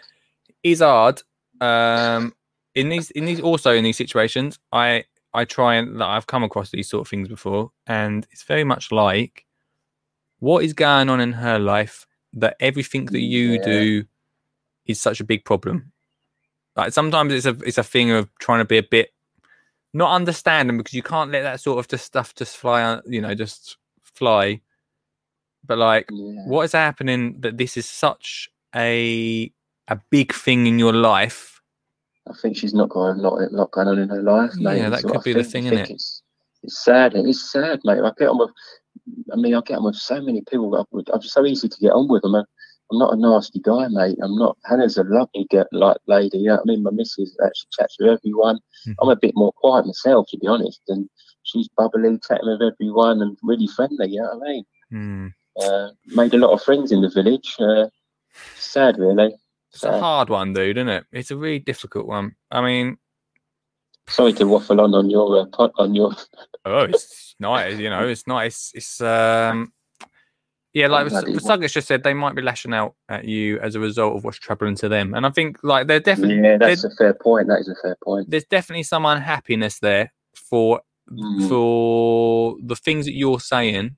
It's 0.64 0.80
hard 0.80 1.22
um, 1.60 2.34
in 2.76 2.90
these, 2.90 3.12
in 3.12 3.26
these, 3.26 3.40
also 3.40 3.74
in 3.74 3.84
these 3.84 3.98
situations, 3.98 4.60
I, 4.72 5.06
I 5.34 5.46
try 5.46 5.76
and 5.76 5.98
like, 5.98 6.10
I've 6.10 6.28
come 6.28 6.44
across 6.44 6.72
these 6.72 6.90
sort 6.90 7.02
of 7.02 7.10
things 7.10 7.28
before, 7.28 7.72
and 7.88 8.28
it's 8.32 8.44
very 8.44 8.64
much 8.64 8.92
like 8.92 9.46
what 10.40 10.64
is 10.64 10.74
going 10.74 11.10
on 11.10 11.20
in 11.22 11.34
her 11.34 11.60
life 11.60 12.06
that 12.34 12.56
everything 12.60 13.06
that 13.08 13.20
you 13.22 13.54
Yeah. 13.54 13.62
do 13.64 14.04
is 14.88 15.00
such 15.00 15.20
a 15.20 15.24
big 15.24 15.46
problem. 15.46 15.92
Like 16.76 16.94
sometimes 16.94 17.34
it's 17.34 17.46
a 17.46 17.58
it's 17.66 17.78
a 17.78 17.84
thing 17.84 18.12
of 18.12 18.30
trying 18.40 18.60
to 18.60 18.66
be 18.66 18.78
a 18.78 18.84
bit 18.84 19.12
not 19.94 20.14
understanding 20.16 20.78
because 20.78 20.94
you 20.94 21.04
can't 21.04 21.32
let 21.32 21.44
that 21.44 21.60
sort 21.60 21.80
of 21.80 21.88
just 21.88 22.06
stuff 22.06 22.34
just 22.36 22.58
fly, 22.58 23.00
you 23.06 23.22
know, 23.22 23.36
just 23.36 23.78
fly. 24.04 24.62
But 25.66 25.78
like, 25.78 26.08
Yeah. 26.12 26.44
what 26.46 26.64
is 26.64 26.72
happening 26.74 27.40
that 27.42 27.58
this 27.58 27.78
is 27.78 27.88
such 27.88 28.50
a 28.76 29.52
a 29.88 30.00
big 30.10 30.34
thing 30.34 30.68
in 30.68 30.80
your 30.80 30.94
life? 30.94 31.61
I 32.30 32.34
think 32.34 32.56
she's 32.56 32.74
not 32.74 32.90
got 32.90 33.12
a 33.12 33.14
lot, 33.14 33.42
a 33.42 33.48
lot 33.56 33.72
going 33.72 33.88
on 33.88 34.00
in 34.00 34.10
her 34.10 34.22
life, 34.22 34.54
mate. 34.56 34.78
Yeah, 34.78 34.90
that 34.90 35.04
what 35.04 35.14
could 35.14 35.22
I 35.22 35.24
be 35.24 35.34
the 35.34 35.44
thing, 35.44 35.68
I 35.68 35.70
think 35.72 35.88
innit? 35.88 35.92
It's, 35.92 36.22
it's 36.64 36.84
sad. 36.84 37.14
It's 37.16 37.52
sad, 37.52 37.80
mate. 37.84 38.00
I 38.04 38.12
get 38.18 38.30
on 38.30 38.38
with. 38.38 38.52
I 39.34 39.36
mean, 39.36 39.56
I 39.56 39.62
get 39.62 39.78
on 39.78 39.86
with 39.86 39.96
so 39.96 40.22
many 40.22 40.44
people. 40.50 40.76
I'm, 40.76 41.04
I'm 41.14 41.22
so 41.22 41.46
easy 41.46 41.68
to 41.68 41.80
get 41.80 41.92
on 41.92 42.08
with. 42.08 42.24
I'm, 42.24 42.36
a, 42.36 42.46
I'm 42.92 43.00
not 43.00 43.14
a 43.14 43.18
nasty 43.18 43.60
guy, 43.60 43.88
mate. 43.90 44.18
I'm 44.22 44.38
not. 44.38 44.58
Hannah's 44.66 44.98
a 44.98 45.04
lovely 45.04 45.48
get 45.50 45.68
like 45.72 45.98
lady. 46.08 46.38
You 46.40 46.50
know 46.50 46.60
I 46.60 46.66
mean, 46.66 46.84
my 46.84 46.92
missus 46.92 47.36
actually 47.44 47.70
chats 47.72 47.98
with 48.00 48.10
everyone. 48.10 48.60
I'm 49.00 49.10
a 49.10 49.16
bit 49.16 49.34
more 49.36 49.52
quiet 49.54 49.86
myself, 49.86 50.28
to 50.30 50.38
be 50.38 50.48
honest, 50.48 50.82
and 50.90 51.10
she's 51.44 51.70
bubbly, 51.70 52.20
chatting 52.28 52.48
with 52.48 52.62
everyone, 52.62 53.22
and 53.22 53.38
really 53.42 53.68
friendly. 53.68 54.10
You 54.10 54.22
know 54.22 54.38
what 54.38 54.48
I 54.48 54.52
mean? 54.52 54.66
Hmm. 54.92 55.28
Uh, 55.60 55.90
made 56.08 56.34
a 56.34 56.38
lot 56.38 56.54
of 56.54 56.64
friends 56.64 56.92
in 56.92 57.02
the 57.02 57.10
village. 57.10 57.56
Uh, 57.60 57.88
sad, 58.56 58.98
really. 58.98 59.36
It's 59.74 59.84
a 59.84 60.00
hard 60.00 60.30
one, 60.30 60.54
dude, 60.54 60.78
isn't 60.78 60.90
it? 60.90 61.06
It's 61.12 61.32
a 61.32 61.38
really 61.38 61.60
difficult 61.60 62.06
one. 62.06 62.36
I 62.50 62.62
mean, 62.62 62.98
Sorry 64.08 64.34
to 64.34 64.46
waffle 64.46 64.82
on 64.82 64.94
on 64.94 65.10
your 65.10 65.40
uh, 65.40 65.46
pod, 65.46 65.72
on 65.78 65.96
your. 65.96 66.12
oh, 66.66 66.84
it's 66.84 67.36
nice, 67.40 67.78
you 67.78 67.90
know, 67.90 68.08
it's 68.08 68.28
nice. 68.28 68.72
It's 68.74 69.00
um, 69.00 69.72
yeah, 70.74 70.88
like 70.88 71.10
Bloody 71.10 71.68
just 71.68 71.88
said, 71.88 72.04
they 72.04 72.14
might 72.14 72.36
be 72.36 72.42
lashing 72.42 72.74
out 72.74 72.96
at 73.08 73.26
you 73.26 73.60
as 73.60 73.76
a 73.76 73.80
result 73.80 74.18
of 74.18 74.24
what's 74.24 74.40
troubling 74.40 74.76
to 74.76 74.90
them, 74.90 75.14
and 75.14 75.26
I 75.26 75.30
think 75.30 75.60
like 75.64 75.88
they're 75.88 76.00
definitely 76.00 76.42
Yeah, 76.42 76.58
that's 76.58 76.84
a 76.84 76.90
fair 76.96 77.14
point. 77.14 77.48
That 77.48 77.60
is 77.60 77.70
a 77.70 77.76
fair 77.82 77.96
point. 78.04 78.30
there's 78.30 78.46
definitely 78.46 78.84
some 78.84 79.06
unhappiness 79.06 79.80
there 79.80 80.12
for 80.36 80.82
Mm. 81.12 81.50
for 81.50 82.56
the 82.64 82.76
things 82.76 83.06
that 83.06 83.14
you're 83.14 83.40
saying 83.40 83.98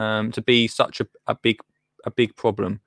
um 0.00 0.32
to 0.32 0.42
be 0.42 0.66
such 0.66 1.00
a, 1.00 1.06
a 1.28 1.36
big 1.36 1.58
a 2.04 2.10
big 2.10 2.34
problem 2.34 2.80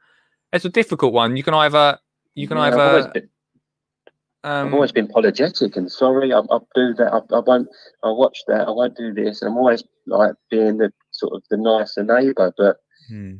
it's 0.53 0.65
a 0.65 0.69
difficult 0.69 1.13
one 1.13 1.35
you 1.35 1.43
can 1.43 1.53
either 1.53 1.97
you 2.35 2.47
can 2.47 2.57
Yeah, 2.57 2.63
I've 2.63 2.77
always 2.77 3.05
either 3.05 3.13
been, 3.13 3.29
um 4.43 4.67
I've 4.67 4.73
always 4.73 4.91
been 4.91 5.05
apologetic 5.05 5.75
and 5.77 5.91
sorry. 5.91 6.33
I, 6.33 6.37
I'll 6.37 6.67
do 6.75 6.93
that. 6.95 7.13
I, 7.13 7.35
I 7.35 7.39
won't. 7.39 7.67
I'll 8.03 8.17
watch 8.17 8.39
that. 8.47 8.67
I 8.67 8.71
won't 8.71 8.97
do 8.97 9.13
this. 9.13 9.41
And 9.41 9.49
I'm 9.51 9.57
always 9.57 9.83
like 10.07 10.33
being 10.49 10.77
the 10.77 10.91
sort 11.11 11.33
of 11.33 11.43
the 11.49 11.57
nicer 11.57 12.03
neighbour, 12.03 12.51
but 12.57 12.77
hmm, 13.07 13.35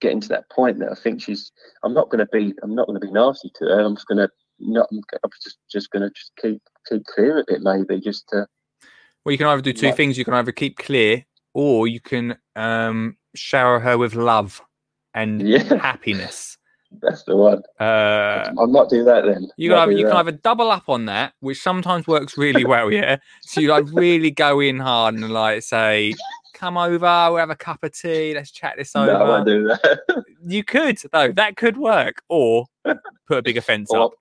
getting 0.00 0.20
to 0.22 0.28
that 0.28 0.48
point 0.50 0.78
that 0.78 0.92
I 0.92 0.94
think 0.94 1.20
she's. 1.22 1.52
I'm 1.82 1.92
not 1.92 2.08
going 2.08 2.24
to 2.24 2.30
be. 2.32 2.54
I'm 2.62 2.74
not 2.74 2.86
going 2.86 2.98
to 2.98 3.06
be 3.06 3.12
nasty 3.12 3.50
to 3.56 3.64
her. 3.66 3.80
I'm 3.80 3.96
just 3.96 4.06
going 4.06 4.18
to. 4.18 4.30
Not. 4.60 4.86
I'm 4.90 4.98
g- 5.00 5.18
I'm 5.22 5.30
just 5.42 5.58
just 5.70 5.90
going 5.90 6.02
to 6.02 6.10
just 6.10 6.32
keep 6.40 6.62
keep 6.88 7.04
clear 7.04 7.38
a 7.38 7.44
bit, 7.46 7.60
maybe, 7.62 8.00
just 8.00 8.26
to. 8.30 8.46
well 9.24 9.32
you 9.32 9.38
can 9.38 9.46
either 9.48 9.60
do 9.62 9.72
two 9.74 9.86
Like- 9.88 9.96
things 9.96 10.16
you 10.16 10.24
can 10.24 10.34
either 10.34 10.52
keep 10.52 10.78
clear 10.78 11.24
or 11.52 11.86
you 11.88 12.00
can 12.00 12.36
um 12.56 13.16
shower 13.34 13.78
her 13.80 13.98
with 13.98 14.14
love 14.14 14.62
and 15.14 15.40
Yeah, 15.48 15.62
happiness 15.76 16.56
that's 17.02 17.22
the 17.22 17.36
one. 17.36 17.62
uh 17.78 18.50
I 18.58 18.66
might 18.66 18.88
do 18.88 19.04
that 19.04 19.24
then. 19.24 19.48
You 19.56 19.70
Might 19.70 19.76
can, 19.76 19.82
either, 19.82 19.92
do 19.92 19.98
you 19.98 20.04
can 20.06 20.10
that. 20.14 20.16
either 20.26 20.32
double 20.32 20.72
up 20.72 20.88
on 20.88 21.04
that, 21.06 21.34
which 21.38 21.62
sometimes 21.62 22.08
works 22.08 22.36
really 22.36 22.64
well, 22.64 22.90
yeah. 22.90 23.18
So 23.42 23.60
you 23.60 23.68
like 23.68 23.84
really 23.92 24.32
go 24.32 24.58
in 24.58 24.80
hard 24.80 25.14
and 25.14 25.30
like 25.30 25.62
say, 25.62 26.14
"Come 26.52 26.76
over, 26.76 26.98
we'll 27.30 27.36
have 27.36 27.48
a 27.50 27.54
cup 27.54 27.84
of 27.84 27.92
tea, 27.96 28.34
let's 28.34 28.50
chat 28.50 28.74
this 28.76 28.92
No, 28.96 29.02
I 29.08 29.22
won't 29.22 29.46
do 29.46 29.68
that. 29.68 30.24
You 30.44 30.64
could 30.64 30.98
though, 31.12 31.30
that 31.30 31.56
could 31.56 31.76
work, 31.76 32.22
or 32.28 32.66
put 32.84 33.38
a 33.38 33.42
bigger 33.42 33.60
fence 33.60 33.92
up. 33.94 34.14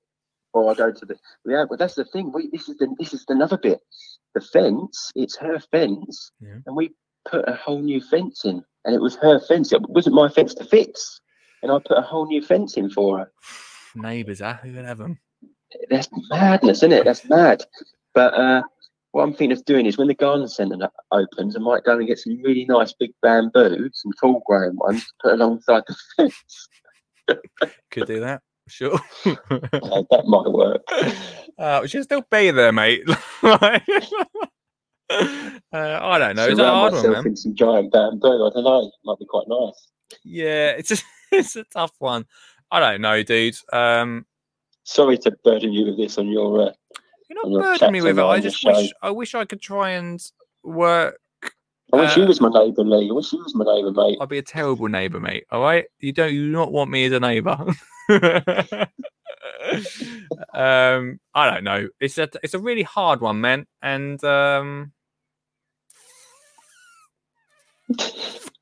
or 0.54 0.70
I 0.70 0.76
go 0.76 0.92
to 0.92 1.06
the 1.08 1.16
yeah, 1.46 1.66
but 1.68 1.80
that's 1.80 1.96
the 1.96 2.06
thing. 2.06 2.32
We 2.32 2.50
this 2.52 2.70
is 2.70 2.78
the 2.78 2.94
this 3.00 3.16
is 3.16 3.26
another 3.30 3.58
bit. 3.58 3.80
The 4.36 4.42
fence, 4.42 5.10
it's 5.16 5.36
her 5.38 5.58
fence, 5.72 6.32
Yeah. 6.40 6.58
and 6.68 6.76
we 6.76 6.94
put 7.28 7.50
a 7.50 7.56
whole 7.56 7.80
new 7.82 8.00
fence 8.00 8.46
in, 8.46 8.64
and 8.86 8.96
it 8.96 9.02
was 9.02 9.16
her 9.18 9.40
fence. 9.40 9.72
It 9.72 9.88
wasn't 9.90 10.16
my 10.16 10.30
fence 10.30 10.54
to 10.56 10.66
fix, 10.66 11.22
and 11.64 11.72
I 11.72 11.80
put 11.86 11.98
a 11.98 12.02
whole 12.02 12.28
new 12.28 12.42
fence 12.42 12.78
in 12.78 12.90
for 12.90 13.20
her. 13.20 13.32
Neighbours, 13.96 14.40
huh? 14.40 14.56
Who 14.64 14.74
would 14.74 14.86
have 14.86 14.98
them? 15.00 15.20
That's 15.90 16.10
madness, 16.30 16.80
isn't 16.80 16.94
it? 16.94 17.06
That's 17.06 17.28
mad. 17.30 17.64
But 18.14 18.34
uh, 18.34 18.62
what 19.12 19.24
I'm 19.24 19.34
thinking 19.34 19.58
of 19.58 19.66
doing 19.66 19.86
is 19.86 19.98
when 19.98 20.08
the 20.08 20.16
garden 20.16 20.48
centre 20.48 20.90
opens, 21.12 21.56
I 21.56 21.60
might 21.60 21.84
go 21.84 21.98
and 21.98 22.08
get 22.08 22.20
some 22.20 22.42
really 22.44 22.66
nice 22.66 22.94
big 22.94 23.12
bamboo, 23.22 23.90
some 23.94 24.12
tall 24.20 24.42
growing 24.46 24.76
ones, 24.78 25.04
to 25.06 25.12
put 25.22 25.34
alongside 25.34 25.84
the 25.88 25.96
fence. 26.18 26.68
Could 27.92 28.08
do 28.08 28.20
that, 28.22 28.42
sure. 28.68 29.00
Uh, 29.26 30.04
that 30.12 30.26
might 30.26 30.52
work. 30.52 30.82
uh, 31.58 31.80
we 31.82 31.88
should 31.88 32.04
still 32.04 32.24
be 32.32 32.52
there, 32.52 32.72
mate. 32.72 33.04
Uh, 35.72 35.99
I 36.01 36.18
don't 36.18 36.36
know. 36.36 36.45
It's 36.45 36.53
a 36.53 36.55
Surround 36.55 36.76
hard 36.76 36.93
one, 36.93 37.01
myself 37.03 37.16
man. 37.18 37.28
in 37.28 37.36
some 37.36 37.53
giant 37.53 37.91
bamboo. 37.91 38.28
I 38.28 38.49
don't 38.51 38.64
know. 38.64 38.91
Might 39.05 39.20
be 39.20 39.26
quite 39.30 39.45
nice. 39.47 39.88
Yeah, 40.24 40.70
it's 40.72 40.89
a, 40.91 40.97
it's 41.32 41.55
a 41.55 41.64
tough 41.66 41.91
one. 41.99 42.26
I 42.72 42.80
don't 42.80 43.01
know, 43.01 43.22
dude. 43.22 43.55
Um, 43.72 44.26
Sorry 44.84 45.20
to 45.20 45.32
burden 45.43 45.72
you 45.72 45.86
with 45.86 45.97
this 45.97 46.18
on 46.18 46.28
your. 46.28 46.70
Uh, 46.70 46.72
You're 47.30 47.47
not 47.51 47.62
burdening 47.62 47.91
me 47.91 48.01
with 48.01 48.18
it. 48.18 48.24
I 48.24 48.39
just 48.39 48.66
wish. 48.66 48.91
I 49.03 49.12
wish 49.12 49.36
I 49.36 49.45
could 49.45 49.62
try 49.62 49.91
and 49.91 50.20
work. 50.64 51.20
I 51.93 51.97
wish 51.97 52.18
Uh, 52.18 52.22
you 52.22 52.28
was 52.28 52.41
my 52.41 52.49
neighbour, 52.49 52.84
Lee. 52.84 53.07
I 53.07 53.14
wish 53.14 53.32
you 53.32 53.38
was 53.38 53.53
my 53.53 53.66
neighbour, 53.66 53.91
mate. 53.91 54.18
I'd 54.20 54.30
be 54.30 54.39
a 54.39 54.41
terrible 54.41 54.88
neighbour, 54.88 55.20
mate. 55.20 55.43
All 55.51 55.62
right, 55.62 55.86
you 55.99 56.12
don't 56.14 56.34
you 56.34 56.45
do 56.47 56.51
not 56.51 56.72
want 56.72 56.89
me 56.89 57.05
as 57.05 57.12
a 57.14 57.20
neighbour. 57.20 57.57
um, 60.53 61.20
I 61.36 61.49
don't 61.51 61.64
know. 61.64 61.88
It's 61.99 62.18
a 62.18 62.28
it's 62.41 62.55
a 62.55 62.60
really 62.60 62.84
hard 62.84 63.22
one, 63.22 63.39
man, 63.41 63.68
and 63.84 64.24
um, 64.24 64.91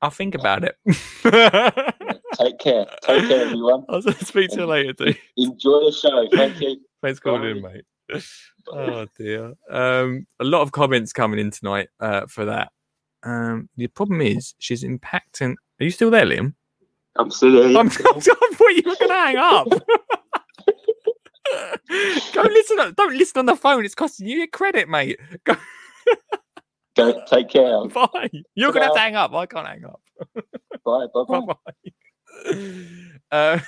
I'll 0.02 0.10
think 0.12 0.36
about 0.36 0.64
it. 0.64 0.76
Take 2.36 2.60
care. 2.60 2.86
Take 3.02 3.28
care, 3.28 3.46
everyone. 3.46 3.84
I'll 3.90 4.02
speak 4.02 4.52
to 4.52 4.58
you 4.58 4.66
later, 4.66 4.94
dude. 4.94 5.18
Enjoy 5.38 5.86
the 5.86 5.92
show. 5.92 6.28
Thank 6.32 6.62
you. 6.62 6.78
Thanks 7.02 7.20
for 7.20 7.32
calling 7.32 7.58
in, 7.58 7.62
mate. 7.62 7.84
Oh 8.70 9.06
dear. 9.18 9.54
Um, 9.70 10.28
a 10.40 10.44
lot 10.44 10.62
of 10.62 10.72
comments 10.72 11.14
coming 11.14 11.40
in 11.40 11.52
tonight 11.52 11.90
uh, 12.00 12.26
for 12.28 12.46
that. 12.46 12.72
Um, 13.24 13.70
the 13.76 13.88
problem 13.88 14.22
is 14.22 14.54
she's 14.60 14.84
impacting. 14.84 15.56
Are 15.80 15.84
you 15.84 15.92
still 15.92 16.12
there, 16.12 16.26
Liam? 16.26 16.54
I'm 17.16 17.32
still 17.32 17.52
here. 17.52 17.78
I'm, 17.78 17.88
I 17.88 17.92
thought 17.92 18.26
you 18.26 18.84
were 18.86 18.96
going 18.96 19.10
to 19.10 19.14
hang 19.14 19.38
up. 19.38 19.68
Go 22.34 22.42
listen. 22.44 22.94
Don't 22.96 23.16
listen 23.16 23.40
on 23.40 23.46
the 23.46 23.56
phone. 23.56 23.86
It's 23.86 23.96
costing 23.96 24.28
you 24.28 24.38
your 24.38 24.48
credit, 24.48 24.90
mate. 24.90 25.20
Go, 25.44 25.56
Take 27.28 27.50
care. 27.50 27.86
bye. 27.88 28.30
You're 28.56 28.72
going 28.72 28.82
to 28.82 28.88
have 28.88 28.94
to 28.94 29.00
hang 29.00 29.16
up. 29.16 29.34
I 29.34 29.46
can't 29.46 29.68
hang 29.68 29.86
up. 29.86 30.02
Bye. 30.86 31.08
Bye. 31.14 31.24
Bye. 31.28 31.40
Bye. 31.40 31.92
Um, 33.32 33.62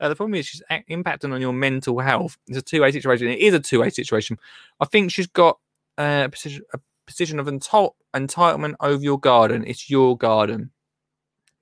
uh, 0.00 0.08
the 0.08 0.16
problem 0.16 0.34
is 0.34 0.46
she's 0.46 0.62
ac- 0.70 0.84
impacting 0.90 1.32
on 1.32 1.40
your 1.40 1.52
mental 1.52 1.98
health. 2.00 2.36
It's 2.48 2.58
a 2.58 2.62
two-way 2.62 2.92
situation. 2.92 3.28
It 3.28 3.38
is 3.38 3.54
a 3.54 3.60
two-way 3.60 3.90
situation. 3.90 4.38
I 4.80 4.84
think 4.84 5.10
she's 5.10 5.26
got 5.26 5.58
uh, 5.96 6.22
a 6.26 6.28
position, 6.28 6.62
a 6.74 6.78
position 7.06 7.38
of 7.40 7.48
entitle- 7.48 7.96
entitlement 8.14 8.74
over 8.80 9.02
your 9.02 9.18
garden. 9.18 9.64
It's 9.66 9.88
your 9.90 10.16
garden. 10.16 10.70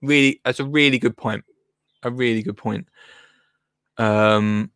Really, 0.02 0.40
that's 0.44 0.60
a 0.60 0.64
really 0.64 0.98
good 0.98 1.16
point. 1.16 1.44
A 2.02 2.10
really 2.10 2.42
good 2.42 2.56
point. 2.56 2.88
Um, 3.98 4.70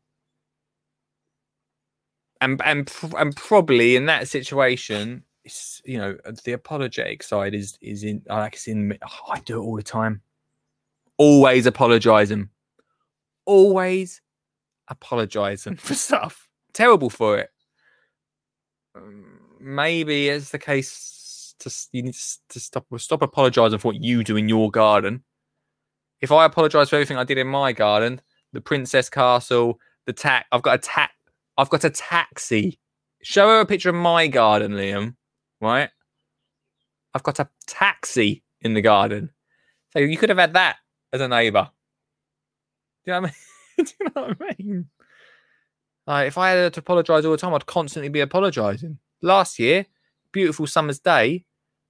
and 2.41 2.61
and 2.65 2.91
and 3.17 3.37
probably 3.37 3.97
in 3.97 4.07
that 4.07 4.29
situation, 4.29 5.25
it's 5.45 5.81
you 5.85 5.99
know 5.99 6.17
the 6.45 6.53
apologetic 6.53 7.23
side 7.23 7.55
is 7.55 7.79
is 7.81 8.05
in 8.05 8.23
I 8.31 8.39
like 8.41 8.55
it's 8.55 8.69
in 8.69 8.97
oh, 9.03 9.31
I 9.33 9.41
do 9.41 9.61
it 9.61 9.65
all 9.65 9.77
the 9.77 9.83
time. 9.83 10.23
Always 11.19 11.67
apologizing. 11.67 12.49
Always 13.45 14.21
apologizing 14.89 15.77
for 15.77 15.95
stuff. 16.07 16.49
Terrible 16.73 17.11
for 17.11 17.39
it. 17.39 17.51
Um, 18.95 19.41
maybe 19.61 20.31
as 20.31 20.51
the 20.51 20.59
case 20.59 21.55
to 21.61 21.71
you 21.93 22.03
need 22.03 22.15
to, 22.15 22.39
to 22.49 22.61
stop 22.61 22.87
stop 22.97 23.23
apologizing 23.23 23.79
for 23.79 23.89
what 23.89 24.03
you 24.03 24.25
do 24.25 24.37
in 24.37 24.49
your 24.49 24.71
garden. 24.71 25.23
If 26.21 26.33
I 26.33 26.45
apologize 26.45 26.91
for 26.91 26.97
everything 26.97 27.17
I 27.17 27.25
did 27.25 27.39
in 27.39 27.47
my 27.47 27.73
garden, 27.73 28.21
the 28.53 28.61
princess 28.61 29.09
castle, 29.09 29.81
the 30.07 30.13
tax, 30.13 30.47
I've 30.53 30.63
got 30.63 30.75
a 30.75 30.79
tax, 30.79 31.15
I've 31.57 31.71
got 31.71 31.85
a 31.85 31.91
taxi. 31.91 32.79
Show 33.23 33.49
her 33.49 33.61
a 33.61 33.67
picture 33.67 33.91
of 33.91 33.97
my 33.97 34.27
garden, 34.27 34.73
Liam. 34.73 35.17
Right? 35.61 35.91
I've 37.15 37.23
got 37.23 37.39
a 37.39 37.49
taxi 37.67 38.43
in 38.61 38.75
the 38.75 38.81
garden. 38.81 39.31
So 39.93 39.99
you 39.99 40.17
could 40.17 40.29
have 40.29 40.39
had 40.39 40.55
that 40.55 40.77
as 41.13 41.21
a 41.21 41.29
neighbour. 41.29 41.71
Do 43.05 43.13
you 43.13 43.21
know 43.21 43.21
what 43.23 43.31
I 43.31 43.83
mean? 43.83 43.87
Do 43.87 43.93
you 44.01 44.07
know 44.07 44.23
what 44.23 44.37
I 44.41 44.55
mean? 44.59 44.87
Like, 46.07 46.29
if 46.29 46.39
I 46.39 46.51
had 46.51 46.75
to 46.75 46.81
apologise 46.81 47.25
all 47.25 47.33
the 47.33 47.37
time, 47.37 47.55
I'd 47.55 47.67
constantly 47.67 48.09
be 48.09 48.21
apologising. 48.21 48.99
Last 49.23 49.59
year, 49.59 49.87
beautiful 50.33 50.67
summer's 50.67 50.99
day, 50.99 51.45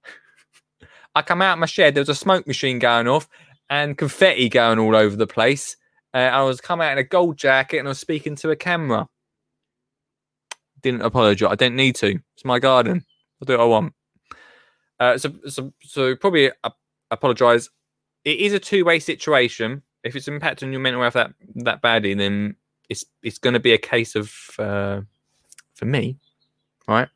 I 1.15 1.21
come 1.21 1.41
out 1.41 1.53
of 1.53 1.59
my 1.59 1.65
shed, 1.65 1.95
there 1.95 2.01
was 2.01 2.09
a 2.09 2.15
smoke 2.15 2.47
machine 2.47 2.79
going 2.79 3.07
off 3.07 3.27
and 3.69 3.97
confetti 3.97 4.49
going 4.49 4.79
all 4.79 4.95
over 4.95 5.15
the 5.15 5.27
place. 5.27 5.77
Uh, 6.13 6.17
I 6.17 6.41
was 6.43 6.59
coming 6.59 6.85
out 6.85 6.93
in 6.93 6.97
a 6.97 7.03
gold 7.03 7.37
jacket 7.37 7.79
and 7.79 7.87
I 7.87 7.91
was 7.91 7.99
speaking 7.99 8.35
to 8.37 8.49
a 8.49 8.55
camera. 8.55 9.07
Didn't 10.81 11.01
apologise. 11.01 11.49
I 11.49 11.55
didn't 11.55 11.75
need 11.75 11.95
to. 11.97 12.19
It's 12.35 12.45
my 12.45 12.59
garden. 12.59 13.05
I'll 13.41 13.45
do 13.45 13.53
what 13.53 13.63
I 13.63 13.65
want. 13.65 13.93
Uh, 14.99 15.17
so, 15.17 15.33
so, 15.47 15.73
so 15.81 16.15
probably 16.15 16.51
apologise. 17.09 17.69
It 18.23 18.39
is 18.39 18.53
a 18.53 18.59
two-way 18.59 18.99
situation. 18.99 19.81
If 20.03 20.15
it's 20.15 20.27
impacting 20.27 20.71
your 20.71 20.79
mental 20.79 21.01
health 21.01 21.13
that 21.13 21.33
that 21.55 21.81
badly, 21.81 22.13
then 22.13 22.55
it's 22.89 23.05
it's 23.23 23.37
going 23.37 23.53
to 23.53 23.59
be 23.59 23.73
a 23.73 23.77
case 23.77 24.15
of 24.15 24.31
uh, 24.59 25.01
for 25.73 25.85
me, 25.85 26.17
right? 26.87 27.07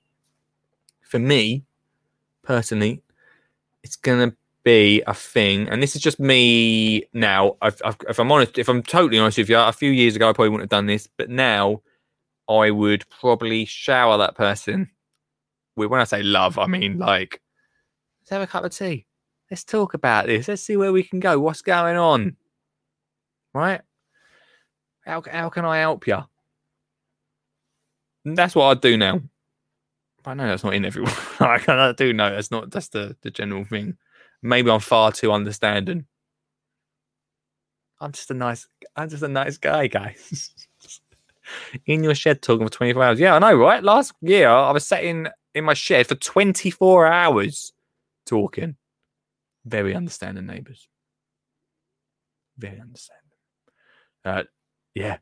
For 1.02 1.20
me, 1.20 1.64
personally, 2.44 3.04
it's 3.84 3.96
going 3.96 4.30
to 4.32 4.36
be 4.64 5.04
a 5.06 5.14
thing, 5.14 5.70
and 5.70 5.82
this 5.82 5.96
is 5.96 6.02
just 6.02 6.20
me 6.20 7.08
now. 7.14 7.56
I've, 7.62 7.80
I've, 7.86 7.98
if 8.10 8.20
I'm 8.20 8.32
honest, 8.32 8.58
if 8.58 8.68
I'm 8.68 8.82
totally 8.82 9.20
honest 9.20 9.38
with 9.38 9.50
you, 9.50 9.58
a 9.58 9.72
few 9.72 9.92
years 9.92 10.16
ago 10.16 10.30
I 10.30 10.34
probably 10.34 10.50
wouldn't 10.50 10.72
have 10.72 10.78
done 10.78 10.88
this, 10.88 11.08
but 11.18 11.30
now 11.30 11.82
I 12.50 12.72
would 12.72 13.10
probably 13.10 13.66
shower 13.66 14.18
that 14.18 14.36
person. 14.36 14.90
With 15.76 15.90
when 15.90 16.00
I 16.00 16.06
say 16.06 16.24
love, 16.24 16.58
I 16.58 16.68
mean 16.68 17.00
like, 17.00 17.42
let's 18.22 18.30
have 18.30 18.42
a 18.42 18.48
cup 18.48 18.64
of 18.64 18.72
tea. 18.72 19.06
Let's 19.52 19.64
talk 19.64 19.94
about 19.94 20.28
this. 20.28 20.48
Let's 20.48 20.62
see 20.62 20.78
where 20.78 20.94
we 20.94 21.04
can 21.04 21.20
go. 21.20 21.40
What's 21.40 21.62
going 21.62 21.98
on? 21.98 22.38
Right? 23.54 23.82
How 25.06 25.22
how 25.30 25.50
can 25.50 25.66
I 25.66 25.80
help 25.80 26.08
you? 26.08 26.24
That's 28.24 28.56
what 28.56 28.66
I 28.66 28.80
do 28.80 28.98
now. 28.98 29.22
I 30.26 30.34
know 30.34 30.48
that's 30.48 30.64
not 30.64 30.74
in 30.74 30.86
everyone. 30.86 31.14
I 31.40 31.94
do 31.96 32.14
know 32.14 32.32
that's 32.34 32.50
not 32.50 32.72
that's 32.72 32.90
the, 32.90 33.16
the 33.22 33.30
general 33.30 33.64
thing. 33.66 33.98
Maybe 34.42 34.72
I'm 34.72 34.80
far 34.80 35.12
too 35.12 35.32
understanding. 35.32 36.06
I'm 38.00 38.12
just 38.12 38.32
a 38.32 38.34
nice 38.34 38.68
I'm 38.96 39.10
just 39.10 39.24
a 39.24 39.28
nice 39.28 39.58
guy, 39.58 39.88
guys. 39.88 40.52
in 41.86 42.04
your 42.04 42.16
shed 42.16 42.42
talking 42.42 42.66
for 42.66 42.74
24 42.74 43.04
hours. 43.04 43.20
Yeah, 43.20 43.36
I 43.36 43.40
know, 43.40 43.56
right? 43.56 43.84
Last 43.84 44.14
year 44.22 44.50
I 44.50 44.72
was 44.72 44.86
sat 44.86 45.04
in 45.04 45.30
in 45.54 45.64
my 45.64 45.74
shed 45.74 46.08
for 46.08 46.16
24 46.16 47.08
hours 47.08 47.74
talking. 48.26 48.76
Very 49.66 49.96
understanding 49.96 50.46
neighbours. 50.46 50.88
Very 52.58 52.80
understanding. 52.80 53.24
Uh, 54.24 54.44
yeah. 54.94 55.18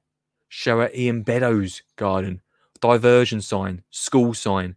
Show 0.50 0.82
at 0.82 0.96
Ian 0.96 1.24
Beddoes 1.24 1.82
garden. 1.96 2.42
Diversion 2.82 3.42
sign. 3.42 3.84
School 3.90 4.34
sign. 4.34 4.76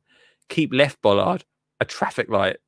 Keep 0.49 0.73
left 0.73 1.03
bollard. 1.03 1.45
A 1.81 1.85
traffic 1.85 2.29
light. 2.29 2.59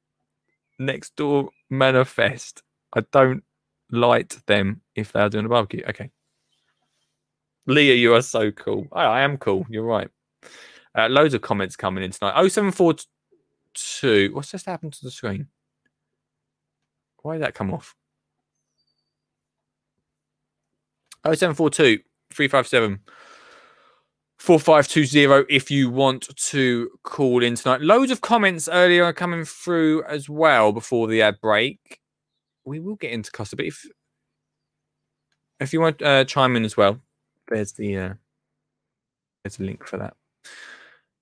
Next 0.79 1.17
door 1.17 1.51
manifest. 1.71 2.63
I 2.95 3.03
don't 3.13 3.43
light 3.91 4.39
them 4.47 4.83
if 4.95 5.13
they're 5.13 5.29
doing 5.29 5.47
a 5.47 5.49
barbecue. 5.49 5.85
Okay. 5.89 6.11
Leah, 7.69 7.95
you 7.95 8.15
are 8.15 8.23
so 8.23 8.51
cool. 8.51 8.89
I, 8.93 9.05
I 9.05 9.21
am 9.21 9.37
cool. 9.37 9.67
You're 9.69 9.85
right. 9.85 10.09
Uh, 10.97 11.09
loads 11.09 11.35
of 11.35 11.43
comments 11.43 11.77
coming 11.77 12.03
in 12.03 12.11
tonight. 12.11 12.33
0742. 12.49 14.35
What's 14.35 14.51
just 14.51 14.65
happened 14.65 14.95
to 14.95 15.05
the 15.05 15.11
screen? 15.11 15.49
Why 17.23 17.35
did 17.35 17.43
that 17.43 17.55
come 17.55 17.73
off? 17.73 17.95
0742 21.25 22.03
357 22.33 23.01
4520 24.39 25.55
if 25.55 25.71
you 25.71 25.91
want 25.91 26.35
to 26.37 26.89
call 27.03 27.43
in 27.43 27.55
tonight. 27.55 27.83
Loads 27.83 28.11
of 28.11 28.23
comments 28.23 28.67
earlier 28.67 29.05
are 29.05 29.13
coming 29.13 29.45
through 29.45 30.05
as 30.05 30.27
well 30.27 30.73
before 30.73 31.07
the 31.07 31.21
ad 31.21 31.39
break. 31.43 32.01
We 32.65 32.81
will 32.81 32.97
get 32.97 33.11
into 33.11 33.31
Costa, 33.31 33.57
but 33.57 33.67
if 33.67 33.85
if 35.61 35.75
you 35.75 35.81
want 35.83 35.99
to 35.99 36.07
uh, 36.07 36.25
chime 36.25 36.57
in 36.57 36.65
as 36.65 36.77
well, 36.77 37.01
there's 37.49 37.73
the 37.73 37.97
uh, 37.97 38.15
there's 39.45 39.59
a 39.59 39.65
link 39.65 39.87
for 39.87 39.99
that. 39.99 40.15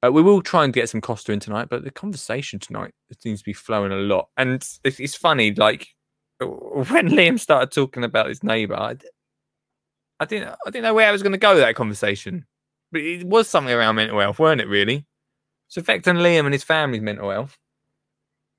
Uh, 0.05 0.13
we 0.13 0.23
will 0.23 0.43
try 0.43 0.65
and 0.65 0.73
get 0.73 0.89
some 0.89 1.01
Costa 1.01 1.33
in 1.33 1.41
tonight, 1.41 1.69
but 1.71 1.85
the 1.85 1.91
conversation 1.91 2.59
tonight 2.59 2.93
seems 3.19 3.41
to 3.41 3.45
be 3.45 3.53
flowing 3.53 3.93
a 3.93 3.97
lot, 3.97 4.29
and 4.37 4.51
it's, 4.51 4.81
it's 4.85 5.15
funny. 5.15 5.55
Like 5.55 5.89
when 6.41 7.09
Liam 7.09 7.41
started 7.41 7.73
talking 7.73 8.05
about 8.05 8.29
his 8.29 8.43
neighbour, 8.43 8.77
I, 8.77 8.97
I 10.21 10.25
didn't 10.25 10.55
I 10.67 10.71
didn't 10.71 10.85
know 10.85 10.95
where 10.95 11.09
I 11.09 11.13
was 11.13 11.23
going 11.23 11.33
to 11.33 11.39
go 11.39 11.55
with 11.55 11.63
that 11.63 11.77
conversation, 11.77 12.47
but 12.93 13.01
it 13.01 13.25
was 13.25 13.49
something 13.49 13.73
around 13.73 13.97
mental 13.97 14.21
health, 14.21 14.39
weren't 14.39 14.61
it? 14.61 14.69
Really, 14.69 15.07
it's 15.69 15.77
affecting 15.77 16.17
Liam 16.17 16.45
and 16.45 16.53
his 16.53 16.65
family's 16.65 17.03
mental 17.03 17.31
health 17.31 17.57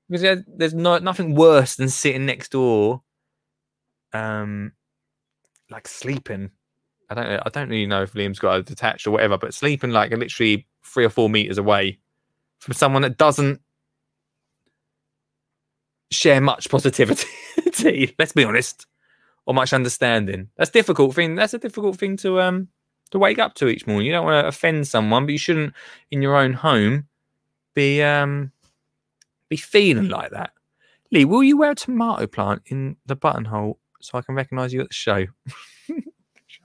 because 0.08 0.42
there's 0.46 0.74
no, 0.74 0.98
nothing 0.98 1.34
worse 1.34 1.76
than 1.76 1.88
sitting 1.88 2.26
next 2.26 2.52
door, 2.52 3.02
um, 4.12 4.72
like 5.70 5.86
sleeping 5.86 6.50
I 7.10 7.14
don't 7.14 7.26
I 7.26 7.48
don't 7.50 7.68
really 7.68 7.86
know 7.86 8.02
if 8.02 8.12
Liam's 8.12 8.38
got 8.38 8.58
a 8.58 8.62
detached 8.62 9.06
or 9.06 9.10
whatever, 9.10 9.38
but 9.38 9.54
sleeping 9.54 9.90
like 9.90 10.10
literally 10.10 10.66
three 10.84 11.04
or 11.04 11.10
four 11.10 11.30
meters 11.30 11.58
away 11.58 11.98
from 12.58 12.74
someone 12.74 13.02
that 13.02 13.18
doesn't 13.18 13.60
share 16.10 16.40
much 16.40 16.68
positivity. 16.68 17.28
let's 18.18 18.32
be 18.32 18.44
honest, 18.44 18.86
or 19.46 19.54
much 19.54 19.72
understanding. 19.72 20.48
That's 20.56 20.70
difficult 20.70 21.14
thing. 21.14 21.34
That's 21.34 21.54
a 21.54 21.58
difficult 21.58 21.98
thing 21.98 22.16
to 22.18 22.40
um 22.40 22.68
to 23.10 23.18
wake 23.18 23.38
up 23.38 23.54
to 23.54 23.68
each 23.68 23.86
morning. 23.86 24.06
You 24.06 24.12
don't 24.12 24.24
want 24.26 24.44
to 24.44 24.48
offend 24.48 24.86
someone, 24.86 25.24
but 25.26 25.32
you 25.32 25.38
shouldn't 25.38 25.74
in 26.10 26.20
your 26.20 26.36
own 26.36 26.52
home 26.52 27.06
be 27.74 28.02
um 28.02 28.52
be 29.48 29.56
feeling 29.56 30.08
like 30.08 30.30
that. 30.32 30.50
Lee, 31.10 31.24
will 31.24 31.42
you 31.42 31.56
wear 31.56 31.70
a 31.70 31.74
tomato 31.74 32.26
plant 32.26 32.62
in 32.66 32.96
the 33.06 33.16
buttonhole 33.16 33.78
so 34.02 34.18
I 34.18 34.22
can 34.22 34.34
recognise 34.34 34.74
you 34.74 34.82
at 34.82 34.88
the 34.88 34.94
show? 34.94 35.26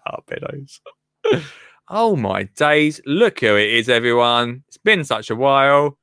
up, 0.05 0.25
Beddoes. 0.27 0.79
oh 1.89 2.15
my 2.15 2.43
days. 2.43 3.01
Look 3.05 3.39
who 3.39 3.55
it 3.55 3.69
is, 3.69 3.89
everyone. 3.89 4.63
It's 4.67 4.77
been 4.77 5.03
such 5.03 5.29
a 5.29 5.35
while. 5.35 5.97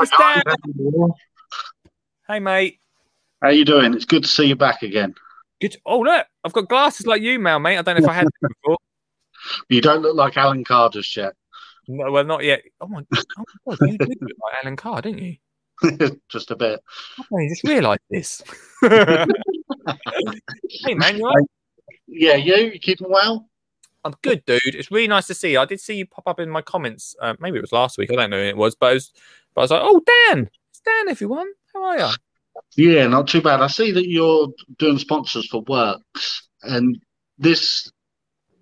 It's 0.00 0.10
Dan. 0.16 0.42
Hey, 2.28 2.40
mate. 2.40 2.80
How 3.42 3.50
you 3.50 3.64
doing? 3.64 3.94
It's 3.94 4.04
good 4.04 4.24
to 4.24 4.28
see 4.28 4.46
you 4.46 4.56
back 4.56 4.82
again. 4.82 5.14
Good. 5.60 5.76
Oh, 5.86 6.00
look. 6.00 6.26
I've 6.44 6.52
got 6.52 6.68
glasses 6.68 7.06
like 7.06 7.22
you, 7.22 7.38
now, 7.38 7.58
mate. 7.58 7.78
I 7.78 7.82
don't 7.82 7.98
know 7.98 8.04
if 8.04 8.10
I 8.10 8.14
had 8.14 8.26
them 8.26 8.50
before. 8.62 8.78
You 9.68 9.80
don't 9.80 10.02
look 10.02 10.16
like 10.16 10.36
Alan 10.36 10.64
Carr 10.64 10.90
just 10.90 11.16
yet. 11.16 11.34
No, 11.86 12.10
well, 12.10 12.24
not 12.24 12.44
yet. 12.44 12.62
Oh, 12.80 12.86
my, 12.86 13.02
oh 13.12 13.44
my 13.66 13.76
God. 13.76 13.90
You 13.90 13.98
did 13.98 14.08
look 14.08 14.36
like 14.44 14.64
Alan 14.64 14.76
Carr, 14.76 15.02
didn't 15.02 15.22
you? 15.22 15.36
just 16.28 16.50
a 16.50 16.56
bit. 16.56 16.80
I 17.18 17.48
just 17.48 17.64
realised 17.64 18.00
this. 18.10 18.42
hey, 18.82 19.24
man, 20.94 21.16
you 21.16 21.24
right? 21.24 21.46
Yeah, 22.08 22.34
you? 22.34 22.56
You 22.72 22.78
keeping 22.78 23.10
well? 23.10 23.48
I'm 24.04 24.14
good, 24.22 24.44
dude. 24.46 24.60
It's 24.64 24.90
really 24.90 25.08
nice 25.08 25.26
to 25.26 25.34
see 25.34 25.52
you. 25.52 25.60
I 25.60 25.66
did 25.66 25.80
see 25.80 25.96
you 25.96 26.06
pop 26.06 26.26
up 26.26 26.40
in 26.40 26.48
my 26.48 26.62
comments. 26.62 27.14
Uh, 27.20 27.34
maybe 27.38 27.58
it 27.58 27.62
was 27.62 27.72
last 27.72 27.98
week. 27.98 28.10
I 28.10 28.16
don't 28.16 28.30
know 28.30 28.38
when 28.38 28.46
it 28.46 28.56
was, 28.56 28.74
but, 28.74 28.94
was, 28.94 29.12
but 29.54 29.60
I 29.60 29.64
was 29.64 29.70
like, 29.70 29.82
oh, 29.82 30.02
Dan. 30.06 30.50
It's 30.70 30.80
Dan, 30.80 31.08
everyone. 31.08 31.48
How 31.74 31.84
are 31.84 31.98
you? 31.98 32.08
Yeah, 32.76 33.06
not 33.06 33.28
too 33.28 33.42
bad. 33.42 33.60
I 33.60 33.66
see 33.66 33.92
that 33.92 34.08
you're 34.08 34.48
doing 34.78 34.98
sponsors 34.98 35.48
for 35.48 35.64
Worx, 35.64 36.42
and 36.62 37.00
this 37.38 37.90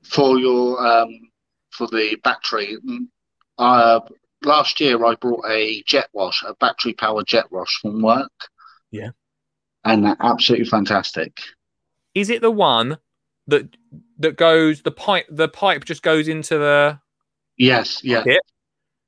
for 0.02 0.38
your 0.38 0.84
um, 0.86 1.08
for 1.70 1.86
the 1.88 2.16
battery. 2.22 2.76
Mm, 2.86 3.08
uh, 3.58 4.00
last 4.44 4.80
year, 4.80 5.04
I 5.04 5.14
brought 5.16 5.44
a 5.48 5.82
jet 5.86 6.08
wash, 6.12 6.42
a 6.46 6.54
battery 6.54 6.94
powered 6.94 7.26
jet 7.26 7.50
wash 7.50 7.78
from 7.80 8.00
Worx. 8.00 8.28
Yeah, 8.90 9.10
and 9.84 10.06
absolutely 10.20 10.66
fantastic. 10.66 11.40
Is 12.14 12.30
it 12.30 12.40
the 12.40 12.50
one 12.50 12.98
that 13.46 13.76
that 14.18 14.36
goes 14.36 14.82
the 14.82 14.90
pipe? 14.90 15.26
The 15.30 15.48
pipe 15.48 15.84
just 15.84 16.02
goes 16.02 16.28
into 16.28 16.58
the. 16.58 17.00
Yes, 17.56 18.02
yeah. 18.04 18.22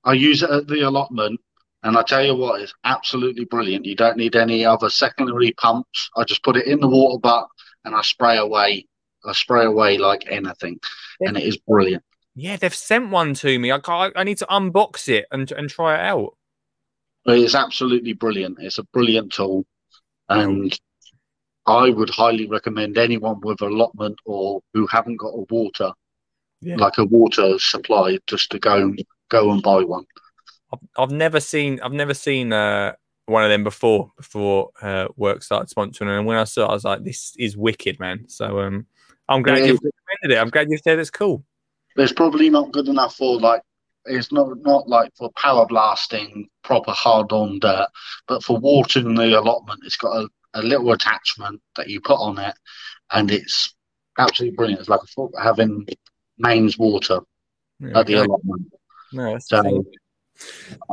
I 0.05 0.13
use 0.15 0.43
it 0.43 0.51
at 0.51 0.69
the 0.69 0.81
allotment, 0.83 1.41
and 1.83 1.97
I 1.97 2.03
tell 2.03 2.25
you 2.25 2.35
what, 2.35 2.61
it's 2.61 2.75
absolutely 2.85 3.45
brilliant. 3.45 3.85
You 3.85 3.95
don't 3.95 4.17
need 4.17 4.37
any 4.37 4.65
other 4.65 4.89
secondary 4.89 5.53
pumps. 5.53 6.11
I 6.17 6.25
just 6.25 6.43
put 6.43 6.57
it 6.57 6.67
in 6.67 6.81
the 6.81 6.89
water 6.89 7.19
butt 7.19 7.47
and 7.85 7.95
I 7.95 8.03
spray 8.03 8.37
away. 8.39 8.87
I 9.25 9.33
spray 9.33 9.65
away 9.65 9.99
like 9.99 10.25
anything, 10.29 10.79
and 11.21 11.37
it 11.37 11.43
is 11.43 11.57
brilliant. 11.57 12.05
Yeah, 12.35 12.57
they've 12.57 12.75
sent 12.75 13.11
one 13.11 13.35
to 13.35 13.59
me. 13.59 13.73
I 13.73 13.81
can't, 13.81 14.13
I 14.17 14.23
need 14.23 14.39
to 14.39 14.47
unbox 14.47 15.09
it 15.09 15.27
and 15.31 15.51
and 15.53 15.69
try 15.69 15.95
it 15.95 16.01
out. 16.01 16.37
It's 17.27 17.55
absolutely 17.55 18.13
brilliant. 18.13 18.59
It's 18.61 18.79
a 18.79 18.85
brilliant 18.85 19.33
tool, 19.33 19.67
and 20.29 20.79
I 21.69 21.91
would 21.91 22.11
highly 22.11 22.47
recommend 22.47 22.97
anyone 22.97 23.41
with 23.43 23.61
allotment 23.61 24.19
or 24.25 24.63
who 24.73 24.87
haven't 24.87 25.17
got 25.17 25.29
a 25.29 25.45
water, 25.51 25.93
yeah. 26.61 26.77
like 26.77 26.99
a 26.99 27.05
water 27.05 27.59
supply, 27.59 28.19
just 28.27 28.51
to 28.53 28.59
go 28.59 28.95
go 29.29 29.53
and 29.53 29.63
buy 29.63 29.85
one. 29.85 30.05
I've, 30.73 30.81
I've 30.97 31.11
never 31.11 31.41
seen 31.41 31.81
I've 31.81 31.93
never 31.93 32.15
seen 32.15 32.53
uh, 32.53 32.95
one 33.27 33.45
of 33.45 33.51
them 33.51 33.65
before 33.65 34.11
before 34.17 34.71
uh, 34.81 35.09
Worx 35.19 35.45
started 35.45 35.75
sponsoring, 35.75 36.17
and 36.17 36.27
when 36.27 36.39
I 36.39 36.45
saw, 36.45 36.65
it, 36.65 36.71
I 36.71 36.73
was 36.73 36.85
like, 36.85 37.05
"This 37.05 37.35
is 37.39 37.57
wicked, 37.57 38.01
man!" 38.01 38.29
So 38.29 38.61
um, 38.61 38.87
I'm 39.29 39.43
glad 39.43 39.59
Yeah, 39.59 39.67
you've 39.67 39.81
recommended 39.83 40.37
it. 40.37 40.41
I'm 40.41 40.51
glad 40.51 40.71
you 40.71 40.79
said 40.79 40.99
it's 40.99 41.11
cool. 41.11 41.45
It's 41.97 42.13
probably 42.13 42.49
not 42.49 42.73
good 42.73 42.89
enough 42.89 43.17
for 43.17 43.39
like 43.39 43.63
it's 44.07 44.33
not 44.33 44.57
not 44.63 44.89
like 44.89 45.13
for 45.17 45.31
power 45.33 45.67
blasting 45.67 46.49
proper 46.63 46.93
hard 46.93 47.33
on 47.33 47.59
dirt, 47.59 47.89
but 48.27 48.43
for 48.43 48.59
watering 48.59 49.15
the 49.15 49.39
allotment, 49.39 49.81
it's 49.85 49.97
got 49.97 50.17
a, 50.17 50.29
a 50.55 50.63
little 50.63 50.93
attachment 50.93 51.61
that 51.77 51.89
you 51.89 52.01
put 52.01 52.19
on 52.19 52.39
it, 52.39 52.55
and 53.13 53.31
it's 53.31 53.75
absolutely 54.19 54.57
brilliant. 54.57 54.81
It's 54.81 54.89
like 54.89 55.01
a, 55.17 55.43
having 55.43 55.87
mains 56.39 56.79
water 56.79 57.21
Yeah, 57.81 57.99
at 58.01 58.07
the 58.07 58.17
okay. 58.17 58.25
allotment. 58.27 58.73
No, 59.13 59.39
So- 59.39 59.85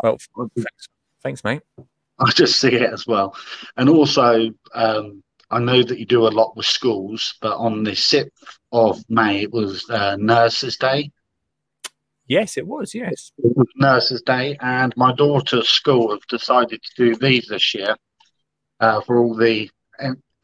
well, 0.03 0.17
thanks, 0.55 0.87
thanks, 1.23 1.43
mate. 1.43 1.61
I 2.19 2.31
just 2.31 2.59
see 2.61 2.69
it 2.73 2.93
as 2.93 3.05
well. 3.05 3.35
And 3.77 3.89
also, 3.89 4.49
um, 4.73 5.21
I 5.51 5.59
know 5.59 5.83
that 5.83 5.99
you 5.99 6.05
do 6.05 6.27
a 6.27 6.29
lot 6.29 6.55
with 6.55 6.65
schools, 6.65 7.35
but 7.41 7.57
on 7.57 7.83
the 7.83 7.91
6th 7.91 8.29
of 8.71 9.03
May, 9.09 9.43
it 9.43 9.51
was 9.51 9.87
uh, 9.89 10.15
Nurses' 10.17 10.77
Day. 10.77 11.11
Yes, 12.27 12.57
it 12.57 12.65
was. 12.65 12.95
Yes. 12.95 13.31
It 13.37 13.55
was 13.55 13.67
Nurses' 13.75 14.21
Day, 14.23 14.57
and 14.61 14.93
my 14.97 15.13
daughter's 15.13 15.67
school 15.69 16.09
have 16.11 16.25
decided 16.27 16.81
to 16.81 16.91
do 16.95 17.15
these 17.15 17.47
this 17.47 17.75
year 17.75 17.95
uh, 18.79 19.01
for 19.01 19.17
all 19.19 19.35
the 19.35 19.69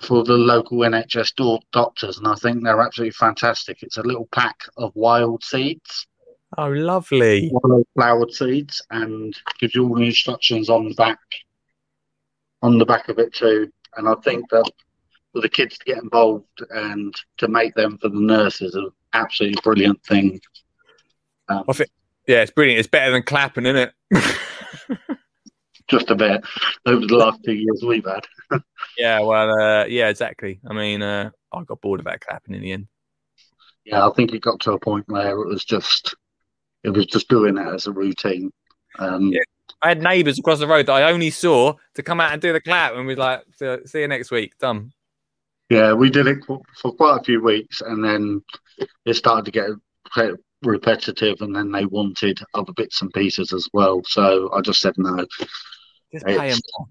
for 0.02 0.24
the 0.24 0.34
local 0.34 0.80
NHS 0.80 1.36
do- 1.36 1.60
doctors, 1.72 2.18
and 2.18 2.28
I 2.28 2.34
think 2.36 2.64
they're 2.64 2.82
absolutely 2.82 3.12
fantastic. 3.12 3.84
It's 3.84 3.98
a 3.98 4.02
little 4.02 4.28
pack 4.32 4.58
of 4.78 4.92
wild 4.96 5.44
seeds, 5.44 6.08
Oh, 6.58 6.70
lovely. 6.70 7.52
wild 7.54 7.86
flowered 7.94 8.32
seeds, 8.32 8.82
and 8.90 9.38
gives 9.60 9.76
you 9.76 9.88
all 9.88 9.96
the 9.96 10.06
instructions 10.06 10.70
on 10.72 10.90
the 10.90 10.96
back, 10.96 11.20
on 12.64 12.80
the 12.80 12.86
back 12.86 13.10
of 13.10 13.20
it 13.20 13.32
too. 13.34 13.72
And 13.96 14.08
I 14.10 14.16
think 14.24 14.50
that 14.50 14.70
for 15.34 15.42
the 15.42 15.50
kids 15.50 15.78
to 15.78 15.86
get 15.86 16.02
involved 16.02 16.48
and 16.72 17.14
to 17.38 17.48
make 17.48 17.76
them 17.76 17.98
for 18.00 18.10
the 18.10 18.20
nurses 18.20 18.70
is 18.70 18.76
an 18.76 18.90
absolutely 19.14 19.62
brilliant 19.64 20.02
thing. 20.04 20.42
Um, 21.48 21.64
I 21.70 21.74
think- 21.74 21.92
Yeah, 22.28 22.42
it's 22.42 22.52
brilliant. 22.52 22.80
It's 22.80 22.88
better 22.90 23.12
than 23.12 23.22
clapping, 23.24 23.66
isn't 23.68 23.92
it? 24.12 24.38
just 25.92 26.10
a 26.10 26.16
bit 26.16 26.44
over 26.88 27.06
the 27.06 27.16
last 27.16 27.40
two 27.46 27.54
years 27.54 27.84
we've 27.86 28.06
had. 28.06 28.26
yeah. 28.98 29.20
Well, 29.20 29.52
uh, 29.60 29.86
yeah, 29.86 30.08
exactly. 30.10 30.60
I 30.68 30.74
mean, 30.74 31.02
uh, 31.04 31.30
I 31.54 31.64
got 31.64 31.82
bored 31.82 32.00
of 32.00 32.06
that 32.06 32.22
clapping 32.22 32.56
in 32.56 32.62
the 32.62 32.72
end. 32.72 32.88
Yeah, 33.86 34.08
I 34.08 34.12
think 34.14 34.34
it 34.34 34.42
got 34.42 34.60
to 34.62 34.72
a 34.74 34.80
point 34.80 35.06
where 35.08 35.32
it 35.32 35.48
was 35.48 35.64
just 35.66 36.16
it 36.84 36.90
was 36.90 37.06
just 37.06 37.28
doing 37.30 37.58
it 37.58 37.68
as 37.68 37.86
a 37.88 37.92
routine. 37.92 38.52
Um, 38.98 39.32
Yeah. 39.32 39.42
I 39.84 39.90
had 39.90 40.02
neighbours 40.04 40.38
across 40.38 40.60
the 40.60 40.68
road 40.68 40.86
that 40.88 40.94
I 40.94 41.12
only 41.12 41.32
saw 41.32 41.74
to 41.96 42.04
come 42.04 42.20
out 42.20 42.34
and 42.34 42.42
do 42.42 42.54
the 42.54 42.62
clap, 42.62 42.94
and 42.94 43.08
we'd 43.08 43.18
like, 43.18 43.44
"See- 43.56 43.86
"See 43.86 44.02
you 44.02 44.08
next 44.08 44.30
week." 44.30 44.56
Done. 44.60 44.92
yeah, 45.70 45.94
we 45.94 46.10
did 46.12 46.28
it 46.28 46.44
for, 46.46 46.62
for 46.80 46.92
quite 46.94 47.20
a 47.20 47.24
few 47.24 47.42
weeks, 47.42 47.82
and 47.82 48.04
then 48.04 48.44
it 49.06 49.16
started 49.16 49.46
to 49.46 49.52
get 49.52 49.70
repetitive, 50.62 51.42
and 51.42 51.56
then 51.56 51.72
they 51.72 51.86
wanted 51.86 52.40
other 52.54 52.74
bits 52.74 53.02
and 53.02 53.12
pieces 53.14 53.54
as 53.54 53.68
well. 53.74 54.02
So 54.06 54.52
I 54.54 54.62
just 54.62 54.82
said 54.82 54.94
no. 54.98 55.26
Just 56.12 56.26
pay 56.26 56.54
more. 56.78 56.88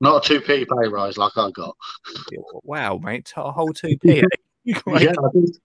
Not 0.00 0.24
a 0.24 0.28
two 0.28 0.40
p 0.40 0.64
pay 0.64 0.88
rise 0.88 1.16
like 1.16 1.32
I 1.36 1.50
got. 1.50 1.76
Wow, 2.64 2.98
mate, 2.98 3.32
a 3.36 3.52
whole 3.52 3.72
two 3.72 3.96
p. 3.98 4.22
Yeah, 4.64 4.76
I 4.88 4.98
did. 4.98 5.56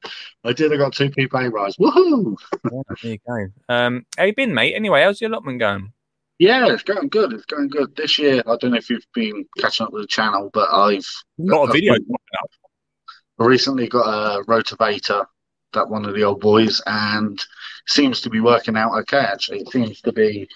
I 0.44 0.54
did. 0.54 0.74
I 0.74 0.78
got 0.78 0.94
two 0.94 1.10
p 1.10 1.28
pay 1.28 1.48
rise. 1.48 1.76
Woohoo! 1.78 2.36
there 2.64 3.12
you 3.12 3.18
go. 3.28 3.48
Um, 3.68 4.06
how 4.18 4.26
you 4.26 4.36
been, 4.36 4.54
mate? 4.54 4.76
Anyway, 4.76 5.02
how's 5.02 5.20
your 5.20 5.32
allotment 5.32 5.60
going? 5.60 5.92
Yeah, 6.38 6.72
it's 6.74 6.84
going 6.84 7.10
good. 7.10 7.34
It's 7.34 7.46
going 7.46 7.68
good 7.68 7.96
this 7.96 8.18
year. 8.18 8.42
I 8.48 8.56
don't 8.58 8.72
know 8.72 8.78
if 8.78 8.90
you've 8.90 9.06
been 9.14 9.46
catching 9.60 9.86
up 9.86 9.94
with 9.94 10.04
the 10.04 10.08
channel, 10.08 10.50
but 10.54 10.70
I've 10.72 11.06
Not 11.38 11.70
a 11.70 11.72
video. 11.72 11.94
I 11.94 13.46
recently 13.46 13.88
got 13.88 14.08
a 14.08 14.44
rotavator, 14.46 15.26
that 15.74 15.90
one 15.90 16.06
of 16.06 16.14
the 16.14 16.24
old 16.24 16.42
boys, 16.42 16.82
and 16.86 17.44
seems 17.88 18.22
to 18.22 18.30
be 18.30 18.40
working 18.40 18.76
out 18.76 18.94
okay. 19.02 19.20
Actually, 19.20 19.60
it 19.60 19.70
seems 19.70 20.02
to 20.02 20.12
be 20.12 20.48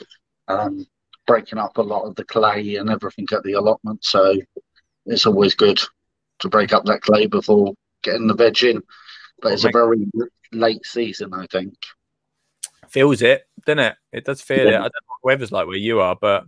um, 0.48 0.86
breaking 1.28 1.60
up 1.60 1.78
a 1.78 1.82
lot 1.82 2.04
of 2.04 2.16
the 2.16 2.24
clay 2.26 2.76
and 2.76 2.90
everything 2.90 3.28
at 3.32 3.44
the 3.44 3.54
allotment. 3.54 4.04
So 4.04 4.36
it's 5.06 5.26
always 5.26 5.56
good 5.56 5.80
to 6.40 6.50
break 6.50 6.74
up 6.74 6.86
that 6.86 7.02
clay 7.02 7.26
before 7.28 7.74
getting 8.04 8.28
the 8.28 8.36
veg 8.36 8.64
in. 8.64 8.82
But 9.42 9.54
it's 9.54 9.66
a 9.66 9.72
very 9.72 10.06
late 10.52 10.86
season, 10.86 11.34
I 11.34 11.46
think. 11.48 11.74
Feels 12.90 13.22
it, 13.22 13.48
doesn't 13.66 13.80
it? 13.80 13.96
It 14.14 14.26
does 14.26 14.42
feel 14.42 14.68
it. 14.68 14.68
I 14.68 14.72
don't 14.72 14.82
know 14.82 14.84
what 14.84 14.92
the 15.22 15.26
weather's 15.26 15.52
like 15.52 15.68
where 15.68 15.76
you 15.76 16.00
are, 16.00 16.16
but 16.16 16.46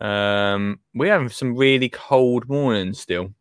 um, 0.00 0.80
we're 0.94 1.12
having 1.12 1.28
some 1.30 1.56
really 1.56 1.88
cold 1.88 2.48
mornings 2.48 3.00
still. 3.00 3.32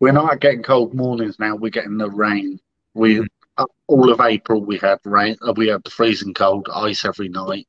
We're 0.00 0.12
not 0.12 0.40
getting 0.40 0.62
cold 0.62 0.94
mornings 0.94 1.38
now. 1.38 1.54
We're 1.54 1.70
getting 1.70 1.96
the 1.96 2.10
rain. 2.10 2.58
We 2.94 3.20
Mm. 3.20 3.26
uh, 3.56 3.66
all 3.86 4.10
of 4.10 4.20
April 4.20 4.64
we 4.64 4.78
had 4.78 4.98
rain. 5.04 5.36
Uh, 5.46 5.52
we 5.56 5.68
had 5.68 5.84
the 5.84 5.90
freezing 5.90 6.34
cold, 6.34 6.68
ice 6.74 7.04
every 7.04 7.28
night, 7.28 7.68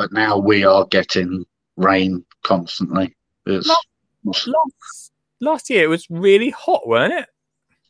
but 0.00 0.12
now 0.12 0.38
we 0.38 0.64
are 0.64 0.86
getting 0.86 1.44
rain 1.76 2.24
constantly. 2.42 3.14
It's, 3.44 3.68
Last 4.24 5.12
last 5.40 5.68
year 5.68 5.84
it 5.84 5.88
was 5.88 6.06
really 6.08 6.48
hot, 6.48 6.88
weren't 6.88 7.12
it? 7.12 7.26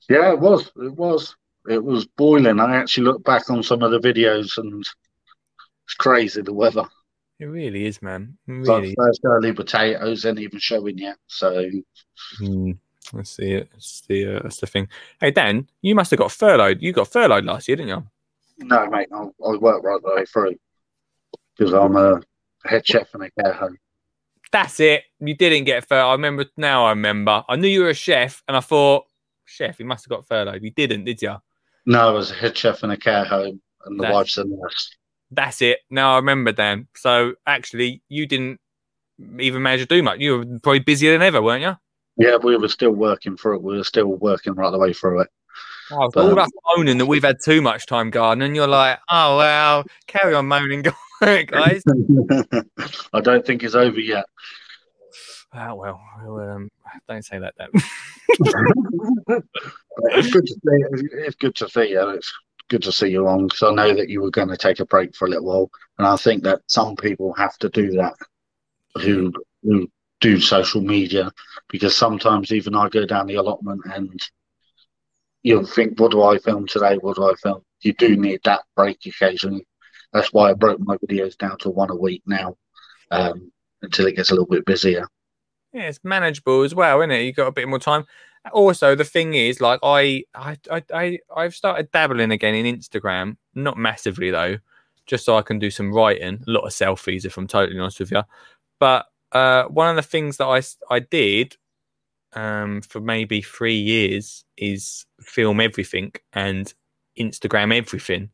yeah, 0.08 0.32
it 0.32 0.40
was. 0.40 0.72
It 0.76 0.92
was. 0.92 1.36
It 1.68 1.84
was 1.84 2.06
boiling. 2.06 2.58
I 2.58 2.74
actually 2.74 3.04
looked 3.04 3.24
back 3.24 3.48
on 3.48 3.62
some 3.62 3.84
of 3.84 3.92
the 3.92 4.00
videos, 4.00 4.58
and 4.58 4.84
it's 5.84 5.94
crazy 5.94 6.42
the 6.42 6.52
weather. 6.52 6.84
It 7.38 7.44
really 7.44 7.84
is, 7.86 8.02
man. 8.02 8.36
It 8.48 8.54
It's 8.54 8.68
Like 8.68 8.82
Really. 8.82 8.94
first 8.98 9.20
early 9.24 9.52
potatoes 9.52 10.26
ain't 10.26 10.40
even 10.40 10.58
showing 10.58 10.98
yet. 10.98 11.16
So 11.28 11.64
Hmm. 12.38 12.72
Let's 13.12 13.30
see 13.30 13.52
it. 13.52 13.68
That's 13.72 14.02
the 14.08 14.36
uh, 14.36 14.40
that's 14.42 14.58
the 14.58 14.66
thing. 14.66 14.88
Hey 15.20 15.30
Dan, 15.30 15.68
you 15.80 15.94
must 15.94 16.10
have 16.10 16.18
got 16.18 16.32
furloughed. 16.32 16.82
You 16.82 16.92
got 16.92 17.06
furloughed 17.12 17.44
last 17.44 17.68
year, 17.68 17.76
didn't 17.76 17.90
you? 17.90 18.04
no, 18.66 18.86
mate, 18.90 19.08
I, 19.14 19.22
I 19.22 19.56
work 19.56 19.84
right 19.84 20.02
the 20.02 20.12
way 20.16 20.24
through 20.26 20.56
because 21.60 21.74
I'm 21.74 21.94
a 21.96 22.20
head 22.64 22.86
chef 22.86 23.14
in 23.14 23.20
a 23.22 23.30
care 23.30 23.52
home. 23.52 23.76
That's 24.50 24.80
it. 24.80 25.04
You 25.20 25.36
didn't 25.36 25.64
get 25.64 25.86
furloughed. 25.86 26.08
I 26.08 26.12
remember 26.12 26.46
now. 26.56 26.86
I 26.86 26.90
remember. 26.90 27.44
I 27.48 27.56
knew 27.56 27.68
you 27.68 27.82
were 27.82 27.90
a 27.90 27.94
chef, 27.94 28.42
and 28.48 28.56
I 28.56 28.60
thought, 28.60 29.04
chef, 29.44 29.78
you 29.78 29.84
must 29.84 30.04
have 30.06 30.10
got 30.10 30.26
furloughed. 30.26 30.62
You 30.62 30.70
didn't, 30.70 31.04
did 31.04 31.20
you? 31.22 31.36
No, 31.86 32.08
I 32.08 32.10
was 32.12 32.30
a 32.30 32.34
head 32.34 32.56
chef 32.56 32.82
in 32.82 32.90
a 32.90 32.96
care 32.96 33.24
home, 33.24 33.60
and 33.84 33.98
the 33.98 34.02
That's- 34.02 34.14
wife's 34.14 34.38
a 34.38 34.44
nurse. 34.44 34.96
That's 35.32 35.62
it. 35.62 35.78
Now 35.90 36.14
I 36.14 36.16
remember, 36.16 36.50
Dan. 36.50 36.88
So 36.96 37.34
actually, 37.46 38.02
you 38.08 38.26
didn't 38.26 38.58
even 39.38 39.62
manage 39.62 39.80
to 39.80 39.86
do 39.86 40.02
much. 40.02 40.18
You 40.18 40.38
were 40.38 40.44
probably 40.60 40.80
busier 40.80 41.12
than 41.12 41.22
ever, 41.22 41.40
weren't 41.40 41.62
you? 41.62 41.76
Yeah, 42.16 42.36
we 42.36 42.56
were 42.56 42.68
still 42.68 42.90
working 42.90 43.36
through 43.36 43.56
it. 43.56 43.62
We 43.62 43.76
were 43.76 43.84
still 43.84 44.06
working 44.08 44.54
right 44.54 44.70
the 44.72 44.78
way 44.78 44.92
through 44.92 45.20
it. 45.20 45.28
Oh, 45.92 46.10
all 46.16 46.32
Um, 46.32 46.38
us 46.38 46.50
moaning 46.76 46.98
that 46.98 47.06
we've 47.06 47.22
had 47.22 47.36
too 47.44 47.62
much 47.62 47.86
time 47.86 48.10
gardening, 48.10 48.46
and 48.46 48.56
you're 48.56 48.66
like, 48.66 48.98
oh 49.08 49.36
well, 49.36 49.84
carry 50.08 50.34
on 50.34 50.46
moaning, 50.48 50.82
guys. 51.46 51.82
I 53.12 53.20
don't 53.20 53.44
think 53.44 53.62
it's 53.62 53.74
over 53.74 54.00
yet. 54.00 54.24
oh 55.54 55.74
well, 55.74 56.00
um, 56.40 56.70
don't 57.08 57.24
say 57.24 57.38
that. 57.38 57.54
But 57.58 57.70
it's 60.12 60.30
good 60.30 60.46
to 60.46 60.54
see. 60.54 61.06
It's 61.12 61.36
good 61.36 61.54
to 61.56 61.68
see 61.68 61.90
you. 61.90 62.08
It's 62.10 62.32
good 62.68 62.82
to 62.84 62.92
see 62.92 63.08
you 63.08 63.28
on 63.28 63.48
because 63.48 63.62
I 63.64 63.74
know 63.74 63.94
that 63.94 64.08
you 64.08 64.22
were 64.22 64.30
going 64.30 64.48
to 64.48 64.56
take 64.56 64.80
a 64.80 64.86
break 64.86 65.14
for 65.14 65.26
a 65.26 65.30
little 65.30 65.44
while, 65.44 65.70
and 65.98 66.06
I 66.06 66.16
think 66.16 66.42
that 66.44 66.62
some 66.68 66.96
people 66.96 67.34
have 67.34 67.58
to 67.58 67.68
do 67.68 67.90
that 67.92 68.14
who 69.02 69.32
who 69.62 69.90
do 70.20 70.40
social 70.40 70.80
media 70.80 71.30
because 71.68 71.96
sometimes 71.96 72.52
even 72.52 72.74
I 72.74 72.88
go 72.88 73.04
down 73.06 73.26
the 73.26 73.34
allotment 73.34 73.82
and 73.94 74.18
you'll 75.42 75.66
think, 75.66 76.00
"What 76.00 76.12
do 76.12 76.22
I 76.22 76.38
film 76.38 76.66
today? 76.66 76.96
What 76.96 77.16
do 77.16 77.24
I 77.24 77.34
film?" 77.42 77.62
You 77.82 77.92
do 77.94 78.16
need 78.16 78.40
that 78.44 78.62
break 78.76 78.98
occasionally. 79.06 79.66
That's 80.12 80.32
why 80.32 80.50
I 80.50 80.54
broke 80.54 80.80
my 80.80 80.96
videos 80.96 81.36
down 81.36 81.58
to 81.58 81.70
one 81.70 81.90
a 81.90 81.96
week 81.96 82.22
now, 82.26 82.56
um, 83.10 83.52
until 83.82 84.06
it 84.06 84.16
gets 84.16 84.30
a 84.30 84.34
little 84.34 84.46
bit 84.46 84.64
busier. 84.64 85.06
Yeah, 85.72 85.82
it's 85.82 86.00
manageable 86.02 86.62
as 86.62 86.74
well, 86.74 87.00
isn't 87.00 87.12
it? 87.12 87.22
You've 87.22 87.36
got 87.36 87.46
a 87.46 87.52
bit 87.52 87.68
more 87.68 87.78
time. 87.78 88.04
Also, 88.52 88.94
the 88.94 89.04
thing 89.04 89.34
is, 89.34 89.60
like, 89.60 89.78
I, 89.82 90.24
I, 90.34 90.56
I, 90.70 90.82
I, 90.92 91.18
I've 91.36 91.54
started 91.54 91.92
dabbling 91.92 92.32
again 92.32 92.54
in 92.54 92.76
Instagram, 92.76 93.36
not 93.54 93.76
massively 93.76 94.30
though, 94.30 94.58
just 95.06 95.24
so 95.24 95.36
I 95.36 95.42
can 95.42 95.58
do 95.58 95.70
some 95.70 95.92
writing. 95.92 96.42
A 96.46 96.50
lot 96.50 96.64
of 96.64 96.72
selfies, 96.72 97.24
if 97.24 97.36
I'm 97.36 97.46
totally 97.46 97.78
honest 97.78 98.00
with 98.00 98.10
you. 98.10 98.22
But 98.78 99.06
uh, 99.32 99.64
one 99.64 99.90
of 99.90 99.96
the 99.96 100.02
things 100.02 100.38
that 100.38 100.46
I, 100.46 100.62
I 100.92 101.00
did 101.00 101.56
um, 102.32 102.80
for 102.80 103.00
maybe 103.00 103.42
three 103.42 103.78
years 103.78 104.44
is 104.56 105.06
film 105.20 105.60
everything 105.60 106.12
and 106.32 106.72
Instagram 107.18 107.76
everything. 107.76 108.30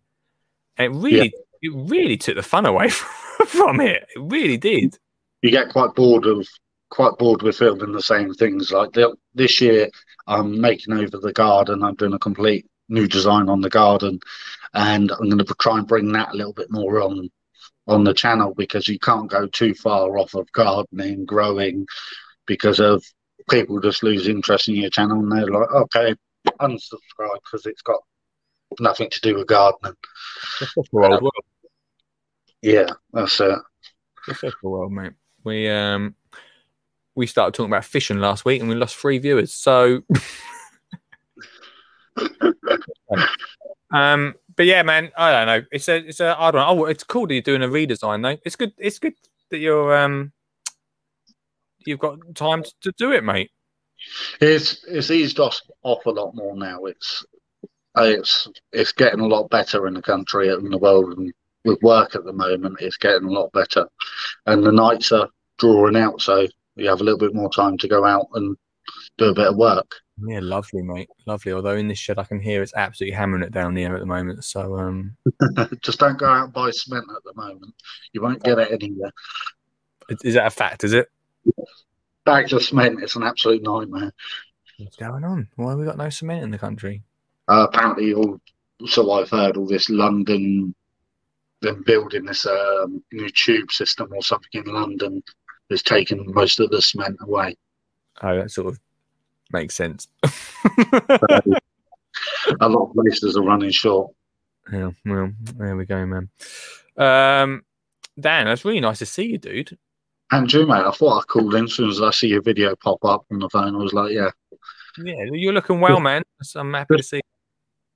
And 0.76 0.94
it 0.94 0.98
really, 0.98 1.34
it 1.62 1.72
really 1.74 2.16
took 2.16 2.36
the 2.36 2.42
fun 2.42 2.66
away 2.66 2.88
from 3.46 3.80
it. 3.80 4.06
It 4.14 4.20
really 4.20 4.56
did. 4.56 4.98
you 5.42 5.50
get 5.50 5.70
quite 5.70 5.94
bored 5.94 6.26
of 6.26 6.46
quite 6.90 7.18
bored 7.18 7.42
with 7.42 7.58
filming 7.58 7.92
the 7.92 8.02
same 8.02 8.32
things. 8.34 8.70
Like 8.70 8.92
the, 8.92 9.14
this 9.34 9.60
year, 9.60 9.90
I'm 10.26 10.60
making 10.60 10.94
over 10.94 11.18
the 11.18 11.32
garden. 11.32 11.82
I'm 11.82 11.94
doing 11.96 12.14
a 12.14 12.18
complete 12.18 12.66
new 12.88 13.08
design 13.08 13.48
on 13.48 13.60
the 13.60 13.70
garden, 13.70 14.20
and 14.74 15.10
I'm 15.12 15.28
going 15.28 15.38
to 15.38 15.54
try 15.60 15.78
and 15.78 15.86
bring 15.86 16.12
that 16.12 16.32
a 16.32 16.36
little 16.36 16.52
bit 16.52 16.70
more 16.70 17.00
on 17.02 17.28
on 17.88 18.02
the 18.04 18.14
channel 18.14 18.52
because 18.54 18.88
you 18.88 18.98
can't 18.98 19.30
go 19.30 19.46
too 19.46 19.72
far 19.74 20.18
off 20.18 20.34
of 20.34 20.50
gardening, 20.52 21.24
growing, 21.24 21.86
because 22.46 22.80
of 22.80 23.04
people 23.48 23.78
just 23.80 24.02
lose 24.02 24.26
interest 24.26 24.68
in 24.68 24.74
your 24.74 24.90
channel 24.90 25.20
and 25.20 25.30
they're 25.30 25.46
like, 25.46 25.70
okay, 25.70 26.14
unsubscribe 26.60 27.38
because 27.44 27.64
it's 27.66 27.82
got 27.82 28.00
nothing 28.80 29.10
to 29.10 29.20
do 29.20 29.34
with 29.34 29.46
gardening. 29.46 29.94
World, 30.92 31.22
world. 31.22 31.32
Yeah, 32.62 32.88
that's 33.12 33.40
it. 33.40 33.58
Successful 34.24 34.72
world, 34.72 34.92
mate. 34.92 35.12
We 35.44 35.68
um 35.68 36.14
we 37.14 37.26
started 37.26 37.54
talking 37.54 37.70
about 37.70 37.84
fishing 37.84 38.18
last 38.18 38.44
week 38.44 38.60
and 38.60 38.68
we 38.68 38.74
lost 38.74 38.96
three 38.96 39.18
viewers. 39.18 39.52
So 39.52 40.02
um 43.92 44.34
but 44.56 44.66
yeah, 44.66 44.82
man, 44.82 45.12
I 45.16 45.30
don't 45.32 45.46
know. 45.46 45.66
It's 45.70 45.88
a 45.88 45.96
it's 45.96 46.20
a 46.20 46.34
hard 46.34 46.54
one. 46.54 46.64
Oh, 46.66 46.86
it's 46.86 47.04
cool 47.04 47.26
that 47.26 47.34
you're 47.34 47.42
doing 47.42 47.62
a 47.62 47.68
redesign 47.68 48.22
though. 48.22 48.40
It's 48.44 48.56
good 48.56 48.72
it's 48.78 48.98
good 48.98 49.14
that 49.50 49.58
you're 49.58 49.96
um 49.96 50.32
you've 51.86 52.00
got 52.00 52.18
time 52.34 52.62
to, 52.62 52.72
to 52.82 52.92
do 52.98 53.12
it, 53.12 53.24
mate. 53.24 53.50
It's 54.40 54.84
it's 54.88 55.10
eased 55.10 55.40
off, 55.40 55.60
off 55.82 56.04
a 56.06 56.10
lot 56.10 56.34
more 56.34 56.56
now. 56.56 56.84
It's 56.84 57.24
it's 57.96 58.48
it's 58.72 58.92
getting 58.92 59.20
a 59.20 59.26
lot 59.26 59.50
better 59.50 59.86
in 59.86 59.94
the 59.94 60.02
country 60.02 60.52
and 60.52 60.72
the 60.72 60.78
world, 60.78 61.16
and 61.18 61.32
with 61.64 61.82
work 61.82 62.14
at 62.14 62.24
the 62.24 62.32
moment, 62.32 62.76
it's 62.80 62.96
getting 62.96 63.28
a 63.28 63.32
lot 63.32 63.52
better. 63.52 63.88
And 64.46 64.64
the 64.64 64.72
nights 64.72 65.12
are 65.12 65.28
drawing 65.58 65.96
out, 65.96 66.20
so 66.20 66.46
you 66.76 66.88
have 66.88 67.00
a 67.00 67.04
little 67.04 67.18
bit 67.18 67.34
more 67.34 67.50
time 67.50 67.78
to 67.78 67.88
go 67.88 68.04
out 68.04 68.26
and 68.34 68.56
do 69.18 69.26
a 69.26 69.34
bit 69.34 69.48
of 69.48 69.56
work. 69.56 69.90
Yeah, 70.26 70.40
lovely, 70.42 70.82
mate. 70.82 71.10
Lovely. 71.26 71.52
Although 71.52 71.76
in 71.76 71.88
this 71.88 71.98
shed 71.98 72.18
I 72.18 72.24
can 72.24 72.40
hear 72.40 72.62
it's 72.62 72.72
absolutely 72.74 73.16
hammering 73.16 73.42
it 73.42 73.52
down 73.52 73.76
here 73.76 73.94
at 73.94 74.00
the 74.00 74.06
moment. 74.06 74.44
So 74.44 74.78
um 74.78 75.16
Just 75.82 75.98
don't 75.98 76.18
go 76.18 76.26
out 76.26 76.44
and 76.44 76.52
buy 76.52 76.70
cement 76.70 77.04
at 77.14 77.22
the 77.24 77.34
moment. 77.34 77.74
You 78.12 78.22
won't 78.22 78.42
get 78.42 78.58
it 78.58 78.70
anywhere. 78.72 79.12
is- 80.08 80.34
that 80.34 80.46
a 80.46 80.50
fact, 80.50 80.84
is 80.84 80.94
it? 80.94 81.08
Bags 82.24 82.52
of 82.52 82.62
cement, 82.62 83.02
it's 83.02 83.16
an 83.16 83.22
absolute 83.22 83.62
nightmare. 83.62 84.12
What's 84.78 84.96
going 84.96 85.24
on? 85.24 85.48
Why 85.56 85.70
have 85.70 85.78
we 85.78 85.84
got 85.84 85.98
no 85.98 86.08
cement 86.10 86.42
in 86.44 86.50
the 86.50 86.58
country? 86.58 87.02
Uh, 87.48 87.66
apparently, 87.70 88.12
all 88.12 88.40
so 88.86 89.10
I've 89.12 89.30
heard 89.30 89.56
all 89.56 89.66
this 89.66 89.88
London, 89.88 90.74
them 91.62 91.82
building 91.86 92.24
this 92.24 92.46
um, 92.46 93.02
new 93.12 93.30
tube 93.30 93.72
system 93.72 94.08
or 94.12 94.22
something 94.22 94.50
in 94.52 94.64
London 94.64 95.22
has 95.70 95.82
taken 95.82 96.24
most 96.32 96.60
of 96.60 96.70
the 96.70 96.82
cement 96.82 97.16
away. 97.22 97.56
Oh, 98.22 98.36
that 98.36 98.50
sort 98.50 98.68
of 98.68 98.78
makes 99.52 99.74
sense. 99.74 100.08
A 102.60 102.68
lot 102.68 102.88
of 102.88 102.94
places 102.94 103.36
are 103.36 103.42
running 103.42 103.70
short. 103.70 104.12
Yeah, 104.72 104.90
well, 105.04 105.32
there 105.56 105.76
we 105.76 105.84
go, 105.84 106.04
man. 106.06 106.28
Um, 106.96 107.64
Dan, 108.18 108.46
that's 108.46 108.64
really 108.64 108.80
nice 108.80 108.98
to 108.98 109.06
see 109.06 109.26
you, 109.26 109.38
dude. 109.38 109.76
And 110.32 110.52
you, 110.52 110.66
mate, 110.66 110.84
I 110.84 110.90
thought 110.90 111.20
I'd 111.20 111.26
call 111.28 111.54
in 111.54 111.64
as 111.66 111.74
soon 111.74 111.88
as 111.88 112.02
I 112.02 112.10
see 112.10 112.28
your 112.28 112.42
video 112.42 112.74
pop 112.76 113.04
up 113.04 113.24
on 113.30 113.38
the 113.38 113.48
phone. 113.48 113.74
I 113.74 113.78
was 113.78 113.92
like, 113.92 114.12
yeah, 114.12 114.30
Yeah, 114.98 115.24
you're 115.30 115.52
looking 115.52 115.80
well, 115.80 116.00
man. 116.00 116.22
I'm 116.56 116.74
happy 116.74 116.96
to 116.96 117.02
see. 117.02 117.20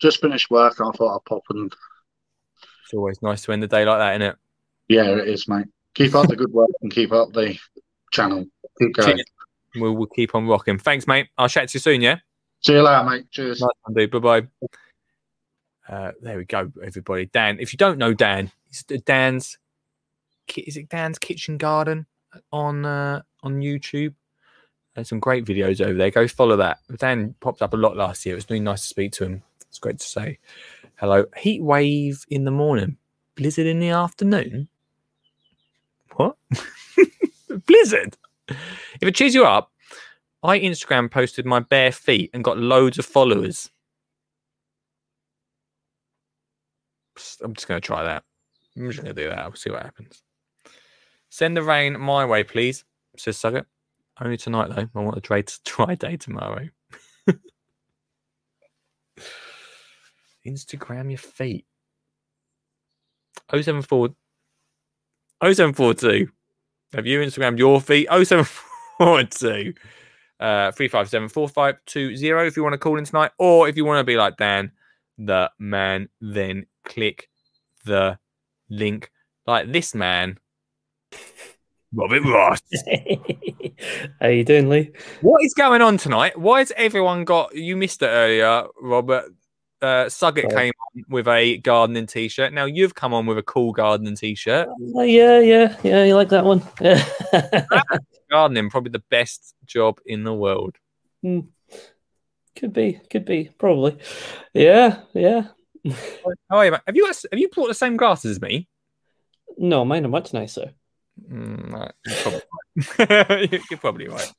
Just 0.00 0.20
finished 0.20 0.50
work. 0.50 0.78
And 0.78 0.88
I 0.88 0.96
thought 0.96 1.16
I'd 1.16 1.24
pop 1.24 1.42
and 1.50 1.72
It's 2.84 2.94
always 2.94 3.20
nice 3.22 3.42
to 3.42 3.52
end 3.52 3.62
the 3.62 3.66
day 3.66 3.84
like 3.84 3.98
that, 3.98 4.12
isn't 4.14 4.22
it? 4.22 4.36
yeah, 4.88 5.04
it 5.10 5.28
is, 5.28 5.46
mate. 5.48 5.66
Keep 5.94 6.14
up 6.14 6.28
the 6.28 6.36
good 6.36 6.52
work 6.52 6.70
and 6.82 6.92
keep 6.92 7.12
up 7.12 7.32
the 7.32 7.58
channel. 8.12 8.44
Keep 8.78 8.94
going. 8.94 9.20
We'll, 9.76 9.92
we'll 9.92 10.06
keep 10.06 10.34
on 10.34 10.46
rocking. 10.46 10.78
Thanks, 10.78 11.06
mate. 11.06 11.28
I'll 11.38 11.48
chat 11.48 11.68
to 11.68 11.76
you 11.76 11.80
soon, 11.80 12.00
yeah? 12.00 12.16
See 12.62 12.72
you 12.72 12.82
later, 12.82 13.08
mate. 13.08 13.30
Cheers. 13.30 13.60
Nice 13.60 13.70
one, 13.82 13.94
dude. 13.94 14.10
Bye 14.10 14.18
bye. 14.18 14.48
Uh, 15.88 16.12
there 16.20 16.36
we 16.36 16.44
go, 16.44 16.70
everybody. 16.84 17.26
Dan, 17.26 17.58
if 17.60 17.72
you 17.72 17.76
don't 17.76 17.98
know 17.98 18.14
Dan, 18.14 18.50
Dan's. 19.04 19.58
Is 20.56 20.76
it 20.76 20.88
Dan's 20.88 21.18
Kitchen 21.18 21.58
Garden 21.58 22.06
on 22.52 22.84
uh, 22.84 23.22
on 23.42 23.60
YouTube? 23.60 24.14
There's 24.94 25.08
some 25.08 25.20
great 25.20 25.44
videos 25.44 25.80
over 25.80 25.94
there. 25.94 26.10
Go 26.10 26.26
follow 26.26 26.56
that. 26.56 26.78
Dan 26.98 27.34
popped 27.40 27.62
up 27.62 27.72
a 27.72 27.76
lot 27.76 27.96
last 27.96 28.26
year. 28.26 28.34
It 28.34 28.38
was 28.38 28.50
really 28.50 28.60
nice 28.60 28.82
to 28.82 28.88
speak 28.88 29.12
to 29.12 29.24
him. 29.24 29.42
It's 29.70 29.78
great 29.78 29.98
to 30.00 30.06
say 30.06 30.38
hello. 30.96 31.24
Heat 31.36 31.62
wave 31.62 32.24
in 32.28 32.44
the 32.44 32.50
morning, 32.50 32.96
blizzard 33.36 33.66
in 33.66 33.78
the 33.78 33.90
afternoon. 33.90 34.68
What? 36.16 36.36
blizzard? 37.66 38.16
If 38.48 39.02
it 39.02 39.14
cheers 39.14 39.34
you 39.34 39.44
up, 39.46 39.70
I 40.42 40.58
Instagram 40.58 41.10
posted 41.10 41.46
my 41.46 41.60
bare 41.60 41.92
feet 41.92 42.30
and 42.34 42.42
got 42.42 42.58
loads 42.58 42.98
of 42.98 43.06
followers. 43.06 43.70
I'm 47.42 47.54
just 47.54 47.68
going 47.68 47.80
to 47.80 47.86
try 47.86 48.02
that. 48.02 48.24
I'm 48.76 48.90
just 48.90 49.02
going 49.02 49.14
to 49.14 49.22
do 49.22 49.28
that. 49.28 49.44
We'll 49.44 49.56
see 49.56 49.70
what 49.70 49.82
happens. 49.82 50.22
Send 51.28 51.56
the 51.56 51.62
rain 51.62 51.98
my 52.00 52.24
way, 52.24 52.42
please, 52.42 52.84
says 53.16 53.36
Suggett. 53.36 53.66
Only 54.20 54.36
tonight, 54.36 54.70
though. 54.74 54.88
I 54.94 55.00
want 55.04 55.16
a 55.16 55.20
dry, 55.20 55.44
dry 55.64 55.94
day 55.94 56.16
tomorrow. 56.16 56.68
Instagram 60.46 61.10
your 61.10 61.18
feet. 61.18 61.66
074 63.50 64.10
0742. 65.42 66.28
Have 66.94 67.06
you 67.06 67.20
Instagrammed 67.20 67.58
your 67.58 67.80
feet? 67.80 68.08
0742 68.10 69.74
uh 70.40 70.72
357 70.72 71.28
4520 71.28 72.46
if 72.46 72.56
you 72.56 72.62
want 72.62 72.72
to 72.72 72.78
call 72.78 72.96
in 72.96 73.04
tonight, 73.04 73.30
or 73.38 73.68
if 73.68 73.76
you 73.76 73.84
want 73.84 74.00
to 74.00 74.04
be 74.04 74.16
like 74.16 74.36
Dan, 74.38 74.72
the 75.18 75.50
man, 75.58 76.08
then 76.20 76.66
click 76.84 77.28
the 77.84 78.18
link 78.70 79.10
like 79.46 79.70
this 79.70 79.94
man, 79.94 80.38
Robert 81.92 82.22
Ross. 82.24 82.60
How 84.20 84.28
you 84.28 84.44
doing, 84.44 84.68
Lee? 84.68 84.92
What 85.20 85.44
is 85.44 85.54
going 85.54 85.82
on 85.82 85.98
tonight? 85.98 86.38
Why 86.38 86.60
has 86.60 86.72
everyone 86.76 87.24
got 87.24 87.54
you 87.54 87.76
missed 87.76 88.02
it 88.02 88.06
earlier, 88.06 88.64
Robert? 88.80 89.32
Uh, 89.82 90.04
Suggett 90.08 90.44
Oh. 90.52 90.54
came 90.56 90.72
on 90.94 91.04
with 91.08 91.26
a 91.26 91.56
gardening 91.58 92.06
t-shirt. 92.06 92.52
Now 92.52 92.66
you've 92.66 92.94
come 92.94 93.14
on 93.14 93.24
with 93.26 93.38
a 93.38 93.42
cool 93.42 93.72
gardening 93.72 94.14
t-shirt. 94.16 94.68
Oh, 94.94 95.02
yeah, 95.02 95.40
yeah, 95.40 95.76
yeah. 95.82 96.04
You 96.04 96.14
like 96.16 96.28
that 96.30 96.44
one? 96.44 96.62
Yeah. 96.80 97.02
Gardening, 98.30 98.70
probably 98.70 98.90
the 98.90 99.02
best 99.10 99.54
job 99.66 99.98
in 100.06 100.22
the 100.24 100.34
world. 100.34 100.76
could 101.24 102.72
be, 102.72 103.00
could 103.10 103.24
be, 103.24 103.50
probably. 103.58 103.96
Yeah, 104.54 105.00
yeah. 105.14 105.48
How 106.50 106.58
are 106.58 106.66
you? 106.66 106.72
Have 106.86 106.94
you 106.96 107.06
have 107.06 107.38
you 107.40 107.48
bought 107.48 107.68
the 107.68 107.74
same 107.74 107.96
glasses 107.96 108.32
as 108.32 108.40
me? 108.40 108.68
No, 109.56 109.84
mine 109.84 110.04
are 110.04 110.08
much 110.08 110.32
nicer. 110.34 110.72
Mm, 111.28 111.72
right, 111.72 111.92
you're, 112.06 112.40
probably, 112.98 113.60
you're 113.70 113.78
probably 113.80 114.08
right. 114.08 114.32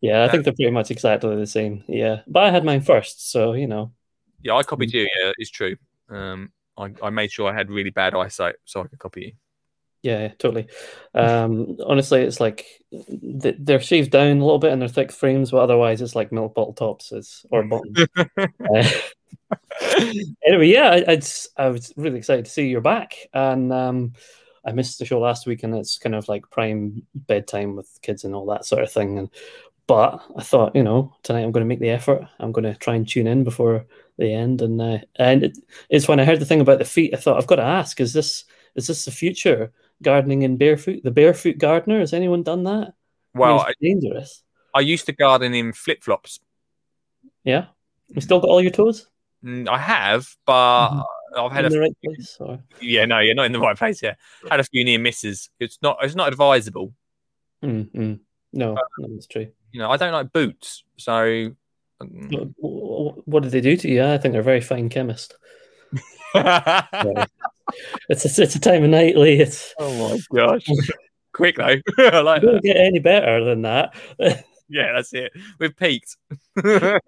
Yeah, 0.00 0.24
I 0.24 0.28
think 0.28 0.44
they're 0.44 0.52
pretty 0.54 0.70
much 0.70 0.90
exactly 0.90 1.34
the 1.36 1.46
same. 1.46 1.82
Yeah, 1.88 2.20
but 2.26 2.44
I 2.44 2.50
had 2.50 2.64
mine 2.64 2.82
first, 2.82 3.30
so 3.30 3.54
you 3.54 3.66
know. 3.66 3.92
Yeah, 4.46 4.54
I 4.54 4.62
copied 4.62 4.92
you. 4.92 5.02
Yeah, 5.02 5.32
it's 5.38 5.50
true. 5.50 5.76
Um, 6.08 6.52
I, 6.78 6.92
I 7.02 7.10
made 7.10 7.32
sure 7.32 7.50
I 7.50 7.54
had 7.54 7.68
really 7.68 7.90
bad 7.90 8.14
eyesight 8.14 8.54
so 8.64 8.80
I 8.80 8.86
could 8.86 9.00
copy 9.00 9.20
you. 9.22 9.32
Yeah, 10.02 10.28
totally. 10.38 10.68
Um, 11.14 11.78
honestly, 11.86 12.22
it's 12.22 12.38
like 12.38 12.64
th- 12.92 13.56
they're 13.58 13.80
shaved 13.80 14.12
down 14.12 14.38
a 14.38 14.44
little 14.44 14.60
bit 14.60 14.72
and 14.72 14.80
they're 14.80 14.88
thick 14.88 15.10
frames, 15.10 15.50
but 15.50 15.58
otherwise 15.58 16.00
it's 16.00 16.14
like 16.14 16.30
milk 16.30 16.54
bottle 16.54 16.74
tops 16.74 17.10
it's, 17.10 17.44
or 17.50 17.64
bottoms. 17.64 18.06
Uh, 18.38 18.88
anyway, 20.46 20.68
yeah, 20.68 20.90
I, 20.90 21.12
I'd, 21.12 21.26
I 21.56 21.68
was 21.68 21.92
really 21.96 22.18
excited 22.18 22.44
to 22.44 22.50
see 22.50 22.68
you're 22.68 22.80
back, 22.80 23.14
and 23.34 23.72
um, 23.72 24.12
I 24.64 24.72
missed 24.72 24.98
the 24.98 25.04
show 25.04 25.20
last 25.20 25.46
week, 25.46 25.62
and 25.62 25.74
it's 25.74 25.98
kind 25.98 26.14
of 26.14 26.28
like 26.28 26.50
prime 26.50 27.02
bedtime 27.14 27.76
with 27.76 27.98
kids 28.02 28.24
and 28.24 28.34
all 28.34 28.46
that 28.46 28.64
sort 28.64 28.82
of 28.82 28.90
thing. 28.90 29.18
And 29.18 29.30
but 29.86 30.22
I 30.36 30.42
thought, 30.42 30.74
you 30.74 30.82
know, 30.82 31.14
tonight 31.22 31.42
I'm 31.42 31.52
going 31.52 31.64
to 31.64 31.68
make 31.68 31.80
the 31.80 31.90
effort. 31.90 32.26
I'm 32.40 32.52
going 32.52 32.64
to 32.64 32.74
try 32.74 32.94
and 32.94 33.06
tune 33.06 33.26
in 33.26 33.44
before 33.44 33.86
the 34.18 34.32
end, 34.32 34.62
and 34.62 34.80
uh, 34.80 34.98
and 35.16 35.44
it, 35.44 35.58
it's 35.88 36.08
when 36.08 36.20
I 36.20 36.24
heard 36.24 36.40
the 36.40 36.46
thing 36.46 36.60
about 36.60 36.78
the 36.78 36.84
feet, 36.84 37.14
I 37.14 37.18
thought 37.18 37.38
I've 37.38 37.46
got 37.46 37.56
to 37.56 37.62
ask: 37.62 38.00
is 38.00 38.12
this 38.12 38.44
is 38.74 38.86
this 38.86 39.04
the 39.04 39.10
future 39.10 39.72
gardening 40.02 40.42
in 40.42 40.56
barefoot? 40.56 41.02
The 41.02 41.10
barefoot 41.10 41.58
gardener? 41.58 42.00
Has 42.00 42.12
anyone 42.12 42.42
done 42.42 42.64
that? 42.64 42.94
Well, 43.34 43.60
I 43.60 43.72
mean, 43.80 44.00
dangerous. 44.00 44.42
I, 44.74 44.80
used 44.80 45.06
to 45.06 45.12
garden 45.12 45.54
in 45.54 45.72
flip 45.72 46.02
flops. 46.02 46.40
Yeah, 47.44 47.66
you 48.08 48.20
still 48.20 48.40
got 48.40 48.48
all 48.48 48.60
your 48.60 48.70
toes 48.70 49.08
I 49.44 49.78
have, 49.78 50.34
but 50.44 50.90
Mhm. 50.90 51.04
I've 51.36 51.52
had 51.52 51.66
in 51.66 51.72
a 51.72 51.74
the 51.74 51.80
right 51.80 51.96
place, 52.02 52.36
or 52.40 52.62
yeah, 52.80 53.04
no, 53.04 53.18
you're 53.20 53.34
not 53.34 53.46
in 53.46 53.52
the 53.52 53.60
right 53.60 53.76
place. 53.76 54.02
Yeah, 54.02 54.14
had 54.50 54.60
a 54.60 54.64
few 54.64 54.84
near 54.84 54.98
misses. 54.98 55.50
It's 55.60 55.78
not, 55.82 55.98
it's 56.02 56.14
not 56.14 56.28
advisable. 56.28 56.94
Mm, 57.62 57.90
mm. 57.92 58.20
no, 58.52 58.74
no, 58.74 59.08
that's 59.14 59.26
true. 59.26 59.48
You 59.72 59.80
know, 59.80 59.90
I 59.90 59.96
don't 59.96 60.12
like 60.12 60.32
boots, 60.32 60.84
so. 60.96 61.54
Mm. 62.02 62.54
What, 62.58 63.42
did 63.42 63.52
they 63.52 63.60
do 63.60 63.76
to 63.76 63.88
you? 63.88 64.04
I 64.04 64.18
think 64.18 64.32
they're 64.32 64.40
a 64.40 64.44
very 64.44 64.60
fine 64.60 64.88
chemist. 64.88 65.36
It's 68.08 68.38
a, 68.38 68.42
it's 68.42 68.54
a 68.54 68.60
time 68.60 68.84
of 68.84 68.90
night, 68.90 69.16
Lee. 69.16 69.40
It's 69.40 69.74
oh 69.80 70.08
my 70.08 70.20
gosh! 70.32 70.64
Quick 71.32 71.56
though, 71.56 71.76
I 71.98 72.20
like 72.20 72.42
don't 72.42 72.62
get 72.62 72.76
any 72.76 73.00
better 73.00 73.44
than 73.44 73.62
that. 73.62 73.94
Yeah, 74.68 74.92
that's 74.94 75.12
it. 75.12 75.32
We've 75.58 75.76
peaked. 75.76 76.16
uh, 76.64 77.00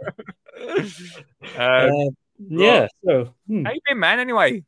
Uh, 1.57 1.91
yeah. 2.39 2.89
So 3.05 3.35
hmm. 3.47 3.65
how 3.65 3.73
you 3.73 3.81
been, 3.87 3.99
man? 3.99 4.21
Anyway, 4.21 4.65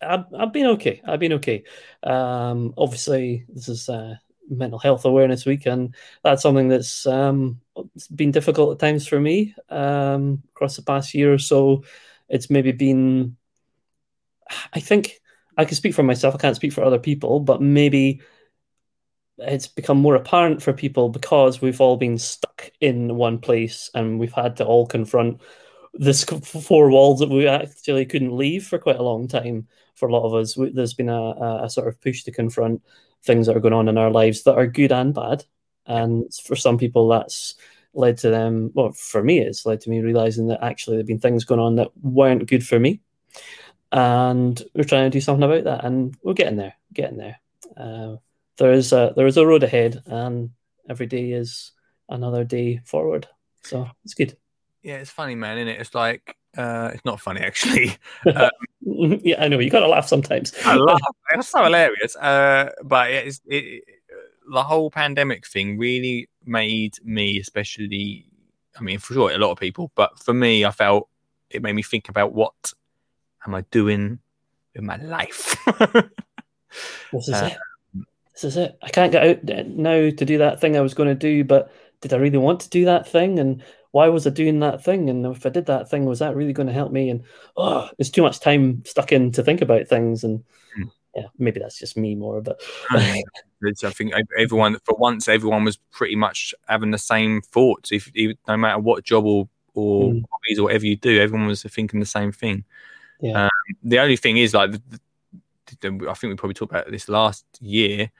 I've, 0.00 0.24
I've 0.36 0.52
been 0.52 0.66
okay. 0.66 1.00
I've 1.06 1.20
been 1.20 1.34
okay. 1.34 1.64
Um, 2.02 2.74
obviously, 2.76 3.44
this 3.48 3.68
is 3.68 3.88
uh, 3.88 4.16
Mental 4.48 4.78
Health 4.78 5.04
Awareness 5.04 5.46
Week, 5.46 5.66
and 5.66 5.94
that's 6.22 6.42
something 6.42 6.68
that's 6.68 7.06
um, 7.06 7.60
it's 7.94 8.08
been 8.08 8.30
difficult 8.30 8.72
at 8.72 8.78
times 8.78 9.06
for 9.06 9.20
me 9.20 9.54
um, 9.68 10.42
across 10.50 10.76
the 10.76 10.82
past 10.82 11.14
year 11.14 11.32
or 11.32 11.38
so. 11.38 11.84
It's 12.28 12.50
maybe 12.50 12.72
been, 12.72 13.36
I 14.72 14.80
think 14.80 15.20
I 15.56 15.64
can 15.64 15.76
speak 15.76 15.94
for 15.94 16.02
myself. 16.02 16.34
I 16.34 16.38
can't 16.38 16.56
speak 16.56 16.72
for 16.72 16.84
other 16.84 16.98
people, 16.98 17.40
but 17.40 17.60
maybe 17.60 18.20
it's 19.38 19.68
become 19.68 19.98
more 19.98 20.16
apparent 20.16 20.62
for 20.62 20.72
people 20.72 21.08
because 21.08 21.60
we've 21.62 21.80
all 21.80 21.96
been 21.96 22.18
stuck 22.18 22.70
in 22.80 23.14
one 23.16 23.38
place 23.38 23.90
and 23.94 24.18
we've 24.18 24.32
had 24.32 24.56
to 24.56 24.64
all 24.64 24.86
confront 24.86 25.40
this 25.94 26.24
four 26.24 26.90
walls 26.90 27.20
that 27.20 27.30
we 27.30 27.46
actually 27.46 28.04
couldn't 28.04 28.36
leave 28.36 28.66
for 28.66 28.78
quite 28.78 28.96
a 28.96 29.02
long 29.02 29.26
time. 29.28 29.66
For 29.94 30.08
a 30.08 30.12
lot 30.12 30.26
of 30.26 30.34
us, 30.34 30.56
there's 30.74 30.94
been 30.94 31.08
a, 31.08 31.64
a 31.64 31.70
sort 31.70 31.88
of 31.88 32.00
push 32.00 32.22
to 32.24 32.30
confront 32.30 32.82
things 33.24 33.46
that 33.46 33.56
are 33.56 33.60
going 33.60 33.74
on 33.74 33.88
in 33.88 33.98
our 33.98 34.10
lives 34.10 34.44
that 34.44 34.54
are 34.54 34.66
good 34.66 34.92
and 34.92 35.12
bad. 35.12 35.44
And 35.88 36.32
for 36.44 36.54
some 36.54 36.78
people, 36.78 37.08
that's 37.08 37.54
led 37.94 38.18
to 38.18 38.30
them. 38.30 38.70
Well, 38.74 38.92
for 38.92 39.22
me, 39.22 39.40
it's 39.40 39.66
led 39.66 39.80
to 39.82 39.90
me 39.90 40.00
realizing 40.00 40.48
that 40.48 40.62
actually 40.62 40.96
there've 40.96 41.06
been 41.06 41.18
things 41.18 41.44
going 41.44 41.60
on 41.60 41.76
that 41.76 41.90
weren't 42.02 42.46
good 42.46 42.66
for 42.66 42.78
me, 42.78 43.00
and 43.90 44.62
we're 44.74 44.84
trying 44.84 45.10
to 45.10 45.16
do 45.16 45.20
something 45.20 45.42
about 45.42 45.64
that. 45.64 45.84
And 45.84 46.14
we're 46.22 46.34
getting 46.34 46.56
there, 46.56 46.74
getting 46.92 47.16
there. 47.16 47.40
Uh, 47.76 48.16
there 48.58 48.72
is 48.72 48.92
a 48.92 49.12
there 49.16 49.26
is 49.26 49.36
a 49.36 49.46
road 49.46 49.62
ahead, 49.62 50.02
and 50.06 50.50
every 50.88 51.06
day 51.06 51.32
is 51.32 51.72
another 52.08 52.44
day 52.44 52.80
forward. 52.84 53.26
So 53.64 53.88
it's 54.04 54.14
good. 54.14 54.36
Yeah, 54.82 54.96
it's 54.96 55.10
funny, 55.10 55.34
man, 55.34 55.58
isn't 55.58 55.68
it? 55.68 55.80
It's 55.80 55.94
like 55.94 56.36
uh, 56.56 56.90
it's 56.92 57.04
not 57.04 57.20
funny 57.20 57.40
actually. 57.40 57.96
Um, 58.26 58.50
yeah, 59.22 59.42
I 59.42 59.48
know 59.48 59.58
you 59.58 59.70
got 59.70 59.80
to 59.80 59.88
laugh 59.88 60.08
sometimes. 60.08 60.52
I 60.64 60.74
laugh. 60.74 61.00
It's 61.32 61.48
so 61.48 61.62
hilarious. 61.62 62.16
Uh, 62.16 62.70
but 62.82 63.10
it's 63.10 63.40
it, 63.46 63.84
the 64.50 64.62
whole 64.62 64.90
pandemic 64.90 65.46
thing 65.46 65.78
really 65.78 66.28
made 66.44 66.94
me, 67.04 67.38
especially, 67.38 68.26
I 68.78 68.82
mean, 68.82 68.98
for 68.98 69.14
sure, 69.14 69.30
a 69.30 69.38
lot 69.38 69.50
of 69.50 69.58
people, 69.58 69.90
but 69.94 70.18
for 70.18 70.34
me, 70.34 70.64
I 70.64 70.70
felt 70.70 71.08
it 71.50 71.62
made 71.62 71.74
me 71.74 71.82
think 71.82 72.08
about 72.08 72.32
what 72.32 72.72
am 73.46 73.54
I 73.54 73.62
doing 73.70 74.18
in 74.74 74.86
my 74.86 74.96
life. 74.96 75.56
this 77.12 77.28
is 77.28 77.34
uh, 77.34 77.50
it. 77.52 77.58
This 78.32 78.44
is 78.44 78.56
it. 78.56 78.78
I 78.82 78.88
can't 78.88 79.12
get 79.12 79.26
out 79.26 79.66
now 79.66 80.10
to 80.10 80.24
do 80.24 80.38
that 80.38 80.60
thing 80.60 80.76
I 80.76 80.80
was 80.80 80.94
going 80.94 81.08
to 81.08 81.14
do, 81.14 81.44
but 81.44 81.72
did 82.00 82.12
I 82.12 82.16
really 82.16 82.38
want 82.38 82.60
to 82.60 82.70
do 82.70 82.84
that 82.84 83.08
thing? 83.08 83.38
And 83.38 83.62
why 83.90 84.08
was 84.08 84.26
I 84.26 84.30
doing 84.30 84.60
that 84.60 84.84
thing? 84.84 85.10
And 85.10 85.26
if 85.26 85.44
I 85.44 85.48
did 85.48 85.66
that 85.66 85.90
thing, 85.90 86.04
was 86.04 86.20
that 86.20 86.36
really 86.36 86.52
going 86.52 86.68
to 86.68 86.72
help 86.72 86.92
me? 86.92 87.10
And 87.10 87.24
oh, 87.56 87.88
there's 87.96 88.10
too 88.10 88.22
much 88.22 88.40
time 88.40 88.82
stuck 88.84 89.12
in 89.12 89.32
to 89.32 89.42
think 89.42 89.60
about 89.60 89.88
things. 89.88 90.24
And 90.24 90.44
mm. 90.78 90.90
Yeah, 91.18 91.28
maybe 91.38 91.60
that's 91.60 91.78
just 91.78 91.96
me 91.96 92.14
more, 92.14 92.40
but 92.40 92.60
I 92.90 93.22
think 93.90 94.12
everyone, 94.38 94.78
for 94.84 94.96
once, 94.96 95.28
everyone 95.28 95.64
was 95.64 95.76
pretty 95.90 96.16
much 96.16 96.54
having 96.68 96.90
the 96.90 96.98
same 96.98 97.42
thoughts. 97.42 97.92
If, 97.92 98.10
if 98.14 98.36
no 98.46 98.56
matter 98.56 98.78
what 98.78 99.04
job 99.04 99.24
or 99.24 99.48
or 99.74 100.10
mm. 100.10 100.24
hobbies 100.32 100.58
or 100.58 100.64
whatever 100.64 100.86
you 100.86 100.96
do, 100.96 101.20
everyone 101.20 101.46
was 101.46 101.62
thinking 101.62 102.00
the 102.00 102.06
same 102.06 102.32
thing. 102.32 102.64
Yeah. 103.20 103.44
Um, 103.44 103.50
the 103.82 104.00
only 104.00 104.16
thing 104.16 104.36
is, 104.36 104.54
like, 104.54 104.72
the, 104.72 104.80
the, 105.80 106.06
I 106.08 106.14
think 106.14 106.32
we 106.32 106.36
probably 106.36 106.54
talked 106.54 106.72
about 106.72 106.90
this 106.90 107.08
last 107.08 107.44
year, 107.60 108.10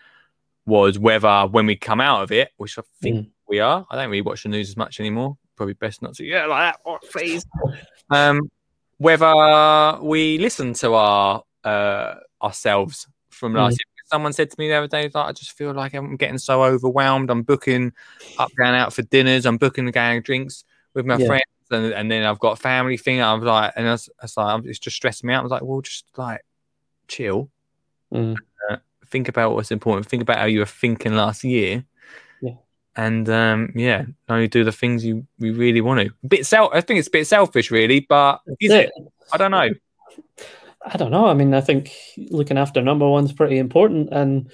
was 0.67 0.99
whether 0.99 1.47
when 1.47 1.67
we 1.67 1.75
come 1.77 2.01
out 2.01 2.23
of 2.23 2.31
it, 2.31 2.51
which 2.59 2.79
I 2.79 2.83
think 3.03 3.27
mm. 3.27 3.31
we 3.49 3.59
are, 3.59 3.87
I 3.91 3.97
don't 3.97 4.11
really 4.11 4.23
watch 4.23 4.43
the 4.45 4.51
news 4.51 4.69
as 4.69 4.77
much 4.77 5.01
anymore. 5.01 5.37
Probably 5.57 5.75
best 5.75 6.03
not 6.03 6.15
to. 6.15 6.25
Yeah, 6.25 6.47
like 6.47 6.75
that, 6.75 6.81
oh, 6.87 6.99
please. 7.11 7.45
um, 8.11 8.41
whether 8.99 9.99
we 10.03 10.39
listen 10.39 10.75
to 10.75 10.95
our 10.95 11.43
uh, 11.65 12.15
ourselves 12.43 13.07
from 13.31 13.55
last 13.55 13.75
mm. 13.75 13.79
year. 13.79 14.05
Someone 14.07 14.33
said 14.33 14.51
to 14.51 14.57
me 14.59 14.69
the 14.69 14.75
other 14.75 14.89
day, 14.89 15.03
like, 15.03 15.17
I 15.17 15.33
just 15.33 15.53
feel 15.53 15.73
like 15.73 15.93
I'm 15.93 16.17
getting 16.17 16.39
so 16.39 16.65
overwhelmed. 16.65 17.31
I'm 17.31 17.43
booking 17.43 17.93
up, 18.39 18.51
going 18.57 18.75
out 18.75 18.93
for 18.93 19.03
dinners. 19.03 19.45
I'm 19.45 19.59
booking 19.59 19.91
going 19.91 20.23
drinks 20.23 20.65
with 20.95 21.05
my 21.05 21.17
yeah. 21.17 21.27
friends 21.27 21.45
and, 21.71 21.93
and 21.93 22.11
then 22.11 22.25
I've 22.25 22.39
got 22.39 22.53
a 22.53 22.57
family 22.57 22.97
thing. 22.97 23.23
I'm 23.23 23.43
like, 23.43 23.73
and 23.77 23.87
it's, 23.87 24.09
it's 24.23 24.37
like, 24.37 24.65
it's 24.65 24.79
just 24.79 24.97
stressing 24.97 25.27
me 25.29 25.35
out. 25.35 25.41
I 25.41 25.43
was 25.43 25.53
like, 25.53 25.63
well, 25.63 25.81
just 25.81 26.07
like 26.17 26.45
chill. 27.07 27.51
Mm. 28.13 28.37
Uh, 28.71 28.77
think 29.07 29.29
about 29.29 29.53
what's 29.53 29.71
important. 29.71 30.07
Think 30.07 30.23
about 30.23 30.39
how 30.39 30.47
you 30.47 30.61
were 30.61 30.67
thinking 30.67 31.15
last 31.15 31.45
year. 31.45 31.85
Yeah. 32.41 32.55
And 32.97 33.29
um, 33.29 33.73
yeah, 33.75 34.07
only 34.29 34.49
do 34.49 34.65
the 34.65 34.73
things 34.73 35.05
you, 35.05 35.27
you 35.39 35.55
really 35.55 35.81
want 35.81 36.01
to. 36.01 36.07
A 36.25 36.29
bit 36.29 36.47
self. 36.47 36.71
I 36.73 36.81
think 36.81 36.99
it's 36.99 37.09
a 37.09 37.13
bit 37.13 37.27
selfish, 37.27 37.71
really, 37.71 38.01
but 38.01 38.41
is 38.61 38.73
it? 38.73 38.91
I 39.33 39.37
don't 39.37 39.51
know. 39.51 39.69
I 40.93 40.97
don't 40.97 41.11
know. 41.11 41.27
I 41.27 41.35
mean, 41.35 41.55
I 41.55 41.61
think 41.61 41.93
looking 42.17 42.59
after 42.59 42.81
number 42.81 43.09
one's 43.09 43.33
pretty 43.33 43.59
important, 43.59 44.09
and 44.11 44.51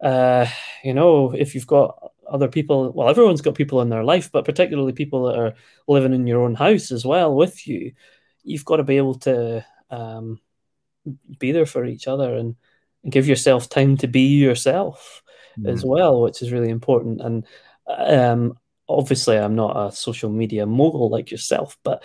uh, 0.00 0.46
you 0.82 0.94
know, 0.94 1.32
if 1.32 1.54
you've 1.54 1.66
got 1.66 2.12
other 2.28 2.48
people 2.48 2.92
well 2.92 3.08
everyone's 3.08 3.40
got 3.40 3.54
people 3.54 3.80
in 3.80 3.88
their 3.88 4.04
life 4.04 4.30
but 4.32 4.44
particularly 4.44 4.92
people 4.92 5.24
that 5.26 5.38
are 5.38 5.54
living 5.86 6.12
in 6.12 6.26
your 6.26 6.42
own 6.42 6.54
house 6.54 6.90
as 6.90 7.04
well 7.04 7.34
with 7.34 7.66
you 7.66 7.92
you've 8.42 8.64
got 8.64 8.76
to 8.76 8.84
be 8.84 8.96
able 8.96 9.14
to 9.14 9.64
um, 9.90 10.40
be 11.38 11.52
there 11.52 11.66
for 11.66 11.84
each 11.84 12.06
other 12.06 12.34
and, 12.34 12.56
and, 13.04 13.12
give 13.12 13.28
yourself 13.28 13.68
time 13.68 13.96
to 13.96 14.08
be 14.08 14.36
yourself 14.36 15.22
mm. 15.58 15.70
as 15.70 15.84
well 15.84 16.22
which 16.22 16.42
is 16.42 16.52
really 16.52 16.70
important 16.70 17.20
and 17.20 17.46
um, 17.88 18.58
obviously 18.88 19.38
i'm 19.38 19.54
not 19.54 19.76
a 19.76 19.94
social 19.94 20.30
media 20.30 20.66
mogul 20.66 21.08
like 21.08 21.30
yourself 21.30 21.78
but 21.84 22.02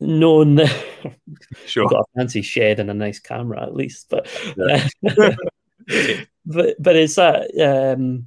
knowing 0.00 0.60
sure. 1.66 1.88
Got 1.88 2.00
a 2.00 2.18
fancy 2.18 2.42
shed 2.42 2.80
and 2.80 2.90
a 2.90 2.94
nice 2.94 3.18
camera 3.18 3.62
at 3.62 3.74
least 3.74 4.08
but 4.10 4.28
yeah. 4.56 4.88
but 6.46 6.76
but 6.78 6.96
it's 6.96 7.16
that 7.16 7.50
um, 7.60 8.26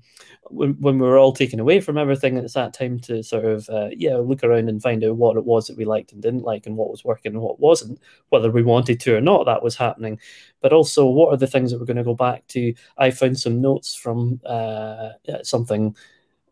when, 0.50 0.74
when 0.80 0.98
we 1.00 1.08
were 1.08 1.18
all 1.18 1.34
taken 1.34 1.60
away 1.60 1.80
from 1.80 1.98
everything, 1.98 2.38
it's 2.38 2.54
that 2.54 2.74
time 2.74 3.00
to 3.00 3.24
sort 3.24 3.46
of 3.46 3.70
uh, 3.70 3.90
yeah 3.92 4.16
look 4.18 4.44
around 4.44 4.70
and 4.70 4.82
find 4.82 5.04
out 5.04 5.18
what 5.18 5.38
it 5.38 5.46
was 5.46 5.68
that 5.68 5.78
we 5.78 5.86
liked 5.86 6.14
and 6.14 6.22
didn't 6.22 6.44
like, 6.44 6.66
and 6.66 6.78
what 6.78 6.90
was 6.90 7.04
working 7.04 7.34
and 7.34 7.42
what 7.42 7.60
wasn't, 7.60 8.00
whether 8.30 8.52
we 8.52 8.64
wanted 8.64 9.00
to 9.02 9.16
or 9.16 9.22
not. 9.22 9.46
That 9.46 9.64
was 9.64 9.76
happening, 9.76 10.20
but 10.62 10.74
also 10.74 11.06
what 11.06 11.34
are 11.34 11.38
the 11.38 11.48
things 11.48 11.72
that 11.72 11.80
we're 11.80 11.86
going 11.86 11.98
to 11.98 12.04
go 12.04 12.16
back 12.16 12.48
to? 12.50 12.74
I 12.98 13.12
found 13.12 13.40
some 13.40 13.62
notes 13.62 13.96
from 13.96 14.40
uh, 14.46 15.10
something 15.44 15.96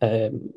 um, 0.02 0.54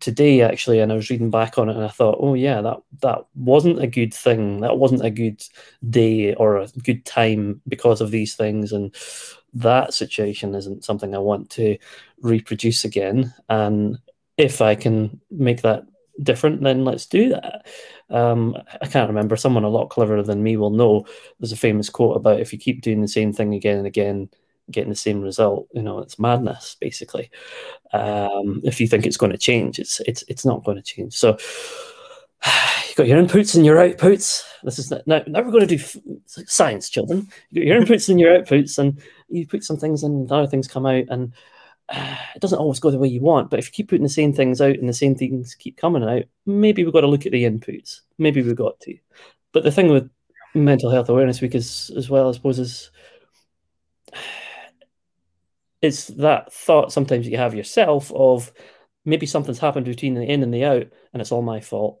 today 0.00 0.42
actually, 0.42 0.80
and 0.80 0.92
I 0.92 0.94
was 0.96 1.10
reading 1.10 1.30
back 1.30 1.58
on 1.58 1.68
it, 1.68 1.76
and 1.76 1.84
I 1.84 1.88
thought, 1.88 2.18
oh 2.20 2.34
yeah, 2.34 2.60
that 2.60 2.78
that 3.02 3.26
wasn't 3.34 3.82
a 3.82 3.86
good 3.86 4.12
thing. 4.12 4.60
That 4.60 4.78
wasn't 4.78 5.04
a 5.04 5.10
good 5.10 5.42
day 5.88 6.34
or 6.34 6.56
a 6.58 6.68
good 6.82 7.04
time 7.04 7.60
because 7.68 8.00
of 8.00 8.10
these 8.10 8.34
things, 8.34 8.72
and 8.72 8.94
that 9.54 9.94
situation 9.94 10.54
isn't 10.54 10.84
something 10.84 11.14
I 11.14 11.18
want 11.18 11.50
to 11.50 11.78
reproduce 12.20 12.84
again. 12.84 13.34
And 13.48 13.98
if 14.36 14.60
I 14.60 14.74
can 14.74 15.20
make 15.30 15.62
that 15.62 15.84
different, 16.22 16.62
then 16.62 16.84
let's 16.84 17.06
do 17.06 17.30
that. 17.30 17.66
Um, 18.10 18.56
I 18.80 18.86
can't 18.86 19.08
remember. 19.08 19.36
Someone 19.36 19.64
a 19.64 19.68
lot 19.68 19.90
cleverer 19.90 20.22
than 20.22 20.42
me 20.42 20.56
will 20.56 20.70
know. 20.70 21.06
There's 21.40 21.52
a 21.52 21.56
famous 21.56 21.88
quote 21.88 22.16
about 22.16 22.40
if 22.40 22.52
you 22.52 22.58
keep 22.58 22.82
doing 22.82 23.00
the 23.00 23.08
same 23.08 23.32
thing 23.32 23.54
again 23.54 23.78
and 23.78 23.86
again, 23.86 24.28
getting 24.70 24.90
the 24.90 24.96
same 24.96 25.20
result, 25.20 25.68
you 25.72 25.82
know, 25.82 25.98
it's 26.00 26.18
madness 26.18 26.76
basically. 26.80 27.30
Um, 27.92 28.60
if 28.64 28.80
you 28.80 28.86
think 28.86 29.06
it's 29.06 29.16
going 29.16 29.32
to 29.32 29.38
change, 29.38 29.78
it's 29.78 30.00
it's 30.00 30.24
it's 30.28 30.44
not 30.44 30.64
going 30.64 30.76
to 30.76 30.82
change. 30.82 31.14
So 31.14 31.38
you've 32.86 32.96
got 32.96 33.06
your 33.06 33.22
inputs 33.22 33.54
and 33.54 33.64
your 33.64 33.76
outputs. 33.76 34.42
This 34.62 34.78
is 34.78 34.90
now, 34.90 35.22
now 35.26 35.42
we're 35.42 35.50
going 35.50 35.66
to 35.66 35.76
do 35.76 35.84
science, 36.26 36.90
children. 36.90 37.28
You 37.50 37.62
got 37.62 37.66
your 37.66 37.82
inputs 37.82 38.08
and 38.08 38.20
your 38.20 38.38
outputs, 38.38 38.78
and 38.78 39.00
you 39.28 39.46
put 39.46 39.64
some 39.64 39.76
things 39.76 40.02
in, 40.02 40.12
and 40.12 40.32
other 40.32 40.46
things 40.46 40.68
come 40.68 40.86
out, 40.86 41.04
and 41.08 41.32
uh, 41.88 42.16
it 42.34 42.40
doesn't 42.40 42.58
always 42.58 42.80
go 42.80 42.90
the 42.90 42.98
way 42.98 43.08
you 43.08 43.20
want. 43.20 43.50
But 43.50 43.58
if 43.58 43.66
you 43.66 43.72
keep 43.72 43.88
putting 43.88 44.02
the 44.02 44.08
same 44.08 44.32
things 44.32 44.60
out 44.60 44.76
and 44.76 44.88
the 44.88 44.94
same 44.94 45.14
things 45.14 45.54
keep 45.54 45.76
coming 45.76 46.02
out, 46.02 46.24
maybe 46.44 46.84
we've 46.84 46.92
got 46.92 47.02
to 47.02 47.06
look 47.06 47.26
at 47.26 47.32
the 47.32 47.44
inputs. 47.44 48.00
Maybe 48.18 48.42
we've 48.42 48.56
got 48.56 48.80
to. 48.80 48.96
But 49.52 49.62
the 49.62 49.72
thing 49.72 49.88
with 49.88 50.10
Mental 50.54 50.90
Health 50.90 51.08
Awareness 51.08 51.40
Week 51.40 51.54
is, 51.54 51.90
as 51.96 52.10
well, 52.10 52.28
I 52.28 52.32
suppose, 52.32 52.58
is 52.58 52.90
it's 55.86 56.08
that 56.08 56.52
thought 56.52 56.92
sometimes 56.92 57.26
you 57.26 57.36
have 57.36 57.54
yourself 57.54 58.12
of 58.14 58.52
maybe 59.04 59.26
something's 59.26 59.58
happened 59.58 59.86
between 59.86 60.14
the 60.14 60.22
in 60.22 60.42
and 60.42 60.52
the 60.52 60.64
out, 60.64 60.86
and 61.12 61.20
it's 61.22 61.32
all 61.32 61.42
my 61.42 61.60
fault. 61.60 62.00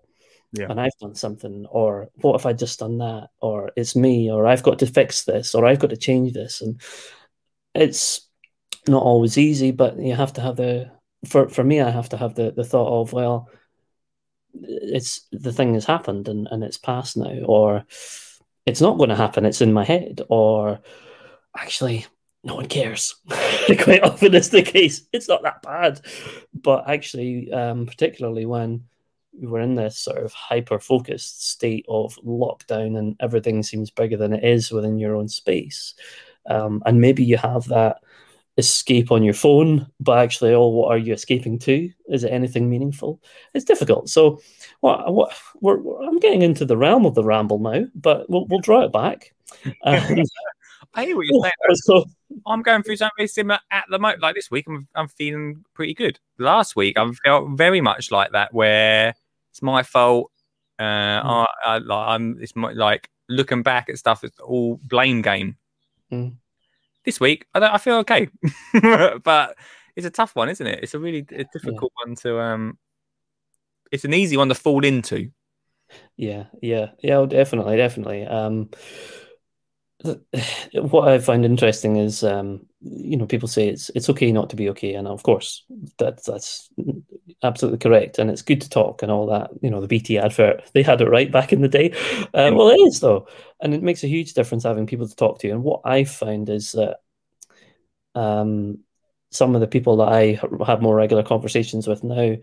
Yeah. 0.52 0.66
and 0.70 0.80
I've 0.80 0.96
done 1.00 1.14
something, 1.14 1.66
or 1.70 2.08
what 2.16 2.36
if 2.36 2.46
I 2.46 2.52
just 2.52 2.78
done 2.78 2.98
that, 2.98 3.28
or 3.40 3.70
it's 3.76 3.96
me, 3.96 4.30
or 4.30 4.46
I've 4.46 4.62
got 4.62 4.78
to 4.78 4.86
fix 4.86 5.24
this, 5.24 5.54
or 5.54 5.66
I've 5.66 5.78
got 5.80 5.90
to 5.90 5.96
change 5.96 6.32
this, 6.32 6.62
and 6.62 6.80
it's 7.74 8.28
not 8.88 9.02
always 9.02 9.38
easy, 9.38 9.70
but 9.70 9.98
you 9.98 10.14
have 10.14 10.32
to 10.34 10.40
have 10.40 10.56
the 10.56 10.90
for 11.26 11.48
for 11.48 11.64
me, 11.64 11.80
I 11.80 11.90
have 11.90 12.08
to 12.10 12.16
have 12.16 12.34
the 12.34 12.52
the 12.52 12.64
thought 12.64 13.02
of 13.02 13.12
well, 13.12 13.50
it's 14.54 15.26
the 15.32 15.52
thing 15.52 15.74
has 15.74 15.84
happened 15.84 16.28
and 16.28 16.48
and 16.50 16.64
it's 16.64 16.78
past 16.78 17.16
now, 17.16 17.38
or 17.44 17.84
it's 18.64 18.80
not 18.80 18.98
going 18.98 19.10
to 19.10 19.16
happen, 19.16 19.44
it's 19.44 19.60
in 19.60 19.72
my 19.72 19.84
head, 19.84 20.22
or 20.28 20.80
actually 21.56 22.06
no 22.46 22.54
one 22.54 22.68
cares. 22.68 23.16
Quite 23.28 24.04
often 24.04 24.34
is 24.34 24.50
the 24.50 24.62
case. 24.62 25.02
It's 25.12 25.28
not 25.28 25.42
that 25.42 25.62
bad, 25.62 26.00
but 26.54 26.88
actually, 26.88 27.52
um, 27.52 27.86
particularly 27.86 28.46
when 28.46 28.84
we're 29.32 29.60
in 29.60 29.74
this 29.74 29.98
sort 29.98 30.24
of 30.24 30.32
hyper 30.32 30.78
focused 30.78 31.50
state 31.50 31.84
of 31.88 32.16
lockdown 32.24 32.96
and 32.98 33.16
everything 33.20 33.62
seems 33.62 33.90
bigger 33.90 34.16
than 34.16 34.32
it 34.32 34.44
is 34.44 34.70
within 34.70 34.96
your 34.96 35.16
own 35.16 35.28
space. 35.28 35.94
Um, 36.48 36.82
and 36.86 37.00
maybe 37.00 37.24
you 37.24 37.36
have 37.36 37.66
that 37.66 37.98
escape 38.58 39.10
on 39.10 39.24
your 39.24 39.34
phone, 39.34 39.88
but 39.98 40.18
actually, 40.18 40.54
oh, 40.54 40.68
what 40.68 40.92
are 40.92 40.98
you 40.98 41.12
escaping 41.12 41.58
to? 41.58 41.90
Is 42.08 42.22
it 42.22 42.32
anything 42.32 42.70
meaningful? 42.70 43.20
It's 43.54 43.64
difficult. 43.64 44.08
So, 44.08 44.40
what, 44.80 45.12
what 45.12 45.36
we're, 45.60 46.06
I'm 46.06 46.20
getting 46.20 46.42
into 46.42 46.64
the 46.64 46.76
realm 46.76 47.04
of 47.04 47.14
the 47.16 47.24
ramble 47.24 47.58
now, 47.58 47.86
but 47.96 48.30
we'll, 48.30 48.46
we'll 48.46 48.60
draw 48.60 48.82
it 48.82 48.92
back. 48.92 49.32
Um, 49.84 50.22
I 50.94 51.04
hear 51.04 51.16
what 51.16 51.26
you're 51.26 51.42
saying. 51.42 51.52
so, 51.74 52.04
I'm 52.46 52.62
going 52.62 52.82
through 52.82 52.96
something 52.96 53.12
very 53.18 53.28
similar 53.28 53.58
at 53.70 53.84
the 53.90 53.98
moment. 53.98 54.22
Like 54.22 54.34
this 54.34 54.50
week, 54.50 54.66
I'm 54.68 54.88
I'm 54.94 55.08
feeling 55.08 55.64
pretty 55.74 55.94
good. 55.94 56.18
Last 56.38 56.76
week, 56.76 56.98
I 56.98 57.10
felt 57.24 57.50
very 57.56 57.80
much 57.80 58.10
like 58.10 58.32
that, 58.32 58.52
where 58.52 59.14
it's 59.50 59.62
my 59.62 59.82
fault. 59.82 60.30
Uh, 60.78 60.82
I, 60.82 61.46
I, 61.64 61.78
like, 61.78 62.08
I'm 62.08 62.36
it's 62.40 62.54
my, 62.54 62.72
like 62.72 63.08
looking 63.28 63.62
back 63.62 63.88
at 63.88 63.98
stuff. 63.98 64.24
It's 64.24 64.38
all 64.40 64.80
blame 64.84 65.22
game. 65.22 65.56
Mm. 66.12 66.36
This 67.04 67.20
week, 67.20 67.46
I 67.54 67.60
don't, 67.60 67.72
I 67.72 67.78
feel 67.78 67.96
okay, 67.98 68.28
but 69.22 69.56
it's 69.94 70.06
a 70.06 70.10
tough 70.10 70.34
one, 70.34 70.48
isn't 70.48 70.66
it? 70.66 70.80
It's 70.82 70.94
a 70.94 70.98
really 70.98 71.24
a 71.30 71.44
difficult 71.52 71.92
one 72.04 72.14
to 72.16 72.40
um. 72.40 72.78
It's 73.92 74.04
an 74.04 74.14
easy 74.14 74.36
one 74.36 74.48
to 74.48 74.54
fall 74.54 74.84
into. 74.84 75.30
Yeah, 76.16 76.46
yeah, 76.60 76.90
yeah, 77.00 77.16
oh, 77.16 77.26
definitely, 77.26 77.76
definitely. 77.76 78.26
Um, 78.26 78.70
what 80.74 81.08
I 81.08 81.18
find 81.18 81.44
interesting 81.44 81.96
is, 81.96 82.22
um, 82.22 82.66
you 82.80 83.16
know, 83.16 83.26
people 83.26 83.48
say 83.48 83.68
it's 83.68 83.90
it's 83.94 84.10
okay 84.10 84.30
not 84.30 84.50
to 84.50 84.56
be 84.56 84.68
okay, 84.70 84.94
and 84.94 85.08
of 85.08 85.22
course, 85.22 85.64
that 85.98 86.22
that's 86.24 86.70
absolutely 87.42 87.78
correct, 87.78 88.18
and 88.18 88.30
it's 88.30 88.42
good 88.42 88.60
to 88.60 88.68
talk 88.70 89.02
and 89.02 89.10
all 89.10 89.26
that. 89.26 89.50
You 89.62 89.70
know, 89.70 89.80
the 89.80 89.88
BT 89.88 90.18
advert 90.18 90.62
they 90.74 90.82
had 90.82 91.00
it 91.00 91.08
right 91.08 91.30
back 91.30 91.52
in 91.52 91.60
the 91.62 91.68
day. 91.68 91.92
Uh, 92.34 92.50
well, 92.54 92.68
it 92.68 92.80
is 92.80 93.00
though, 93.00 93.26
and 93.60 93.74
it 93.74 93.82
makes 93.82 94.04
a 94.04 94.08
huge 94.08 94.34
difference 94.34 94.64
having 94.64 94.86
people 94.86 95.08
to 95.08 95.16
talk 95.16 95.38
to. 95.40 95.50
And 95.50 95.62
what 95.62 95.80
I 95.84 96.04
find 96.04 96.48
is 96.48 96.72
that, 96.72 96.98
um, 98.14 98.78
some 99.30 99.54
of 99.54 99.60
the 99.60 99.66
people 99.66 99.96
that 99.98 100.08
I 100.08 100.40
have 100.66 100.80
more 100.82 100.94
regular 100.94 101.22
conversations 101.22 101.86
with 101.86 102.04
now 102.04 102.36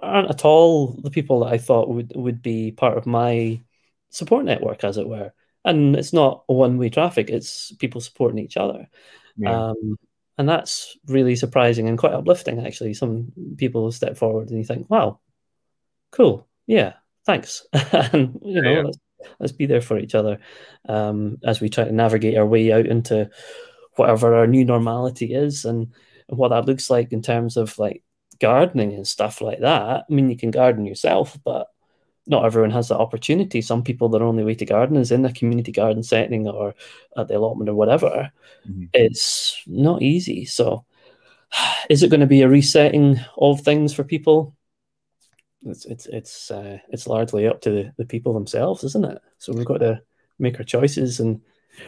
aren't 0.00 0.30
at 0.30 0.44
all 0.44 0.88
the 0.88 1.10
people 1.10 1.40
that 1.40 1.52
I 1.52 1.58
thought 1.58 1.88
would 1.88 2.12
would 2.16 2.42
be 2.42 2.72
part 2.72 2.98
of 2.98 3.06
my 3.06 3.62
support 4.10 4.44
network, 4.46 4.84
as 4.84 4.98
it 4.98 5.08
were. 5.08 5.32
And 5.66 5.96
it's 5.96 6.12
not 6.14 6.44
a 6.48 6.54
one 6.54 6.78
way 6.78 6.88
traffic; 6.88 7.28
it's 7.28 7.72
people 7.72 8.00
supporting 8.00 8.38
each 8.38 8.56
other, 8.56 8.88
Yeah. 9.36 9.70
um, 9.70 9.98
and 10.38 10.48
that's 10.48 10.96
really 11.08 11.36
surprising 11.36 11.88
and 11.88 11.98
quite 11.98 12.12
uplifting. 12.14 12.64
Actually, 12.64 12.94
some 12.94 13.32
people 13.58 13.90
step 13.92 14.16
forward 14.16 14.48
and 14.48 14.58
you 14.58 14.64
think, 14.64 14.88
"Wow, 14.88 15.18
cool, 16.12 16.46
yeah, 16.66 16.94
thanks," 17.26 17.66
and 18.12 18.38
you 18.42 18.62
know, 18.62 18.70
Yeah. 18.70 18.82
let's, 18.82 18.98
let's 19.40 19.52
be 19.52 19.66
there 19.66 19.80
for 19.82 19.98
each 19.98 20.14
other 20.14 20.38
um, 20.88 21.38
as 21.44 21.60
we 21.60 21.68
try 21.68 21.84
to 21.84 21.92
navigate 21.92 22.38
our 22.38 22.46
way 22.46 22.72
out 22.72 22.86
into 22.86 23.28
whatever 23.96 24.34
our 24.36 24.46
new 24.46 24.64
normality 24.64 25.34
is 25.34 25.64
and 25.64 25.92
what 26.28 26.48
that 26.50 26.66
looks 26.66 26.90
like 26.90 27.12
in 27.12 27.22
terms 27.22 27.56
of 27.56 27.78
like 27.78 28.02
gardening 28.40 28.92
and 28.92 29.06
stuff 29.08 29.40
like 29.40 29.60
that. 29.60 30.04
I 30.08 30.12
mean, 30.14 30.30
you 30.30 30.36
can 30.36 30.50
garden 30.50 30.84
yourself, 30.86 31.36
but 31.44 31.68
not 32.26 32.44
everyone 32.44 32.70
has 32.70 32.88
that 32.88 32.98
opportunity. 32.98 33.60
Some 33.60 33.82
people, 33.82 34.08
their 34.08 34.22
only 34.22 34.44
way 34.44 34.54
to 34.56 34.64
garden 34.66 34.96
is 34.96 35.12
in 35.12 35.24
a 35.24 35.32
community 35.32 35.72
garden 35.72 36.02
setting 36.02 36.48
or 36.48 36.74
at 37.16 37.28
the 37.28 37.36
allotment 37.36 37.68
or 37.70 37.74
whatever. 37.74 38.30
Mhm. 38.68 38.88
It's 38.92 39.62
not 39.66 40.02
easy. 40.02 40.44
So, 40.44 40.84
is 41.90 42.02
it 42.02 42.10
going 42.10 42.20
to 42.20 42.26
be 42.26 42.42
a 42.42 42.48
resetting 42.48 43.20
of 43.38 43.60
things 43.60 43.92
for 43.92 44.04
people? 44.04 44.54
It's 45.62 45.84
it's 45.84 46.06
it's 46.06 46.50
uh, 46.50 46.78
it's 46.90 47.06
largely 47.06 47.46
up 47.46 47.60
to 47.62 47.70
the, 47.70 47.92
the 47.96 48.04
people 48.04 48.32
themselves, 48.34 48.84
isn't 48.84 49.04
it? 49.04 49.20
So 49.38 49.52
we've 49.52 49.64
got 49.64 49.78
to 49.78 50.00
make 50.38 50.58
our 50.58 50.64
choices 50.64 51.18
and 51.20 51.40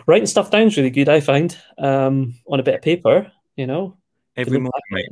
writing 0.07 0.27
stuff 0.27 0.51
down 0.51 0.69
is 0.69 0.77
really 0.77 0.91
good. 0.91 1.09
I 1.09 1.21
find 1.21 1.57
um, 1.79 2.35
on 2.47 2.61
a 2.61 2.63
bit 2.63 2.75
of 2.77 2.83
paper, 2.83 3.31
you 3.57 3.67
know, 3.67 3.97
Every 4.37 4.59
morning, 4.59 4.73
mate. 4.91 5.09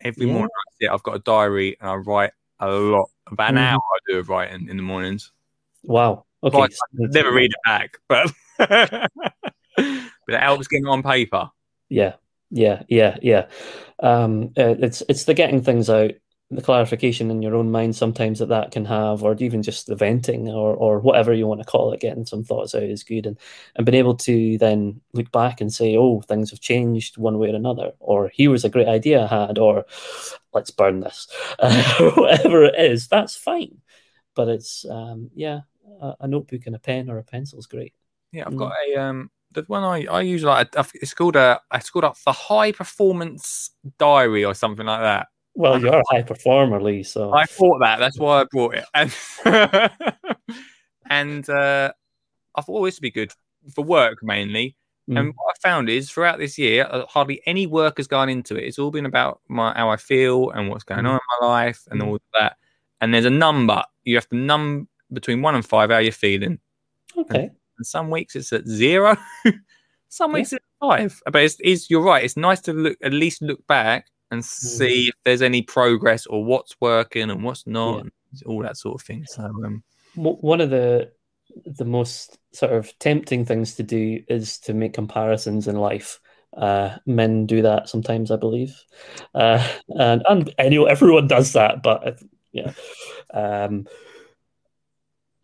Every 0.00 0.26
Yeah. 0.26 0.32
morning, 0.32 0.50
I 0.54 0.72
sit, 0.80 0.90
I've 0.90 1.02
got 1.02 1.16
a 1.16 1.20
diary 1.20 1.76
and 1.80 1.90
I 1.90 1.94
write 1.96 2.32
a 2.60 2.68
lot. 2.68 3.10
About 3.26 3.50
an 3.50 3.56
Mhm. 3.56 3.72
hour 3.72 3.78
I 3.78 3.98
do 4.12 4.18
of 4.18 4.28
writing 4.28 4.68
in 4.68 4.76
the 4.76 4.82
mornings. 4.82 5.32
Wow. 5.82 6.24
Okay. 6.42 6.56
So 6.56 6.64
I 6.64 7.06
never 7.12 7.32
read 7.32 7.52
it 7.52 7.60
back, 7.64 7.98
but 8.08 8.32
but 8.58 9.10
it 10.28 10.40
helps 10.40 10.68
getting 10.68 10.86
on 10.86 11.02
paper. 11.02 11.50
Yeah, 11.88 12.14
yeah, 12.50 12.82
yeah, 12.88 13.16
yeah. 13.22 13.46
Um, 14.02 14.52
uh, 14.58 14.74
it's 14.78 15.02
it's 15.08 15.24
the 15.24 15.34
getting 15.34 15.62
things 15.62 15.88
out, 15.90 16.12
the 16.50 16.62
clarification 16.62 17.30
in 17.30 17.42
your 17.42 17.54
own 17.54 17.70
mind 17.70 17.94
sometimes 17.94 18.40
that 18.40 18.48
that 18.48 18.72
can 18.72 18.84
have, 18.84 19.22
or 19.22 19.34
even 19.38 19.62
just 19.62 19.86
the 19.86 19.94
venting 19.94 20.48
or 20.48 20.74
or 20.74 20.98
whatever 20.98 21.32
you 21.32 21.46
want 21.46 21.60
to 21.60 21.66
call 21.66 21.92
it, 21.92 22.00
getting 22.00 22.26
some 22.26 22.42
thoughts 22.44 22.74
out 22.74 22.82
is 22.82 23.04
good, 23.04 23.26
and 23.26 23.38
and 23.76 23.86
being 23.86 23.96
able 23.98 24.16
to 24.16 24.58
then 24.58 25.00
look 25.12 25.30
back 25.32 25.60
and 25.60 25.72
say, 25.72 25.96
oh, 25.96 26.20
things 26.22 26.50
have 26.50 26.60
changed 26.60 27.18
one 27.18 27.38
way 27.38 27.50
or 27.52 27.56
another, 27.56 27.92
or 28.00 28.28
here 28.28 28.50
was 28.50 28.64
a 28.64 28.68
great 28.70 28.88
idea 28.88 29.24
I 29.30 29.46
had, 29.46 29.58
or 29.58 29.84
let's 30.52 30.70
burn 30.70 31.00
this, 31.00 31.28
uh, 31.58 32.10
whatever 32.16 32.64
it 32.64 32.74
is, 32.78 33.08
that's 33.08 33.36
fine. 33.36 33.78
But 34.34 34.48
it's 34.48 34.84
um, 34.88 35.30
yeah, 35.34 35.60
a, 36.00 36.14
a 36.20 36.28
notebook 36.28 36.62
and 36.66 36.76
a 36.76 36.78
pen 36.78 37.10
or 37.10 37.18
a 37.18 37.24
pencil 37.24 37.58
is 37.58 37.66
great. 37.66 37.94
Yeah, 38.32 38.44
I've 38.46 38.54
Mm. 38.54 38.58
got 38.58 38.72
a 38.88 38.96
um 38.96 39.30
the 39.52 39.62
one 39.66 39.82
I 39.82 40.06
I 40.06 40.20
use 40.22 40.44
like 40.44 40.68
it's 40.94 41.14
called 41.14 41.36
a 41.36 41.60
it's 41.74 41.90
called 41.90 42.04
up 42.04 42.16
the 42.24 42.32
high 42.32 42.72
performance 42.72 43.70
diary 43.98 44.44
or 44.44 44.54
something 44.54 44.86
like 44.86 45.00
that. 45.00 45.28
Well, 45.60 45.78
you're 45.80 45.94
a 45.98 46.02
high 46.10 46.22
performer, 46.22 46.80
Lee, 46.80 47.02
so 47.02 47.34
I 47.34 47.44
thought 47.44 47.80
that. 47.80 47.98
That's 47.98 48.18
why 48.18 48.40
I 48.40 48.44
brought 48.50 48.74
it. 48.76 48.84
And 48.94 49.14
and 51.10 51.48
uh, 51.50 51.92
I 52.54 52.60
thought 52.62 52.80
oh, 52.80 52.84
this 52.86 52.96
would 52.96 53.02
be 53.02 53.10
good 53.10 53.32
for 53.74 53.84
work 53.84 54.18
mainly. 54.22 54.76
Mm. 55.08 55.18
And 55.18 55.28
what 55.28 55.54
I 55.54 55.68
found 55.68 55.88
is 55.90 56.10
throughout 56.10 56.38
this 56.38 56.56
year, 56.56 56.86
uh, 56.90 57.04
hardly 57.06 57.42
any 57.44 57.66
work 57.66 57.98
has 57.98 58.06
gone 58.06 58.28
into 58.30 58.56
it. 58.56 58.64
It's 58.64 58.78
all 58.78 58.90
been 58.90 59.06
about 59.06 59.40
my 59.48 59.74
how 59.76 59.90
I 59.90 59.96
feel 59.96 60.50
and 60.50 60.70
what's 60.70 60.84
going 60.84 61.04
Mm. 61.04 61.10
on 61.10 61.14
in 61.14 61.40
my 61.40 61.46
life 61.46 61.82
and 61.90 62.00
Mm. 62.00 62.06
all 62.06 62.14
of 62.14 62.22
that. 62.38 62.56
And 63.00 63.12
there's 63.12 63.24
a 63.26 63.30
number 63.30 63.82
you 64.04 64.14
have 64.16 64.28
to 64.30 64.36
num 64.36 64.88
between 65.12 65.42
one 65.42 65.54
and 65.56 65.66
five 65.66 65.90
how 65.90 65.98
you're 65.98 66.12
feeling. 66.12 66.58
okay. 67.18 67.50
And 67.76 67.86
some 67.86 68.08
weeks 68.10 68.34
it's 68.36 68.52
at 68.52 68.66
zero, 68.66 69.16
some 70.08 70.32
weeks 70.32 70.52
it's 70.52 70.64
five. 70.80 71.20
But 71.30 71.42
it's, 71.42 71.56
it's 71.60 71.90
you're 71.90 72.02
right. 72.02 72.24
It's 72.24 72.36
nice 72.36 72.60
to 72.62 72.72
look 72.72 72.96
at 73.02 73.12
least 73.12 73.42
look 73.42 73.66
back 73.66 74.06
and 74.30 74.44
see 74.44 75.08
if 75.08 75.14
there's 75.24 75.42
any 75.42 75.62
progress 75.62 76.26
or 76.26 76.44
what's 76.44 76.76
working 76.80 77.30
and 77.30 77.42
what's 77.42 77.66
not, 77.66 77.96
Yeah. 77.96 78.00
and 78.02 78.12
all 78.46 78.62
that 78.62 78.76
sort 78.76 79.00
of 79.00 79.06
thing. 79.06 79.24
So 79.26 79.42
um, 79.44 79.82
one 80.14 80.60
of 80.60 80.70
the 80.70 81.12
the 81.66 81.84
most 81.84 82.38
sort 82.52 82.72
of 82.72 82.96
tempting 83.00 83.44
things 83.44 83.74
to 83.74 83.82
do 83.82 84.22
is 84.28 84.58
to 84.58 84.72
make 84.74 84.92
comparisons 84.92 85.66
in 85.66 85.76
life. 85.76 86.20
Uh, 86.56 86.96
men 87.06 87.46
do 87.46 87.62
that 87.62 87.88
sometimes, 87.88 88.30
I 88.30 88.36
believe, 88.36 88.74
uh, 89.34 89.66
and 89.88 90.22
and 90.28 90.54
I 90.58 90.68
know 90.68 90.86
everyone 90.86 91.28
does 91.28 91.52
that, 91.52 91.82
but 91.82 92.20
yeah. 92.52 92.72
Um, 93.32 93.86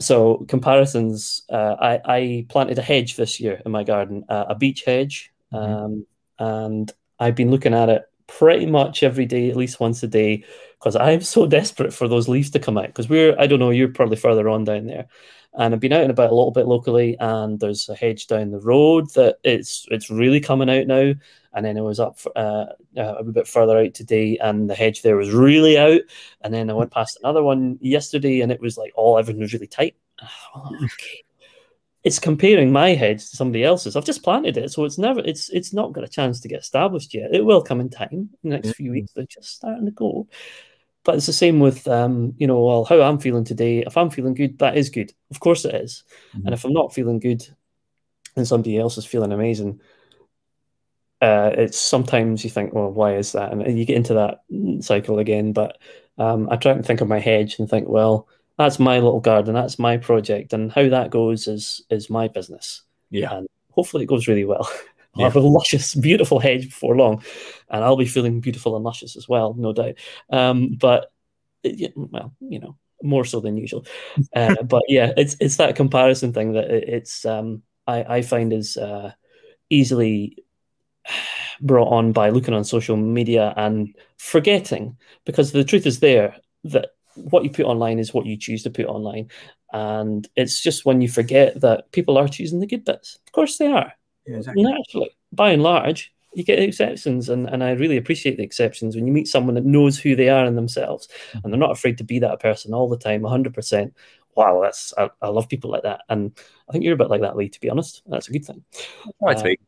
so 0.00 0.44
comparisons. 0.48 1.42
Uh, 1.48 1.76
I 1.80 2.00
I 2.04 2.46
planted 2.48 2.78
a 2.78 2.82
hedge 2.82 3.16
this 3.16 3.40
year 3.40 3.62
in 3.64 3.72
my 3.72 3.84
garden, 3.84 4.24
uh, 4.28 4.46
a 4.48 4.54
beech 4.54 4.82
hedge, 4.84 5.32
um, 5.52 6.06
and 6.38 6.90
I've 7.18 7.36
been 7.36 7.50
looking 7.50 7.74
at 7.74 7.88
it 7.88 8.02
pretty 8.26 8.66
much 8.66 9.02
every 9.02 9.26
day, 9.26 9.50
at 9.50 9.56
least 9.56 9.80
once 9.80 10.02
a 10.02 10.08
day, 10.08 10.44
because 10.78 10.96
I'm 10.96 11.20
so 11.20 11.46
desperate 11.58 11.92
for 11.92 12.08
those 12.08 12.28
leaves 12.28 12.50
to 12.50 12.58
come 12.58 12.78
out. 12.78 12.88
Because 12.88 13.08
we're, 13.08 13.38
I 13.38 13.46
don't 13.46 13.60
know, 13.60 13.70
you're 13.70 13.88
probably 13.88 14.16
further 14.16 14.48
on 14.48 14.64
down 14.64 14.86
there, 14.86 15.06
and 15.54 15.74
I've 15.74 15.80
been 15.80 15.92
out 15.92 16.02
and 16.02 16.10
about 16.10 16.30
a 16.30 16.34
little 16.34 16.50
bit 16.50 16.66
locally, 16.66 17.16
and 17.18 17.58
there's 17.58 17.88
a 17.88 17.94
hedge 17.94 18.26
down 18.26 18.50
the 18.50 18.60
road 18.60 19.10
that 19.14 19.38
it's 19.44 19.86
it's 19.90 20.10
really 20.10 20.40
coming 20.40 20.70
out 20.70 20.86
now. 20.86 21.14
And 21.54 21.64
then 21.64 21.78
I 21.78 21.80
was 21.80 21.98
up 21.98 22.18
uh, 22.36 22.66
uh, 22.98 23.14
a 23.14 23.24
bit 23.24 23.48
further 23.48 23.78
out 23.78 23.94
today, 23.94 24.36
and 24.38 24.68
the 24.68 24.74
hedge 24.74 25.02
there 25.02 25.16
was 25.16 25.30
really 25.30 25.78
out. 25.78 26.02
And 26.42 26.52
then 26.52 26.68
I 26.68 26.74
went 26.74 26.90
past 26.90 27.18
another 27.22 27.42
one 27.42 27.78
yesterday, 27.80 28.40
and 28.42 28.52
it 28.52 28.60
was 28.60 28.76
like 28.76 28.92
all 28.94 29.18
everything 29.18 29.40
was 29.40 29.52
really 29.52 29.66
tight. 29.66 29.96
Oh, 30.54 30.74
okay. 30.84 31.25
It's 32.06 32.20
comparing 32.20 32.70
my 32.70 32.90
hedge 32.90 33.18
to 33.18 33.36
somebody 33.36 33.64
else's. 33.64 33.96
I've 33.96 34.04
just 34.04 34.22
planted 34.22 34.56
it, 34.56 34.70
so 34.70 34.84
it's 34.84 34.96
never 34.96 35.18
it's 35.24 35.48
it's 35.48 35.72
not 35.72 35.92
got 35.92 36.04
a 36.04 36.08
chance 36.08 36.38
to 36.38 36.46
get 36.46 36.60
established 36.60 37.12
yet. 37.12 37.34
It 37.34 37.44
will 37.44 37.60
come 37.60 37.80
in 37.80 37.90
time. 37.90 38.30
In 38.44 38.50
the 38.50 38.50
next 38.50 38.74
few 38.74 38.92
weeks, 38.92 39.10
they're 39.12 39.26
just 39.26 39.56
starting 39.56 39.86
to 39.86 39.90
go. 39.90 40.28
But 41.02 41.16
it's 41.16 41.26
the 41.26 41.32
same 41.32 41.58
with 41.58 41.88
um, 41.88 42.32
you 42.38 42.46
know, 42.46 42.64
well, 42.64 42.84
how 42.84 43.00
I'm 43.02 43.18
feeling 43.18 43.42
today. 43.42 43.80
If 43.80 43.96
I'm 43.96 44.10
feeling 44.10 44.34
good, 44.34 44.56
that 44.60 44.76
is 44.76 44.88
good. 44.88 45.12
Of 45.32 45.40
course 45.40 45.64
it 45.64 45.74
is. 45.74 46.04
And 46.44 46.54
if 46.54 46.64
I'm 46.64 46.72
not 46.72 46.94
feeling 46.94 47.18
good 47.18 47.44
and 48.36 48.46
somebody 48.46 48.78
else 48.78 48.98
is 48.98 49.04
feeling 49.04 49.32
amazing, 49.32 49.80
uh, 51.20 51.50
it's 51.58 51.80
sometimes 51.80 52.44
you 52.44 52.50
think, 52.50 52.72
well, 52.72 52.92
why 52.92 53.16
is 53.16 53.32
that? 53.32 53.50
And, 53.50 53.62
and 53.62 53.80
you 53.80 53.84
get 53.84 53.96
into 53.96 54.14
that 54.14 54.44
cycle 54.84 55.18
again. 55.18 55.52
But 55.52 55.76
um, 56.18 56.48
I 56.52 56.56
try 56.56 56.70
and 56.70 56.86
think 56.86 57.00
of 57.00 57.08
my 57.08 57.18
hedge 57.18 57.58
and 57.58 57.68
think, 57.68 57.88
well, 57.88 58.28
that's 58.58 58.78
my 58.78 58.96
little 58.98 59.20
garden, 59.20 59.54
that's 59.54 59.78
my 59.78 59.96
project, 59.98 60.52
and 60.52 60.72
how 60.72 60.88
that 60.88 61.10
goes 61.10 61.46
is 61.48 61.82
is 61.90 62.10
my 62.10 62.28
business. 62.28 62.82
yeah, 63.10 63.36
And 63.36 63.46
hopefully 63.70 64.04
it 64.04 64.08
goes 64.08 64.28
really 64.28 64.44
well. 64.44 64.68
I'll 65.16 65.22
Yeah. 65.22 65.28
have 65.28 65.36
a 65.36 65.40
luscious, 65.40 65.94
beautiful 65.94 66.38
hedge 66.40 66.66
before 66.66 66.96
long, 66.96 67.22
and 67.70 67.82
I'll 67.84 67.96
be 67.96 68.06
feeling 68.06 68.40
beautiful 68.40 68.76
and 68.76 68.84
luscious 68.84 69.16
as 69.16 69.26
well, 69.28 69.54
no 69.54 69.72
doubt. 69.72 69.94
Um, 70.30 70.76
but 70.78 71.10
it- 71.62 71.92
well, 71.96 72.34
you 72.40 72.58
know, 72.60 72.76
more 73.02 73.24
so 73.24 73.40
than 73.40 73.56
usual. 73.56 73.86
Uh, 74.34 74.62
but 74.62 74.82
yeah, 74.88 75.12
it's 75.16 75.36
it's 75.40 75.56
that 75.56 75.76
comparison 75.76 76.32
thing 76.32 76.52
that 76.52 76.70
it, 76.70 76.88
it's 76.88 77.24
um, 77.24 77.62
I 77.86 78.16
I 78.18 78.22
find 78.22 78.52
is 78.52 78.76
uh, 78.76 79.12
easily 79.70 80.44
brought 81.60 81.88
on 81.92 82.12
by 82.12 82.30
looking 82.30 82.54
on 82.54 82.64
social 82.64 82.96
media 82.96 83.54
and 83.56 83.94
forgetting, 84.18 84.96
because 85.24 85.52
the 85.52 85.64
truth 85.64 85.86
is 85.86 86.00
there 86.00 86.36
that 86.64 86.90
what 87.16 87.44
you 87.44 87.50
put 87.50 87.66
online 87.66 87.98
is 87.98 88.14
what 88.14 88.26
you 88.26 88.36
choose 88.36 88.62
to 88.64 88.70
put 88.70 88.86
online. 88.86 89.30
And 89.72 90.26
it's 90.36 90.62
just 90.62 90.84
when 90.84 91.00
you 91.00 91.08
forget 91.08 91.60
that 91.60 91.90
people 91.92 92.18
are 92.18 92.28
choosing 92.28 92.60
the 92.60 92.66
good 92.66 92.84
bits. 92.84 93.18
Of 93.26 93.32
course 93.32 93.58
they 93.58 93.66
are. 93.66 93.92
Yeah, 94.26 94.36
exactly. 94.36 94.62
Naturally. 94.62 95.10
By 95.32 95.50
and 95.50 95.62
large, 95.62 96.12
you 96.34 96.44
get 96.44 96.58
exceptions. 96.58 97.28
And, 97.28 97.48
and 97.48 97.64
I 97.64 97.72
really 97.72 97.96
appreciate 97.96 98.36
the 98.36 98.44
exceptions 98.44 98.94
when 98.94 99.06
you 99.06 99.12
meet 99.12 99.28
someone 99.28 99.54
that 99.54 99.64
knows 99.64 99.98
who 99.98 100.14
they 100.14 100.28
are 100.28 100.46
in 100.46 100.54
themselves 100.54 101.08
and 101.32 101.52
they're 101.52 101.58
not 101.58 101.72
afraid 101.72 101.98
to 101.98 102.04
be 102.04 102.18
that 102.20 102.40
person 102.40 102.74
all 102.74 102.88
the 102.88 102.98
time, 102.98 103.22
100%. 103.22 103.92
Wow, 104.36 104.60
that's 104.62 104.92
I, 104.98 105.08
I 105.22 105.28
love 105.28 105.48
people 105.48 105.70
like 105.70 105.84
that. 105.84 106.02
And 106.10 106.38
I 106.68 106.72
think 106.72 106.84
you're 106.84 106.94
a 106.94 106.98
bit 106.98 107.08
like 107.08 107.22
that, 107.22 107.36
Lee, 107.36 107.48
to 107.48 107.60
be 107.60 107.70
honest. 107.70 108.02
That's 108.06 108.28
a 108.28 108.32
good 108.32 108.44
thing. 108.44 108.62
Right, 109.20 109.38
Uh, 109.38 109.42
Lee. 109.42 109.58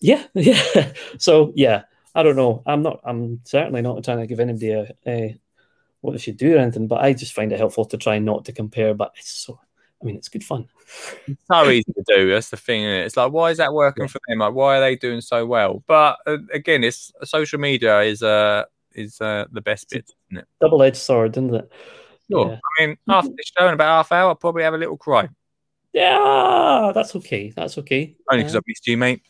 Yeah, 0.00 0.24
yeah. 0.34 0.92
So 1.18 1.52
yeah, 1.56 1.82
I 2.14 2.22
don't 2.22 2.36
know. 2.36 2.62
I'm 2.64 2.82
not. 2.82 3.00
I'm 3.04 3.40
certainly 3.44 3.82
not 3.82 4.04
trying 4.04 4.18
to 4.18 4.26
give 4.26 4.38
anybody 4.38 4.70
a, 4.70 4.94
a 5.06 5.36
what 6.04 6.12
they 6.12 6.18
should 6.18 6.36
do 6.36 6.54
or 6.56 6.58
anything. 6.58 6.86
But 6.86 7.02
I 7.02 7.14
just 7.14 7.32
find 7.32 7.50
it 7.50 7.58
helpful 7.58 7.86
to 7.86 7.96
try 7.96 8.18
not 8.18 8.44
to 8.44 8.52
compare. 8.52 8.92
But 8.94 9.14
it's 9.18 9.30
so. 9.30 9.58
I 10.02 10.06
mean, 10.06 10.16
it's 10.16 10.28
good 10.28 10.44
fun. 10.44 10.68
It's 11.26 11.40
so 11.50 11.70
easy 11.70 11.90
to 11.94 12.04
do. 12.06 12.28
That's 12.30 12.50
the 12.50 12.58
thing. 12.58 12.82
Isn't 12.82 13.00
it? 13.00 13.06
It's 13.06 13.16
like, 13.16 13.32
why 13.32 13.50
is 13.50 13.56
that 13.58 13.72
working 13.72 14.06
for 14.06 14.20
them? 14.28 14.40
Like, 14.40 14.52
why 14.52 14.76
are 14.76 14.80
they 14.80 14.96
doing 14.96 15.22
so 15.22 15.46
well? 15.46 15.82
But 15.86 16.18
uh, 16.26 16.38
again, 16.52 16.84
it's 16.84 17.10
social 17.24 17.58
media 17.58 18.00
is 18.02 18.22
uh 18.22 18.64
is 18.92 19.18
uh 19.20 19.46
the 19.50 19.62
best 19.62 19.88
bit, 19.90 20.10
isn't 20.30 20.42
it? 20.42 20.48
Double-edged 20.60 20.96
sword, 20.98 21.36
isn't 21.38 21.54
it? 21.54 21.72
Sure. 22.30 22.50
Yeah. 22.50 22.58
I 22.78 22.86
mean, 22.86 22.96
after 23.08 23.30
this 23.30 23.50
show 23.56 23.66
in 23.66 23.72
about 23.74 23.96
half 23.96 24.12
hour, 24.12 24.28
I'll 24.28 24.34
probably 24.34 24.64
have 24.64 24.74
a 24.74 24.78
little 24.78 24.98
cry. 24.98 25.28
Yeah, 25.94 26.92
that's 26.94 27.16
okay. 27.16 27.50
That's 27.56 27.78
okay. 27.78 28.14
Only 28.30 28.42
because 28.44 28.56
Uh, 28.56 28.58
I 28.58 28.62
missed 28.66 28.86
you, 28.86 28.96
mate. 28.98 29.22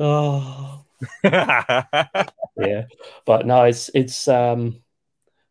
oh, 0.00 0.84
yeah. 1.22 2.84
But 3.24 3.46
no, 3.46 3.64
it's 3.64 3.88
it's 3.94 4.26
um, 4.26 4.80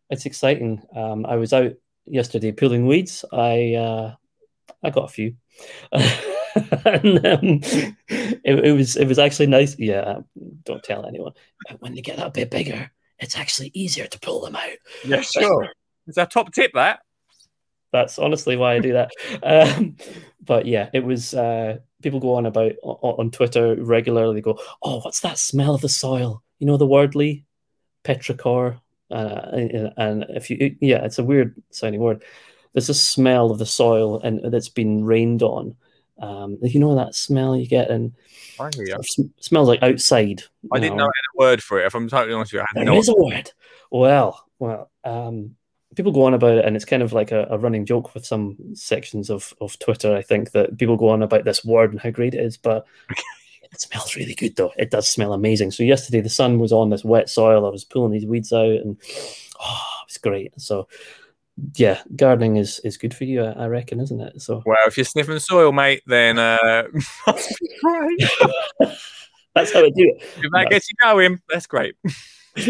it's 0.10 0.26
exciting. 0.26 0.82
Um, 0.96 1.26
I 1.26 1.36
was 1.36 1.54
out 1.54 1.74
yesterday 2.06 2.52
pulling 2.52 2.88
weeds. 2.88 3.26
I 3.32 3.76
uh, 3.76 4.16
I 4.84 4.90
got 4.90 5.06
a 5.06 5.14
few. 5.14 5.36
and 5.92 7.26
um, 7.26 7.60
it, 8.10 8.66
it 8.66 8.76
was 8.76 8.96
it 8.96 9.08
was 9.08 9.20
actually 9.20 9.48
nice. 9.48 9.78
Yeah, 9.78 10.20
don't 10.64 10.84
tell 10.84 11.06
anyone. 11.06 11.34
But 11.68 11.82
when 11.82 11.96
they 11.96 12.02
get 12.02 12.20
a 12.20 12.30
bit 12.30 12.52
bigger, 12.52 12.92
it's 13.20 13.38
actually 13.38 13.72
easier 13.74 14.08
to 14.08 14.20
pull 14.20 14.42
them 14.42 14.56
out. 14.56 14.78
yeah, 15.06 15.22
sure. 15.22 15.70
It's 16.08 16.18
our 16.18 16.26
top 16.26 16.54
tip, 16.54 16.72
that. 16.74 17.00
That's 17.92 18.20
honestly 18.20 18.56
why 18.56 18.76
I 18.76 18.80
do 18.80 18.94
that. 18.94 19.12
Um, 19.44 19.98
but 20.44 20.66
yeah, 20.66 20.90
it 20.94 21.04
was. 21.04 21.34
Uh, 21.34 21.78
people 22.02 22.20
go 22.20 22.36
on 22.36 22.46
about 22.46 22.74
on, 22.84 23.16
on 23.20 23.32
Twitter 23.32 23.76
regularly. 23.76 24.36
They 24.36 24.42
go, 24.42 24.60
"Oh, 24.82 25.00
what's 25.02 25.22
that 25.22 25.38
smell 25.38 25.76
of 25.76 25.82
the 25.82 25.90
soil?" 25.90 26.44
You 26.60 26.68
know 26.68 26.78
the 26.78 26.88
word, 26.88 27.16
Lee, 27.16 27.46
petrichor. 28.04 28.80
Uh, 29.10 29.50
and 29.98 30.26
if 30.30 30.50
you, 30.50 30.76
yeah, 30.80 31.04
it's 31.04 31.20
a 31.20 31.24
weird 31.24 31.56
sounding 31.72 32.02
word. 32.02 32.24
There's 32.74 32.90
a 32.90 32.94
smell 32.94 33.52
of 33.52 33.60
the 33.60 33.66
soil 33.66 34.20
and 34.22 34.52
that's 34.52 34.70
been 34.70 35.04
rained 35.04 35.42
on. 35.42 35.76
Um, 36.20 36.58
you 36.62 36.80
know 36.80 36.96
that 36.96 37.16
smell 37.16 37.56
you 37.56 37.68
get, 37.68 37.92
and 37.92 38.14
I 38.60 38.70
hear 38.76 38.88
you. 38.88 38.98
sm- 39.04 39.34
smells 39.40 39.68
like 39.68 39.84
outside. 39.84 40.44
I 40.72 40.80
didn't 40.80 40.98
know 40.98 41.04
I 41.04 41.08
had 41.08 41.36
a 41.36 41.38
word 41.38 41.64
for 41.64 41.80
it. 41.80 41.86
If 41.86 41.96
I'm 41.96 42.10
totally 42.10 42.34
honest 42.34 42.54
with 42.54 42.60
you, 42.60 42.62
I 42.62 42.66
had 42.70 42.88
There 42.88 42.94
no 42.94 43.00
is 43.00 43.10
a 43.10 43.16
word. 43.16 43.52
Well, 43.92 44.44
well, 44.60 44.90
um, 45.04 45.56
people 45.96 46.12
go 46.12 46.24
on 46.24 46.34
about 46.34 46.58
it, 46.58 46.66
and 46.66 46.76
it's 46.76 46.86
kind 46.86 47.04
of 47.04 47.14
like 47.14 47.32
a, 47.32 47.48
a 47.50 47.58
running 47.58 47.86
joke 47.86 48.14
with 48.14 48.26
some 48.26 48.58
sections 48.74 49.30
of, 49.30 49.54
of 49.62 49.78
Twitter. 49.80 50.16
I 50.16 50.22
think 50.22 50.52
that 50.52 50.78
people 50.78 50.98
go 50.98 51.10
on 51.10 51.22
about 51.22 51.44
this 51.44 51.64
word 51.64 51.92
and 51.92 52.00
how 52.02 52.10
great 52.10 52.34
it 52.34 52.44
is, 52.44 52.58
but 52.58 52.86
it 53.72 53.82
smells 53.82 54.16
really 54.16 54.36
good 54.36 54.56
though. 54.56 54.74
It 54.78 54.92
does 54.92 55.08
smell 55.08 55.34
amazing. 55.34 55.72
So 55.72 55.84
yesterday 55.84 56.22
the 56.22 56.30
sun 56.30 56.60
was 56.60 56.72
on 56.72 56.90
this 56.90 57.04
wet 57.04 57.30
soil. 57.30 57.66
I 57.66 57.70
was 57.70 57.86
pulling 57.86 58.12
these 58.12 58.26
weeds 58.26 58.54
out, 58.54 58.66
and 58.66 58.98
oh, 59.60 59.88
it 60.04 60.08
was 60.08 60.18
great. 60.18 60.60
So 60.60 60.88
yeah, 61.76 62.02
gardening 62.16 62.58
is 62.58 62.80
is 62.80 62.98
good 62.98 63.14
for 63.16 63.24
you, 63.24 63.44
I, 63.44 63.52
I 63.52 63.68
reckon, 63.68 64.00
isn't 64.00 64.22
it? 64.22 64.42
So 64.42 64.62
Well, 64.66 64.78
if 64.88 64.98
you're 64.98 65.06
sniffing 65.06 65.40
soil, 65.40 65.72
mate, 65.72 66.04
then 66.06 66.38
uh, 66.38 66.84
that's 69.56 69.74
how 69.74 69.84
I 69.84 69.90
do 69.90 70.14
it. 70.16 70.24
if 70.38 70.52
that 70.54 70.68
gets 70.70 70.90
you 70.90 70.96
going, 71.02 71.42
that's 71.50 71.68
great. 71.68 71.96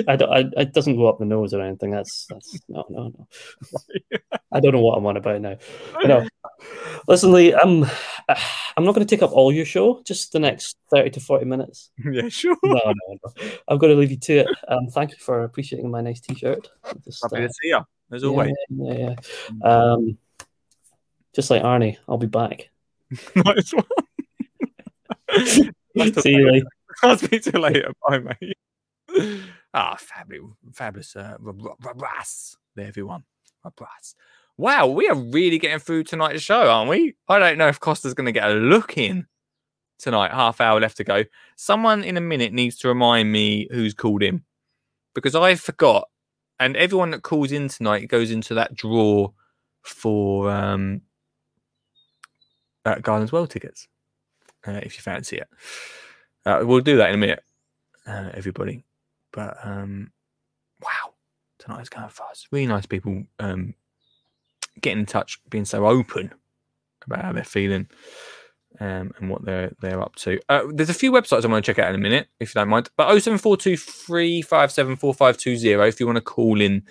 I 0.08 0.16
don't, 0.16 0.32
I, 0.32 0.62
it 0.62 0.74
doesn't 0.74 0.96
go 0.96 1.08
up 1.08 1.20
the 1.20 1.26
nose 1.26 1.54
or 1.54 1.62
anything. 1.62 1.92
That's 1.92 2.26
that's 2.30 2.60
no, 2.68 2.86
no, 2.90 3.14
no. 3.18 3.28
I 4.52 4.60
don't 4.60 4.74
know 4.74 4.82
what 4.82 4.98
I'm 4.98 5.06
on 5.06 5.18
about 5.18 5.42
now. 5.42 5.58
But 5.94 6.08
no, 6.08 6.28
listen, 7.08 7.32
Lee. 7.32 7.54
I'm 7.54 7.86
I'm 8.28 8.84
not 8.84 8.96
going 8.96 9.06
to 9.06 9.16
take 9.16 9.24
up 9.24 9.32
all 9.32 9.52
your 9.52 9.66
show. 9.66 10.02
Just 10.04 10.32
the 10.32 10.40
next 10.40 10.78
thirty 10.92 11.10
to 11.12 11.20
forty 11.20 11.46
minutes. 11.46 11.92
yeah, 12.12 12.30
sure. 12.30 12.58
No, 12.64 12.74
no, 12.74 13.18
no. 13.24 13.50
I'm 13.68 13.78
going 13.78 13.94
to 13.94 14.00
leave 14.00 14.12
you 14.12 14.18
to 14.18 14.38
it. 14.40 14.48
Um, 14.68 14.88
thank 14.88 15.12
you 15.12 15.18
for 15.20 15.44
appreciating 15.44 15.90
my 15.90 16.02
nice 16.02 16.22
T-shirt. 16.22 16.68
Just, 17.06 17.24
Happy 17.24 17.44
uh, 17.44 17.48
to 17.48 17.54
see 17.54 17.70
you, 17.70 17.82
as 18.12 18.24
always. 18.24 18.54
yeah, 18.70 18.94
yeah, 18.94 19.16
yeah. 19.64 19.70
Um, 19.70 20.18
just 21.34 21.50
like 21.50 21.64
Arnie, 21.64 21.98
I'll 22.10 22.18
be 22.18 22.28
back. 22.28 22.70
nice 23.36 23.72
one. 23.72 23.86
See 25.46 25.72
you, 26.32 26.52
Lee. 26.52 26.64
I'll 27.04 27.18
speak 27.18 27.44
to 27.44 27.52
you 27.54 27.60
later. 27.60 27.92
Bye, 28.08 28.20
mate. 28.20 29.48
Ah, 29.74 29.96
fabulous, 30.00 30.54
fabulous. 30.74 31.16
Uh, 31.16 31.38
ras 31.96 32.56
there, 32.76 32.88
everyone. 32.88 33.24
Wow, 34.58 34.88
we 34.88 35.08
are 35.08 35.16
really 35.16 35.60
getting 35.60 35.80
through 35.80 36.06
tonight's 36.06 36.42
show, 36.42 36.70
aren't 36.70 36.90
we? 36.90 37.16
I 37.28 37.38
don't 37.38 37.58
know 37.58 37.68
if 37.68 37.80
Costa's 37.80 38.14
going 38.14 38.26
to 38.26 38.32
get 38.32 38.50
a 38.50 38.54
look 38.54 38.98
in 38.98 39.28
tonight. 40.00 40.32
Half 40.32 40.62
hour 40.62 40.80
left 40.80 40.98
to 40.98 41.04
go. 41.04 41.24
Someone 41.56 42.04
in 42.04 42.18
a 42.18 42.22
minute 42.22 42.54
needs 42.54 42.78
to 42.78 42.88
remind 42.88 43.32
me 43.32 43.68
who's 43.72 43.94
called 43.94 44.24
in 44.24 44.44
because 45.14 45.36
I 45.36 45.56
forgot. 45.56 46.08
And 46.60 46.76
everyone 46.76 47.12
that 47.12 47.22
calls 47.22 47.52
in 47.52 47.68
tonight 47.68 48.08
goes 48.08 48.32
into 48.32 48.56
that 48.56 48.74
draw 48.74 49.30
for 49.84 50.50
um, 50.50 51.02
uh, 52.84 52.96
Gardens 52.96 53.32
World 53.32 53.52
tickets 53.52 53.88
uh, 54.66 54.80
if 54.82 54.98
you 54.98 55.02
fancy 55.02 55.38
it. 55.38 55.48
Uh, 56.46 56.64
we'll 56.64 56.82
do 56.82 56.98
that 56.98 57.10
in 57.10 57.16
a 57.16 57.20
minute, 57.20 57.44
uh, 58.08 58.32
everybody. 58.34 58.84
But 59.32 59.58
um, 59.64 60.12
wow, 60.82 61.14
tonight's 61.60 61.90
going 61.90 62.10
fast. 62.10 62.48
Really 62.52 62.68
nice 62.68 62.86
people 62.86 63.24
um, 63.40 63.74
getting 64.82 65.00
in 65.00 65.06
touch, 65.06 65.40
being 65.50 65.66
so 65.66 65.86
open 65.86 66.34
about 67.06 67.24
how 67.24 67.32
they're 67.32 67.44
feeling 67.44 67.88
um, 68.80 69.12
and 69.18 69.30
what 69.30 69.46
they're 69.46 69.72
they're 69.82 70.02
up 70.02 70.16
to. 70.16 70.40
Uh, 70.50 70.64
there's 70.70 70.90
a 70.90 70.94
few 70.94 71.12
websites 71.12 71.46
I 71.46 71.48
want 71.48 71.66
to 71.66 71.74
check 71.74 71.84
out 71.84 71.90
in 71.90 71.96
a 71.96 72.00
minute, 72.00 72.28
if 72.40 72.54
you 72.54 72.60
don't 72.60 72.70
mind. 72.70 72.90
But 72.98 73.10
07423574520 73.10 75.88
if 75.88 76.00
you 76.00 76.06
want 76.06 76.18
to 76.18 76.22
call 76.22 76.62
in 76.62 76.84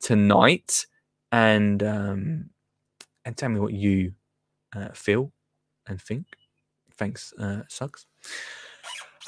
tonight 0.00 0.86
and 1.32 1.82
um, 1.82 2.50
and 3.24 3.36
tell 3.36 3.48
me 3.48 3.58
what 3.60 3.72
you 3.72 4.12
uh, 4.74 4.88
feel 4.92 5.32
and 5.86 6.00
think. 6.00 6.26
Thanks, 6.96 7.32
uh, 7.38 7.62
Suggs. 7.68 8.06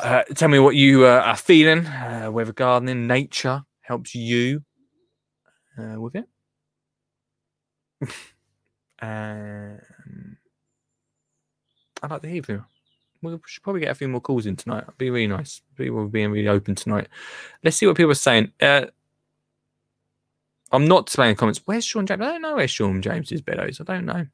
Uh, 0.02 0.22
tell 0.35 0.48
me 0.48 0.59
what 0.59 0.77
you 0.77 1.05
uh, 1.05 1.22
are 1.24 1.36
feeling, 1.36 1.86
uh, 1.86 2.28
whether 2.28 2.52
gardening, 2.52 3.06
nature 3.06 3.62
helps 3.82 4.14
you 4.14 4.62
uh, 5.78 6.01
with 6.01 6.16
it. 6.16 6.27
um, 9.02 10.39
I'd 12.02 12.10
like 12.10 12.22
to 12.22 12.28
hear 12.28 12.43
from 12.43 12.55
you. 12.55 12.64
We 13.22 13.39
should 13.47 13.62
probably 13.62 13.82
get 13.82 13.90
a 13.90 13.94
few 13.94 14.09
more 14.09 14.22
calls 14.22 14.47
in 14.47 14.56
tonight. 14.56 14.85
It'd 14.85 14.97
be 14.97 15.10
really 15.10 15.27
nice. 15.27 15.60
People 15.77 16.06
being 16.09 16.31
really 16.31 16.48
open 16.48 16.74
tonight. 16.74 17.09
Let's 17.62 17.77
see 17.77 17.86
what 17.86 17.97
people 17.98 18.12
are 18.12 18.14
saying. 18.14 18.52
Uh, 18.59 18.86
I'm 20.72 20.86
not 20.86 21.06
displaying 21.06 21.36
comments. 21.36 21.60
Where's 21.66 21.85
Sean 21.85 22.06
James? 22.06 22.22
I 22.22 22.32
don't 22.32 22.43
know 22.43 22.56
where 22.56 22.68
Sean 22.68 23.02
James 23.02 23.31
is, 23.32 23.43
is. 23.47 23.81
I 23.81 23.85
don't 23.85 24.06
know. 24.06 24.27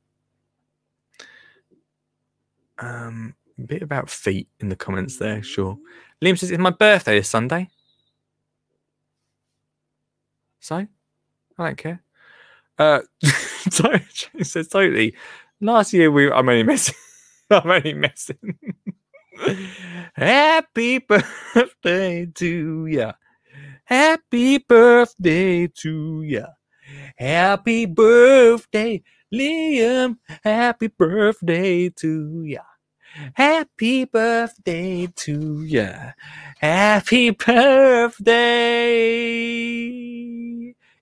Um, 2.79 3.35
a 3.59 3.63
bit 3.63 3.83
about 3.83 4.11
feet 4.11 4.49
in 4.61 4.69
the 4.69 4.77
comments 4.77 5.19
there, 5.19 5.43
sure. 5.43 5.79
Liam 6.23 6.39
says 6.39 6.51
it's 6.51 6.61
my 6.61 6.71
birthday 6.71 7.19
this 7.19 7.29
Sunday. 7.29 7.69
So, 10.61 10.77
I 10.77 10.89
don't 11.59 11.77
care. 11.77 12.03
Uh, 12.79 13.01
says 13.71 14.69
totally. 14.69 15.15
Last 15.61 15.93
year 15.93 16.11
we, 16.11 16.31
I'm 16.31 16.49
only 16.49 16.63
messing. 16.63 16.95
I'm 17.51 17.71
only 17.71 17.95
messing. 17.95 18.59
Happy 20.15 20.99
birthday 20.99 22.27
to 22.35 22.87
ya. 22.87 23.13
Happy 23.85 24.59
birthday 24.59 25.67
to 25.69 26.23
ya. 26.23 26.47
Happy 27.17 27.87
birthday, 27.87 29.03
Liam. 29.33 30.17
Happy 30.43 30.89
birthday 30.89 31.89
to 31.91 32.43
ya. 32.45 32.63
Happy 33.35 34.05
birthday 34.05 35.07
to 35.17 35.63
ya. 35.65 36.13
Happy 36.59 37.31
birthday. 37.47 38.35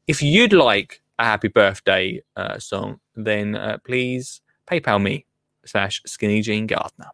If 0.06 0.22
you'd 0.22 0.52
like 0.52 1.02
a 1.18 1.24
happy 1.24 1.48
birthday 1.48 2.22
uh, 2.36 2.58
song, 2.58 3.00
then 3.16 3.56
uh, 3.56 3.78
please 3.84 4.42
PayPal 4.70 5.02
me 5.02 5.26
slash 5.64 6.02
Skinny 6.06 6.40
Jean 6.40 6.66
Gardener. 6.66 7.10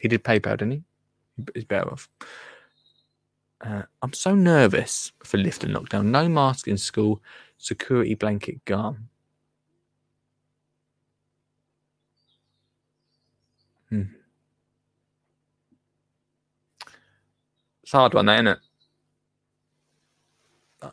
He 0.00 0.08
did 0.08 0.24
PayPal, 0.24 0.56
didn't 0.56 0.72
he? 0.72 0.82
He's 1.54 1.64
better 1.64 1.92
off. 1.92 2.08
Uh, 3.60 3.82
I'm 4.00 4.14
so 4.14 4.34
nervous 4.34 5.12
for 5.22 5.36
lift 5.36 5.64
and 5.64 5.74
lockdown. 5.74 6.06
No 6.06 6.28
mask 6.28 6.66
in 6.66 6.78
school. 6.78 7.20
Security 7.58 8.14
blanket 8.14 8.64
gone. 8.64 9.09
Hmm. 13.90 14.02
It's 17.82 17.94
a 17.94 17.98
hard 17.98 18.14
one, 18.14 18.26
that, 18.26 18.34
isn't 18.34 18.46
it? 18.46 18.58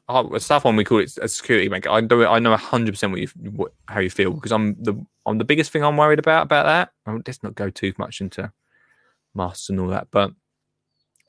Oh, 0.10 0.34
a 0.34 0.40
tough 0.40 0.66
one. 0.66 0.76
We 0.76 0.84
call 0.84 1.00
it 1.00 1.18
a 1.22 1.28
security 1.28 1.68
blanket. 1.70 1.92
I 1.92 2.02
do. 2.02 2.26
I 2.26 2.40
know 2.40 2.56
hundred 2.58 2.92
percent 2.92 3.12
what 3.12 3.22
you 3.22 3.28
what, 3.52 3.74
how 3.88 4.02
you 4.02 4.10
feel 4.10 4.32
because 4.32 4.52
I'm 4.52 4.76
the 4.84 4.94
I'm 5.26 5.38
the 5.38 5.46
biggest 5.46 5.72
thing 5.72 5.84
I'm 5.84 5.96
worried 5.96 6.20
about 6.20 6.44
about 6.44 6.66
that. 6.66 6.90
I 7.06 7.18
let's 7.26 7.42
not 7.42 7.56
go 7.56 7.70
too 7.70 7.94
much 7.98 8.20
into 8.20 8.52
masks 9.34 9.70
and 9.70 9.80
all 9.80 9.88
that, 9.88 10.08
but 10.12 10.32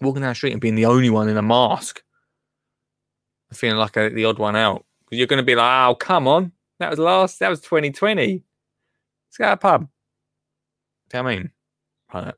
walking 0.00 0.22
down 0.22 0.30
the 0.30 0.34
street 0.34 0.52
and 0.52 0.60
being 0.60 0.74
the 0.74 0.86
only 0.86 1.10
one 1.10 1.28
in 1.28 1.36
a 1.36 1.42
mask, 1.42 2.02
feeling 3.52 3.78
like 3.78 3.96
a, 3.96 4.10
the 4.10 4.24
odd 4.24 4.38
one 4.38 4.56
out. 4.56 4.84
Because 5.04 5.18
you're 5.18 5.26
going 5.26 5.38
to 5.38 5.44
be 5.44 5.54
like, 5.54 5.88
oh, 5.88 5.94
come 5.94 6.26
on, 6.26 6.52
that 6.80 6.90
was 6.90 6.98
last, 6.98 7.38
that 7.38 7.48
was 7.48 7.60
2020. 7.60 8.32
Let's 8.32 9.36
go 9.36 9.44
to 9.44 9.52
a 9.52 9.56
pub. 9.56 9.88
Do 11.10 11.16
you 11.16 11.22
know 11.22 11.28
I 11.28 11.36
mean? 11.36 11.50
Right. 12.12 12.34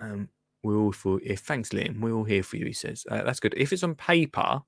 Um, 0.00 0.28
we're 0.62 0.76
all 0.76 0.92
for. 0.92 1.20
Yeah, 1.22 1.36
thanks, 1.36 1.70
Liam. 1.70 2.00
We're 2.00 2.12
all 2.12 2.24
here 2.24 2.42
for 2.42 2.56
you. 2.56 2.66
He 2.66 2.72
says 2.72 3.04
uh, 3.10 3.22
that's 3.22 3.40
good. 3.40 3.54
If 3.56 3.72
it's 3.72 3.82
on 3.82 3.94
paper, 3.94 4.62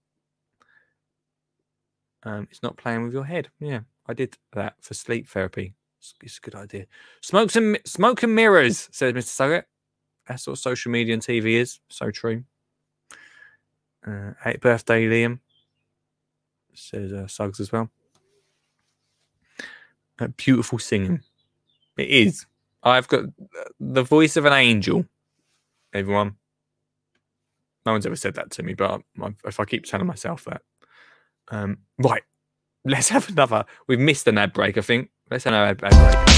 um, 2.23 2.49
it's 2.51 2.63
not 2.63 2.77
playing 2.77 3.05
with 3.05 3.13
your 3.13 3.25
head. 3.25 3.49
Yeah, 3.61 3.81
I 4.07 4.15
did 4.15 4.37
that 4.53 4.75
for 4.81 4.95
sleep 4.95 5.29
therapy. 5.29 5.75
It's, 5.99 6.15
it's 6.23 6.39
a 6.39 6.41
good 6.41 6.55
idea. 6.55 6.87
Smoke 7.21 7.51
some 7.51 7.77
smoke 7.85 8.23
and 8.23 8.35
mirrors, 8.35 8.89
says 8.93 9.13
Mr. 9.13 9.25
Suggett. 9.25 9.65
That's 10.27 10.47
what 10.47 10.59
social 10.59 10.91
media 10.91 11.15
and 11.15 11.23
TV 11.23 11.55
is. 11.55 11.81
So 11.89 12.11
true. 12.11 12.45
Uh, 14.07 14.33
birthday, 14.61 15.07
Liam. 15.07 15.41
Says 16.75 17.13
uh, 17.13 17.27
Suggs 17.27 17.61
as 17.61 17.73
well. 17.73 17.91
Uh, 20.21 20.29
beautiful 20.37 20.79
singing. 20.79 21.21
It 21.99 22.09
is. 22.09 22.47
I've 22.83 23.09
got 23.09 23.25
the 23.81 24.05
voice 24.05 24.37
of 24.37 24.45
an 24.45 24.53
angel. 24.53 25.05
Everyone. 25.93 26.37
No 27.85 27.93
one's 27.93 28.07
ever 28.07 28.17
said 28.17 28.35
that 28.35 28.51
to 28.53 28.63
me, 28.63 28.75
but 28.75 29.03
if 29.45 29.59
I 29.59 29.65
keep 29.65 29.85
telling 29.85 30.07
myself 30.07 30.45
that. 30.45 30.63
Um, 31.49 31.79
right. 31.99 32.23
Let's 32.85 33.09
have 33.09 33.29
another. 33.29 33.65
We've 33.89 33.99
missed 33.99 34.29
an 34.29 34.39
ad 34.39 34.53
break, 34.53 34.79
I 34.79 34.83
think. 34.83 35.11
Let's 35.31 35.45
have 35.45 35.55
an 35.55 35.61
ad, 35.61 35.83
ad 35.83 36.15
break. 36.15 36.29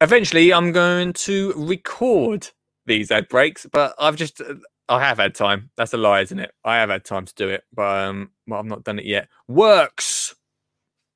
eventually 0.00 0.52
I'm 0.52 0.72
going 0.72 1.14
to 1.14 1.52
record 1.56 2.50
these 2.84 3.10
ad 3.10 3.28
breaks, 3.28 3.66
but 3.72 3.94
I've 3.98 4.16
just 4.16 4.40
I 4.88 5.00
have 5.00 5.18
had 5.18 5.34
time. 5.34 5.70
That's 5.76 5.92
a 5.92 5.96
lie, 5.96 6.20
isn't 6.20 6.38
it? 6.38 6.52
I 6.64 6.76
have 6.76 6.90
had 6.90 7.04
time 7.04 7.24
to 7.26 7.34
do 7.34 7.48
it, 7.48 7.64
but 7.72 8.08
um, 8.08 8.30
well, 8.46 8.60
I've 8.60 8.66
not 8.66 8.84
done 8.84 8.98
it 8.98 9.04
yet. 9.04 9.28
Worx 9.50 10.34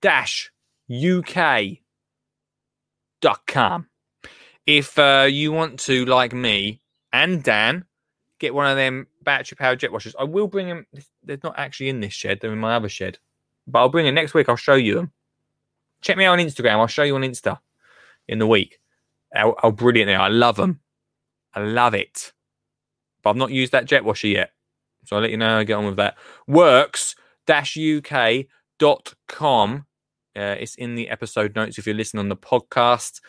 dash 0.02 0.51
UK 0.90 1.78
dot 3.20 3.47
com. 3.47 3.86
If 4.66 4.98
uh, 4.98 5.26
you 5.28 5.52
want 5.52 5.78
to, 5.80 6.05
like 6.05 6.32
me 6.32 6.80
and 7.12 7.42
Dan, 7.42 7.84
get 8.38 8.55
one 8.55 8.66
of 8.66 8.76
them 8.76 9.06
battery 9.22 9.56
powered 9.56 9.80
jet 9.80 9.92
washers, 9.92 10.16
I 10.18 10.24
will 10.24 10.48
bring 10.48 10.68
them. 10.68 10.86
They're 11.22 11.38
not 11.42 11.59
actually 11.59 11.90
in 11.90 12.01
this 12.01 12.12
shed; 12.12 12.40
they're 12.40 12.52
in 12.52 12.59
my 12.59 12.74
other 12.74 12.88
shed. 12.88 13.18
But 13.66 13.80
I'll 13.80 13.88
bring 13.88 14.06
them 14.06 14.14
next 14.14 14.34
week. 14.34 14.48
I'll 14.48 14.56
show 14.56 14.74
you 14.74 14.94
them. 14.94 15.12
Check 16.01 16.16
me 16.16 16.24
out 16.24 16.38
on 16.38 16.44
Instagram. 16.44 16.78
I'll 16.78 16.86
show 16.86 17.02
you 17.02 17.14
on 17.14 17.22
Insta 17.22 17.59
in 18.26 18.38
the 18.38 18.47
week. 18.47 18.80
How, 19.34 19.55
how 19.60 19.70
brilliant 19.70 20.09
they 20.09 20.14
are. 20.14 20.22
I 20.22 20.28
love 20.28 20.56
them. 20.56 20.80
I 21.55 21.60
love 21.60 21.94
it. 21.94 22.32
But 23.22 23.30
I've 23.30 23.36
not 23.36 23.51
used 23.51 23.72
that 23.72 23.86
jet 23.86 24.05
washer 24.05 24.28
yet. 24.28 24.52
So 25.06 25.16
I'll 25.16 25.22
let 25.22 25.30
you 25.30 25.36
know 25.36 25.48
how 25.48 25.59
I 25.59 25.64
get 25.64 25.74
on 25.74 25.86
with 25.86 25.97
that. 25.97 26.16
Worx 26.48 27.14
uk.com. 27.48 28.47
Uh, 30.36 30.55
it's 30.59 30.74
in 30.76 30.94
the 30.94 31.09
episode 31.09 31.56
notes 31.56 31.78
if 31.78 31.86
you're 31.86 31.94
listening 31.94 32.20
on 32.20 32.28
the 32.28 32.36
podcast. 32.36 33.20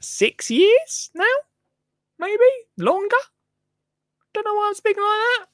six 0.00 0.50
years 0.50 1.10
now, 1.14 1.24
maybe 2.18 2.42
longer. 2.76 3.16
Don't 4.34 4.44
know 4.44 4.54
why 4.54 4.68
I'm 4.68 4.74
speaking 4.74 5.02
like 5.02 5.10
that. 5.10 5.46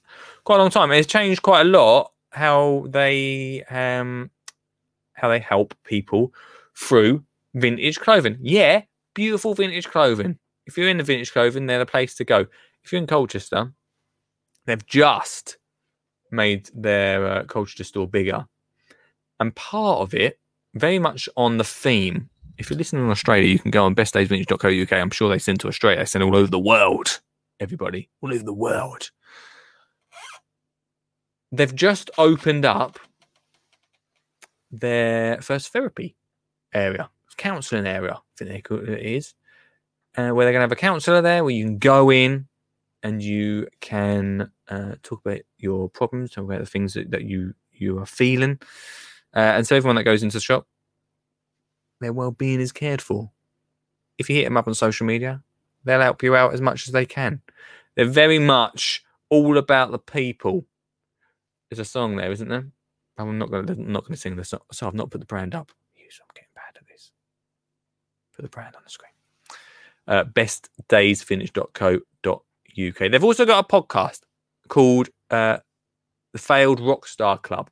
Quite 0.44 0.56
a 0.56 0.58
long 0.58 0.70
time. 0.70 0.92
It's 0.92 1.06
changed 1.06 1.42
quite 1.42 1.62
a 1.62 1.64
lot 1.64 2.12
how 2.30 2.86
they 2.88 3.62
um 3.70 4.30
how 5.14 5.28
they 5.28 5.38
help 5.38 5.74
people 5.84 6.32
through 6.76 7.24
vintage 7.54 8.00
clothing. 8.00 8.38
Yeah, 8.40 8.82
beautiful 9.14 9.54
vintage 9.54 9.88
clothing 9.88 10.38
if 10.66 10.78
you're 10.78 10.88
in 10.88 10.98
the 10.98 11.04
vintage 11.04 11.32
clothing, 11.32 11.66
they're 11.66 11.78
the 11.78 11.86
place 11.86 12.14
to 12.16 12.24
go. 12.24 12.46
If 12.82 12.92
you're 12.92 13.00
in 13.00 13.06
Colchester, 13.06 13.72
they've 14.66 14.86
just 14.86 15.58
made 16.30 16.70
their 16.74 17.26
uh, 17.26 17.44
Colchester 17.44 17.84
store 17.84 18.08
bigger. 18.08 18.46
And 19.40 19.54
part 19.54 20.00
of 20.00 20.14
it, 20.14 20.38
very 20.74 20.98
much 20.98 21.28
on 21.36 21.58
the 21.58 21.64
theme, 21.64 22.28
if 22.58 22.70
you're 22.70 22.78
listening 22.78 23.04
in 23.04 23.10
Australia, 23.10 23.46
you 23.46 23.58
can 23.58 23.70
go 23.70 23.84
on 23.84 23.94
bestdaysvintage.co.uk. 23.94 24.92
I'm 24.92 25.10
sure 25.10 25.28
they 25.28 25.38
send 25.38 25.60
to 25.60 25.68
Australia. 25.68 25.98
They 25.98 26.04
send 26.04 26.24
all 26.24 26.36
over 26.36 26.50
the 26.50 26.58
world. 26.58 27.20
Everybody, 27.60 28.10
all 28.20 28.32
over 28.32 28.44
the 28.44 28.52
world. 28.52 29.10
They've 31.52 31.74
just 31.74 32.10
opened 32.18 32.64
up 32.64 32.98
their 34.72 35.40
first 35.40 35.72
therapy 35.72 36.16
area, 36.72 37.10
counselling 37.36 37.86
area, 37.86 38.14
I 38.14 38.44
think 38.44 38.70
it 38.70 39.06
is 39.06 39.34
uh, 40.16 40.30
where 40.30 40.46
they're 40.46 40.52
going 40.52 40.60
to 40.60 40.68
have 40.68 40.72
a 40.72 40.76
counselor 40.76 41.20
there 41.20 41.44
where 41.44 41.54
you 41.54 41.64
can 41.64 41.78
go 41.78 42.10
in 42.10 42.46
and 43.02 43.22
you 43.22 43.68
can 43.80 44.50
uh, 44.68 44.94
talk 45.02 45.20
about 45.24 45.40
your 45.58 45.88
problems, 45.90 46.30
talk 46.30 46.44
about 46.44 46.60
the 46.60 46.66
things 46.66 46.94
that, 46.94 47.10
that 47.10 47.24
you 47.24 47.54
you 47.72 47.98
are 47.98 48.06
feeling. 48.06 48.58
Uh, 49.34 49.38
and 49.38 49.66
so 49.66 49.76
everyone 49.76 49.96
that 49.96 50.04
goes 50.04 50.22
into 50.22 50.36
the 50.36 50.40
shop, 50.40 50.66
their 52.00 52.12
well-being 52.12 52.60
is 52.60 52.72
cared 52.72 53.02
for. 53.02 53.30
If 54.18 54.30
you 54.30 54.36
hit 54.36 54.44
them 54.44 54.56
up 54.56 54.68
on 54.68 54.74
social 54.74 55.06
media, 55.06 55.42
they'll 55.84 56.00
help 56.00 56.22
you 56.22 56.36
out 56.36 56.54
as 56.54 56.60
much 56.60 56.86
as 56.86 56.92
they 56.92 57.06
can. 57.06 57.40
They're 57.96 58.04
very 58.04 58.38
much 58.38 59.02
all 59.28 59.58
about 59.58 59.90
the 59.90 59.98
people. 59.98 60.64
There's 61.68 61.80
a 61.80 61.84
song 61.84 62.16
there, 62.16 62.30
isn't 62.30 62.48
there? 62.48 62.68
I'm 63.18 63.38
not 63.38 63.50
going 63.50 63.66
to 63.66 63.80
not 63.80 64.06
to 64.06 64.16
sing 64.16 64.36
the 64.36 64.44
song, 64.44 64.60
so 64.72 64.86
I've 64.86 64.94
not 64.94 65.10
put 65.10 65.20
the 65.20 65.26
brand 65.26 65.54
up. 65.54 65.70
I'm 65.96 66.34
getting 66.34 66.50
bad 66.54 66.76
at 66.76 66.86
this. 66.86 67.10
Put 68.36 68.42
the 68.42 68.48
brand 68.48 68.76
on 68.76 68.82
the 68.84 68.90
screen 68.90 69.14
uh, 70.06 70.24
bestdaysvintage.co.uk. 70.24 72.98
They've 72.98 73.24
also 73.24 73.46
got 73.46 73.64
a 73.64 73.68
podcast 73.68 74.20
called 74.68 75.08
uh, 75.30 75.56
The 76.32 76.38
Failed 76.38 76.80
Rockstar 76.80 77.42
Club. 77.42 77.70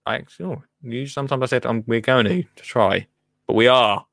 I 0.06 0.22
oh, 0.42 0.62
sometimes 1.06 1.42
I 1.42 1.46
said 1.46 1.66
um, 1.66 1.84
we're 1.86 2.00
going 2.00 2.24
to, 2.26 2.42
to 2.42 2.62
try, 2.62 3.06
but 3.46 3.54
we 3.54 3.68
are 3.68 4.06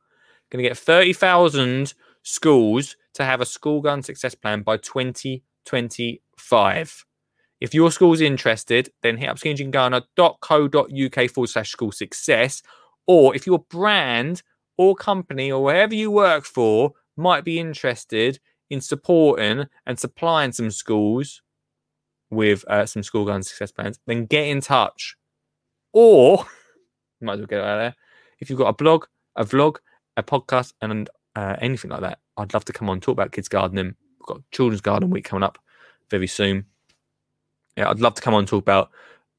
going 0.49 0.63
to 0.63 0.69
get 0.69 0.77
30,000 0.77 1.93
schools 2.23 2.95
to 3.13 3.23
have 3.23 3.39
a 3.41 3.45
school 3.45 3.81
garden 3.81 4.01
success 4.03 4.35
plan 4.35 4.61
by 4.61 4.77
2025. 4.77 7.05
If 7.59 7.73
your 7.73 7.91
school's 7.91 8.21
interested, 8.21 8.91
then 9.01 9.17
hit 9.17 9.29
up 9.29 9.37
skinnyjeangardener.co.uk 9.37 11.31
forward 11.31 11.47
slash 11.47 11.71
school 11.71 11.91
success. 11.91 12.61
Or 13.07 13.35
if 13.35 13.47
your 13.47 13.57
brand 13.59 14.43
or 14.77 14.95
company 14.95 15.51
or 15.51 15.63
wherever 15.63 15.95
you 15.95 16.11
work 16.11 16.45
for 16.45 16.93
might 17.15 17.43
be 17.43 17.59
interested 17.59 18.39
in 18.69 18.81
supporting 18.81 19.65
and 19.85 19.97
supplying 19.97 20.51
some 20.51 20.69
schools 20.69 21.41
with 22.29 22.65
uh, 22.67 22.85
some 22.85 23.03
school 23.03 23.25
garden 23.25 23.43
success 23.43 23.71
plans, 23.71 23.99
then 24.05 24.25
get 24.25 24.47
in 24.47 24.61
touch. 24.61 25.15
Or, 25.93 26.45
might 27.21 27.33
as 27.33 27.39
well 27.39 27.47
get 27.47 27.61
out 27.61 27.77
there. 27.77 27.95
If 28.39 28.49
you've 28.49 28.59
got 28.59 28.67
a 28.67 28.73
blog, 28.73 29.05
a 29.35 29.45
vlog, 29.45 29.77
a 30.15 30.23
podcast, 30.23 30.73
and 30.81 31.09
uh, 31.35 31.55
anything 31.59 31.91
like 31.91 32.01
that, 32.01 32.19
I'd 32.37 32.53
love 32.53 32.65
to 32.65 32.73
come 32.73 32.89
on 32.89 32.99
talk 32.99 33.13
about 33.13 33.31
kids 33.31 33.47
gardening. 33.47 33.95
We've 34.19 34.27
got 34.27 34.41
Children's 34.51 34.81
Garden 34.81 35.09
Week 35.09 35.25
coming 35.25 35.43
up 35.43 35.57
very 36.09 36.27
soon. 36.27 36.65
Yeah, 37.75 37.89
I'd 37.89 37.99
love 37.99 38.15
to 38.15 38.21
come 38.21 38.33
on 38.33 38.39
and 38.39 38.47
talk 38.47 38.61
about 38.61 38.89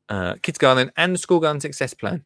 uh, 0.09 0.35
kids 0.43 0.59
gardening 0.59 0.93
and 0.97 1.15
the 1.15 1.19
school 1.19 1.41
garden 1.41 1.61
success 1.61 1.95
plan. 1.95 2.25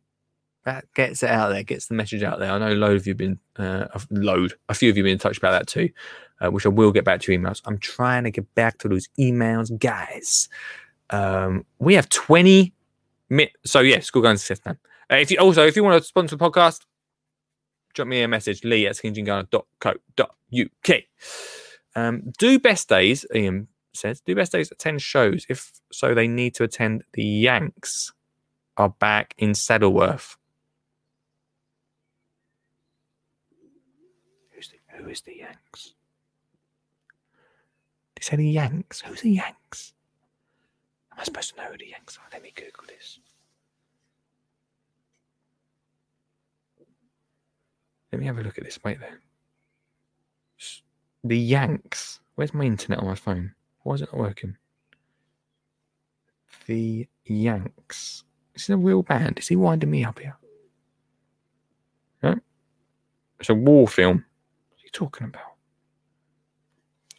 That 0.64 0.84
gets 0.94 1.22
it 1.22 1.30
out 1.30 1.48
there, 1.48 1.62
gets 1.64 1.86
the 1.86 1.94
message 1.94 2.22
out 2.22 2.39
there. 2.39 2.52
I 2.52 2.59
know 2.59 2.72
a 2.72 2.74
load 2.74 2.97
of 2.97 3.06
you 3.06 3.12
have 3.12 3.18
been, 3.18 3.39
uh, 3.59 3.86
a 3.93 4.01
load, 4.10 4.55
a 4.68 4.74
few 4.74 4.90
of 4.90 4.97
you 4.97 5.02
been 5.02 5.12
in 5.12 5.18
touch 5.18 5.39
about 5.39 5.52
that 5.52 5.66
too, 5.66 5.90
uh, 6.40 6.51
which 6.51 6.64
I 6.64 6.68
will 6.68 6.93
get 6.93 7.05
back 7.05 7.20
to 7.22 7.32
emails. 7.32 7.60
I'm 7.64 7.78
trying 7.78 8.24
to 8.24 8.30
get 8.30 8.55
back 8.55 8.78
to 8.78 8.89
those 8.89 9.09
emails, 9.18 9.76
guys. 9.78 10.48
Um, 11.10 11.66
we 11.80 11.94
have 11.94 12.09
20 12.09 12.72
minutes. 13.28 13.56
So, 13.66 13.80
yeah, 13.80 13.98
school 14.01 14.22
garden 14.22 14.39
success 14.39 14.60
plan. 14.60 14.78
Uh, 15.10 15.16
if 15.16 15.32
you 15.32 15.39
also, 15.39 15.66
if 15.66 15.74
you 15.74 15.82
want 15.82 16.01
to 16.01 16.06
sponsor 16.06 16.36
the 16.36 16.44
podcast, 16.44 16.82
drop 17.94 18.09
me 18.09 18.22
a 18.22 18.28
message, 18.28 18.64
lee 18.64 18.86
at 18.86 18.94
skinnyjeangardener.co.uk. 18.94 21.02
Um, 21.94 22.32
do 22.39 22.59
best 22.59 22.89
days, 22.89 23.26
Ian 23.34 23.68
says, 23.93 24.20
do 24.20 24.34
best 24.34 24.52
days 24.52 24.72
attend 24.72 25.02
shows? 25.02 25.44
If 25.48 25.72
so, 25.90 26.14
they 26.14 26.28
need 26.28 26.55
to 26.55 26.64
attend 26.64 27.05
the 27.12 27.24
Yanks 27.24 28.12
are 28.76 28.89
back 28.89 29.34
in 29.36 29.51
Saddleworth. 29.51 30.36
Who's 34.55 34.70
the, 34.70 34.76
who 35.03 35.11
is 35.11 35.20
the 35.23 35.37
Yanks? 35.37 35.95
They 38.15 38.23
say 38.23 38.37
the 38.37 38.49
Yanks. 38.49 39.01
Who's 39.01 39.23
the 39.23 39.31
Yanks? 39.31 39.93
Am 41.12 41.20
I 41.20 41.24
supposed 41.24 41.55
to 41.55 41.57
know 41.57 41.70
who 41.70 41.79
the 41.79 41.89
Yanks 41.89 42.19
are? 42.19 42.29
Let 42.33 42.43
me 42.43 42.53
Google 42.55 42.85
this. 42.87 43.19
Let 48.12 48.20
me 48.20 48.27
have 48.27 48.39
a 48.39 48.43
look 48.43 48.59
at 48.59 48.65
this. 48.65 48.79
Wait 48.85 49.01
there. 49.01 49.20
The 51.24 51.39
Yanks. 51.39 52.20
Where's 52.35 52.55
my 52.55 52.65
internet 52.65 52.99
on 52.99 53.07
my 53.07 53.15
phone? 53.15 53.55
Why 53.83 53.95
is 53.95 54.03
it 54.03 54.09
not 54.12 54.20
working? 54.20 54.57
The 56.66 57.09
Yanks. 57.24 58.24
Is 58.55 58.69
it 58.69 58.74
a 58.74 58.77
real 58.77 59.03
band? 59.03 59.39
Is 59.39 59.49
he 59.49 59.57
winding 59.57 59.91
me 59.91 60.05
up 60.05 60.19
here? 60.19 60.37
No? 62.23 62.39
It's 63.41 63.49
a 63.49 63.55
war 63.55 63.89
film. 63.89 64.24
Talking 64.93 65.28
about? 65.28 65.43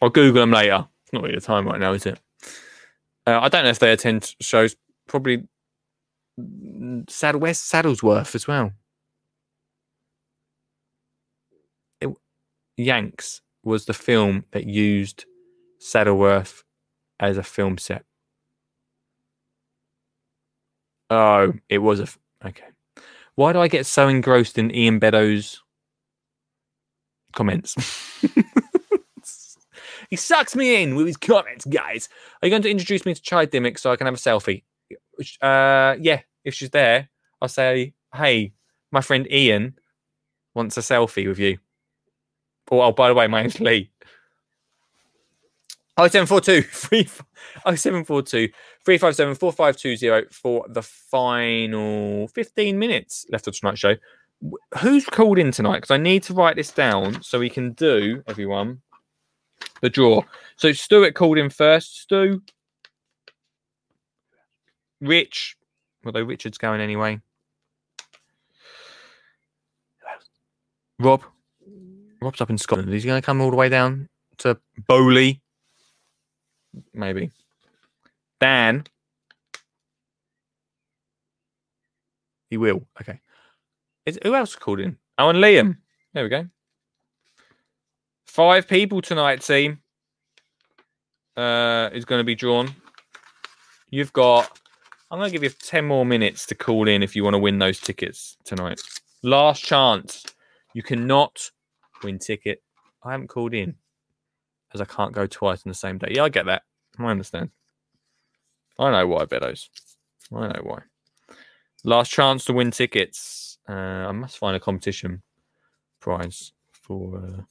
I'll 0.01 0.09
Google 0.09 0.41
them 0.41 0.51
later. 0.51 0.87
It's 1.03 1.13
not 1.13 1.23
really 1.23 1.35
the 1.35 1.41
time 1.41 1.65
right 1.65 1.79
now, 1.79 1.93
is 1.93 2.05
it? 2.05 2.19
Uh, 3.25 3.39
I 3.41 3.49
don't 3.49 3.63
know 3.63 3.69
if 3.69 3.79
they 3.79 3.91
attend 3.91 4.35
shows. 4.41 4.75
Probably 5.07 5.47
Saddle 7.09 7.41
West 7.41 7.71
Saddlesworth 7.71 8.35
as 8.35 8.47
well. 8.47 8.73
It, 12.01 12.09
Yanks 12.77 13.41
was 13.63 13.85
the 13.85 13.93
film 13.93 14.45
that 14.51 14.65
used 14.65 15.25
Saddleworth 15.79 16.63
as 17.19 17.37
a 17.37 17.43
film 17.43 17.77
set. 17.77 18.03
Oh, 21.09 21.53
it 21.69 21.77
was 21.77 21.99
a. 21.99 22.07
Okay. 22.45 22.65
Why 23.35 23.53
do 23.53 23.59
I 23.59 23.67
get 23.67 23.85
so 23.85 24.07
engrossed 24.07 24.57
in 24.57 24.73
Ian 24.75 24.99
Beddoes' 24.99 25.62
comments? 27.33 27.75
he 30.09 30.15
sucks 30.15 30.55
me 30.55 30.81
in 30.81 30.95
with 30.95 31.07
his 31.07 31.17
comments, 31.17 31.65
guys. 31.65 32.09
Are 32.41 32.47
you 32.47 32.49
going 32.49 32.61
to 32.61 32.71
introduce 32.71 33.05
me 33.05 33.13
to 33.13 33.21
Charlie 33.21 33.47
Dimmock 33.47 33.77
so 33.77 33.91
I 33.91 33.95
can 33.95 34.05
have 34.05 34.15
a 34.15 34.17
selfie? 34.17 34.63
Uh, 35.41 35.95
yeah, 35.99 36.21
if 36.43 36.53
she's 36.53 36.69
there, 36.69 37.09
I'll 37.41 37.47
say, 37.47 37.93
hey, 38.13 38.53
my 38.91 39.01
friend 39.01 39.27
Ian 39.31 39.75
wants 40.53 40.77
a 40.77 40.81
selfie 40.81 41.27
with 41.27 41.39
you. 41.39 41.57
Oh, 42.71 42.81
oh 42.81 42.91
by 42.91 43.09
the 43.09 43.13
way, 43.13 43.27
my 43.27 43.41
name's 43.41 43.59
Lee. 43.59 43.89
Oh, 45.95 46.07
0742 46.07 46.63
0742 47.75 48.47
357 48.83 49.35
4520 49.35 50.27
for 50.31 50.65
the 50.67 50.81
final 50.81 52.27
15 52.29 52.79
minutes 52.79 53.27
left 53.31 53.47
of 53.47 53.57
tonight's 53.57 53.79
show. 53.79 53.95
Wh- 54.43 54.79
Who's 54.79 55.05
called 55.05 55.39
in 55.39 55.51
tonight? 55.51 55.77
Because 55.77 55.91
I 55.91 55.97
need 55.97 56.23
to 56.23 56.33
write 56.33 56.55
this 56.55 56.71
down 56.71 57.21
so 57.23 57.39
we 57.39 57.49
can 57.49 57.73
do, 57.73 58.23
everyone, 58.27 58.81
the 59.81 59.89
draw. 59.89 60.23
So 60.55 60.71
Stuart 60.71 61.15
called 61.15 61.37
in 61.37 61.49
first. 61.49 62.01
Stu. 62.01 62.41
Rich. 65.01 65.57
Although 66.05 66.23
Richard's 66.23 66.57
going 66.57 66.81
anyway. 66.81 67.19
Rob. 70.99 71.23
Rob's 72.21 72.39
up 72.39 72.49
in 72.49 72.57
Scotland. 72.57 72.93
Is 72.93 73.03
he 73.03 73.07
going 73.07 73.21
to 73.21 73.25
come 73.25 73.41
all 73.41 73.49
the 73.49 73.57
way 73.57 73.67
down 73.69 74.07
to 74.39 74.57
Beaulieu? 74.87 75.33
Maybe. 76.93 77.31
Dan. 78.39 78.85
He 82.49 82.57
will. 82.57 82.85
Okay. 83.01 83.19
Is, 84.05 84.19
who 84.23 84.35
else 84.35 84.55
called 84.55 84.79
in? 84.79 84.97
Oh, 85.17 85.29
and 85.29 85.39
Liam. 85.39 85.77
There 86.13 86.23
we 86.23 86.29
go. 86.29 86.47
Five 88.25 88.67
people 88.67 89.01
tonight, 89.01 89.41
team. 89.41 89.79
Uh, 91.35 91.89
is 91.93 92.05
going 92.05 92.19
to 92.19 92.25
be 92.25 92.35
drawn. 92.35 92.73
You've 93.89 94.13
got. 94.13 94.59
I'm 95.09 95.19
going 95.19 95.29
to 95.29 95.33
give 95.33 95.43
you 95.43 95.49
10 95.49 95.85
more 95.85 96.05
minutes 96.05 96.45
to 96.47 96.55
call 96.55 96.87
in 96.87 97.03
if 97.03 97.15
you 97.15 97.23
want 97.23 97.35
to 97.35 97.39
win 97.39 97.59
those 97.59 97.79
tickets 97.79 98.35
tonight. 98.45 98.79
Last 99.21 99.63
chance. 99.63 100.25
You 100.73 100.81
cannot 100.81 101.51
win 102.03 102.17
ticket. 102.17 102.63
I 103.03 103.11
haven't 103.11 103.27
called 103.27 103.53
in 103.53 103.75
as 104.73 104.81
I 104.81 104.85
can't 104.85 105.13
go 105.13 105.27
twice 105.27 105.61
on 105.65 105.69
the 105.69 105.75
same 105.75 105.99
day. 105.99 106.09
Yeah, 106.11 106.23
I 106.23 106.29
get 106.29 106.47
that. 106.47 106.63
I 106.97 107.05
understand. 107.05 107.51
I 108.79 108.91
know 108.91 109.07
why, 109.07 109.25
Beddoes. 109.25 109.69
I 110.35 110.47
know 110.47 110.61
why. 110.63 110.79
Last 111.83 112.11
chance 112.11 112.45
to 112.45 112.53
win 112.53 112.71
tickets. 112.71 113.52
Uh, 113.67 113.73
I 114.09 114.11
must 114.11 114.37
find 114.37 114.55
a 114.55 114.59
competition 114.59 115.21
prize 115.99 116.51
for 116.71 117.17
uh, 117.17 117.41
a 117.41 117.47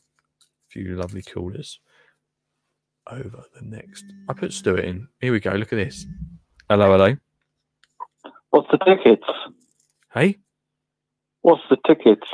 few 0.68 0.96
lovely 0.96 1.22
callers 1.22 1.80
over 3.10 3.44
the 3.54 3.62
next. 3.62 4.04
I 4.28 4.34
put 4.34 4.52
Stuart 4.52 4.84
in. 4.84 5.08
Here 5.20 5.32
we 5.32 5.40
go. 5.40 5.52
Look 5.52 5.72
at 5.72 5.76
this. 5.76 6.06
Hello, 6.68 6.92
hello. 6.92 7.16
What's 8.50 8.68
the 8.70 8.78
tickets? 8.78 9.26
Hey. 10.12 10.38
What's 11.40 11.62
the 11.70 11.78
tickets? 11.86 12.26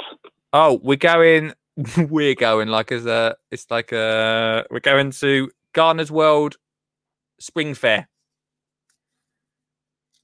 Oh, 0.53 0.81
we're 0.83 0.97
going 0.97 1.53
we're 2.09 2.35
going 2.35 2.69
like 2.69 2.91
as 2.91 3.07
a 3.07 3.37
it's 3.51 3.71
like 3.71 3.93
a 3.93 4.67
we're 4.71 4.81
going 4.81 5.13
to 5.13 5.51
Gardener's 5.73 6.11
World 6.11 6.57
Spring 7.39 7.75
Fair. 7.75 8.09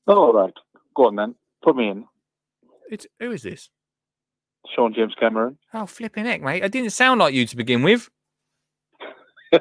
Oh, 0.06 0.16
all 0.16 0.32
right. 0.32 0.54
Go 0.94 1.06
on 1.06 1.16
then. 1.16 1.34
Put 1.62 1.76
me 1.76 1.88
in. 1.88 2.04
It's 2.90 3.06
who 3.20 3.32
is 3.32 3.42
this? 3.42 3.70
Sean 4.74 4.94
James 4.94 5.14
Cameron. 5.18 5.58
Oh 5.72 5.86
flipping 5.86 6.24
heck, 6.24 6.42
mate! 6.42 6.64
I 6.64 6.68
didn't 6.68 6.90
sound 6.90 7.20
like 7.20 7.34
you 7.34 7.46
to 7.46 7.56
begin 7.56 7.82
with. 7.82 8.10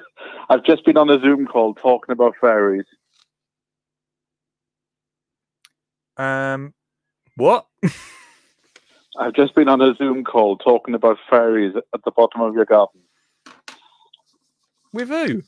I've 0.50 0.64
just 0.64 0.86
been 0.86 0.98
on 0.98 1.10
a 1.10 1.20
Zoom 1.20 1.46
call 1.46 1.74
talking 1.74 2.14
about 2.14 2.36
fairies. 2.40 2.86
Um, 6.18 6.74
what? 7.36 7.66
I've 9.18 9.34
just 9.34 9.56
been 9.56 9.68
on 9.70 9.82
a 9.82 9.94
Zoom 9.96 10.24
call 10.24 10.58
talking 10.58 10.96
about 10.96 11.18
fairies 11.30 11.76
at 11.76 12.04
the 12.04 12.12
bottom 12.12 12.42
of 12.42 12.56
your 12.56 12.66
garden. 12.66 13.02
with 14.92 15.10
who? 15.10 15.44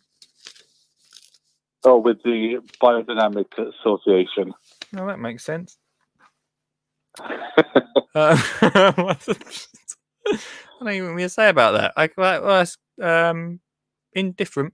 Oh, 1.84 1.98
with 1.98 2.22
the 2.24 2.60
Biodynamic 2.82 3.46
Association. 3.58 4.54
Oh, 4.98 5.06
that 5.08 5.20
makes 5.20 5.44
sense. 5.44 5.78
Uh, 8.16 8.38
I 8.62 9.16
don't 10.80 10.94
even 10.94 11.14
what 11.16 11.20
to 11.20 11.30
say 11.30 11.50
about 11.50 11.74
that. 11.74 11.92
I, 11.98 12.10
well, 12.16 12.44
that's 12.44 12.78
um, 13.02 13.60
indifferent. 14.14 14.74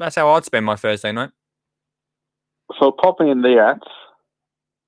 That's 0.00 0.16
how 0.16 0.30
I'd 0.30 0.44
spend 0.44 0.66
my 0.66 0.74
Thursday 0.74 1.12
night. 1.12 1.30
So 2.80 2.90
popping 2.90 3.28
in 3.28 3.42
the 3.42 3.58
ads. 3.60 3.86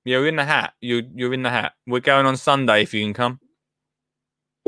You're 0.03 0.27
in 0.27 0.35
the 0.35 0.43
hat. 0.43 0.73
You 0.81 1.03
you're 1.15 1.33
in 1.33 1.43
the 1.43 1.49
hat. 1.49 1.73
We're 1.87 2.01
going 2.01 2.25
on 2.25 2.35
Sunday 2.37 2.83
if 2.83 2.93
you 2.93 3.03
can 3.03 3.13
come. 3.13 3.39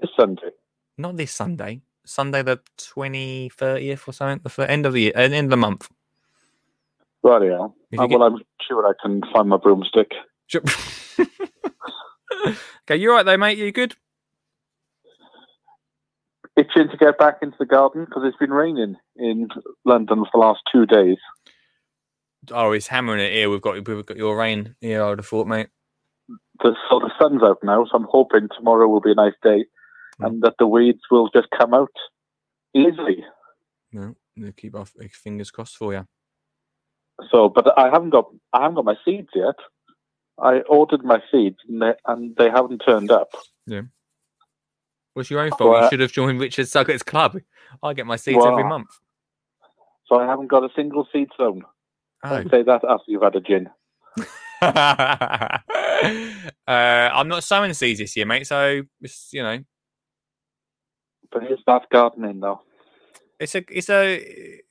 This 0.01 0.11
Sunday. 0.17 0.51
Not 0.97 1.17
this 1.17 1.31
Sunday. 1.31 1.81
Sunday 2.05 2.41
the 2.41 2.61
20, 2.77 3.49
30th 3.49 4.07
or 4.07 4.13
something. 4.13 4.39
The 4.55 4.71
end 4.71 4.85
of 4.85 4.93
the 4.93 5.01
year, 5.01 5.11
end 5.15 5.33
of 5.35 5.49
the 5.49 5.57
month. 5.57 5.89
Right, 7.21 7.43
yeah. 7.43 7.67
Uh, 7.99 8.07
get- 8.07 8.17
well, 8.17 8.23
I'm 8.23 8.41
sure 8.65 8.87
I 8.87 8.93
can 9.01 9.21
find 9.33 9.49
my 9.49 9.57
broomstick. 9.57 10.11
Sure. 10.47 10.61
okay, 12.45 12.95
you're 12.97 13.13
right 13.13 13.25
though, 13.25 13.37
mate? 13.37 13.57
You 13.57 13.71
good? 13.71 13.95
Itching 16.55 16.89
to 16.89 16.97
get 16.97 17.19
back 17.19 17.37
into 17.41 17.55
the 17.59 17.65
garden 17.65 18.05
because 18.05 18.23
it's 18.25 18.37
been 18.37 18.51
raining 18.51 18.95
in 19.15 19.47
London 19.85 20.25
for 20.25 20.29
the 20.33 20.39
last 20.39 20.61
two 20.71 20.85
days. 20.85 21.17
Oh, 22.51 22.71
it's 22.71 22.87
hammering 22.87 23.19
it 23.19 23.33
here. 23.33 23.49
We've 23.49 23.61
got 23.61 23.73
we've 23.87 24.05
got 24.05 24.17
your 24.17 24.37
rain 24.37 24.75
here. 24.81 25.03
I 25.03 25.09
would 25.09 25.19
have 25.19 25.27
thought, 25.27 25.47
mate. 25.47 25.67
The, 26.63 26.75
so 26.89 26.99
the 26.99 27.11
sun's 27.19 27.43
out 27.43 27.59
now, 27.61 27.85
so 27.85 27.91
I'm 27.93 28.07
hoping 28.09 28.49
tomorrow 28.57 28.87
will 28.87 29.01
be 29.01 29.11
a 29.11 29.15
nice 29.15 29.35
day 29.43 29.65
mm. 30.19 30.27
and 30.27 30.41
that 30.41 30.55
the 30.59 30.67
weeds 30.67 31.01
will 31.11 31.29
just 31.29 31.47
come 31.57 31.73
out 31.73 31.93
easily. 32.75 33.23
No, 33.91 34.15
keep 34.55 34.75
our 34.75 34.85
fingers 34.85 35.51
crossed 35.51 35.77
for 35.77 35.93
you. 35.93 36.05
So, 37.31 37.49
but 37.49 37.77
I 37.77 37.89
haven't 37.89 38.11
got 38.11 38.25
I 38.53 38.61
haven't 38.61 38.75
got 38.75 38.85
my 38.85 38.95
seeds 39.03 39.29
yet. 39.33 39.55
I 40.39 40.59
ordered 40.69 41.03
my 41.03 41.21
seeds 41.31 41.57
and 41.67 41.81
they, 41.81 41.93
and 42.05 42.35
they 42.37 42.49
haven't 42.49 42.79
turned 42.79 43.11
up. 43.11 43.29
Yeah. 43.65 43.81
What's 45.13 45.31
your 45.31 45.41
own 45.41 45.49
fault? 45.51 45.71
Well, 45.71 45.83
you 45.83 45.89
should 45.89 45.99
have 45.99 46.11
joined 46.11 46.39
Richard 46.39 46.67
Suggett's 46.67 47.01
club. 47.03 47.37
I 47.81 47.93
get 47.93 48.05
my 48.05 48.17
seeds 48.17 48.45
every 48.45 48.63
month. 48.63 48.89
So 50.07 50.19
I 50.19 50.25
haven't 50.25 50.47
got 50.47 50.63
a 50.63 50.69
single 50.75 51.07
seed 51.11 51.29
sown. 51.35 51.63
Oh. 52.23 52.29
Don't 52.29 52.51
say 52.51 52.63
that 52.63 52.83
after 52.87 53.05
you've 53.07 53.23
had 53.23 53.35
a 53.35 53.41
gin. 53.41 53.69
uh, 54.61 55.57
I'm 56.67 57.27
not 57.27 57.43
sowing 57.43 57.73
seeds 57.73 57.99
this 57.99 58.15
year, 58.15 58.25
mate. 58.25 58.47
So 58.47 58.83
it's, 59.01 59.29
you 59.33 59.43
know, 59.43 59.59
But 61.31 61.43
it's 61.43 61.61
that 61.67 61.89
gardening 61.91 62.39
though. 62.39 62.61
it's 63.39 63.55
a 63.55 63.63
it's 63.69 63.89
a 63.89 64.61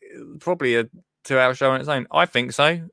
probably 0.41 0.77
a 0.77 0.87
two 1.25 1.39
hour 1.39 1.55
show 1.55 1.71
on 1.71 1.81
its 1.81 1.89
own. 1.89 2.07
I 2.11 2.27
think 2.27 2.53
so. 2.53 2.89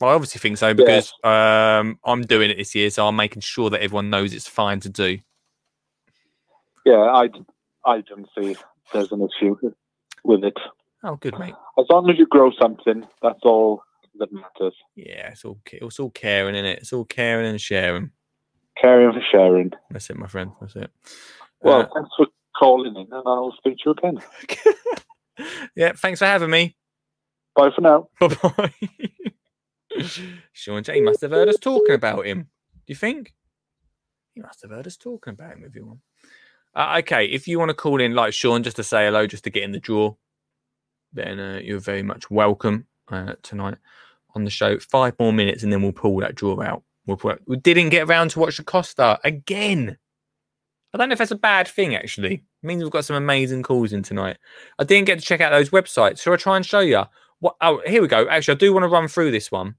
Well, 0.00 0.10
I 0.10 0.14
obviously 0.14 0.38
think 0.38 0.56
so 0.56 0.72
because 0.72 1.12
um, 1.24 1.98
I'm 2.04 2.22
doing 2.22 2.50
it 2.50 2.56
this 2.56 2.74
year, 2.74 2.88
so 2.88 3.06
I'm 3.06 3.16
making 3.16 3.42
sure 3.42 3.68
that 3.70 3.82
everyone 3.82 4.08
knows 4.08 4.32
it's 4.32 4.48
fine 4.48 4.80
to 4.80 4.88
do. 4.88 5.18
Yeah, 6.86 7.00
I, 7.00 7.28
I 7.84 8.00
don't 8.00 8.26
see 8.36 8.56
there's 8.92 9.12
an 9.12 9.28
issue 9.28 9.56
with 10.24 10.42
it. 10.44 10.56
Oh, 11.04 11.16
good, 11.16 11.38
mate. 11.38 11.54
As 11.78 11.86
long 11.90 12.08
as 12.10 12.18
you 12.18 12.26
grow 12.26 12.50
something, 12.60 13.06
that's 13.22 13.40
all 13.42 13.82
that 14.18 14.32
matters. 14.32 14.74
Yeah, 14.96 15.28
it's 15.28 15.44
all 15.44 15.58
it's 15.70 16.00
all 16.00 16.10
caring 16.10 16.54
in 16.54 16.64
it. 16.64 16.78
It's 16.78 16.92
all 16.92 17.04
caring 17.04 17.46
and 17.46 17.60
sharing. 17.60 18.10
Caring 18.80 19.12
for 19.12 19.22
sharing. 19.30 19.72
That's 19.90 20.08
it, 20.08 20.16
my 20.16 20.26
friend. 20.26 20.52
That's 20.60 20.76
it. 20.76 20.90
Well, 21.60 21.80
Uh, 21.82 21.86
thanks 21.94 22.10
for 22.16 22.26
calling 22.58 22.96
in, 22.96 23.08
and 23.12 23.22
I'll 23.26 23.54
speak 23.58 23.76
to 23.78 23.82
you 23.86 23.92
again. 23.92 24.18
yeah, 25.76 25.92
thanks 25.94 26.20
for 26.20 26.26
having 26.26 26.50
me. 26.50 26.76
Bye 27.54 27.70
for 27.74 27.80
now. 27.82 28.08
Bye 28.20 28.28
bye. 28.56 28.72
Sean 30.52 30.82
J 30.82 31.00
must 31.00 31.20
have 31.20 31.30
heard 31.30 31.48
us 31.48 31.58
talking 31.58 31.94
about 31.94 32.26
him. 32.26 32.42
Do 32.42 32.92
you 32.92 32.94
think? 32.94 33.34
He 34.34 34.40
must 34.40 34.62
have 34.62 34.70
heard 34.70 34.86
us 34.86 34.96
talking 34.96 35.32
about 35.32 35.54
him, 35.54 35.64
everyone. 35.64 36.00
Uh, 36.74 36.96
okay, 37.00 37.24
if 37.26 37.48
you 37.48 37.58
want 37.58 37.70
to 37.70 37.74
call 37.74 38.00
in 38.00 38.14
like 38.14 38.32
Sean 38.32 38.62
just 38.62 38.76
to 38.76 38.84
say 38.84 39.06
hello, 39.06 39.26
just 39.26 39.44
to 39.44 39.50
get 39.50 39.64
in 39.64 39.72
the 39.72 39.80
draw, 39.80 40.14
then 41.12 41.40
uh, 41.40 41.60
you're 41.62 41.80
very 41.80 42.02
much 42.02 42.30
welcome 42.30 42.86
uh, 43.08 43.34
tonight 43.42 43.78
on 44.34 44.44
the 44.44 44.50
show. 44.50 44.78
Five 44.78 45.14
more 45.18 45.32
minutes 45.32 45.62
and 45.62 45.72
then 45.72 45.82
we'll 45.82 45.92
pull 45.92 46.16
that 46.20 46.36
draw 46.36 46.60
out. 46.62 46.84
We'll 47.06 47.16
pull 47.16 47.32
it. 47.32 47.40
We 47.46 47.56
didn't 47.56 47.88
get 47.88 48.08
around 48.08 48.30
to 48.30 48.40
watch 48.40 48.56
the 48.56 48.62
Costa 48.62 49.18
again. 49.24 49.98
I 50.92 50.98
don't 50.98 51.08
know 51.08 51.14
if 51.14 51.18
that's 51.18 51.30
a 51.30 51.36
bad 51.36 51.68
thing, 51.68 51.94
actually. 51.94 52.34
It 52.34 52.66
means 52.66 52.82
we've 52.82 52.92
got 52.92 53.04
some 53.04 53.16
amazing 53.16 53.62
calls 53.62 53.92
in 53.92 54.02
tonight. 54.02 54.38
I 54.78 54.84
didn't 54.84 55.06
get 55.06 55.18
to 55.18 55.24
check 55.24 55.40
out 55.40 55.50
those 55.50 55.70
websites. 55.70 56.20
Shall 56.20 56.32
I 56.32 56.36
try 56.36 56.56
and 56.56 56.66
show 56.66 56.80
you? 56.80 57.04
What? 57.40 57.56
Oh, 57.60 57.82
here 57.86 58.00
we 58.00 58.08
go. 58.08 58.28
Actually, 58.28 58.54
I 58.54 58.58
do 58.58 58.72
want 58.72 58.84
to 58.84 58.88
run 58.88 59.08
through 59.08 59.30
this 59.30 59.50
one 59.50 59.74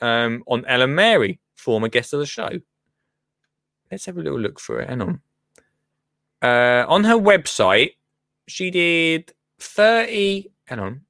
um, 0.00 0.42
on 0.46 0.64
Ellen 0.66 0.94
Mary, 0.94 1.40
former 1.54 1.88
guest 1.88 2.12
of 2.12 2.20
the 2.20 2.26
show. 2.26 2.50
Let's 3.90 4.06
have 4.06 4.16
a 4.16 4.22
little 4.22 4.40
look 4.40 4.60
through 4.60 4.80
it. 4.80 4.88
Hang 4.88 5.02
on. 5.02 5.20
Uh, 6.40 6.84
on 6.88 7.04
her 7.04 7.14
website, 7.14 7.92
she 8.48 8.70
did 8.70 9.32
30. 9.58 10.50
Hang 10.66 10.78
on. 10.78 11.00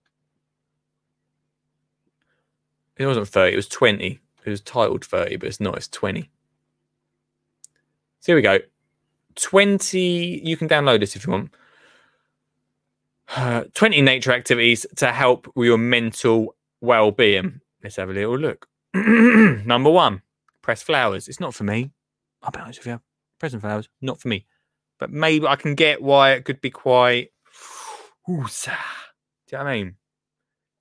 It 2.97 3.07
wasn't 3.07 3.29
30, 3.29 3.53
it 3.53 3.57
was 3.57 3.69
20. 3.69 4.21
It 4.45 4.51
was 4.51 4.61
titled 4.61 5.05
30, 5.05 5.37
but 5.37 5.49
it's 5.49 5.61
not, 5.61 5.77
it's 5.77 5.89
20. 5.89 6.31
So 8.21 8.27
here 8.27 8.37
we 8.37 8.43
go. 8.43 8.59
20. 9.37 10.41
You 10.45 10.57
can 10.57 10.69
download 10.69 11.01
this 11.01 11.17
if 11.17 11.27
you 11.27 11.33
want. 11.33 11.55
Uh, 13.35 13.65
20 13.75 14.03
nature 14.03 14.33
activities 14.33 14.85
to 14.97 15.07
help 15.11 15.51
with 15.55 15.67
your 15.67 15.79
mental 15.79 16.55
well 16.83 17.11
being. 17.11 17.61
Let's 17.83 17.97
have 17.97 18.11
a 18.11 18.13
little 18.13 18.39
look. 18.39 18.67
Number 18.95 19.91
one, 19.91 20.21
press 20.61 20.83
flowers. 20.83 21.29
It's 21.29 21.41
not 21.41 21.55
for 21.55 21.65
me. 21.65 21.93
I'll 22.43 22.51
be 22.51 22.61
honest 22.61 22.81
with 22.81 22.89
you. 22.89 23.01
Pressing 23.39 23.61
flowers, 23.61 23.89
not 24.03 24.21
for 24.21 24.29
me. 24.29 24.45
But 24.99 25.11
maybe 25.11 25.47
I 25.47 25.57
can 25.57 25.75
get 25.75 26.03
why 26.03 26.33
it 26.33 26.45
could 26.45 26.61
be 26.61 26.71
quite. 26.71 27.31
Do 28.27 28.35
you 28.35 28.39
know 28.39 29.59
what 29.59 29.67
I 29.67 29.77
mean? 29.77 29.97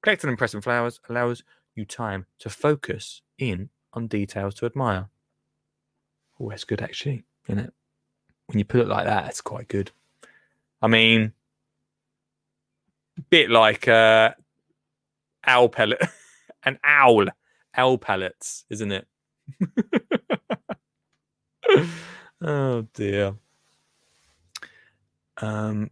Collecting 0.03 0.29
and 0.29 0.37
pressing 0.37 0.61
flowers 0.61 0.99
allows 1.09 1.43
you 1.73 1.85
time 1.85 2.25
to 2.39 2.49
focus 2.49 3.21
in 3.37 3.69
on 3.93 4.07
details 4.07 4.55
to 4.55 4.65
admire. 4.65 5.09
Oh, 6.39 6.49
that's 6.49 6.65
good 6.65 6.81
actually, 6.81 7.23
isn't 7.47 7.59
it? 7.59 7.73
When 8.47 8.59
you 8.59 8.65
put 8.65 8.81
it 8.81 8.87
like 8.87 9.05
that, 9.05 9.27
it's 9.29 9.41
quite 9.41 9.67
good. 9.67 9.91
I 10.81 10.87
mean, 10.87 11.33
bit 13.29 13.49
like 13.49 13.87
uh, 13.87 14.31
owl 15.45 15.69
pellet, 15.69 16.01
an 16.63 16.79
owl, 16.83 17.25
owl 17.75 17.97
pellets, 17.97 18.65
isn't 18.69 18.91
it? 18.91 19.07
oh 22.41 22.87
dear. 22.93 23.35
Um, 25.37 25.89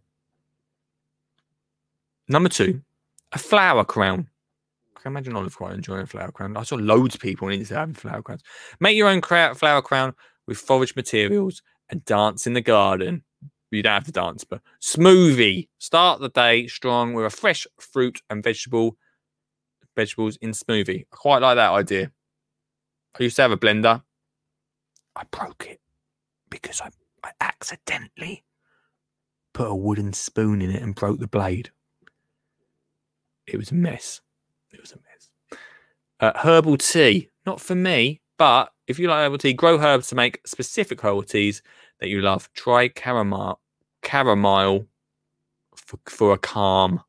number 2.28 2.48
two, 2.48 2.82
a 3.32 3.38
flower 3.38 3.84
crown. 3.84 4.28
I 4.96 5.00
can 5.00 5.12
imagine 5.12 5.34
Olive 5.34 5.56
quite 5.56 5.74
enjoying 5.74 6.02
a 6.02 6.06
flower 6.06 6.30
crown. 6.30 6.56
I 6.56 6.62
saw 6.62 6.76
loads 6.76 7.14
of 7.14 7.20
people 7.20 7.48
on 7.48 7.54
Instagram 7.54 7.76
having 7.76 7.94
flower 7.94 8.22
crowns. 8.22 8.42
Make 8.80 8.96
your 8.96 9.08
own 9.08 9.22
flower 9.22 9.82
crown 9.82 10.14
with 10.46 10.58
forage 10.58 10.94
materials 10.94 11.62
and 11.88 12.04
dance 12.04 12.46
in 12.46 12.52
the 12.52 12.60
garden. 12.60 13.24
You 13.70 13.82
don't 13.82 13.92
have 13.92 14.04
to 14.04 14.12
dance, 14.12 14.44
but 14.44 14.62
smoothie. 14.82 15.68
Start 15.78 16.20
the 16.20 16.28
day 16.28 16.66
strong 16.66 17.14
with 17.14 17.24
a 17.24 17.30
fresh 17.30 17.66
fruit 17.78 18.20
and 18.28 18.42
vegetable 18.42 18.96
vegetables 19.94 20.36
in 20.40 20.50
smoothie. 20.50 21.02
I 21.12 21.16
quite 21.16 21.42
like 21.42 21.56
that 21.56 21.70
idea. 21.70 22.10
I 23.18 23.22
used 23.22 23.36
to 23.36 23.42
have 23.42 23.52
a 23.52 23.56
blender. 23.56 24.02
I 25.14 25.22
broke 25.30 25.66
it 25.68 25.80
because 26.48 26.80
I, 26.80 26.90
I 27.22 27.30
accidentally 27.40 28.44
put 29.52 29.68
a 29.68 29.74
wooden 29.74 30.12
spoon 30.12 30.62
in 30.62 30.70
it 30.70 30.82
and 30.82 30.94
broke 30.94 31.20
the 31.20 31.26
blade. 31.26 31.70
It 33.46 33.56
was 33.56 33.70
a 33.70 33.74
mess. 33.74 34.20
It 34.72 34.80
was 34.80 34.92
a 34.92 34.96
mess. 34.96 35.60
Uh, 36.20 36.38
herbal 36.38 36.76
tea, 36.76 37.30
not 37.46 37.60
for 37.60 37.74
me, 37.74 38.19
but 38.40 38.72
if 38.86 38.98
you 38.98 39.06
like 39.06 39.18
herbal 39.18 39.36
tea, 39.36 39.52
grow 39.52 39.78
herbs 39.78 40.08
to 40.08 40.14
make 40.14 40.40
specific 40.46 41.02
herbal 41.02 41.24
teas 41.24 41.60
that 41.98 42.08
you 42.08 42.22
love. 42.22 42.50
Try 42.54 42.88
chamomile, 42.98 43.60
chamomile 44.02 44.86
for, 45.76 45.98
for 46.06 46.32
a 46.32 46.38
calm. 46.38 47.02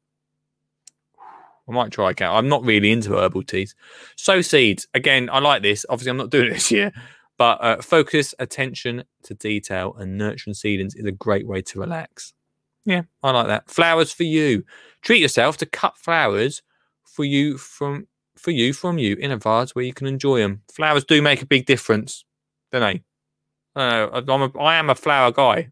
I 1.18 1.72
might 1.72 1.94
try 1.94 2.12
again. 2.12 2.30
I'm 2.30 2.50
not 2.50 2.66
really 2.66 2.92
into 2.92 3.14
herbal 3.14 3.44
teas. 3.44 3.76
Sow 4.18 4.42
seeds. 4.42 4.90
Again, 4.94 5.30
I 5.32 5.40
like 5.40 5.62
this. 5.62 5.86
Obviously, 5.88 6.10
I'm 6.10 6.18
not 6.18 6.30
doing 6.32 6.48
it 6.48 6.56
this 6.56 6.70
year, 6.70 6.92
but 7.38 7.64
uh, 7.64 7.82
focus, 7.82 8.36
attention 8.38 9.06
to 9.24 9.34
detail, 9.34 9.96
and 9.98 10.18
nurturing 10.18 10.54
seedlings 10.54 10.96
is 10.96 11.06
a 11.06 11.14
great 11.14 11.48
way 11.48 11.62
to 11.62 11.80
relax. 11.80 12.34
Yeah, 12.84 13.04
I 13.24 13.32
like 13.32 13.48
that. 13.48 13.70
Flowers 13.70 14.12
for 14.12 14.24
you. 14.24 14.66
Treat 15.02 15.22
yourself 15.22 15.56
to 15.58 15.66
cut 15.66 15.98
flowers 15.98 16.62
for 17.06 17.24
you 17.24 17.58
from 17.58 18.08
for 18.42 18.52
you 18.52 18.74
from 18.74 18.98
you 18.98 19.16
in 19.16 19.32
a 19.32 19.38
vase 19.38 19.76
where 19.76 19.86
you 19.86 19.94
can 19.94 20.08
enjoy 20.08 20.40
them. 20.40 20.64
Flowers 20.74 21.06
do 21.06 21.22
make 21.22 21.42
a 21.42 21.46
big 21.46 21.68
difference, 21.68 22.26
don't 22.72 22.82
they? 22.82 23.04
Uh, 23.80 24.22
I'm 24.28 24.42
a, 24.42 24.60
I 24.60 24.76
am 24.76 24.90
a 24.90 24.96
flower 24.96 25.32
guy. 25.32 25.70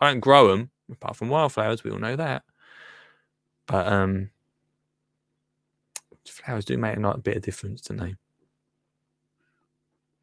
I 0.00 0.08
don't 0.10 0.20
grow 0.20 0.48
them 0.48 0.70
apart 0.90 1.16
from 1.16 1.28
wildflowers. 1.28 1.84
We 1.84 1.90
all 1.90 1.98
know 1.98 2.16
that. 2.16 2.44
But 3.66 3.86
um, 3.86 4.30
flowers 6.26 6.64
do 6.64 6.78
make 6.78 6.96
a 6.96 7.18
bit 7.18 7.36
of 7.36 7.42
difference, 7.42 7.82
don't 7.82 7.98
they? 7.98 8.14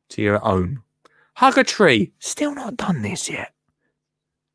To 0.09 0.21
your 0.21 0.45
own. 0.45 0.81
Hug 1.35 1.57
a 1.57 1.63
tree. 1.63 2.11
Still 2.19 2.55
not 2.55 2.77
done 2.77 3.03
this 3.03 3.29
yet. 3.29 3.53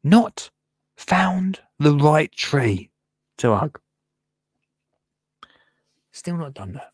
Not 0.03 0.51
found 0.97 1.61
the 1.79 1.95
right 1.95 2.31
tree 2.33 2.91
to 3.39 3.55
hug. 3.55 3.81
Still 6.13 6.37
not 6.37 6.55
done 6.55 6.73
that. 6.75 6.94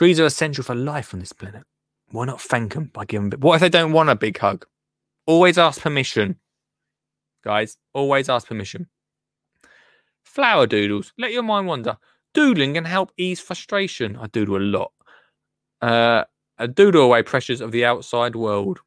Trees 0.00 0.18
are 0.18 0.24
essential 0.24 0.64
for 0.64 0.74
life 0.74 1.12
on 1.12 1.20
this 1.20 1.34
planet. 1.34 1.62
Why 2.10 2.24
not 2.24 2.40
thank 2.40 2.72
them 2.72 2.84
by 2.84 3.04
giving 3.04 3.28
them? 3.28 3.40
What 3.40 3.56
if 3.56 3.60
they 3.60 3.68
don't 3.68 3.92
want 3.92 4.08
a 4.08 4.14
big 4.16 4.38
hug? 4.38 4.64
Always 5.26 5.58
ask 5.58 5.82
permission, 5.82 6.36
guys. 7.44 7.76
Always 7.92 8.30
ask 8.30 8.48
permission. 8.48 8.88
Flower 10.24 10.66
doodles. 10.66 11.12
Let 11.18 11.32
your 11.32 11.42
mind 11.42 11.66
wander. 11.66 11.98
Doodling 12.32 12.72
can 12.72 12.86
help 12.86 13.12
ease 13.18 13.40
frustration. 13.40 14.16
I 14.16 14.28
doodle 14.28 14.56
a 14.56 14.64
lot. 14.64 14.92
Uh, 15.82 16.24
a 16.56 16.66
doodle 16.66 17.02
away 17.02 17.22
pressures 17.22 17.60
of 17.60 17.70
the 17.70 17.84
outside 17.84 18.34
world. 18.34 18.80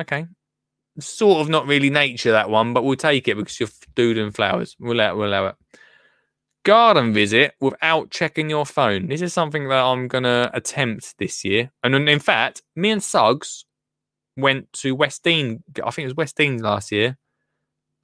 Okay. 0.00 0.26
Sort 0.98 1.42
of 1.42 1.48
not 1.48 1.68
really 1.68 1.90
nature 1.90 2.32
that 2.32 2.50
one, 2.50 2.74
but 2.74 2.82
we'll 2.82 2.96
take 2.96 3.28
it 3.28 3.36
because 3.36 3.60
you're 3.60 3.68
doodling 3.94 4.32
flowers. 4.32 4.74
We'll 4.80 4.96
we'll 4.96 5.28
allow 5.28 5.46
it. 5.46 5.54
Garden 6.68 7.14
visit 7.14 7.54
without 7.60 8.10
checking 8.10 8.50
your 8.50 8.66
phone. 8.66 9.08
This 9.08 9.22
is 9.22 9.32
something 9.32 9.68
that 9.68 9.82
I'm 9.82 10.06
gonna 10.06 10.50
attempt 10.52 11.16
this 11.16 11.42
year. 11.42 11.72
And 11.82 11.94
in 12.06 12.18
fact, 12.18 12.60
me 12.76 12.90
and 12.90 13.02
Suggs 13.02 13.64
went 14.36 14.70
to 14.74 14.94
West 14.94 15.24
Dean. 15.24 15.64
I 15.82 15.90
think 15.90 16.04
it 16.04 16.08
was 16.08 16.16
West 16.16 16.36
Dean 16.36 16.58
last 16.58 16.92
year. 16.92 17.16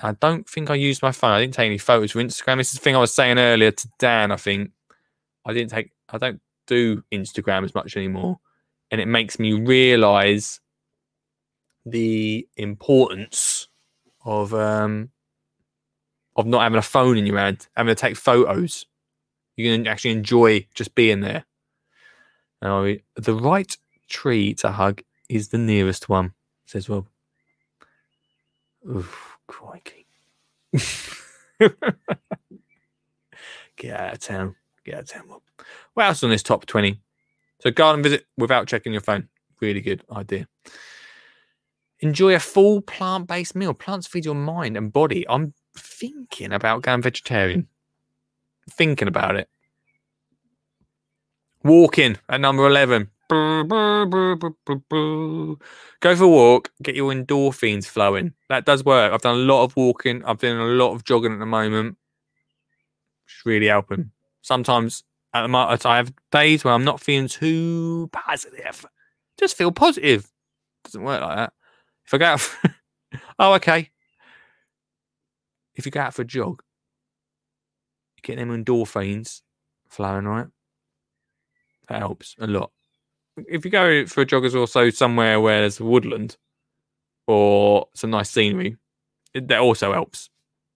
I 0.01 0.13
don't 0.13 0.49
think 0.49 0.71
I 0.71 0.77
used 0.77 1.03
my 1.03 1.13
phone. 1.13 1.33
I 1.33 1.41
didn't 1.43 1.53
take 1.53 1.67
any 1.67 1.77
photos 1.77 2.13
for 2.13 2.21
Instagram. 2.21 2.57
This 2.57 2.73
is 2.73 2.79
the 2.79 2.85
thing 2.85 2.97
I 2.97 3.01
was 3.01 3.15
saying 3.15 3.39
earlier 3.39 3.71
to 3.71 3.89
Dan. 3.99 4.33
I 4.33 4.37
think 4.37 4.71
I 5.45 5.53
didn't 5.53 5.71
take. 5.71 5.93
I 6.09 6.17
don't 6.17 6.41
do 6.67 7.03
Instagram 7.13 7.65
as 7.65 7.75
much 7.75 7.99
anymore, 7.99 8.41
and 8.91 8.99
it 8.99 9.09
makes 9.09 9.39
me 9.39 9.53
realise 9.53 10.59
the 11.85 12.49
importance 12.57 13.69
of 14.25 14.55
um 14.55 15.11
of 16.37 16.47
not 16.47 16.63
having 16.63 16.79
a 16.79 16.83
phone 16.83 17.17
in 17.17 17.27
your 17.27 17.39
hand, 17.39 17.69
having 17.77 17.95
to 17.95 18.01
take 18.01 18.17
photos. 18.17 18.87
You 19.57 19.73
can 19.73 19.87
actually 19.87 20.13
enjoy 20.13 20.67
just 20.75 20.95
being 20.95 21.21
there. 21.21 21.45
Now, 22.61 22.95
the 23.17 23.35
right 23.35 23.77
tree 24.09 24.55
to 24.55 24.73
hug 24.73 25.03
is 25.29 25.49
the 25.49 25.59
nearest 25.59 26.09
one, 26.09 26.33
says 26.67 26.89
Rob. 26.89 27.07
Oof, 28.89 29.39
crikey. 29.47 30.07
Get 33.77 34.01
out 34.01 34.15
of 34.15 34.19
town. 34.21 34.57
Get 34.85 34.95
out 34.95 35.03
of 35.03 35.09
town, 35.09 35.29
Rob. 35.29 35.43
What 35.95 36.07
else 36.07 36.25
on 36.25 36.31
this 36.31 36.43
top 36.43 36.67
20? 36.67 37.01
So, 37.61 37.71
garden 37.71 38.03
visit 38.03 38.27
without 38.37 38.67
checking 38.67 38.93
your 38.93 39.03
phone. 39.03 39.29
Really 39.61 39.81
good 39.81 40.03
idea. 40.11 40.49
Enjoy 42.01 42.35
a 42.35 42.41
full 42.41 42.83
plant 42.83 43.29
based 43.29 43.55
meal. 43.55 43.73
Plants 43.73 44.07
feed 44.07 44.25
your 44.25 44.35
mind 44.35 44.77
and 44.77 44.93
body. 44.93 45.25
I'm 45.29 45.55
thinking 45.77 46.53
about 46.53 46.83
going 46.83 47.03
vegetarian. 47.03 47.69
Thinking 48.71 49.09
about 49.09 49.37
it. 49.37 49.49
Walking 51.63 52.17
at 52.29 52.41
number 52.41 52.67
11. 52.67 53.11
Go 53.31 53.67
for 56.17 56.25
a 56.25 56.29
walk, 56.29 56.71
get 56.83 56.95
your 56.95 57.13
endorphins 57.13 57.87
flowing. 57.87 58.35
That 58.49 58.67
does 58.67 58.85
work. 58.85 59.13
I've 59.13 59.23
done 59.23 59.37
a 59.37 59.39
lot 59.39 59.65
of 59.65 59.77
walking, 59.77 60.23
I've 60.25 60.39
done 60.39 60.59
a 60.59 60.65
lot 60.65 60.93
of 60.93 61.05
jogging 61.05 61.33
at 61.33 61.39
the 61.39 61.47
moment. 61.47 61.97
It's 63.27 63.47
really 63.47 63.69
helping. 63.69 64.11
Sometimes 64.43 65.05
at 65.33 65.47
the 65.47 65.89
I 65.89 65.97
have 65.97 66.13
days 66.31 66.65
where 66.65 66.75
I'm 66.75 66.85
not 66.85 67.01
feeling 67.01 67.29
too 67.29 68.09
positive. 68.13 68.87
Just 69.39 69.57
feel 69.57 69.73
positive. 69.73 70.31
Doesn't 70.85 71.03
work 71.03 71.23
like 71.23 71.37
that. 71.37 71.53
If 72.07 72.15
I 72.15 72.19
go 72.19 72.27
out, 72.27 72.57
oh, 73.39 73.55
okay, 73.55 73.91
if 75.77 75.87
you 75.87 75.93
go 75.93 76.01
out 76.01 76.15
for 76.15 76.23
a 76.23 76.27
jog, 76.27 76.63
you 78.17 78.23
get 78.23 78.37
them 78.37 78.51
endorphins 78.51 79.43
flowing, 79.89 80.25
right? 80.25 80.47
That 81.89 81.99
helps 81.99 82.35
a 82.39 82.47
lot. 82.47 82.71
If 83.37 83.65
you 83.65 83.71
go 83.71 84.07
for 84.07 84.23
a 84.23 84.27
jog 84.27 84.45
as 84.45 84.55
also 84.55 84.91
somewhere 84.91 85.41
where 85.41 85.61
there's 85.61 85.81
woodland 85.81 86.37
or 87.27 87.89
some 87.95 88.11
nice 88.11 88.31
scenery, 88.31 88.77
it, 89.35 89.49
that 89.49 89.61
also 89.61 89.93
helps. 89.93 90.31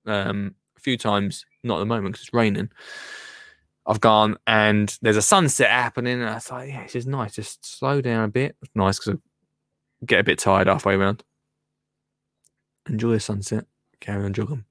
Um, 0.07 0.55
a 0.77 0.81
few 0.81 0.97
times, 0.97 1.45
not 1.63 1.77
at 1.77 1.81
the 1.81 1.87
moment 1.87 2.15
because 2.15 2.27
it's 2.27 2.35
raining. 2.35 2.71
I've 3.87 4.01
gone 4.01 4.37
and 4.47 4.97
there's 5.03 5.17
a 5.17 5.23
sunset 5.23 5.71
happening, 5.71 6.21
and 6.21 6.29
I 6.29 6.39
thought, 6.39 6.69
yeah, 6.69 6.83
it's 6.83 6.93
just 6.93 7.09
nice. 7.09 7.35
Just 7.35 7.65
slow 7.65 8.01
down 8.01 8.25
a 8.25 8.29
bit. 8.29 8.57
It's 8.63 8.71
nice 8.75 8.99
because 8.99 9.15
I 9.15 10.07
get 10.07 10.21
a 10.21 10.25
bit 10.25 10.39
tired 10.39 10.67
halfway 10.67 10.95
around. 10.95 11.23
Enjoy 12.89 13.13
the 13.13 13.21
sunset. 13.21 13.65
Carry 14.01 14.25
on 14.25 14.33
jogging 14.33 14.65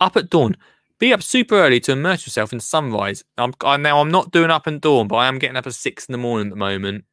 up 0.00 0.16
at 0.16 0.30
dawn. 0.30 0.56
Be 0.98 1.12
up 1.12 1.22
super 1.22 1.54
early 1.54 1.78
to 1.80 1.92
immerse 1.92 2.26
yourself 2.26 2.52
in 2.52 2.60
sunrise. 2.60 3.22
I'm 3.36 3.54
I, 3.62 3.76
now 3.76 4.00
I'm 4.00 4.10
not 4.10 4.32
doing 4.32 4.50
up 4.50 4.66
at 4.66 4.80
dawn, 4.80 5.06
but 5.08 5.16
I 5.16 5.28
am 5.28 5.38
getting 5.38 5.56
up 5.56 5.66
at 5.66 5.74
six 5.74 6.06
in 6.06 6.12
the 6.12 6.18
morning 6.18 6.48
at 6.48 6.50
the 6.50 6.56
moment, 6.56 7.04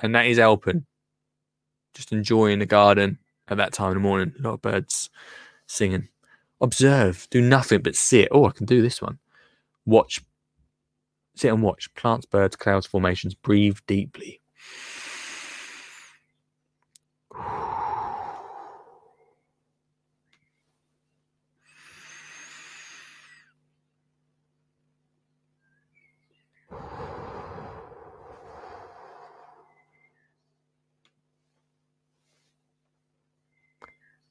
and 0.00 0.14
that 0.14 0.26
is 0.26 0.38
helping. 0.38 0.86
Just 1.94 2.12
enjoying 2.12 2.58
the 2.58 2.66
garden 2.66 3.18
at 3.48 3.58
that 3.58 3.72
time 3.72 3.92
in 3.92 3.94
the 3.94 4.00
morning. 4.00 4.34
A 4.38 4.42
lot 4.42 4.54
of 4.54 4.62
birds 4.62 5.10
singing. 5.66 6.08
Observe. 6.60 7.26
Do 7.30 7.40
nothing 7.40 7.82
but 7.82 7.94
sit. 7.94 8.28
Oh, 8.30 8.46
I 8.46 8.50
can 8.50 8.66
do 8.66 8.80
this 8.82 9.02
one. 9.02 9.18
Watch. 9.84 10.22
Sit 11.34 11.52
and 11.52 11.62
watch. 11.62 11.92
Plants, 11.94 12.26
birds, 12.26 12.56
clouds, 12.56 12.86
formations. 12.86 13.34
Breathe 13.34 13.78
deeply. 13.86 14.40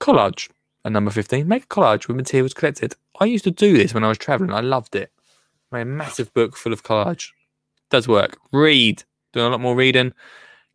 Collage 0.06 0.50
at 0.84 0.92
number 0.92 1.10
15. 1.10 1.48
Make 1.48 1.64
a 1.64 1.68
collage 1.68 2.08
with 2.08 2.16
materials 2.16 2.54
collected. 2.54 2.94
I 3.20 3.26
used 3.26 3.44
to 3.46 3.52
do 3.52 3.76
this 3.76 3.92
when 3.92 4.04
I 4.04 4.08
was 4.08 4.20
traveling. 4.20 4.54
I 4.54 4.60
loved 4.60 4.96
it. 4.96 5.12
Made 5.72 5.82
a 5.82 5.86
massive 5.86 6.32
book 6.36 6.56
full 6.56 6.74
of 6.74 6.84
collage. 6.84 7.30
Does 7.90 8.08
work. 8.08 8.38
Read. 8.52 9.04
Doing 9.34 9.48
a 9.48 9.50
lot 9.50 9.62
more 9.62 9.76
reading. 9.76 10.14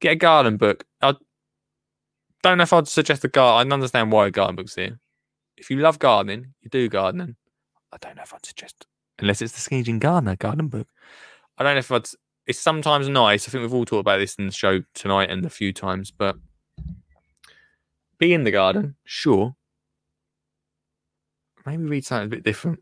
Get 0.01 0.13
a 0.13 0.17
garden 0.17 0.57
book. 0.57 0.85
I 1.01 1.15
don't 2.43 2.59
know 2.59 2.63
if 2.63 2.73
I'd 2.73 2.89
suggest 2.89 3.25
a 3.25 3.29
garden. 3.29 3.71
I 3.71 3.75
understand 3.75 4.11
why 4.11 4.27
a 4.27 4.31
garden 4.33 4.57
book's 4.57 4.75
here. 4.75 4.99
If 5.57 5.71
you 5.71 5.77
love 5.77 6.01
gardening, 6.01 6.55
you 6.61 6.69
do 6.69 6.89
gardening. 6.89 7.37
I 7.93 7.99
don't 8.01 8.17
know 8.17 8.23
if 8.23 8.35
I'd 8.35 8.45
suggest, 8.45 8.87
unless 9.21 9.43
it's 9.43 9.53
the 9.53 9.61
Skinny 9.61 9.99
Gardener 9.99 10.35
garden 10.35 10.67
book. 10.67 10.89
I 11.57 11.63
don't 11.63 11.75
know 11.75 11.81
if 11.81 11.93
I'd. 11.93 12.09
It's 12.49 12.59
sometimes 12.59 13.09
nice. 13.09 13.47
I 13.47 13.53
think 13.53 13.63
we've 13.63 13.75
all 13.75 13.85
talked 13.85 14.01
about 14.01 14.19
this 14.19 14.35
in 14.37 14.47
the 14.47 14.53
show 14.53 14.81
tonight 14.95 15.31
and 15.31 15.45
a 15.45 15.51
few 15.51 15.73
times, 15.73 16.11
but 16.11 16.37
be 18.21 18.33
in 18.33 18.45
the 18.45 18.53
garden, 18.53 18.95
sure. 19.05 19.57
Maybe 21.67 21.83
read 21.85 22.05
something 22.05 22.27
a 22.27 22.29
bit 22.29 22.45
different. 22.45 22.81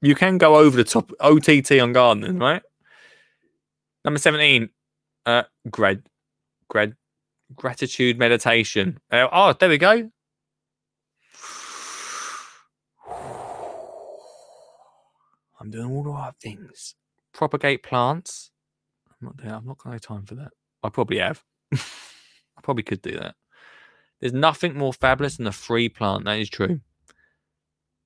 You 0.00 0.14
can 0.14 0.38
go 0.38 0.56
over 0.56 0.76
the 0.76 0.84
top 0.84 1.10
OTT 1.20 1.72
on 1.72 1.92
gardening, 1.92 2.38
right? 2.38 2.62
Number 4.04 4.18
17, 4.18 4.70
uh, 5.26 5.42
grad, 5.70 6.08
grad, 6.68 6.94
gratitude 7.54 8.16
meditation. 8.18 9.00
Uh, 9.10 9.26
oh, 9.30 9.52
there 9.52 9.68
we 9.68 9.76
go. 9.76 9.90
I'm 15.60 15.70
doing 15.70 15.90
all 15.90 16.04
the 16.04 16.10
right 16.10 16.32
things. 16.40 16.94
Propagate 17.32 17.82
plants. 17.82 18.52
I'm 19.20 19.26
not 19.26 19.36
doing. 19.36 19.50
I'm 19.50 19.66
not 19.66 19.80
to 19.80 19.90
have 19.90 20.00
time 20.00 20.24
for 20.24 20.36
that. 20.36 20.52
I 20.84 20.90
probably 20.90 21.18
have. 21.18 21.42
I 21.74 22.60
probably 22.62 22.84
could 22.84 23.02
do 23.02 23.18
that. 23.18 23.34
There's 24.20 24.32
nothing 24.32 24.76
more 24.76 24.92
fabulous 24.92 25.36
than 25.36 25.46
a 25.46 25.52
free 25.52 25.88
plant. 25.88 26.24
That 26.24 26.38
is 26.38 26.48
true. 26.48 26.80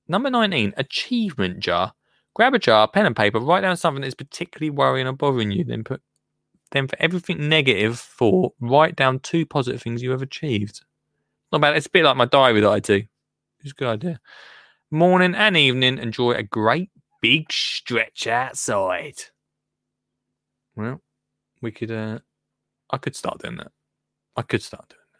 Number 0.07 0.29
19, 0.29 0.73
achievement 0.77 1.59
jar. 1.59 1.93
Grab 2.35 2.53
a 2.53 2.59
jar, 2.59 2.87
pen 2.87 3.05
and 3.05 3.15
paper, 3.15 3.39
write 3.39 3.61
down 3.61 3.77
something 3.77 4.01
that's 4.01 4.15
particularly 4.15 4.69
worrying 4.69 5.07
or 5.07 5.13
bothering 5.13 5.51
you. 5.51 5.63
Then 5.63 5.83
put 5.83 6.01
then 6.71 6.87
for 6.87 6.97
everything 6.99 7.47
negative 7.47 7.99
four, 7.99 8.53
write 8.59 8.95
down 8.95 9.19
two 9.19 9.45
positive 9.45 9.81
things 9.81 10.01
you 10.01 10.09
have 10.09 10.23
achieved. 10.23 10.83
Not 11.51 11.61
bad. 11.61 11.77
It's 11.77 11.85
a 11.85 11.91
bit 11.91 12.03
like 12.03 12.17
my 12.17 12.25
diary 12.25 12.61
that 12.61 12.69
I 12.69 12.79
do. 12.79 13.03
It's 13.61 13.71
a 13.71 13.75
good 13.75 13.87
idea. 13.87 14.19
Morning 14.89 15.35
and 15.35 15.55
evening, 15.55 15.99
enjoy 15.99 16.31
a 16.31 16.41
great 16.41 16.89
big 17.21 17.51
stretch 17.51 18.25
outside. 18.25 19.15
Well, 20.75 21.01
we 21.61 21.71
could 21.71 21.91
uh 21.91 22.19
I 22.89 22.97
could 22.97 23.15
start 23.15 23.39
doing 23.41 23.57
that. 23.57 23.71
I 24.35 24.41
could 24.41 24.63
start 24.63 24.89
doing 24.89 24.99
that. 25.13 25.19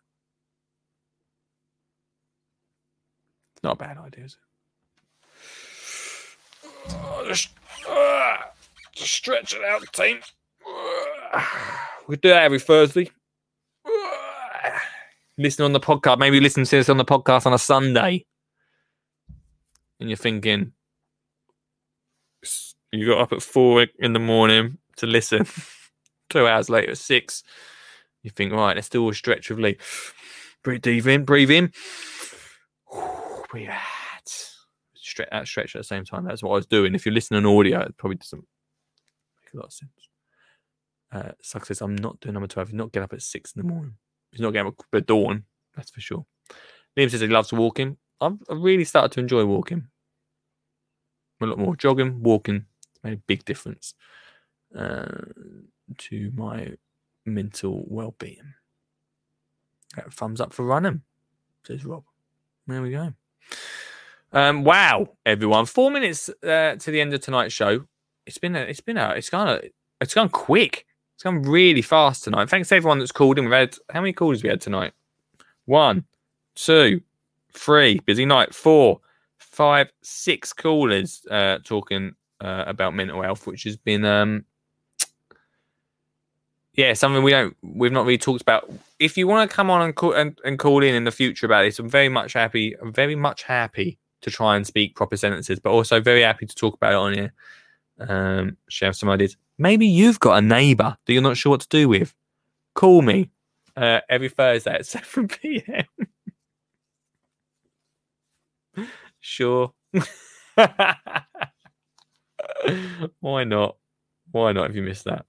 It's 3.53 3.53
not 3.64 3.74
a 3.74 3.78
bad 3.78 3.98
idea, 3.98 4.26
is 4.26 4.38
it? 4.38 4.40
Oh, 6.90 7.24
just, 7.28 7.50
uh, 7.90 8.38
just 8.94 9.14
stretch 9.14 9.54
it 9.54 9.64
out, 9.64 9.82
team. 9.94 10.20
We 12.06 12.18
do 12.18 12.28
that 12.30 12.44
every 12.44 12.60
Thursday. 12.60 13.10
Listen 15.38 15.66
on 15.66 15.74
the 15.74 15.80
podcast. 15.80 16.20
Maybe 16.20 16.40
listen 16.40 16.66
to 16.66 16.80
us 16.80 16.90
on 16.90 16.98
the 16.98 17.06
podcast 17.06 17.46
on 17.46 17.54
a 17.54 17.58
Sunday. 17.58 18.26
And 20.00 20.10
you're 20.10 20.18
thinking, 20.18 20.74
you 22.92 23.08
got 23.08 23.22
up 23.22 23.34
at 23.34 23.42
four 23.42 23.88
in 23.98 24.14
the 24.14 24.20
morning 24.20 24.78
to 24.98 25.08
listen. 25.08 25.48
Two 26.30 26.48
hours 26.48 26.70
later, 26.70 26.92
at 26.92 26.98
six. 26.98 27.44
You 28.22 28.30
think, 28.30 28.54
right, 28.54 28.76
let's 28.76 28.90
do 28.90 29.10
a 29.10 29.14
stretch 29.14 29.50
of 29.50 29.60
Lee. 29.60 29.78
Breathe 30.64 30.82
deep 30.82 31.08
in, 31.08 31.26
breathe 31.26 31.52
in. 31.52 31.72
Out. 33.56 34.52
Stretch 34.96 35.30
out, 35.32 35.48
stretch 35.48 35.76
at 35.76 35.80
the 35.80 35.84
same 35.84 36.06
time. 36.06 36.26
That's 36.26 36.42
what 36.42 36.52
I 36.52 36.56
was 36.56 36.66
doing. 36.66 36.96
If 36.96 37.06
you're 37.06 37.14
listening 37.14 37.46
on 37.46 37.58
audio, 37.58 37.82
it 37.82 37.98
probably 37.98 38.18
doesn't 38.18 38.40
make 38.40 39.54
a 39.54 39.58
lot 39.58 39.66
of 39.68 39.74
sense. 39.74 39.92
Uh, 41.12 41.32
I'm 41.82 41.96
not 41.96 42.20
doing 42.20 42.34
number 42.34 42.48
12. 42.48 42.70
He's 42.70 42.76
not 42.76 42.92
getting 42.92 43.04
up 43.04 43.14
at 43.14 43.22
six 43.22 43.54
in 43.56 43.62
the 43.62 43.72
morning. 43.72 43.94
He's 44.32 44.42
not 44.42 44.52
getting 44.52 44.70
up 44.70 44.82
at 44.94 45.06
dawn, 45.06 45.44
that's 45.76 45.92
for 45.92 46.02
sure. 46.02 46.26
Liam 46.98 47.10
says 47.10 47.22
he 47.22 47.28
loves 47.28 47.54
walking. 47.54 47.98
I've, 48.20 48.38
I've 48.50 48.62
really 48.62 48.86
started 48.86 49.12
to 49.14 49.20
enjoy 49.20 49.46
walking. 49.46 49.88
A 51.42 51.46
lot 51.46 51.60
more 51.60 51.76
jogging, 51.76 52.24
walking. 52.24 52.66
Made 53.04 53.14
a 53.14 53.18
big 53.18 53.46
difference 53.46 53.94
uh, 54.76 55.06
to 55.98 56.32
my 56.36 56.72
mental 57.26 57.84
well 57.88 58.16
being. 58.18 58.54
Thumbs 60.12 60.42
up 60.42 60.54
for 60.54 60.66
running, 60.66 61.02
says 61.68 61.86
Rob. 61.86 62.04
There 62.66 62.82
we 62.82 62.92
go. 62.92 63.14
Um, 64.32 64.64
wow, 64.64 65.10
everyone! 65.26 65.66
Four 65.66 65.92
minutes 65.92 66.30
uh, 66.44 66.76
to 66.76 66.92
the 66.92 67.00
end 67.00 67.14
of 67.14 67.22
tonight's 67.22 67.54
show. 67.54 67.86
It's 68.26 68.38
been 68.38 68.56
a, 68.56 68.60
it's 68.60 68.82
been 68.82 68.98
a, 68.98 69.12
it's 69.12 69.30
gone, 69.30 69.48
a, 69.48 69.62
it's 70.02 70.14
gone 70.14 70.30
quick. 70.30 70.86
It's 71.16 71.24
gone 71.24 71.44
really 71.44 71.82
fast 71.82 72.24
tonight. 72.24 72.50
Thanks 72.50 72.70
to 72.70 72.76
everyone 72.76 73.00
that's 73.00 73.12
called 73.12 73.38
in. 73.38 73.46
We've 73.46 73.54
had 73.54 73.76
how 73.92 74.02
many 74.02 74.14
calls 74.14 74.42
we 74.42 74.50
had 74.50 74.62
tonight? 74.62 74.94
One, 75.66 76.06
two, 76.56 77.02
three. 77.54 78.00
Busy 78.00 78.26
night. 78.26 78.54
Four, 78.56 79.00
five, 79.38 79.92
six 80.02 80.52
callers 80.52 81.26
uh, 81.30 81.60
talking 81.64 82.14
uh, 82.42 82.64
about 82.66 82.96
mental 82.96 83.22
health, 83.22 83.46
which 83.46 83.64
has 83.64 83.78
been 83.78 84.04
um, 84.04 84.46
yeah 86.74 86.94
something 86.94 87.24
we 87.24 87.32
don't 87.32 87.56
we've 87.62 87.92
not 87.92 88.06
really 88.06 88.18
talked 88.18 88.42
about. 88.42 88.72
If 89.00 89.18
you 89.18 89.28
want 89.28 89.50
to 89.50 89.56
come 89.56 89.70
on 89.70 89.82
and 89.82 89.96
call 89.96 90.14
and, 90.14 90.40
and 90.44 90.58
call 90.60 90.84
in 90.84 90.96
in 90.96 91.04
the 91.04 91.12
future 91.12 91.46
about 91.46 91.64
this, 91.64 91.80
I'm 91.80 91.90
very 91.90 92.10
much 92.10 92.34
happy. 92.34 92.76
I'm 92.82 92.94
very 92.94 93.16
much 93.16 93.44
happy 93.44 93.98
to 94.22 94.32
try 94.32 94.56
and 94.56 94.66
speak 94.66 94.96
proper 94.96 95.18
sentences, 95.18 95.60
but 95.60 95.72
also 95.72 96.00
very 96.02 96.22
happy 96.22 96.46
to 96.46 96.56
talk 96.56 96.76
about 96.76 96.94
it 96.94 96.96
on 96.96 97.14
here. 97.14 97.34
Um, 98.00 98.58
share 98.70 98.94
some 98.94 99.10
ideas. 99.10 99.38
Maybe 99.58 99.86
you've 99.86 100.20
got 100.20 100.38
a 100.38 100.42
neighbour 100.42 100.98
that 101.06 101.14
you're 101.14 101.22
not 101.22 101.38
sure 101.38 101.52
what 101.52 101.62
to 101.62 101.68
do 101.70 101.88
with. 101.88 102.16
Call 102.74 103.02
me 103.02 103.30
uh, 103.78 104.00
every 104.10 104.30
Thursday 104.30 104.74
at 104.74 104.86
7 104.88 105.28
p.m. 105.28 105.86
sure. 109.20 109.74
Why 113.20 113.44
not? 113.44 113.78
Why 114.32 114.52
not 114.54 114.70
if 114.70 114.76
you 114.76 114.82
missed 114.82 115.06
that? 115.06 115.26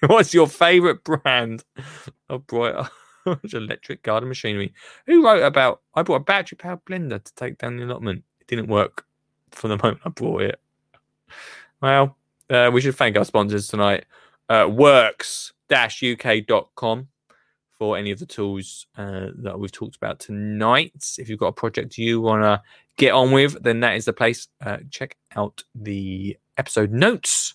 What's 0.06 0.32
your 0.32 0.46
favourite 0.46 1.04
brand 1.04 1.62
of 2.30 2.46
bright 2.46 2.86
electric 3.52 4.02
garden 4.02 4.30
machinery? 4.30 4.72
Who 5.06 5.22
wrote 5.24 5.42
about 5.42 5.82
I 5.94 6.02
bought 6.02 6.16
a 6.16 6.20
battery 6.20 6.56
powered 6.56 6.84
blender 6.86 7.22
to 7.22 7.34
take 7.34 7.58
down 7.58 7.76
the 7.76 7.84
allotment? 7.84 8.24
It 8.40 8.46
didn't 8.46 8.68
work 8.68 9.04
for 9.50 9.68
the 9.68 9.76
moment 9.82 10.00
I 10.04 10.08
bought 10.08 10.42
it. 10.42 10.58
Well, 11.82 12.16
uh, 12.48 12.70
we 12.72 12.80
should 12.80 12.96
thank 12.96 13.18
our 13.18 13.26
sponsors 13.26 13.68
tonight. 13.68 14.06
Uh, 14.48 14.64
worx-uk.com 14.64 15.52
for 17.78 17.96
any 17.96 18.10
of 18.10 18.18
the 18.18 18.26
tools 18.26 18.86
uh, 18.96 19.28
that 19.36 19.58
we've 19.58 19.72
talked 19.72 19.96
about 19.96 20.18
tonight. 20.18 21.14
If 21.18 21.28
you've 21.28 21.38
got 21.38 21.48
a 21.48 21.52
project 21.52 21.98
you 21.98 22.22
want 22.22 22.42
to 22.42 22.62
get 22.96 23.12
on 23.12 23.32
with, 23.32 23.62
then 23.62 23.80
that 23.80 23.96
is 23.96 24.06
the 24.06 24.12
place. 24.12 24.48
Uh, 24.60 24.78
check 24.90 25.16
out 25.36 25.62
the 25.74 26.38
episode 26.56 26.90
notes 26.90 27.54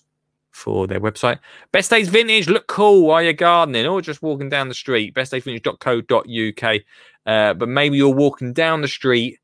for 0.56 0.86
their 0.86 1.00
website. 1.00 1.38
Best 1.70 1.90
Days 1.90 2.08
Vintage, 2.08 2.48
look 2.48 2.66
cool 2.66 3.06
while 3.06 3.22
you're 3.22 3.34
gardening 3.34 3.86
or 3.86 4.00
just 4.00 4.22
walking 4.22 4.48
down 4.48 4.68
the 4.68 4.74
street. 4.74 5.14
Bestdaysvintage.co.uk. 5.14 6.80
Uh, 7.26 7.54
but 7.54 7.68
maybe 7.68 7.98
you're 7.98 8.08
walking 8.08 8.54
down 8.54 8.80
the 8.80 8.88
street 8.88 9.38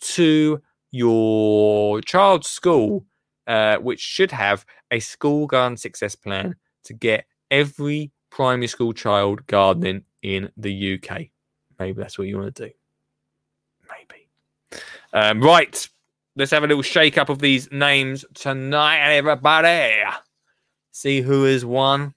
to 0.00 0.60
your 0.90 2.00
child's 2.00 2.48
school, 2.48 3.06
uh, 3.46 3.76
which 3.76 4.00
should 4.00 4.32
have 4.32 4.66
a 4.90 4.98
school 4.98 5.46
garden 5.46 5.76
success 5.76 6.16
plan 6.16 6.56
to 6.82 6.92
get 6.92 7.26
every 7.50 8.10
primary 8.30 8.66
school 8.66 8.92
child 8.92 9.46
gardening 9.46 10.02
in 10.22 10.50
the 10.56 10.94
UK. 10.94 11.26
Maybe 11.78 12.00
that's 12.00 12.18
what 12.18 12.26
you 12.26 12.38
want 12.38 12.54
to 12.56 12.68
do. 12.68 12.74
Maybe. 13.88 14.28
Um, 15.12 15.40
right. 15.40 15.88
Let's 16.34 16.50
have 16.50 16.64
a 16.64 16.66
little 16.66 16.82
shake 16.82 17.16
up 17.16 17.28
of 17.28 17.38
these 17.38 17.70
names 17.70 18.24
tonight, 18.34 19.16
everybody. 19.16 20.02
See 20.96 21.20
who 21.20 21.44
has 21.44 21.62
won 21.62 22.14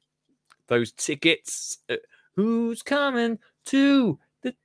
those 0.68 0.94
tickets. 0.94 1.80
Uh, 1.90 1.98
who's 2.38 2.82
coming 2.82 3.38
to 3.66 4.18
the. 4.42 4.56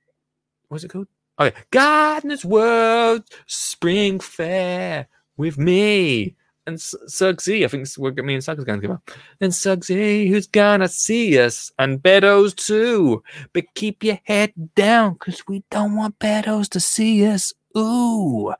What's 0.69 0.85
it 0.85 0.87
called? 0.87 1.09
Okay. 1.37 1.53
Gardener's 1.69 2.45
World 2.45 3.23
Spring 3.45 4.21
Fair 4.21 5.09
with 5.35 5.57
me 5.57 6.37
and 6.65 6.77
Sugsy. 6.77 7.65
I 7.65 7.67
think 7.67 7.89
we're 7.97 8.13
me 8.23 8.35
and 8.35 8.43
Suggs 8.43 8.63
going 8.63 8.79
to 8.79 8.87
go. 8.87 9.01
Then 9.39 9.49
Sugsy, 9.49 10.29
who's 10.29 10.47
gonna 10.47 10.87
see 10.87 11.37
us, 11.37 11.73
and 11.77 12.01
Beddoes 12.01 12.53
too. 12.53 13.21
But 13.51 13.65
keep 13.75 14.01
your 14.01 14.19
head 14.23 14.53
down, 14.75 15.15
cause 15.15 15.43
we 15.45 15.65
don't 15.69 15.97
want 15.97 16.19
Beddoes 16.19 16.69
to 16.69 16.79
see 16.79 17.27
us. 17.27 17.51
Ooh, 17.77 18.53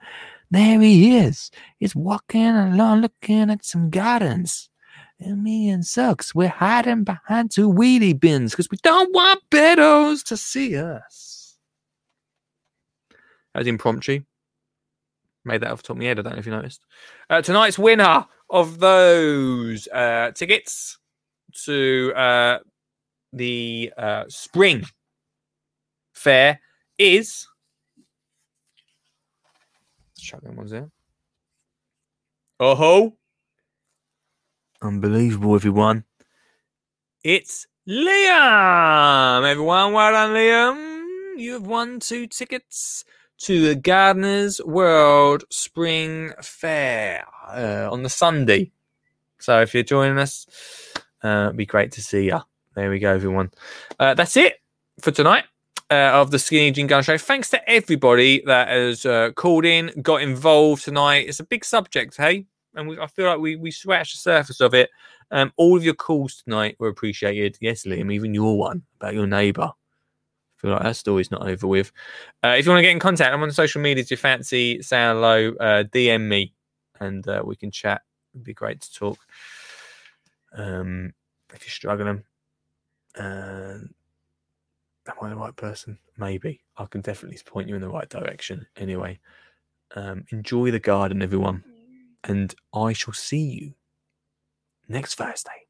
there 0.51 0.81
he 0.81 1.15
is. 1.15 1.49
He's 1.79 1.95
walking 1.95 2.45
along, 2.45 3.03
looking 3.03 3.49
at 3.49 3.63
some 3.63 3.89
gardens. 3.89 4.69
And 5.19 5.43
me 5.43 5.69
and 5.69 5.85
Suggs, 5.85 6.35
we're 6.35 6.49
hiding 6.49 7.05
behind 7.05 7.51
two 7.51 7.71
wheelie 7.71 8.19
bins 8.19 8.51
because 8.51 8.69
we 8.69 8.77
don't 8.83 9.13
want 9.13 9.41
Beddoes 9.49 10.23
to 10.23 10.35
see 10.35 10.75
us. 10.75 11.57
That 13.53 13.59
was 13.59 13.67
impromptu. 13.67 14.21
Made 15.45 15.61
that 15.61 15.71
off 15.71 15.81
the 15.81 15.87
top 15.87 15.95
of 15.95 15.99
my 15.99 16.05
head. 16.05 16.19
I 16.19 16.23
don't 16.23 16.33
know 16.33 16.39
if 16.39 16.45
you 16.45 16.51
noticed. 16.51 16.81
Uh, 17.29 17.41
tonight's 17.41 17.79
winner 17.79 18.25
of 18.49 18.79
those 18.79 19.87
uh, 19.87 20.31
tickets 20.31 20.97
to 21.65 22.11
uh, 22.15 22.59
the 23.31 23.93
uh, 23.97 24.25
spring 24.27 24.83
fair 26.13 26.59
is. 26.97 27.47
Chuck 30.17 30.41
them 30.41 30.55
ones 30.55 30.71
there. 30.71 30.89
Oh 32.59 32.75
ho! 32.75 33.17
Unbelievable, 34.85 35.55
everyone. 35.55 36.03
It's 37.23 37.65
Liam! 37.89 39.49
Everyone, 39.49 39.93
well 39.93 40.11
done, 40.11 40.35
Liam. 40.35 41.39
You 41.39 41.53
have 41.53 41.65
won 41.65 41.99
two 41.99 42.27
tickets 42.27 43.03
to 43.39 43.67
the 43.67 43.73
Gardeners 43.73 44.61
World 44.63 45.43
Spring 45.49 46.33
Fair 46.39 47.25
uh, 47.47 47.89
on 47.91 48.03
the 48.03 48.09
Sunday. 48.09 48.71
So 49.39 49.59
if 49.59 49.73
you're 49.73 49.81
joining 49.81 50.19
us, 50.19 50.45
uh, 51.23 51.45
it'd 51.47 51.57
be 51.57 51.65
great 51.65 51.91
to 51.93 52.03
see 52.03 52.25
you. 52.25 52.41
There 52.75 52.91
we 52.91 52.99
go, 52.99 53.11
everyone. 53.11 53.49
Uh, 53.99 54.13
that's 54.13 54.37
it 54.37 54.61
for 55.01 55.09
tonight. 55.09 55.45
Uh, 55.89 56.11
of 56.13 56.29
the 56.29 56.37
Skinny 56.37 56.69
Jean 56.69 56.85
Gardener 56.85 57.17
Show. 57.17 57.25
Thanks 57.25 57.49
to 57.49 57.69
everybody 57.69 58.43
that 58.45 58.67
has 58.67 59.03
uh, 59.03 59.31
called 59.35 59.65
in, 59.65 59.91
got 60.03 60.21
involved 60.21 60.83
tonight. 60.83 61.27
It's 61.27 61.39
a 61.39 61.43
big 61.43 61.65
subject, 61.65 62.17
hey? 62.17 62.45
And 62.75 62.87
we, 62.87 62.99
I 62.99 63.07
feel 63.07 63.27
like 63.27 63.39
we, 63.39 63.55
we 63.55 63.71
scratched 63.71 64.13
the 64.13 64.19
surface 64.19 64.61
of 64.61 64.73
it. 64.73 64.89
Um, 65.31 65.51
all 65.57 65.75
of 65.77 65.83
your 65.83 65.93
calls 65.93 66.43
tonight 66.43 66.75
were 66.79 66.89
appreciated. 66.89 67.57
Yes, 67.61 67.83
Liam, 67.83 68.13
even 68.13 68.33
your 68.33 68.57
one 68.57 68.83
about 68.99 69.13
your 69.13 69.27
neighbour 69.27 69.71
I 70.57 70.61
feel 70.61 70.71
like 70.71 70.83
that 70.83 70.95
story's 70.95 71.31
not 71.31 71.47
over 71.47 71.67
with. 71.67 71.91
Uh, 72.43 72.55
if 72.57 72.65
you 72.65 72.71
want 72.71 72.79
to 72.79 72.83
get 72.83 72.91
in 72.91 72.99
contact, 72.99 73.33
I'm 73.33 73.43
on 73.43 73.51
social 73.51 73.81
media. 73.81 74.01
If 74.01 74.11
you 74.11 74.17
fancy 74.17 74.81
saying 74.81 75.15
hello, 75.15 75.53
uh, 75.59 75.83
DM 75.83 76.27
me 76.27 76.53
and 76.99 77.27
uh, 77.27 77.43
we 77.45 77.55
can 77.55 77.71
chat. 77.71 78.01
It'd 78.33 78.45
be 78.45 78.53
great 78.53 78.81
to 78.81 78.93
talk. 78.93 79.19
Um, 80.53 81.13
if 81.53 81.63
you're 81.63 81.71
struggling, 81.71 82.23
am 83.17 83.93
I 85.21 85.29
the 85.29 85.35
right 85.35 85.55
person? 85.55 85.97
Maybe. 86.17 86.61
I 86.77 86.85
can 86.85 87.01
definitely 87.01 87.39
point 87.45 87.67
you 87.67 87.75
in 87.75 87.81
the 87.81 87.89
right 87.89 88.09
direction. 88.09 88.65
Anyway, 88.77 89.19
um, 89.95 90.23
enjoy 90.31 90.71
the 90.71 90.79
garden, 90.79 91.21
everyone. 91.21 91.63
And 92.27 92.53
I 92.73 92.93
shall 92.93 93.13
see 93.13 93.37
you 93.61 93.73
next 94.87 95.15
Thursday 95.15 95.67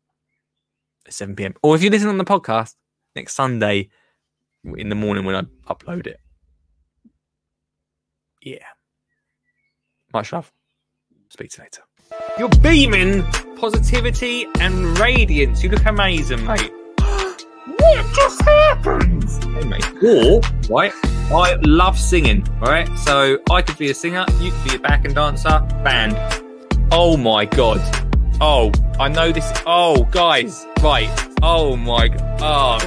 at 1.06 1.14
7 1.14 1.36
p.m. 1.36 1.54
Or 1.62 1.76
if 1.76 1.84
you 1.84 1.90
listen 1.90 2.10
on 2.10 2.18
the 2.18 2.26
podcast, 2.26 2.76
next 3.16 3.34
Sunday 3.34 3.90
in 4.78 4.90
the 4.90 4.96
morning 4.96 5.26
when 5.26 5.36
I 5.36 5.42
upload 5.72 6.08
it. 6.08 6.20
Yeah. 8.42 8.66
Much 10.14 10.32
love. 10.32 10.52
Speak 11.30 11.52
to 11.52 11.58
you 11.58 11.64
later. 11.66 11.82
You're 12.38 12.50
beaming 12.62 13.24
positivity 13.56 14.48
and 14.60 14.98
radiance. 15.00 15.64
You 15.64 15.70
look 15.70 15.86
amazing, 15.86 16.46
mate. 16.46 16.72
what 17.00 18.16
just 18.16 18.42
happened? 18.42 19.24
Hey, 19.56 19.68
mate. 19.68 19.86
Or, 20.04 20.42
right, 20.70 20.94
I 21.32 21.58
love 21.64 21.98
singing, 21.98 22.44
right? 22.62 22.88
So 23.00 23.40
I 23.50 23.62
could 23.62 23.78
be 23.78 23.90
a 23.90 23.96
singer, 23.96 24.26
you 24.40 24.52
could 24.52 24.70
be 24.70 24.76
a 24.76 24.80
back 24.80 25.06
and 25.06 25.16
dancer, 25.16 25.60
band. 25.84 26.45
Oh 26.92 27.18
my 27.18 27.46
god. 27.46 27.82
Oh, 28.42 28.72
I 29.00 29.08
know 29.08 29.32
this. 29.32 29.50
Oh, 29.66 30.04
guys, 30.12 30.66
right. 30.82 31.10
Oh 31.42 31.76
my. 31.76 32.10
Oh, 32.40 32.78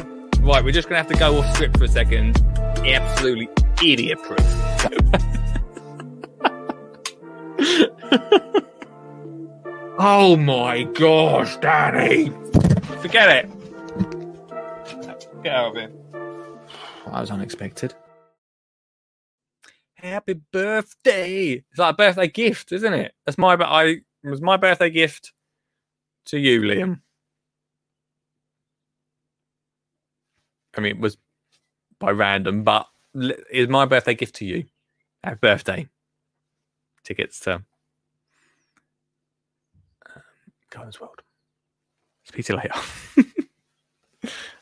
right. 0.40 0.64
We're 0.64 0.72
just 0.72 0.88
gonna 0.88 0.98
have 0.98 1.08
to 1.08 1.16
go 1.16 1.38
off 1.38 1.54
script 1.54 1.78
for 1.78 1.84
a 1.84 1.88
second. 1.88 2.40
Absolutely 2.84 3.48
idiot 3.82 4.18
proof. 4.22 4.38
oh 9.98 10.36
my 10.36 10.84
gosh, 10.84 11.56
Danny! 11.58 12.30
Forget 13.00 13.44
it. 13.44 13.50
Get 15.42 15.54
out 15.54 15.68
of 15.68 15.76
here. 15.76 15.90
That 17.06 17.20
was 17.20 17.30
unexpected. 17.30 17.94
Happy 20.08 20.34
birthday! 20.34 21.62
It's 21.70 21.78
like 21.78 21.94
a 21.94 21.96
birthday 21.96 22.28
gift, 22.28 22.72
isn't 22.72 22.92
it? 22.92 23.14
That's 23.24 23.38
my. 23.38 23.54
I 23.54 23.84
it 23.84 24.28
was 24.28 24.40
my 24.40 24.56
birthday 24.56 24.90
gift 24.90 25.32
to 26.26 26.38
you, 26.38 26.60
Liam. 26.62 27.00
I 30.76 30.80
mean, 30.80 30.96
it 30.96 31.00
was 31.00 31.16
by 31.98 32.10
random, 32.10 32.64
but 32.64 32.86
it's 33.14 33.70
my 33.70 33.84
birthday 33.84 34.14
gift 34.14 34.36
to 34.36 34.44
you. 34.44 34.64
Happy 35.24 35.38
birthday! 35.40 35.88
Tickets 37.04 37.40
to 37.40 37.54
um, 37.54 37.66
Gardeners' 40.70 41.00
World. 41.00 41.22
Speak 42.24 42.46
to 42.46 42.52
you 42.54 42.58
later. 42.58 44.32